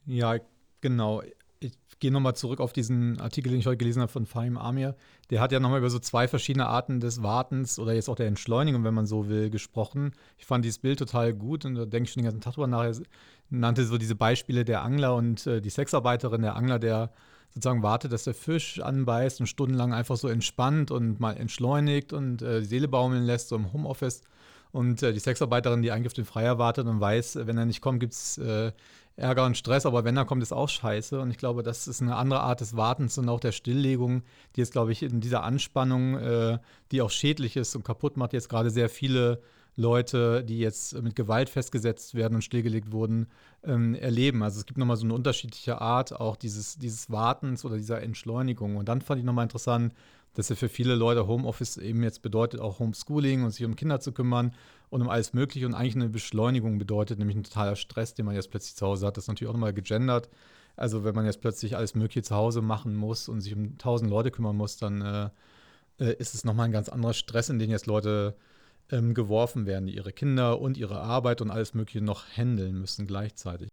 Ja, 0.05 0.37
genau. 0.81 1.23
ich 1.59 1.77
gehe 1.99 2.11
nochmal 2.11 2.35
zurück 2.35 2.59
auf 2.59 2.73
diesen 2.73 3.21
Artikel, 3.21 3.49
den 3.49 3.59
ich 3.59 3.67
heute 3.67 3.77
gelesen 3.77 4.01
habe 4.01 4.11
von 4.11 4.25
Fahim 4.25 4.57
Amir. 4.57 4.95
Der 5.29 5.39
hat 5.39 5.51
ja 5.53 5.59
nochmal 5.59 5.79
über 5.79 5.89
so 5.89 5.99
zwei 5.99 6.27
verschiedene 6.27 6.67
Arten 6.67 6.99
des 6.99 7.23
Wartens 7.23 7.79
oder 7.79 7.93
jetzt 7.93 8.09
auch 8.09 8.15
der 8.15 8.27
Entschleunigung, 8.27 8.83
wenn 8.83 8.93
man 8.93 9.05
so 9.05 9.29
will, 9.29 9.49
gesprochen. 9.49 10.11
Ich 10.37 10.45
fand 10.45 10.65
dieses 10.65 10.79
Bild 10.79 10.99
total 10.99 11.33
gut 11.33 11.63
und 11.63 11.75
da 11.75 11.85
denke 11.85 12.07
ich 12.07 12.13
schon 12.13 12.21
den 12.21 12.25
ganzen 12.25 12.41
Tag 12.41 12.55
drüber 12.55 12.67
nach. 12.67 12.83
Er 12.83 12.93
nannte 13.49 13.85
so 13.85 13.97
diese 13.97 14.15
Beispiele 14.15 14.65
der 14.65 14.81
Angler 14.83 15.15
und 15.15 15.47
äh, 15.47 15.61
die 15.61 15.69
Sexarbeiterin, 15.69 16.41
der 16.41 16.55
Angler, 16.55 16.79
der 16.79 17.13
sozusagen 17.53 17.83
wartet, 17.83 18.11
dass 18.11 18.23
der 18.23 18.33
Fisch 18.33 18.79
anbeißt 18.79 19.39
und 19.39 19.47
stundenlang 19.47 19.93
einfach 19.93 20.17
so 20.17 20.27
entspannt 20.27 20.91
und 20.91 21.19
mal 21.19 21.37
entschleunigt 21.37 22.13
und 22.13 22.41
äh, 22.41 22.61
die 22.61 22.65
Seele 22.65 22.87
baumeln 22.87 23.23
lässt, 23.23 23.49
so 23.49 23.55
im 23.55 23.71
Homeoffice. 23.73 24.21
Und 24.71 25.03
äh, 25.03 25.13
die 25.13 25.19
Sexarbeiterin, 25.19 25.83
die 25.83 25.91
eigentlich 25.91 26.07
auf 26.07 26.13
den 26.13 26.25
Freier 26.25 26.57
wartet 26.57 26.87
und 26.87 26.99
weiß, 26.99 27.39
wenn 27.43 27.57
er 27.57 27.65
nicht 27.65 27.81
kommt, 27.81 27.99
gibt 27.99 28.13
es 28.13 28.39
äh, 28.39 28.71
Ärger 29.15 29.45
und 29.45 29.55
Stress, 29.55 29.85
aber 29.85 30.03
wenn 30.03 30.17
er 30.17 30.25
kommt, 30.25 30.41
ist 30.41 30.51
auch 30.51 30.69
scheiße. 30.69 31.19
Und 31.19 31.29
ich 31.29 31.37
glaube, 31.37 31.61
das 31.61 31.87
ist 31.87 32.01
eine 32.01 32.15
andere 32.15 32.39
Art 32.39 32.61
des 32.61 32.75
Wartens 32.75 33.19
und 33.19 33.29
auch 33.29 33.39
der 33.39 33.51
Stilllegung, 33.51 34.23
die 34.55 34.61
jetzt, 34.61 34.71
glaube 34.71 34.91
ich, 34.91 35.03
in 35.03 35.21
dieser 35.21 35.43
Anspannung, 35.43 36.15
äh, 36.17 36.57
die 36.91 37.01
auch 37.03 37.11
schädlich 37.11 37.55
ist 37.55 37.75
und 37.75 37.83
kaputt 37.83 38.17
macht, 38.17 38.33
jetzt 38.33 38.49
gerade 38.49 38.71
sehr 38.71 38.89
viele 38.89 39.41
Leute, 39.75 40.43
die 40.43 40.59
jetzt 40.59 41.01
mit 41.01 41.15
Gewalt 41.15 41.49
festgesetzt 41.49 42.13
werden 42.13 42.35
und 42.35 42.43
stillgelegt 42.43 42.91
wurden, 42.91 43.27
ähm, 43.63 43.95
erleben. 43.95 44.43
Also 44.43 44.59
es 44.59 44.65
gibt 44.65 44.77
nochmal 44.77 44.97
so 44.97 45.05
eine 45.05 45.15
unterschiedliche 45.15 45.81
Art 45.81 46.19
auch 46.19 46.35
dieses, 46.35 46.77
dieses 46.77 47.09
Wartens 47.09 47.65
oder 47.65 47.77
dieser 47.77 48.01
Entschleunigung. 48.01 48.77
Und 48.77 48.87
dann 48.87 49.01
fand 49.01 49.19
ich 49.19 49.25
nochmal 49.25 49.43
interessant, 49.43 49.93
dass 50.35 50.49
ja 50.49 50.55
für 50.55 50.69
viele 50.69 50.95
Leute 50.95 51.27
Homeoffice 51.27 51.77
eben 51.77 52.03
jetzt 52.03 52.21
bedeutet 52.21 52.59
auch 52.59 52.79
Homeschooling 52.79 53.43
und 53.43 53.51
sich 53.51 53.65
um 53.65 53.75
Kinder 53.75 53.99
zu 53.99 54.11
kümmern 54.11 54.53
und 54.89 55.01
um 55.01 55.09
alles 55.09 55.33
Mögliche 55.33 55.65
und 55.65 55.73
eigentlich 55.73 55.95
eine 55.95 56.09
Beschleunigung 56.09 56.77
bedeutet, 56.77 57.19
nämlich 57.19 57.37
ein 57.37 57.43
totaler 57.43 57.75
Stress, 57.75 58.13
den 58.13 58.25
man 58.25 58.35
jetzt 58.35 58.49
plötzlich 58.51 58.75
zu 58.75 58.85
Hause 58.85 59.07
hat. 59.07 59.17
Das 59.17 59.25
ist 59.25 59.27
natürlich 59.27 59.49
auch 59.49 59.53
nochmal 59.53 59.73
gegendert. 59.73 60.29
Also 60.75 61.03
wenn 61.03 61.13
man 61.15 61.25
jetzt 61.25 61.41
plötzlich 61.41 61.77
alles 61.77 61.93
Mögliche 61.95 62.23
zu 62.23 62.35
Hause 62.35 62.61
machen 62.61 62.95
muss 62.95 63.29
und 63.29 63.41
sich 63.41 63.55
um 63.55 63.77
tausend 63.77 64.09
Leute 64.09 64.31
kümmern 64.31 64.55
muss, 64.55 64.77
dann 64.77 65.01
äh, 65.01 65.29
äh 65.99 66.15
ist 66.17 66.33
es 66.33 66.45
nochmal 66.45 66.65
ein 66.65 66.71
ganz 66.71 66.89
anderer 66.89 67.13
Stress, 67.13 67.49
in 67.49 67.59
den 67.59 67.69
jetzt 67.69 67.85
Leute 67.85 68.35
ähm, 68.91 69.13
geworfen 69.13 69.65
werden, 69.65 69.87
die 69.87 69.95
ihre 69.95 70.11
Kinder 70.11 70.59
und 70.59 70.77
ihre 70.77 70.99
Arbeit 70.99 71.41
und 71.41 71.51
alles 71.51 71.73
Mögliche 71.73 72.03
noch 72.03 72.25
handeln 72.37 72.79
müssen 72.79 73.07
gleichzeitig. 73.07 73.69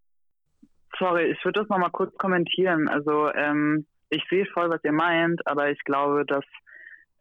Sorry, 0.99 1.31
ich 1.31 1.45
würde 1.45 1.61
das 1.61 1.69
nochmal 1.69 1.91
kurz 1.91 2.17
kommentieren. 2.19 2.89
Also 2.89 3.33
ähm, 3.33 3.87
ich 4.11 4.23
sehe 4.29 4.47
voll, 4.47 4.69
was 4.71 4.85
ihr 4.85 4.93
meint, 4.93 5.47
aber 5.47 5.71
ich 5.71 5.83
glaube, 5.85 6.25
dass 6.27 6.45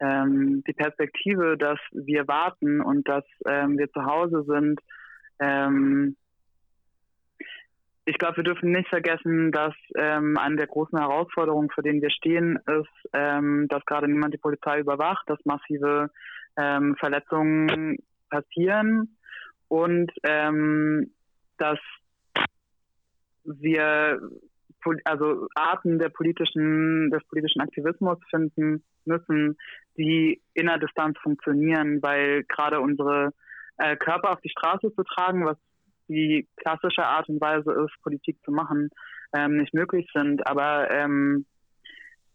ähm, 0.00 0.62
die 0.66 0.72
Perspektive, 0.72 1.56
dass 1.56 1.78
wir 1.92 2.26
warten 2.28 2.80
und 2.80 3.08
dass 3.08 3.24
ähm, 3.46 3.78
wir 3.78 3.90
zu 3.90 4.04
Hause 4.04 4.44
sind, 4.46 4.80
ähm, 5.38 6.16
ich 8.06 8.18
glaube, 8.18 8.38
wir 8.38 8.44
dürfen 8.44 8.72
nicht 8.72 8.88
vergessen, 8.88 9.52
dass 9.52 9.74
ähm, 9.96 10.36
eine 10.36 10.56
der 10.56 10.66
großen 10.66 10.98
Herausforderungen, 10.98 11.70
vor 11.70 11.84
denen 11.84 12.02
wir 12.02 12.10
stehen, 12.10 12.58
ist, 12.66 13.10
ähm, 13.12 13.68
dass 13.68 13.84
gerade 13.84 14.08
niemand 14.08 14.34
die 14.34 14.38
Polizei 14.38 14.80
überwacht, 14.80 15.28
dass 15.28 15.38
massive 15.44 16.10
ähm, 16.60 16.96
Verletzungen 16.98 17.98
passieren 18.28 19.16
und 19.68 20.10
ähm, 20.24 21.12
dass 21.58 21.78
wir 23.44 24.20
also 25.04 25.46
Arten 25.54 25.98
der 25.98 26.08
politischen, 26.08 27.10
des 27.10 27.22
politischen 27.28 27.60
Aktivismus 27.60 28.18
finden 28.30 28.82
müssen, 29.04 29.58
die 29.96 30.40
in 30.54 30.66
der 30.66 30.78
Distanz 30.78 31.18
funktionieren, 31.22 32.02
weil 32.02 32.44
gerade 32.44 32.80
unsere 32.80 33.32
äh, 33.76 33.96
Körper 33.96 34.32
auf 34.32 34.40
die 34.40 34.50
Straße 34.50 34.92
zu 34.94 35.02
tragen, 35.02 35.44
was 35.44 35.58
die 36.08 36.48
klassische 36.56 37.04
Art 37.04 37.28
und 37.28 37.40
Weise 37.40 37.72
ist, 37.84 38.02
Politik 38.02 38.38
zu 38.44 38.50
machen, 38.50 38.90
ähm, 39.34 39.58
nicht 39.58 39.74
möglich 39.74 40.08
sind. 40.14 40.46
Aber 40.46 40.90
ähm, 40.90 41.46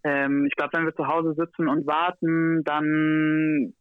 ähm, 0.03 0.45
ich 0.45 0.55
glaube, 0.55 0.77
wenn 0.77 0.85
wir 0.85 0.95
zu 0.95 1.07
Hause 1.07 1.33
sitzen 1.35 1.67
und 1.67 1.85
warten, 1.85 2.63
dann 2.63 3.73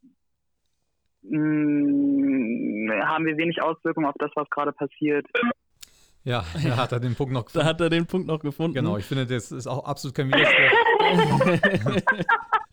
mh, 1.29 1.39
mm, 1.39 3.03
haben 3.07 3.27
wir 3.27 3.37
wenig 3.37 3.63
Auswirkungen 3.63 4.07
auf 4.07 4.17
das, 4.19 4.31
was 4.35 4.49
gerade 4.51 4.73
passiert. 4.73 5.27
Ja, 6.25 6.45
da 6.63 6.77
hat 6.79 6.93
er 6.93 7.01
den 7.01 7.15
Punkt 7.15 7.35
noch 7.35 7.45
gefunden. 7.45 7.65
Da 7.65 7.71
hat 7.71 7.81
er 7.83 7.91
den 7.91 8.07
Punkt 8.07 8.27
noch 8.27 8.41
gefunden. 8.41 8.75
Genau, 8.75 8.97
ich 8.97 9.05
finde, 9.05 9.27
das 9.27 9.53
ist 9.53 9.67
auch 9.67 9.85
absolut 9.85 10.15
kein 10.15 10.29
Widerspruch. 10.29 12.03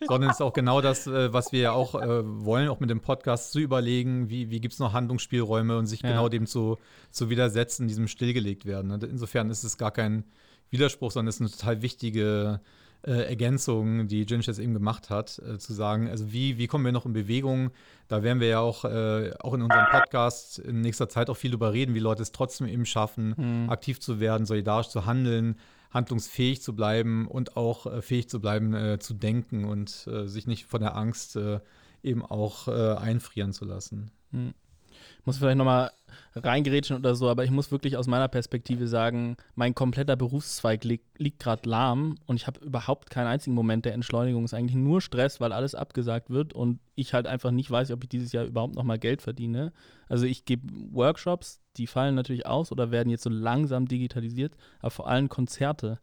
Sondern 0.00 0.30
es 0.30 0.36
ist 0.36 0.40
auch 0.40 0.54
genau 0.54 0.80
das, 0.80 1.06
äh, 1.06 1.32
was 1.32 1.52
wir 1.52 1.60
ja 1.60 1.72
auch 1.72 1.94
äh, 1.94 2.22
wollen, 2.24 2.68
auch 2.68 2.80
mit 2.80 2.88
dem 2.88 3.00
Podcast 3.00 3.52
zu 3.52 3.60
überlegen, 3.60 4.30
wie, 4.30 4.50
wie 4.50 4.60
gibt 4.60 4.72
es 4.72 4.80
noch 4.80 4.94
Handlungsspielräume 4.94 5.76
und 5.76 5.86
sich 5.86 6.00
ja. 6.00 6.08
genau 6.08 6.28
dem 6.30 6.46
zu, 6.46 6.78
zu 7.10 7.28
widersetzen, 7.28 7.88
diesem 7.88 8.08
stillgelegt 8.08 8.64
werden. 8.64 8.90
Insofern 8.90 9.50
ist 9.50 9.64
es 9.64 9.76
gar 9.76 9.90
kein 9.90 10.24
Widerspruch, 10.70 11.10
sondern 11.10 11.28
es 11.28 11.36
ist 11.36 11.42
eine 11.42 11.50
total 11.50 11.82
wichtige 11.82 12.60
äh, 13.04 13.28
Ergänzung, 13.28 14.06
die 14.06 14.24
Ginch 14.26 14.46
jetzt 14.46 14.58
eben 14.58 14.74
gemacht 14.74 15.10
hat, 15.10 15.40
äh, 15.40 15.58
zu 15.58 15.72
sagen, 15.72 16.08
also 16.08 16.32
wie, 16.32 16.56
wie 16.58 16.68
kommen 16.68 16.84
wir 16.84 16.92
noch 16.92 17.04
in 17.04 17.12
Bewegung? 17.12 17.70
Da 18.06 18.22
werden 18.22 18.40
wir 18.40 18.48
ja 18.48 18.60
auch, 18.60 18.84
äh, 18.84 19.32
auch 19.40 19.54
in 19.54 19.62
unserem 19.62 19.86
Podcast 19.90 20.60
in 20.60 20.80
nächster 20.80 21.08
Zeit 21.08 21.28
auch 21.28 21.36
viel 21.36 21.50
darüber 21.50 21.72
reden, 21.72 21.94
wie 21.94 22.00
Leute 22.00 22.22
es 22.22 22.30
trotzdem 22.30 22.68
eben 22.68 22.86
schaffen, 22.86 23.34
mhm. 23.36 23.70
aktiv 23.70 24.00
zu 24.00 24.20
werden, 24.20 24.46
solidarisch 24.46 24.88
zu 24.88 25.04
handeln, 25.04 25.56
handlungsfähig 25.90 26.62
zu 26.62 26.76
bleiben 26.76 27.26
und 27.26 27.56
auch 27.56 27.86
äh, 27.86 28.02
fähig 28.02 28.28
zu 28.28 28.40
bleiben, 28.40 28.72
äh, 28.72 28.98
zu 29.00 29.14
denken 29.14 29.64
und 29.64 30.08
sich 30.24 30.46
nicht 30.46 30.66
von 30.66 30.80
der 30.80 30.96
Angst 30.96 31.38
eben 32.02 32.24
auch 32.24 32.68
einfrieren 32.68 33.52
zu 33.52 33.64
lassen. 33.64 34.10
Mhm 34.30 34.54
muss 35.24 35.38
vielleicht 35.38 35.58
nochmal 35.58 35.90
reingerätschen 36.34 36.96
oder 36.96 37.14
so, 37.14 37.28
aber 37.28 37.44
ich 37.44 37.50
muss 37.50 37.70
wirklich 37.70 37.96
aus 37.96 38.06
meiner 38.06 38.28
Perspektive 38.28 38.88
sagen, 38.88 39.36
mein 39.54 39.74
kompletter 39.74 40.16
Berufszweig 40.16 40.84
li 40.84 41.00
liegt 41.16 41.40
gerade 41.40 41.68
lahm 41.68 42.16
und 42.26 42.36
ich 42.36 42.46
habe 42.46 42.64
überhaupt 42.64 43.10
keinen 43.10 43.26
einzigen 43.26 43.54
Moment 43.54 43.84
der 43.84 43.94
Entschleunigung. 43.94 44.44
Es 44.44 44.52
ist 44.52 44.58
eigentlich 44.58 44.76
nur 44.76 45.00
Stress, 45.00 45.40
weil 45.40 45.52
alles 45.52 45.74
abgesagt 45.74 46.30
wird 46.30 46.52
und 46.52 46.80
ich 46.94 47.14
halt 47.14 47.26
einfach 47.26 47.50
nicht 47.50 47.70
weiß, 47.70 47.90
ob 47.92 48.02
ich 48.02 48.08
dieses 48.08 48.32
Jahr 48.32 48.44
überhaupt 48.44 48.74
nochmal 48.74 48.98
Geld 48.98 49.22
verdiene. 49.22 49.72
Also 50.08 50.26
ich 50.26 50.44
gebe 50.44 50.66
Workshops, 50.92 51.60
die 51.76 51.86
fallen 51.86 52.14
natürlich 52.14 52.46
aus 52.46 52.72
oder 52.72 52.90
werden 52.90 53.10
jetzt 53.10 53.24
so 53.24 53.30
langsam 53.30 53.86
digitalisiert, 53.86 54.56
aber 54.80 54.90
vor 54.90 55.08
allem 55.08 55.28
Konzerte. 55.28 55.98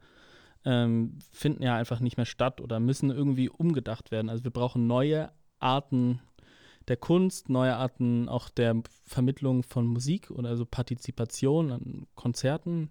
Ähm, 0.65 1.20
finden 1.32 1.63
ja 1.63 1.76
einfach 1.76 2.01
nicht 2.01 2.17
mehr 2.17 2.26
statt 2.26 2.59
oder 2.59 2.82
müssen 2.82 3.11
irgendwie 3.11 3.47
umgedacht 3.47 4.11
werden. 4.11 4.30
Also 4.30 4.43
wir 4.43 4.51
brauchen 4.51 4.88
neue 4.88 5.32
Arten 5.59 6.20
der 6.90 6.98
Kunst, 6.98 7.50
neue 7.50 7.76
Arten 7.76 8.28
auch 8.28 8.50
der 8.50 8.82
Vermittlung 9.06 9.64
von 9.64 9.86
Musik 9.88 10.32
oder 10.32 10.50
also 10.50 10.66
Partizipation 10.66 11.72
an 11.72 12.08
Konzerten. 12.16 12.90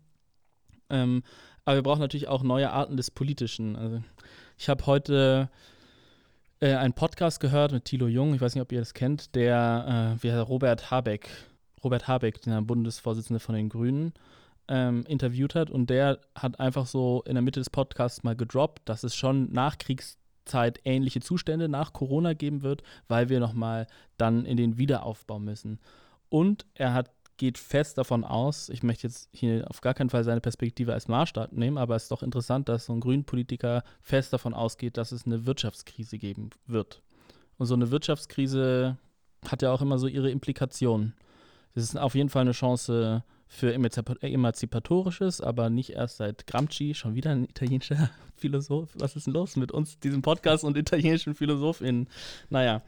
Ähm, 0.89 1.23
aber 1.65 1.77
wir 1.77 1.83
brauchen 1.83 2.01
natürlich 2.01 2.29
auch 2.29 2.43
neue 2.43 2.71
Arten 2.71 2.97
des 2.97 3.11
Politischen. 3.11 3.77
Also 3.77 4.03
ich 4.57 4.69
habe 4.69 4.87
heute 4.87 5.51
äh, 6.61 6.75
einen 6.75 6.95
Podcast 6.95 7.41
gehört 7.41 7.73
mit 7.73 7.85
Thilo 7.85 8.07
Jung, 8.07 8.35
ich 8.35 8.41
weiß 8.41 8.55
nicht, 8.55 8.63
ob 8.63 8.73
ihr 8.73 8.79
das 8.81 8.95
kennt, 8.95 9.35
der 9.35 10.17
äh, 10.17 10.23
wie 10.23 10.31
Robert 10.31 10.91
Habeck, 10.91 11.29
Robert 11.85 12.09
Habeck, 12.09 12.41
der 12.43 12.63
Bundesvorsitzende 12.63 13.41
von 13.41 13.55
den 13.55 13.69
Grünen, 13.69 14.15
ähm, 14.69 15.05
interviewt 15.09 15.55
hat. 15.55 15.71
Und 15.71 15.91
der 15.91 16.21
hat 16.35 16.61
einfach 16.61 16.87
so 16.87 17.23
in 17.27 17.35
der 17.35 17.43
Mitte 17.43 17.61
des 17.61 17.71
Podcasts 17.71 18.23
mal 18.23 18.37
gedroppt, 18.37 18.89
dass 18.89 19.05
es 19.05 19.15
schon 19.15 19.53
Nachkriegs 19.53 20.19
Zeit 20.49 20.81
ähnliche 20.85 21.21
Zustände 21.21 21.69
nach 21.69 21.93
Corona 21.93 22.33
geben 22.33 22.63
wird, 22.63 22.83
weil 23.07 23.29
wir 23.29 23.41
nochmal 23.41 23.87
dann 24.17 24.45
in 24.45 24.57
den 24.57 24.79
Wiederaufbau 24.79 25.39
müssen. 25.39 25.79
Und 26.29 26.67
er 26.75 26.95
hat, 26.95 27.11
geht 27.37 27.57
fest 27.57 27.99
davon 27.99 28.25
aus, 28.25 28.69
ich 28.69 28.83
möchte 28.83 29.07
jetzt 29.07 29.29
hier 29.33 29.65
auf 29.71 29.81
gar 29.81 29.95
keinen 29.95 30.11
Fall 30.11 30.25
seine 30.25 30.41
Perspektive 30.41 30.93
als 30.93 31.09
Maßstab 31.09 31.53
nehmen, 31.53 31.79
aber 31.79 31.95
es 31.95 32.05
ist 32.05 32.11
doch 32.11 32.23
interessant, 32.23 32.69
dass 32.69 32.87
so 32.87 32.93
ein 32.93 33.01
Grünpolitiker 33.01 33.85
fest 34.01 34.33
davon 34.33 34.55
ausgeht, 34.55 34.97
dass 34.97 35.13
es 35.13 35.25
eine 35.25 35.47
Wirtschaftskrise 35.47 36.19
geben 36.19 36.51
wird. 36.67 37.03
Und 37.57 37.67
so 37.67 37.75
eine 37.75 37.91
Wirtschaftskrise 37.91 38.97
hat 39.47 39.63
ja 39.63 39.73
auch 39.73 39.83
immer 39.83 39.99
so 39.99 40.09
ihre 40.09 40.31
Implikationen. 40.31 41.15
Das 41.75 41.85
ist 41.85 41.97
auf 41.97 42.15
jeden 42.15 42.29
Fall 42.29 42.43
eine 42.43 42.53
Chance 42.53 43.23
für 43.49 43.73
Emanzipatorisches, 43.73 45.41
aber 45.41 45.71
nicht 45.71 45.91
erst 45.91 46.19
seit 46.19 46.47
Gramsci, 46.47 46.95
schon 46.95 47.15
wieder 47.15 47.31
ein 47.31 47.45
italienischer 47.45 48.11
Philosoph. 48.37 48.91
Was 48.95 49.17
ist 49.17 49.27
denn 49.27 49.35
los 49.35 49.57
mit 49.57 49.73
uns, 49.73 49.99
diesem 49.99 50.23
Podcast 50.23 50.65
und 50.65 50.77
italienischen 50.77 51.35
PhilosophInnen? 51.35 52.09
Naja. 52.51 52.83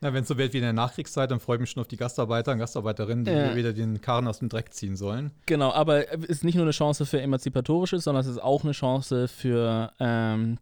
Na, 0.00 0.12
wenn 0.12 0.22
es 0.22 0.28
so 0.28 0.38
wird 0.38 0.52
wie 0.52 0.58
in 0.58 0.62
der 0.62 0.72
Nachkriegszeit, 0.72 1.30
dann 1.30 1.40
freue 1.40 1.56
ich 1.56 1.60
mich 1.62 1.70
schon 1.70 1.80
auf 1.80 1.88
die 1.88 1.96
Gastarbeiter 1.96 2.52
und 2.52 2.58
Gastarbeiterinnen, 2.58 3.24
die 3.24 3.32
ja. 3.32 3.56
wieder 3.56 3.72
den 3.72 4.00
Karren 4.00 4.28
aus 4.28 4.38
dem 4.38 4.48
Dreck 4.48 4.72
ziehen 4.72 4.94
sollen. 4.94 5.32
Genau, 5.46 5.72
aber 5.72 6.12
es 6.12 6.24
ist 6.26 6.44
nicht 6.44 6.54
nur 6.54 6.64
eine 6.64 6.70
Chance 6.70 7.04
für 7.04 7.20
Emanzipatorisches, 7.20 8.04
sondern 8.04 8.20
es 8.20 8.30
ist 8.30 8.40
auch 8.40 8.62
eine 8.62 8.72
Chance 8.72 9.26
für 9.26 9.92
ähm, 9.98 10.58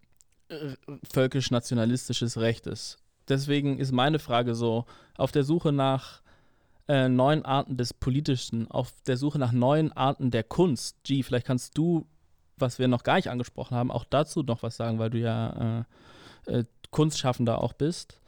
völkisch-nationalistisches 1.13 2.39
Rechtes. 2.39 2.99
Deswegen 3.29 3.79
ist 3.79 3.93
meine 3.93 4.19
Frage 4.19 4.55
so, 4.55 4.87
auf 5.19 5.33
der 5.33 5.45
Suche 5.45 5.73
nach 5.73 6.23
äh, 6.89 7.09
neuen 7.09 7.45
Arten 7.45 7.77
des 7.77 7.95
Politischen, 7.95 8.71
auf 8.71 8.93
der 9.07 9.17
Suche 9.17 9.39
nach 9.39 9.53
neuen 9.53 9.93
Arten 9.93 10.31
der 10.31 10.45
Kunst. 10.45 10.97
G, 11.05 11.23
vielleicht 11.23 11.47
kannst 11.47 11.77
du, 11.77 12.07
was 12.57 12.79
wir 12.79 12.89
noch 12.89 13.03
gar 13.03 13.17
nicht 13.17 13.29
angesprochen 13.29 13.77
haben, 13.77 13.91
auch 13.91 14.05
dazu 14.05 14.43
noch 14.43 14.63
was 14.63 14.77
sagen, 14.77 14.99
weil 14.99 15.11
du 15.11 15.19
ja 15.19 15.85
äh, 16.47 16.61
äh, 16.61 16.65
Kunstschaffender 16.91 17.63
auch 17.63 17.73
bist. 17.73 18.21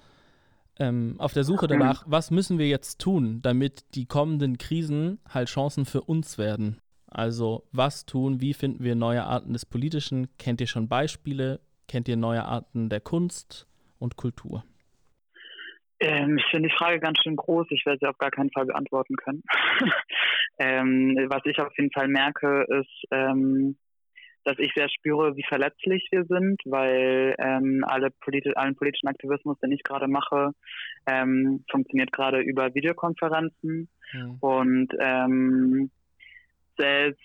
Ähm, 0.81 1.17
auf 1.19 1.33
der 1.33 1.45
Suche 1.45 1.67
danach, 1.67 2.05
was 2.07 2.31
müssen 2.31 2.59
wir 2.59 2.69
jetzt 2.69 3.01
tun, 3.01 3.43
damit 3.43 3.85
die 3.95 4.07
kommenden 4.07 4.59
Krisen 4.59 5.19
halt 5.29 5.49
Chancen 5.49 5.85
für 5.85 6.03
uns 6.03 6.39
werden? 6.39 6.81
Also 7.07 7.65
was 7.73 8.07
tun, 8.07 8.41
wie 8.41 8.55
finden 8.55 8.85
wir 8.85 8.95
neue 8.95 9.25
Arten 9.25 9.53
des 9.53 9.67
Politischen? 9.67 10.29
Kennt 10.39 10.61
ihr 10.61 10.67
schon 10.67 10.89
Beispiele? 10.89 11.61
Kennt 11.89 12.07
ihr 12.07 12.17
neue 12.17 12.45
Arten 12.45 12.91
der 12.91 13.01
Kunst 13.01 13.67
und 13.99 14.17
Kultur? 14.17 14.63
Ähm, 16.01 16.39
ich 16.39 16.45
finde 16.51 16.69
die 16.69 16.75
Frage 16.75 17.01
ganz 17.01 17.19
schön 17.23 17.37
groß. 17.37 17.67
Ich 17.71 17.85
werde 17.85 17.99
sie 18.01 18.09
auf 18.09 18.19
gar 18.19 18.31
keinen 18.31 18.51
Fall 18.51 18.67
beantworten 18.67 19.17
können. 19.17 19.43
ähm, 20.59 21.17
was 21.29 21.43
ich 21.45 21.59
auf 21.61 21.77
jeden 21.77 21.93
Fall 21.93 22.09
merke, 22.09 22.65
ist, 22.69 23.05
ähm, 23.11 23.77
dass 24.45 24.59
ich 24.59 24.73
sehr 24.75 24.89
spüre, 24.89 25.37
wie 25.37 25.45
verletzlich 25.47 26.09
wir 26.11 26.25
sind, 26.25 26.61
weil 26.65 27.35
ähm, 27.39 27.85
alle 27.87 28.11
politi 28.11 28.53
allen 28.55 28.77
politischen 28.77 29.09
Aktivismus, 29.09 29.59
den 29.59 29.73
ich 29.73 29.83
gerade 29.83 30.09
mache, 30.09 30.53
ähm, 31.07 31.65
funktioniert 31.71 32.13
gerade 32.13 32.41
über 32.41 32.75
Videokonferenzen 32.75 33.89
mhm. 34.13 34.37
und 34.41 34.95
ähm, 35.01 35.91
selbst 36.77 37.21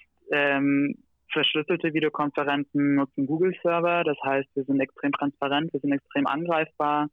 verschlüsselte 1.33 1.93
Videokonferenzen 1.93 2.95
nutzen 2.95 3.25
Google-Server. 3.25 4.03
Das 4.03 4.17
heißt, 4.23 4.49
wir 4.55 4.63
sind 4.63 4.79
extrem 4.79 5.11
transparent, 5.11 5.73
wir 5.73 5.79
sind 5.81 5.91
extrem 5.91 6.25
angreifbar. 6.27 7.09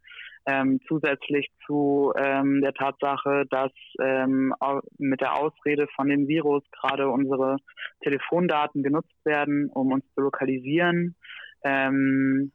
Ähm, 0.46 0.80
zusätzlich 0.88 1.50
zu 1.66 2.12
ähm, 2.16 2.62
der 2.62 2.72
Tatsache, 2.72 3.44
dass 3.50 3.72
ähm, 4.00 4.54
mit 4.98 5.20
der 5.20 5.36
Ausrede 5.36 5.86
von 5.94 6.08
dem 6.08 6.28
Virus 6.28 6.64
gerade 6.72 7.08
unsere 7.08 7.58
Telefondaten 8.02 8.82
genutzt 8.82 9.24
werden, 9.24 9.68
um 9.68 9.92
uns 9.92 10.04
zu 10.14 10.22
lokalisieren. 10.22 11.14
Ähm, 11.62 12.52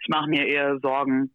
ich 0.00 0.08
mache 0.08 0.30
mir 0.30 0.46
eher 0.46 0.78
Sorgen, 0.80 1.30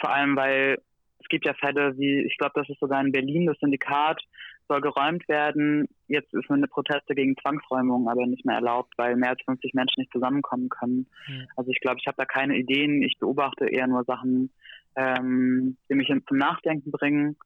vor 0.00 0.12
allem 0.12 0.36
weil 0.36 0.78
es 1.20 1.28
gibt 1.28 1.46
ja 1.46 1.54
Fälle 1.54 1.96
wie, 1.98 2.24
ich 2.24 2.36
glaube, 2.36 2.52
das 2.54 2.68
ist 2.68 2.80
sogar 2.80 3.00
in 3.00 3.12
Berlin 3.12 3.46
das 3.46 3.58
Syndikat, 3.60 4.20
soll 4.68 4.80
geräumt 4.80 5.26
werden. 5.28 5.88
Jetzt 6.06 6.32
ist 6.34 6.50
eine 6.50 6.68
Proteste 6.68 7.14
gegen 7.14 7.36
Zwangsräumung 7.36 8.08
aber 8.08 8.26
nicht 8.26 8.44
mehr 8.44 8.56
erlaubt, 8.56 8.94
weil 8.96 9.16
mehr 9.16 9.30
als 9.30 9.42
50 9.44 9.74
Menschen 9.74 10.00
nicht 10.00 10.12
zusammenkommen 10.12 10.68
können. 10.68 11.06
Mhm. 11.26 11.46
Also 11.56 11.70
ich 11.70 11.80
glaube, 11.80 11.98
ich 12.00 12.06
habe 12.06 12.16
da 12.16 12.24
keine 12.24 12.56
Ideen. 12.56 13.02
Ich 13.02 13.18
beobachte 13.18 13.66
eher 13.66 13.86
nur 13.86 14.04
Sachen, 14.04 14.50
ähm, 14.98 15.76
die 15.88 15.94
mich 15.94 16.08
zum 16.08 16.36
Nachdenken 16.36 16.90
bringen. 16.90 17.36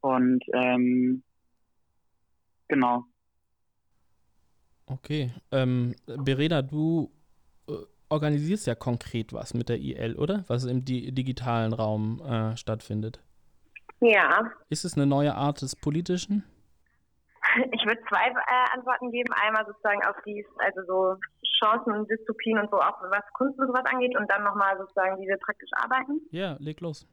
Und 0.00 0.44
ähm, 0.54 1.22
genau. 2.68 3.04
Okay. 4.86 5.32
Ähm, 5.50 5.94
Bereda, 6.06 6.62
du 6.62 7.10
äh, 7.68 7.72
organisierst 8.08 8.66
ja 8.66 8.74
konkret 8.74 9.32
was 9.32 9.54
mit 9.54 9.68
der 9.68 9.78
IL, 9.78 10.16
oder? 10.16 10.44
Was 10.46 10.64
im 10.64 10.84
di 10.84 11.12
digitalen 11.12 11.72
Raum 11.72 12.20
äh, 12.20 12.56
stattfindet. 12.56 13.20
Ja. 14.00 14.50
Ist 14.68 14.84
es 14.84 14.94
eine 14.94 15.06
neue 15.06 15.34
Art 15.34 15.62
des 15.62 15.76
Politischen? 15.76 16.44
Ich 17.72 17.84
würde 17.84 18.00
zwei 18.08 18.28
äh, 18.28 18.76
Antworten 18.76 19.10
geben. 19.10 19.32
Einmal 19.34 19.66
sozusagen 19.66 20.02
auf 20.04 20.16
die, 20.24 20.44
also 20.58 20.80
so 20.86 21.16
Chancen 21.62 21.92
und 21.92 22.10
Dystopien 22.10 22.58
und 22.58 22.70
so, 22.70 22.76
auch 22.78 23.00
was 23.02 23.24
Kunst 23.34 23.58
und 23.58 23.68
sowas 23.68 23.84
angeht 23.84 24.16
und 24.18 24.30
dann 24.30 24.42
nochmal 24.42 24.76
sozusagen, 24.78 25.20
wie 25.20 25.28
wir 25.28 25.36
praktisch 25.38 25.70
arbeiten. 25.72 26.20
Ja, 26.30 26.56
leg 26.58 26.80
los. 26.80 27.06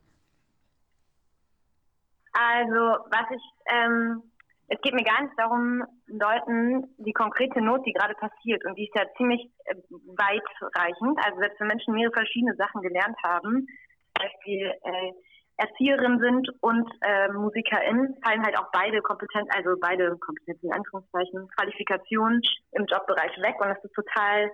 Also, 2.32 3.04
was 3.10 3.26
ich, 3.32 3.44
ähm, 3.72 4.24
es 4.68 4.80
geht 4.82 4.94
mir 4.94 5.04
gar 5.04 5.22
nicht 5.24 5.34
darum, 5.38 5.84
Leuten 6.08 6.96
die 6.98 7.14
konkrete 7.14 7.62
Not, 7.62 7.86
die 7.86 7.94
gerade 7.94 8.14
passiert, 8.16 8.64
und 8.66 8.76
die 8.78 8.86
ist 8.86 8.96
ja 8.96 9.06
ziemlich 9.18 9.50
äh, 9.66 9.76
weitreichend. 9.90 11.18
Also, 11.26 11.40
selbst 11.40 11.60
wenn 11.60 11.68
Menschen 11.68 11.94
mehrere 11.94 12.14
verschiedene 12.14 12.56
Sachen 12.56 12.82
gelernt 12.82 13.18
haben, 13.24 13.68
zum 13.68 14.26
Beispiel 14.26 14.74
äh, 14.84 15.12
Erzieherin 15.60 16.20
sind 16.20 16.50
und 16.62 16.90
äh, 17.02 17.28
Musikerin, 17.34 18.16
fallen 18.24 18.46
halt 18.46 18.58
auch 18.58 18.72
beide 18.72 19.02
Kompetenzen, 19.02 19.52
also 19.52 19.76
beide 19.80 20.18
Kompetenzen 20.18 20.68
in 20.68 20.74
Anführungszeichen, 20.74 21.50
Qualifikationen 21.58 22.42
im 22.72 22.86
Jobbereich 22.86 23.36
weg 23.42 23.56
und 23.60 23.68
das 23.68 23.84
ist 23.84 23.94
total 23.94 24.50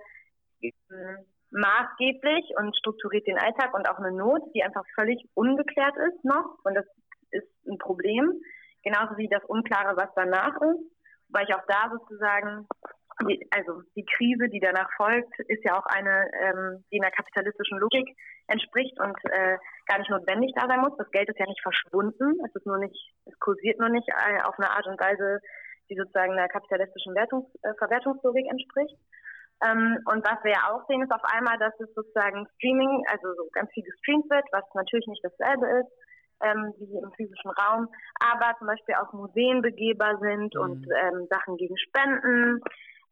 äh, 0.62 0.72
maßgeblich 1.50 2.52
und 2.58 2.76
strukturiert 2.76 3.26
den 3.26 3.38
Alltag 3.38 3.72
und 3.74 3.88
auch 3.88 3.98
eine 3.98 4.10
Not, 4.10 4.42
die 4.52 4.64
einfach 4.64 4.84
völlig 4.98 5.24
ungeklärt 5.34 5.94
ist 6.08 6.24
noch 6.24 6.58
und 6.64 6.74
das 6.74 6.86
ist 7.30 7.48
ein 7.68 7.78
Problem, 7.78 8.40
genauso 8.82 9.16
wie 9.16 9.28
das 9.28 9.44
Unklare, 9.44 9.96
was 9.96 10.10
danach 10.16 10.54
ist, 10.60 10.90
weil 11.28 11.46
ich 11.48 11.54
auch 11.54 11.64
da 11.68 11.90
sozusagen 11.90 12.66
die, 13.24 13.48
also 13.50 13.82
die 13.94 14.04
Krise, 14.04 14.48
die 14.48 14.60
danach 14.60 14.88
folgt, 14.96 15.38
ist 15.48 15.64
ja 15.64 15.78
auch 15.78 15.86
eine, 15.86 16.28
ähm, 16.40 16.84
die 16.92 17.00
einer 17.00 17.10
kapitalistischen 17.10 17.78
Logik 17.78 18.08
entspricht 18.48 18.98
und 19.00 19.16
äh, 19.24 19.56
gar 19.86 19.98
nicht 19.98 20.10
notwendig 20.10 20.52
da 20.54 20.66
sein 20.68 20.80
muss. 20.80 20.96
Das 20.98 21.10
Geld 21.10 21.28
ist 21.28 21.38
ja 21.38 21.46
nicht 21.46 21.62
verschwunden, 21.62 22.36
es 22.44 22.54
ist 22.54 22.66
nur 22.66 22.78
nicht, 22.78 22.96
es 23.24 23.38
kursiert 23.38 23.78
nur 23.78 23.88
nicht 23.88 24.08
äh, 24.08 24.42
auf 24.42 24.58
eine 24.58 24.70
Art 24.70 24.86
und 24.86 25.00
Weise, 25.00 25.40
die 25.88 25.96
sozusagen 25.96 26.32
einer 26.32 26.48
kapitalistischen 26.48 27.14
Wertungs 27.14 27.48
äh, 27.62 27.72
Verwertungslogik 27.78 28.46
entspricht. 28.50 28.96
Ähm, 29.64 29.98
und 30.04 30.20
was 30.20 30.44
wir 30.44 30.52
ja 30.52 30.68
auch 30.68 30.86
sehen, 30.86 31.00
ist 31.00 31.12
auf 31.12 31.24
einmal, 31.24 31.56
dass 31.58 31.72
es 31.80 31.88
sozusagen 31.94 32.46
Streaming, 32.56 33.02
also 33.08 33.32
so 33.34 33.48
ganz 33.52 33.70
viel 33.72 33.84
gestreamt 33.84 34.28
wird, 34.28 34.44
was 34.52 34.64
natürlich 34.74 35.06
nicht 35.06 35.24
dasselbe 35.24 35.66
ist 35.80 35.92
ähm, 36.42 36.74
wie 36.78 36.98
im 36.98 37.12
physischen 37.12 37.50
Raum, 37.50 37.88
aber 38.20 38.56
zum 38.58 38.66
Beispiel 38.66 38.94
auch 38.96 39.12
Museen 39.12 39.62
begehbar 39.62 40.18
sind 40.20 40.54
mhm. 40.54 40.60
und 40.60 40.86
ähm, 40.86 41.26
Sachen 41.30 41.56
gegen 41.56 41.76
Spenden 41.78 42.60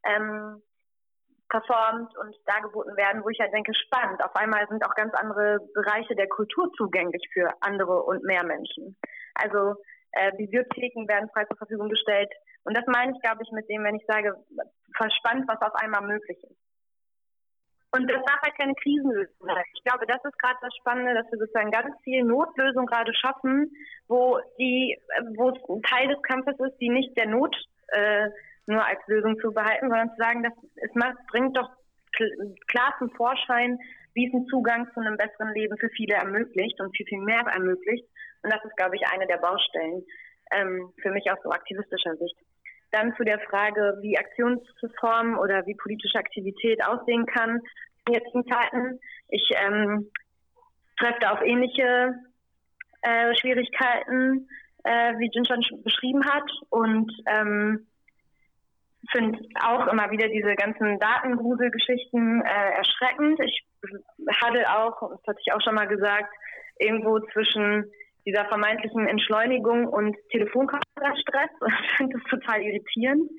ähm, 0.04 0.62
performt 1.48 2.16
und 2.18 2.34
dargeboten 2.46 2.96
werden, 2.96 3.22
wo 3.22 3.28
ich 3.28 3.38
halt 3.38 3.52
denke, 3.52 3.72
spannend. 3.74 4.22
Auf 4.24 4.34
einmal 4.34 4.66
sind 4.68 4.84
auch 4.84 4.94
ganz 4.94 5.14
andere 5.14 5.60
Bereiche 5.74 6.16
der 6.16 6.28
Kultur 6.28 6.70
zugänglich 6.76 7.22
für 7.32 7.50
andere 7.60 8.02
und 8.02 8.24
mehr 8.24 8.44
Menschen. 8.44 8.96
Also 9.34 9.76
äh, 10.12 10.32
Bibliotheken 10.36 11.06
werden 11.06 11.30
frei 11.32 11.44
zur 11.44 11.56
Verfügung 11.56 11.88
gestellt. 11.88 12.32
Und 12.64 12.76
das 12.76 12.84
meine 12.86 13.12
ich, 13.12 13.20
glaube 13.20 13.42
ich, 13.42 13.50
mit 13.52 13.68
dem, 13.68 13.84
wenn 13.84 13.96
ich 13.96 14.06
sage, 14.06 14.34
verspannt, 14.96 15.46
was 15.46 15.60
auf 15.60 15.74
einmal 15.76 16.02
möglich 16.02 16.38
ist. 16.42 16.56
Und 17.94 18.10
das 18.10 18.20
darf 18.24 18.42
halt 18.42 18.58
keine 18.58 18.74
Krisenlösung 18.74 19.46
sein. 19.46 19.64
Ich 19.74 19.84
glaube, 19.84 20.04
das 20.06 20.18
ist 20.24 20.36
gerade 20.38 20.58
das 20.60 20.74
Spannende, 20.80 21.14
dass 21.14 21.30
wir 21.30 21.38
sozusagen 21.38 21.70
ganz 21.70 21.94
viel 22.02 22.24
Notlösung 22.24 22.86
gerade 22.86 23.14
schaffen, 23.14 23.70
wo 24.08 24.40
die, 24.58 24.98
wo 25.36 25.50
es 25.50 25.62
ein 25.68 25.82
Teil 25.82 26.08
des 26.08 26.20
Kampfes 26.22 26.58
ist, 26.58 26.76
die 26.80 26.88
nicht 26.88 27.16
der 27.16 27.28
Not 27.28 27.54
äh, 27.88 28.30
nur 28.66 28.84
als 28.84 29.00
Lösung 29.06 29.38
zu 29.40 29.52
behalten, 29.52 29.88
sondern 29.88 30.10
zu 30.10 30.16
sagen, 30.16 30.42
dass 30.42 30.52
es 30.76 30.94
macht, 30.94 31.16
bringt 31.28 31.56
doch 31.56 31.70
klar 32.68 32.94
zum 32.98 33.10
Vorschein, 33.10 33.78
wie 34.14 34.28
es 34.28 34.34
einen 34.34 34.46
Zugang 34.46 34.88
zu 34.94 35.00
einem 35.00 35.16
besseren 35.16 35.52
Leben 35.54 35.76
für 35.78 35.88
viele 35.90 36.14
ermöglicht 36.14 36.80
und 36.80 36.96
viel, 36.96 37.06
viel 37.06 37.20
mehr 37.20 37.40
ermöglicht. 37.40 38.06
Und 38.42 38.52
das 38.52 38.64
ist, 38.64 38.76
glaube 38.76 38.96
ich, 38.96 39.02
eine 39.08 39.26
der 39.26 39.38
Baustellen 39.38 40.04
ähm, 40.52 40.92
für 41.02 41.10
mich 41.10 41.30
aus 41.30 41.38
so 41.42 41.50
aktivistischer 41.50 42.16
Sicht. 42.16 42.36
Dann 42.92 43.14
zu 43.16 43.24
der 43.24 43.40
Frage, 43.40 43.98
wie 44.02 44.16
Aktionsformen 44.16 45.36
oder 45.36 45.66
wie 45.66 45.74
politische 45.74 46.18
Aktivität 46.18 46.84
aussehen 46.86 47.26
kann 47.26 47.60
in 48.06 48.14
jetzigen 48.14 48.46
Zeiten. 48.46 49.00
Ich 49.28 49.50
ähm, 49.56 50.10
treffe 50.96 51.32
auf 51.32 51.42
ähnliche 51.42 52.14
äh, 53.02 53.34
Schwierigkeiten, 53.34 54.48
äh, 54.84 55.14
wie 55.18 55.30
Jin 55.32 55.44
schon 55.44 55.82
beschrieben 55.82 56.24
hat. 56.24 56.48
Und 56.70 57.10
ähm, 57.26 57.86
finde 59.12 59.38
auch 59.60 59.86
immer 59.88 60.10
wieder 60.10 60.28
diese 60.28 60.54
ganzen 60.54 60.98
Datengruselgeschichten 60.98 62.42
äh, 62.42 62.70
erschreckend. 62.76 63.40
Ich 63.40 63.64
hatte 64.42 64.70
auch, 64.70 65.10
das 65.10 65.26
hatte 65.26 65.40
ich 65.44 65.52
auch 65.52 65.60
schon 65.62 65.74
mal 65.74 65.88
gesagt, 65.88 66.32
irgendwo 66.78 67.20
zwischen 67.32 67.90
dieser 68.26 68.46
vermeintlichen 68.46 69.06
Entschleunigung 69.06 69.86
und 69.86 70.16
Telefonkonferenzstress. 70.30 71.50
Ich 71.84 71.96
finde 71.96 72.18
das 72.18 72.30
total 72.30 72.62
irritierend. 72.62 73.30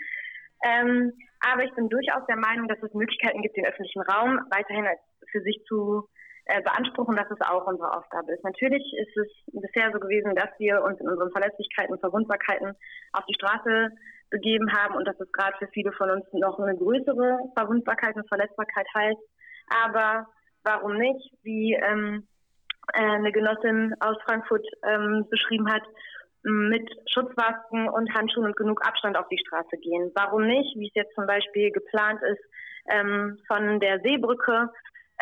Ähm, 0.65 1.11
aber 1.39 1.63
ich 1.63 1.73
bin 1.73 1.89
durchaus 1.89 2.25
der 2.27 2.37
Meinung, 2.37 2.67
dass 2.67 2.81
es 2.81 2.93
Möglichkeiten 2.93 3.41
gibt, 3.41 3.57
den 3.57 3.65
öffentlichen 3.65 4.01
Raum 4.01 4.39
weiterhin 4.49 4.85
für 5.31 5.41
sich 5.41 5.61
zu 5.67 6.07
äh, 6.45 6.61
beanspruchen, 6.61 7.15
dass 7.15 7.29
es 7.29 7.41
auch 7.41 7.65
unsere 7.67 7.95
Aufgabe 7.97 8.31
ist. 8.33 8.43
Natürlich 8.43 8.83
ist 8.97 9.17
es 9.17 9.61
bisher 9.61 9.91
so 9.91 9.99
gewesen, 9.99 10.35
dass 10.35 10.49
wir 10.59 10.83
uns 10.83 10.99
in 10.99 11.09
unseren 11.09 11.31
Verlässlichkeiten 11.31 11.93
und 11.93 11.99
Verwundbarkeiten 11.99 12.75
auf 13.13 13.25
die 13.25 13.33
Straße 13.33 13.89
begeben 14.29 14.71
haben 14.71 14.95
und 14.95 15.07
dass 15.07 15.19
es 15.19 15.31
gerade 15.31 15.57
für 15.57 15.67
viele 15.67 15.91
von 15.93 16.09
uns 16.09 16.25
noch 16.33 16.59
eine 16.59 16.77
größere 16.77 17.39
Verwundbarkeit 17.55 18.15
und 18.15 18.27
Verletzbarkeit 18.27 18.87
heißt. 18.93 19.21
Aber 19.85 20.27
warum 20.63 20.97
nicht, 20.97 21.31
wie 21.43 21.73
ähm, 21.73 22.27
äh, 22.93 23.01
eine 23.01 23.31
Genossin 23.31 23.93
aus 23.99 24.17
Frankfurt 24.25 24.65
ähm, 24.83 25.25
beschrieben 25.29 25.71
hat, 25.71 25.83
mit 26.43 26.87
Schutzmasken 27.11 27.89
und 27.89 28.13
Handschuhen 28.13 28.45
und 28.45 28.55
genug 28.55 28.85
Abstand 28.85 29.17
auf 29.17 29.27
die 29.29 29.39
Straße 29.39 29.77
gehen. 29.77 30.11
Warum 30.13 30.45
nicht, 30.45 30.77
wie 30.77 30.87
es 30.87 30.93
jetzt 30.93 31.15
zum 31.15 31.25
Beispiel 31.25 31.71
geplant 31.71 32.21
ist, 32.21 32.43
ähm, 32.87 33.39
von 33.47 33.79
der 33.79 33.99
Seebrücke 34.01 34.69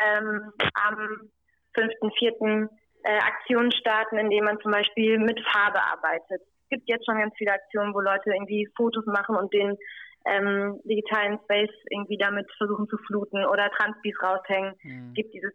ähm, 0.04 0.52
am 0.74 1.30
5.4. 1.76 2.68
Äh, 3.06 3.18
Aktionen 3.20 3.72
starten, 3.72 4.18
indem 4.18 4.46
man 4.46 4.60
zum 4.60 4.72
Beispiel 4.72 5.18
mit 5.18 5.40
Farbe 5.52 5.80
arbeitet 5.82 6.42
gibt 6.70 6.88
jetzt 6.88 7.06
schon 7.06 7.20
ganz 7.20 7.34
viele 7.38 7.54
Aktionen, 7.54 7.94
wo 7.94 8.00
Leute 8.00 8.32
irgendwie 8.32 8.68
Fotos 8.76 9.06
machen 9.06 9.36
und 9.36 9.54
den 9.54 9.78
ähm, 10.26 10.80
digitalen 10.86 11.40
Space 11.44 11.74
irgendwie 11.90 12.18
damit 12.18 12.50
versuchen 12.58 12.88
zu 12.88 12.98
fluten 13.08 13.46
oder 13.46 13.70
Transbis 13.72 14.16
raushängen. 14.22 14.74
Mhm. 14.84 15.08
Es 15.10 15.14
gibt 15.16 15.34
dieses 15.34 15.54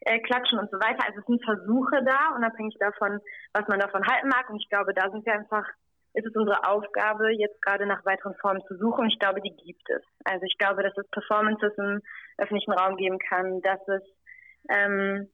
äh, 0.00 0.18
Klatschen 0.20 0.58
und 0.58 0.70
so 0.70 0.78
weiter. 0.78 1.04
Also 1.06 1.20
es 1.20 1.26
sind 1.26 1.44
Versuche 1.44 2.04
da, 2.04 2.36
unabhängig 2.36 2.76
davon, 2.78 3.20
was 3.52 3.66
man 3.68 3.80
davon 3.80 4.06
halten 4.06 4.28
mag. 4.28 4.48
Und 4.50 4.60
ich 4.60 4.68
glaube, 4.68 4.94
da 4.94 5.10
sind 5.10 5.24
wir 5.24 5.32
einfach 5.32 5.64
ist 6.12 6.26
es 6.26 6.34
unsere 6.34 6.66
Aufgabe, 6.66 7.30
jetzt 7.30 7.62
gerade 7.62 7.86
nach 7.86 8.04
weiteren 8.04 8.34
Formen 8.40 8.62
zu 8.66 8.76
suchen. 8.76 9.08
Ich 9.08 9.18
glaube, 9.18 9.40
die 9.40 9.54
gibt 9.64 9.88
es. 9.90 10.02
Also 10.24 10.44
ich 10.44 10.58
glaube, 10.58 10.82
dass 10.82 10.96
es 10.96 11.08
Performances 11.10 11.72
im 11.78 12.00
öffentlichen 12.38 12.72
Raum 12.72 12.96
geben 12.96 13.18
kann, 13.18 13.60
dass 13.62 13.80
es 13.86 14.02
ähm, 14.68 15.28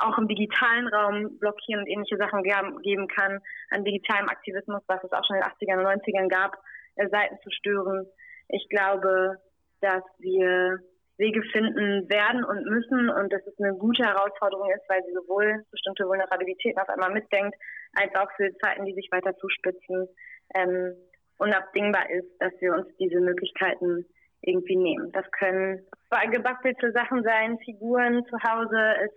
auch 0.00 0.18
im 0.18 0.28
digitalen 0.28 0.86
Raum 0.88 1.38
blockieren 1.38 1.82
und 1.82 1.88
ähnliche 1.88 2.16
Sachen 2.16 2.42
geben 2.42 3.08
kann, 3.08 3.40
an 3.70 3.84
digitalem 3.84 4.28
Aktivismus, 4.28 4.82
was 4.86 5.02
es 5.02 5.12
auch 5.12 5.24
schon 5.26 5.36
in 5.36 5.42
den 5.42 5.50
80ern 5.50 5.78
und 5.80 6.02
90ern 6.02 6.28
gab, 6.28 6.56
äh, 6.96 7.08
Seiten 7.08 7.38
zu 7.42 7.50
stören. 7.50 8.06
Ich 8.48 8.68
glaube, 8.68 9.36
dass 9.80 10.02
wir 10.18 10.78
Wege 11.18 11.42
finden 11.50 12.08
werden 12.08 12.44
und 12.44 12.64
müssen 12.66 13.10
und 13.10 13.32
dass 13.32 13.44
es 13.46 13.58
eine 13.58 13.74
gute 13.74 14.04
Herausforderung 14.04 14.70
ist, 14.70 14.88
weil 14.88 15.02
sie 15.04 15.12
sowohl 15.12 15.64
bestimmte 15.72 16.06
Vulnerabilitäten 16.06 16.80
auf 16.80 16.88
einmal 16.88 17.12
mitdenkt, 17.12 17.56
als 17.94 18.14
auch 18.14 18.30
für 18.36 18.56
Zeiten, 18.58 18.84
die 18.84 18.94
sich 18.94 19.08
weiter 19.10 19.36
zuspitzen, 19.36 20.08
ähm, 20.54 20.94
unabdingbar 21.38 22.08
ist, 22.10 22.30
dass 22.38 22.52
wir 22.60 22.74
uns 22.74 22.86
diese 22.98 23.20
Möglichkeiten 23.20 24.06
irgendwie 24.42 24.76
nehmen. 24.76 25.10
Das 25.12 25.28
können 25.32 25.84
gebackelte 26.30 26.92
Sachen 26.92 27.22
sein, 27.24 27.58
Figuren 27.64 28.24
zu 28.26 28.36
Hause. 28.38 28.94
Es, 29.02 29.10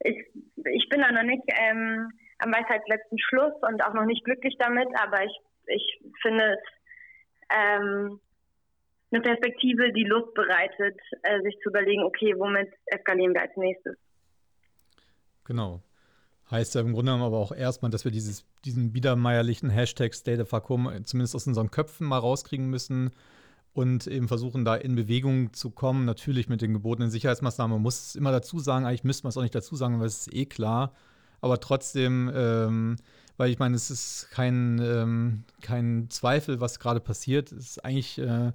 ich, 0.00 0.16
ich 0.64 0.88
bin 0.88 1.00
da 1.00 1.12
noch 1.12 1.22
nicht 1.22 1.42
ähm, 1.60 2.10
am 2.38 2.52
Weisheitsletzten 2.52 3.18
Schluss 3.18 3.54
und 3.62 3.82
auch 3.84 3.94
noch 3.94 4.04
nicht 4.04 4.24
glücklich 4.24 4.54
damit, 4.58 4.88
aber 4.94 5.24
ich, 5.24 5.36
ich 5.66 6.00
finde 6.22 6.44
es 6.54 6.58
ähm, 7.50 8.20
eine 9.10 9.22
Perspektive, 9.22 9.92
die 9.92 10.04
Lust 10.04 10.34
bereitet, 10.34 11.00
äh, 11.22 11.40
sich 11.42 11.58
zu 11.62 11.70
überlegen, 11.70 12.02
okay, 12.04 12.34
womit 12.36 12.68
eskalieren 12.86 13.34
wir 13.34 13.42
als 13.42 13.56
nächstes. 13.56 13.96
Genau. 15.44 15.80
Heißt 16.50 16.74
ja 16.74 16.80
im 16.80 16.92
Grunde 16.92 17.12
genommen 17.12 17.24
aber 17.24 17.38
auch 17.38 17.52
erstmal, 17.52 17.90
dass 17.90 18.04
wir 18.04 18.12
dieses, 18.12 18.46
diesen 18.64 18.92
biedermeierlichen 18.92 19.70
Hashtag 19.70 20.14
State 20.14 20.40
of 20.40 20.52
Vakuum 20.52 21.04
zumindest 21.04 21.34
aus 21.34 21.46
unseren 21.46 21.70
Köpfen 21.70 22.06
mal 22.06 22.18
rauskriegen 22.18 22.68
müssen 22.70 23.12
und 23.72 24.06
eben 24.06 24.28
versuchen, 24.28 24.64
da 24.64 24.74
in 24.74 24.94
Bewegung 24.94 25.52
zu 25.52 25.70
kommen. 25.70 26.04
Natürlich 26.04 26.48
mit 26.48 26.62
den 26.62 26.72
gebotenen 26.72 27.10
Sicherheitsmaßnahmen. 27.10 27.76
Man 27.76 27.82
muss 27.82 28.08
es 28.08 28.14
immer 28.16 28.32
dazu 28.32 28.58
sagen, 28.58 28.86
eigentlich 28.86 29.04
müsste 29.04 29.24
man 29.24 29.30
es 29.30 29.36
auch 29.36 29.42
nicht 29.42 29.54
dazu 29.54 29.76
sagen, 29.76 30.00
weil 30.00 30.06
es 30.06 30.26
ist 30.26 30.34
eh 30.34 30.46
klar. 30.46 30.92
Aber 31.40 31.60
trotzdem, 31.60 32.30
ähm, 32.34 32.96
weil 33.36 33.50
ich 33.50 33.58
meine, 33.58 33.76
es 33.76 33.90
ist 33.90 34.28
kein, 34.30 34.80
ähm, 34.82 35.44
kein 35.60 36.10
Zweifel, 36.10 36.60
was 36.60 36.80
gerade 36.80 37.00
passiert. 37.00 37.52
Es 37.52 37.70
ist 37.70 37.84
eigentlich 37.84 38.18
äh, 38.18 38.52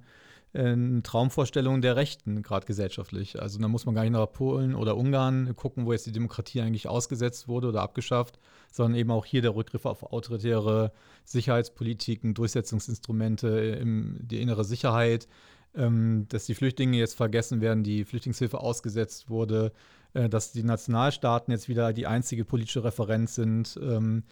eine 0.54 1.02
Traumvorstellung 1.02 1.82
der 1.82 1.96
Rechten, 1.96 2.42
gerade 2.42 2.66
gesellschaftlich. 2.66 3.40
Also 3.42 3.58
da 3.58 3.66
muss 3.66 3.86
man 3.86 3.94
gar 3.94 4.02
nicht 4.02 4.12
nach 4.12 4.30
Polen 4.30 4.74
oder 4.74 4.96
Ungarn 4.96 5.54
gucken, 5.56 5.84
wo 5.84 5.92
jetzt 5.92 6.06
die 6.06 6.12
Demokratie 6.12 6.60
eigentlich 6.60 6.88
ausgesetzt 6.88 7.48
wurde 7.48 7.68
oder 7.68 7.82
abgeschafft, 7.82 8.38
sondern 8.70 8.98
eben 8.98 9.10
auch 9.10 9.24
hier 9.24 9.42
der 9.42 9.56
Rückgriff 9.56 9.84
auf 9.84 10.04
autoritäre 10.04 10.92
Sicherheitspolitiken, 11.24 12.34
Durchsetzungsinstrumente, 12.34 13.48
im, 13.48 14.18
die 14.20 14.40
innere 14.40 14.64
Sicherheit, 14.64 15.26
ähm, 15.74 16.26
dass 16.28 16.46
die 16.46 16.54
Flüchtlinge 16.54 16.98
jetzt 16.98 17.14
vergessen 17.14 17.60
werden, 17.60 17.82
die 17.82 18.04
Flüchtlingshilfe 18.04 18.60
ausgesetzt 18.60 19.28
wurde, 19.28 19.72
äh, 20.12 20.28
dass 20.28 20.52
die 20.52 20.62
Nationalstaaten 20.62 21.52
jetzt 21.52 21.68
wieder 21.68 21.92
die 21.92 22.06
einzige 22.06 22.44
politische 22.44 22.84
Referenz 22.84 23.34
sind. 23.34 23.78
Ähm, 23.82 24.22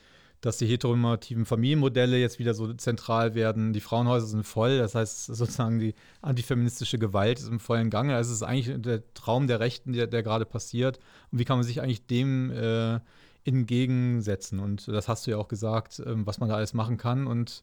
dass 0.42 0.58
die 0.58 0.66
heteronormativen 0.66 1.46
Familienmodelle 1.46 2.18
jetzt 2.18 2.40
wieder 2.40 2.52
so 2.52 2.74
zentral 2.74 3.34
werden. 3.34 3.72
Die 3.72 3.80
Frauenhäuser 3.80 4.26
sind 4.26 4.44
voll, 4.44 4.78
das 4.78 4.96
heißt 4.96 5.26
sozusagen 5.26 5.78
die 5.78 5.94
antifeministische 6.20 6.98
Gewalt 6.98 7.38
ist 7.38 7.48
im 7.48 7.60
vollen 7.60 7.90
Gange. 7.90 8.16
Also 8.16 8.30
es 8.30 8.38
ist 8.38 8.42
eigentlich 8.42 8.82
der 8.82 9.02
Traum 9.14 9.46
der 9.46 9.60
Rechten, 9.60 9.92
der, 9.92 10.08
der 10.08 10.24
gerade 10.24 10.44
passiert. 10.44 10.98
Und 11.30 11.38
wie 11.38 11.44
kann 11.44 11.58
man 11.58 11.64
sich 11.64 11.80
eigentlich 11.80 12.06
dem 12.08 12.50
äh, 12.50 12.98
entgegensetzen? 13.44 14.58
Und 14.58 14.88
das 14.88 15.06
hast 15.06 15.26
du 15.26 15.30
ja 15.30 15.36
auch 15.38 15.46
gesagt, 15.46 16.00
äh, 16.00 16.26
was 16.26 16.40
man 16.40 16.48
da 16.48 16.56
alles 16.56 16.74
machen 16.74 16.96
kann. 16.96 17.28
Und 17.28 17.62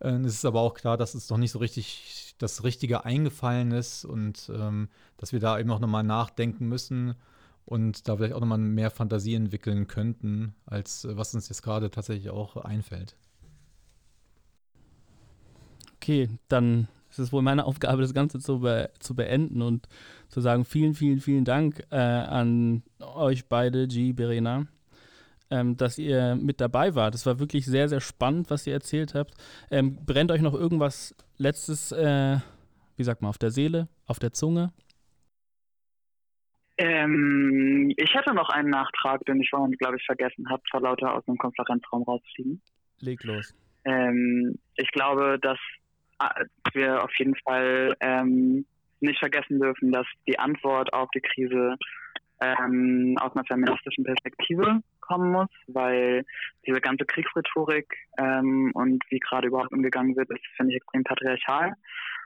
äh, 0.00 0.10
es 0.10 0.34
ist 0.34 0.44
aber 0.44 0.60
auch 0.60 0.74
klar, 0.74 0.96
dass 0.96 1.14
es 1.14 1.30
noch 1.30 1.38
nicht 1.38 1.52
so 1.52 1.60
richtig 1.60 2.34
das 2.38 2.64
Richtige 2.64 3.04
eingefallen 3.04 3.70
ist 3.70 4.04
und 4.04 4.50
ähm, 4.52 4.88
dass 5.18 5.32
wir 5.32 5.38
da 5.38 5.56
eben 5.58 5.70
auch 5.70 5.80
nochmal 5.80 6.02
nachdenken 6.02 6.68
müssen 6.68 7.14
und 7.68 8.08
da 8.08 8.16
vielleicht 8.16 8.32
auch 8.32 8.40
nochmal 8.40 8.56
mehr 8.56 8.90
Fantasie 8.90 9.34
entwickeln 9.34 9.86
könnten, 9.86 10.54
als 10.64 11.04
äh, 11.04 11.16
was 11.18 11.34
uns 11.34 11.50
jetzt 11.50 11.62
gerade 11.62 11.90
tatsächlich 11.90 12.30
auch 12.30 12.56
einfällt. 12.56 13.14
Okay, 15.96 16.30
dann 16.48 16.88
ist 17.10 17.18
es 17.18 17.30
wohl 17.30 17.42
meine 17.42 17.66
Aufgabe, 17.66 18.00
das 18.00 18.14
Ganze 18.14 18.38
zu, 18.38 18.60
be 18.60 18.90
zu 19.00 19.14
beenden 19.14 19.60
und 19.60 19.86
zu 20.28 20.40
sagen, 20.40 20.64
vielen, 20.64 20.94
vielen, 20.94 21.20
vielen 21.20 21.44
Dank 21.44 21.84
äh, 21.90 21.96
an 21.96 22.82
euch 23.00 23.46
beide, 23.48 23.86
G, 23.86 24.14
Berena, 24.14 24.66
ähm, 25.50 25.76
dass 25.76 25.98
ihr 25.98 26.36
mit 26.36 26.62
dabei 26.62 26.94
wart. 26.94 27.14
Es 27.14 27.26
war 27.26 27.38
wirklich 27.38 27.66
sehr, 27.66 27.90
sehr 27.90 28.00
spannend, 28.00 28.48
was 28.48 28.66
ihr 28.66 28.72
erzählt 28.72 29.14
habt. 29.14 29.34
Ähm, 29.70 29.98
brennt 30.06 30.30
euch 30.30 30.40
noch 30.40 30.54
irgendwas 30.54 31.14
letztes, 31.36 31.92
äh, 31.92 32.38
wie 32.96 33.04
sagt 33.04 33.20
man, 33.20 33.28
auf 33.28 33.38
der 33.38 33.50
Seele, 33.50 33.88
auf 34.06 34.18
der 34.18 34.32
Zunge? 34.32 34.72
Ähm, 36.78 37.92
ich 37.96 38.14
hätte 38.14 38.32
noch 38.34 38.48
einen 38.50 38.70
Nachtrag, 38.70 39.24
den 39.26 39.40
ich 39.40 39.50
vorhin, 39.50 39.72
glaube 39.72 39.96
ich, 39.96 40.06
vergessen 40.06 40.48
habe, 40.48 40.62
vor 40.70 40.80
lauter 40.80 41.14
aus 41.14 41.24
dem 41.24 41.36
Konferenzraum 41.36 42.04
rauszufliegen. 42.04 42.62
Leg 43.00 43.22
los. 43.24 43.54
Ähm, 43.84 44.58
ich 44.76 44.90
glaube, 44.92 45.38
dass 45.40 45.58
äh, 46.20 46.44
wir 46.72 47.02
auf 47.02 47.10
jeden 47.18 47.34
Fall 47.36 47.96
ähm, 48.00 48.64
nicht 49.00 49.18
vergessen 49.18 49.60
dürfen, 49.60 49.92
dass 49.92 50.06
die 50.26 50.38
Antwort 50.38 50.92
auf 50.92 51.08
die 51.14 51.20
Krise 51.20 51.76
ähm, 52.40 53.16
aus 53.20 53.34
einer 53.34 53.44
feministischen 53.44 54.04
Perspektive 54.04 54.80
kommen 55.00 55.32
muss, 55.32 55.48
weil 55.66 56.24
diese 56.66 56.80
ganze 56.80 57.04
Kriegsrhetorik 57.04 57.92
ähm, 58.18 58.70
und 58.74 59.02
wie 59.10 59.18
gerade 59.18 59.48
überhaupt 59.48 59.72
umgegangen 59.72 60.16
wird, 60.16 60.30
ist, 60.30 60.44
finde 60.56 60.72
ich, 60.72 60.76
extrem 60.76 61.02
patriarchal. 61.02 61.72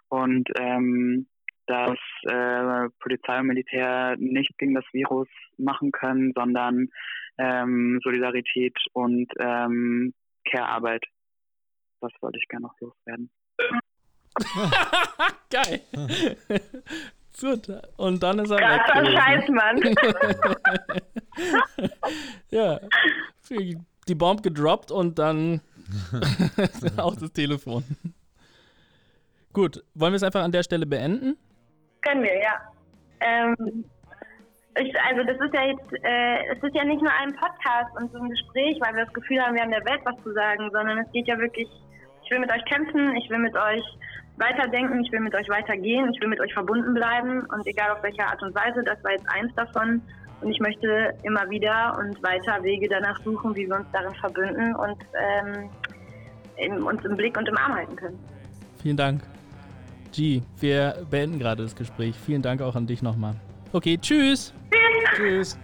Und 0.08 0.50
ähm, 0.58 1.26
dass 1.72 1.98
äh, 2.24 2.90
Polizei 3.00 3.40
und 3.40 3.46
Militär 3.46 4.14
nicht 4.18 4.58
gegen 4.58 4.74
das 4.74 4.84
Virus 4.92 5.28
machen 5.56 5.90
können, 5.90 6.34
sondern 6.34 6.90
ähm, 7.38 7.98
Solidarität 8.04 8.76
und 8.92 9.32
ähm, 9.38 10.12
Care-Arbeit. 10.50 11.02
Das 12.02 12.12
wollte 12.20 12.36
ich 12.38 12.46
gerne 12.48 12.66
noch 12.66 12.78
loswerden. 12.78 13.30
Geil. 15.50 15.80
Gut, 17.40 17.72
und 17.96 18.22
dann 18.22 18.38
ist 18.40 18.50
er 18.50 18.58
Krasser 18.58 19.02
weg. 19.02 19.18
Scheiß, 19.18 19.48
Mann. 19.48 19.80
ja, 22.50 22.80
die 24.06 24.14
Bombe 24.14 24.42
gedroppt 24.42 24.90
und 24.90 25.18
dann 25.18 25.62
auch 26.98 27.16
das 27.16 27.32
Telefon. 27.32 27.84
Gut, 29.54 29.82
wollen 29.94 30.12
wir 30.12 30.16
es 30.16 30.22
einfach 30.22 30.42
an 30.42 30.52
der 30.52 30.62
Stelle 30.62 30.84
beenden? 30.84 31.38
Können 32.02 32.22
wir, 32.22 32.38
ja. 32.40 32.60
Ähm, 33.20 33.84
ich, 34.78 34.94
also 35.00 35.22
das 35.24 35.36
ist 35.36 35.54
ja 35.54 35.64
jetzt, 35.66 35.92
äh, 36.02 36.52
es 36.52 36.62
ist 36.62 36.74
ja 36.74 36.84
nicht 36.84 37.02
nur 37.02 37.12
ein 37.12 37.34
Podcast 37.36 37.94
und 38.00 38.10
so 38.12 38.18
ein 38.18 38.30
Gespräch, 38.30 38.78
weil 38.80 38.94
wir 38.94 39.04
das 39.04 39.12
Gefühl 39.12 39.40
haben, 39.40 39.54
wir 39.54 39.62
haben 39.62 39.70
der 39.70 39.84
Welt 39.84 40.00
was 40.04 40.16
zu 40.22 40.32
sagen, 40.32 40.70
sondern 40.72 40.98
es 40.98 41.12
geht 41.12 41.28
ja 41.28 41.38
wirklich, 41.38 41.68
ich 42.24 42.30
will 42.30 42.38
mit 42.38 42.50
euch 42.50 42.64
kämpfen, 42.64 43.14
ich 43.16 43.28
will 43.28 43.38
mit 43.38 43.54
euch 43.54 43.84
weiterdenken, 44.36 45.04
ich 45.04 45.12
will 45.12 45.20
mit 45.20 45.34
euch 45.34 45.48
weitergehen, 45.48 46.10
ich 46.12 46.20
will 46.20 46.28
mit 46.28 46.40
euch 46.40 46.52
verbunden 46.54 46.94
bleiben 46.94 47.44
und 47.52 47.66
egal 47.66 47.90
auf 47.90 48.02
welche 48.02 48.24
Art 48.24 48.42
und 48.42 48.54
Weise, 48.54 48.82
das 48.82 49.02
war 49.04 49.12
jetzt 49.12 49.28
eins 49.28 49.54
davon. 49.54 50.02
Und 50.40 50.50
ich 50.50 50.58
möchte 50.58 51.14
immer 51.22 51.48
wieder 51.50 51.96
und 52.00 52.20
weiter 52.22 52.62
Wege 52.64 52.88
danach 52.88 53.20
suchen, 53.22 53.54
wie 53.54 53.68
wir 53.68 53.76
uns 53.76 53.86
darin 53.92 54.14
verbünden 54.14 54.74
und 54.74 54.96
ähm, 55.14 55.70
in, 56.56 56.82
uns 56.82 57.04
im 57.04 57.16
Blick 57.16 57.36
und 57.36 57.48
im 57.48 57.56
Arm 57.56 57.74
halten 57.74 57.94
können. 57.94 58.18
Vielen 58.82 58.96
Dank. 58.96 59.22
G, 60.12 60.42
wir 60.60 61.06
beenden 61.10 61.38
gerade 61.38 61.62
das 61.62 61.74
Gespräch. 61.74 62.14
Vielen 62.24 62.42
Dank 62.42 62.62
auch 62.62 62.76
an 62.76 62.86
dich 62.86 63.02
nochmal. 63.02 63.34
Okay, 63.72 63.98
tschüss. 63.98 64.52
Tschüss. 64.70 65.16
Tschüss. 65.16 65.58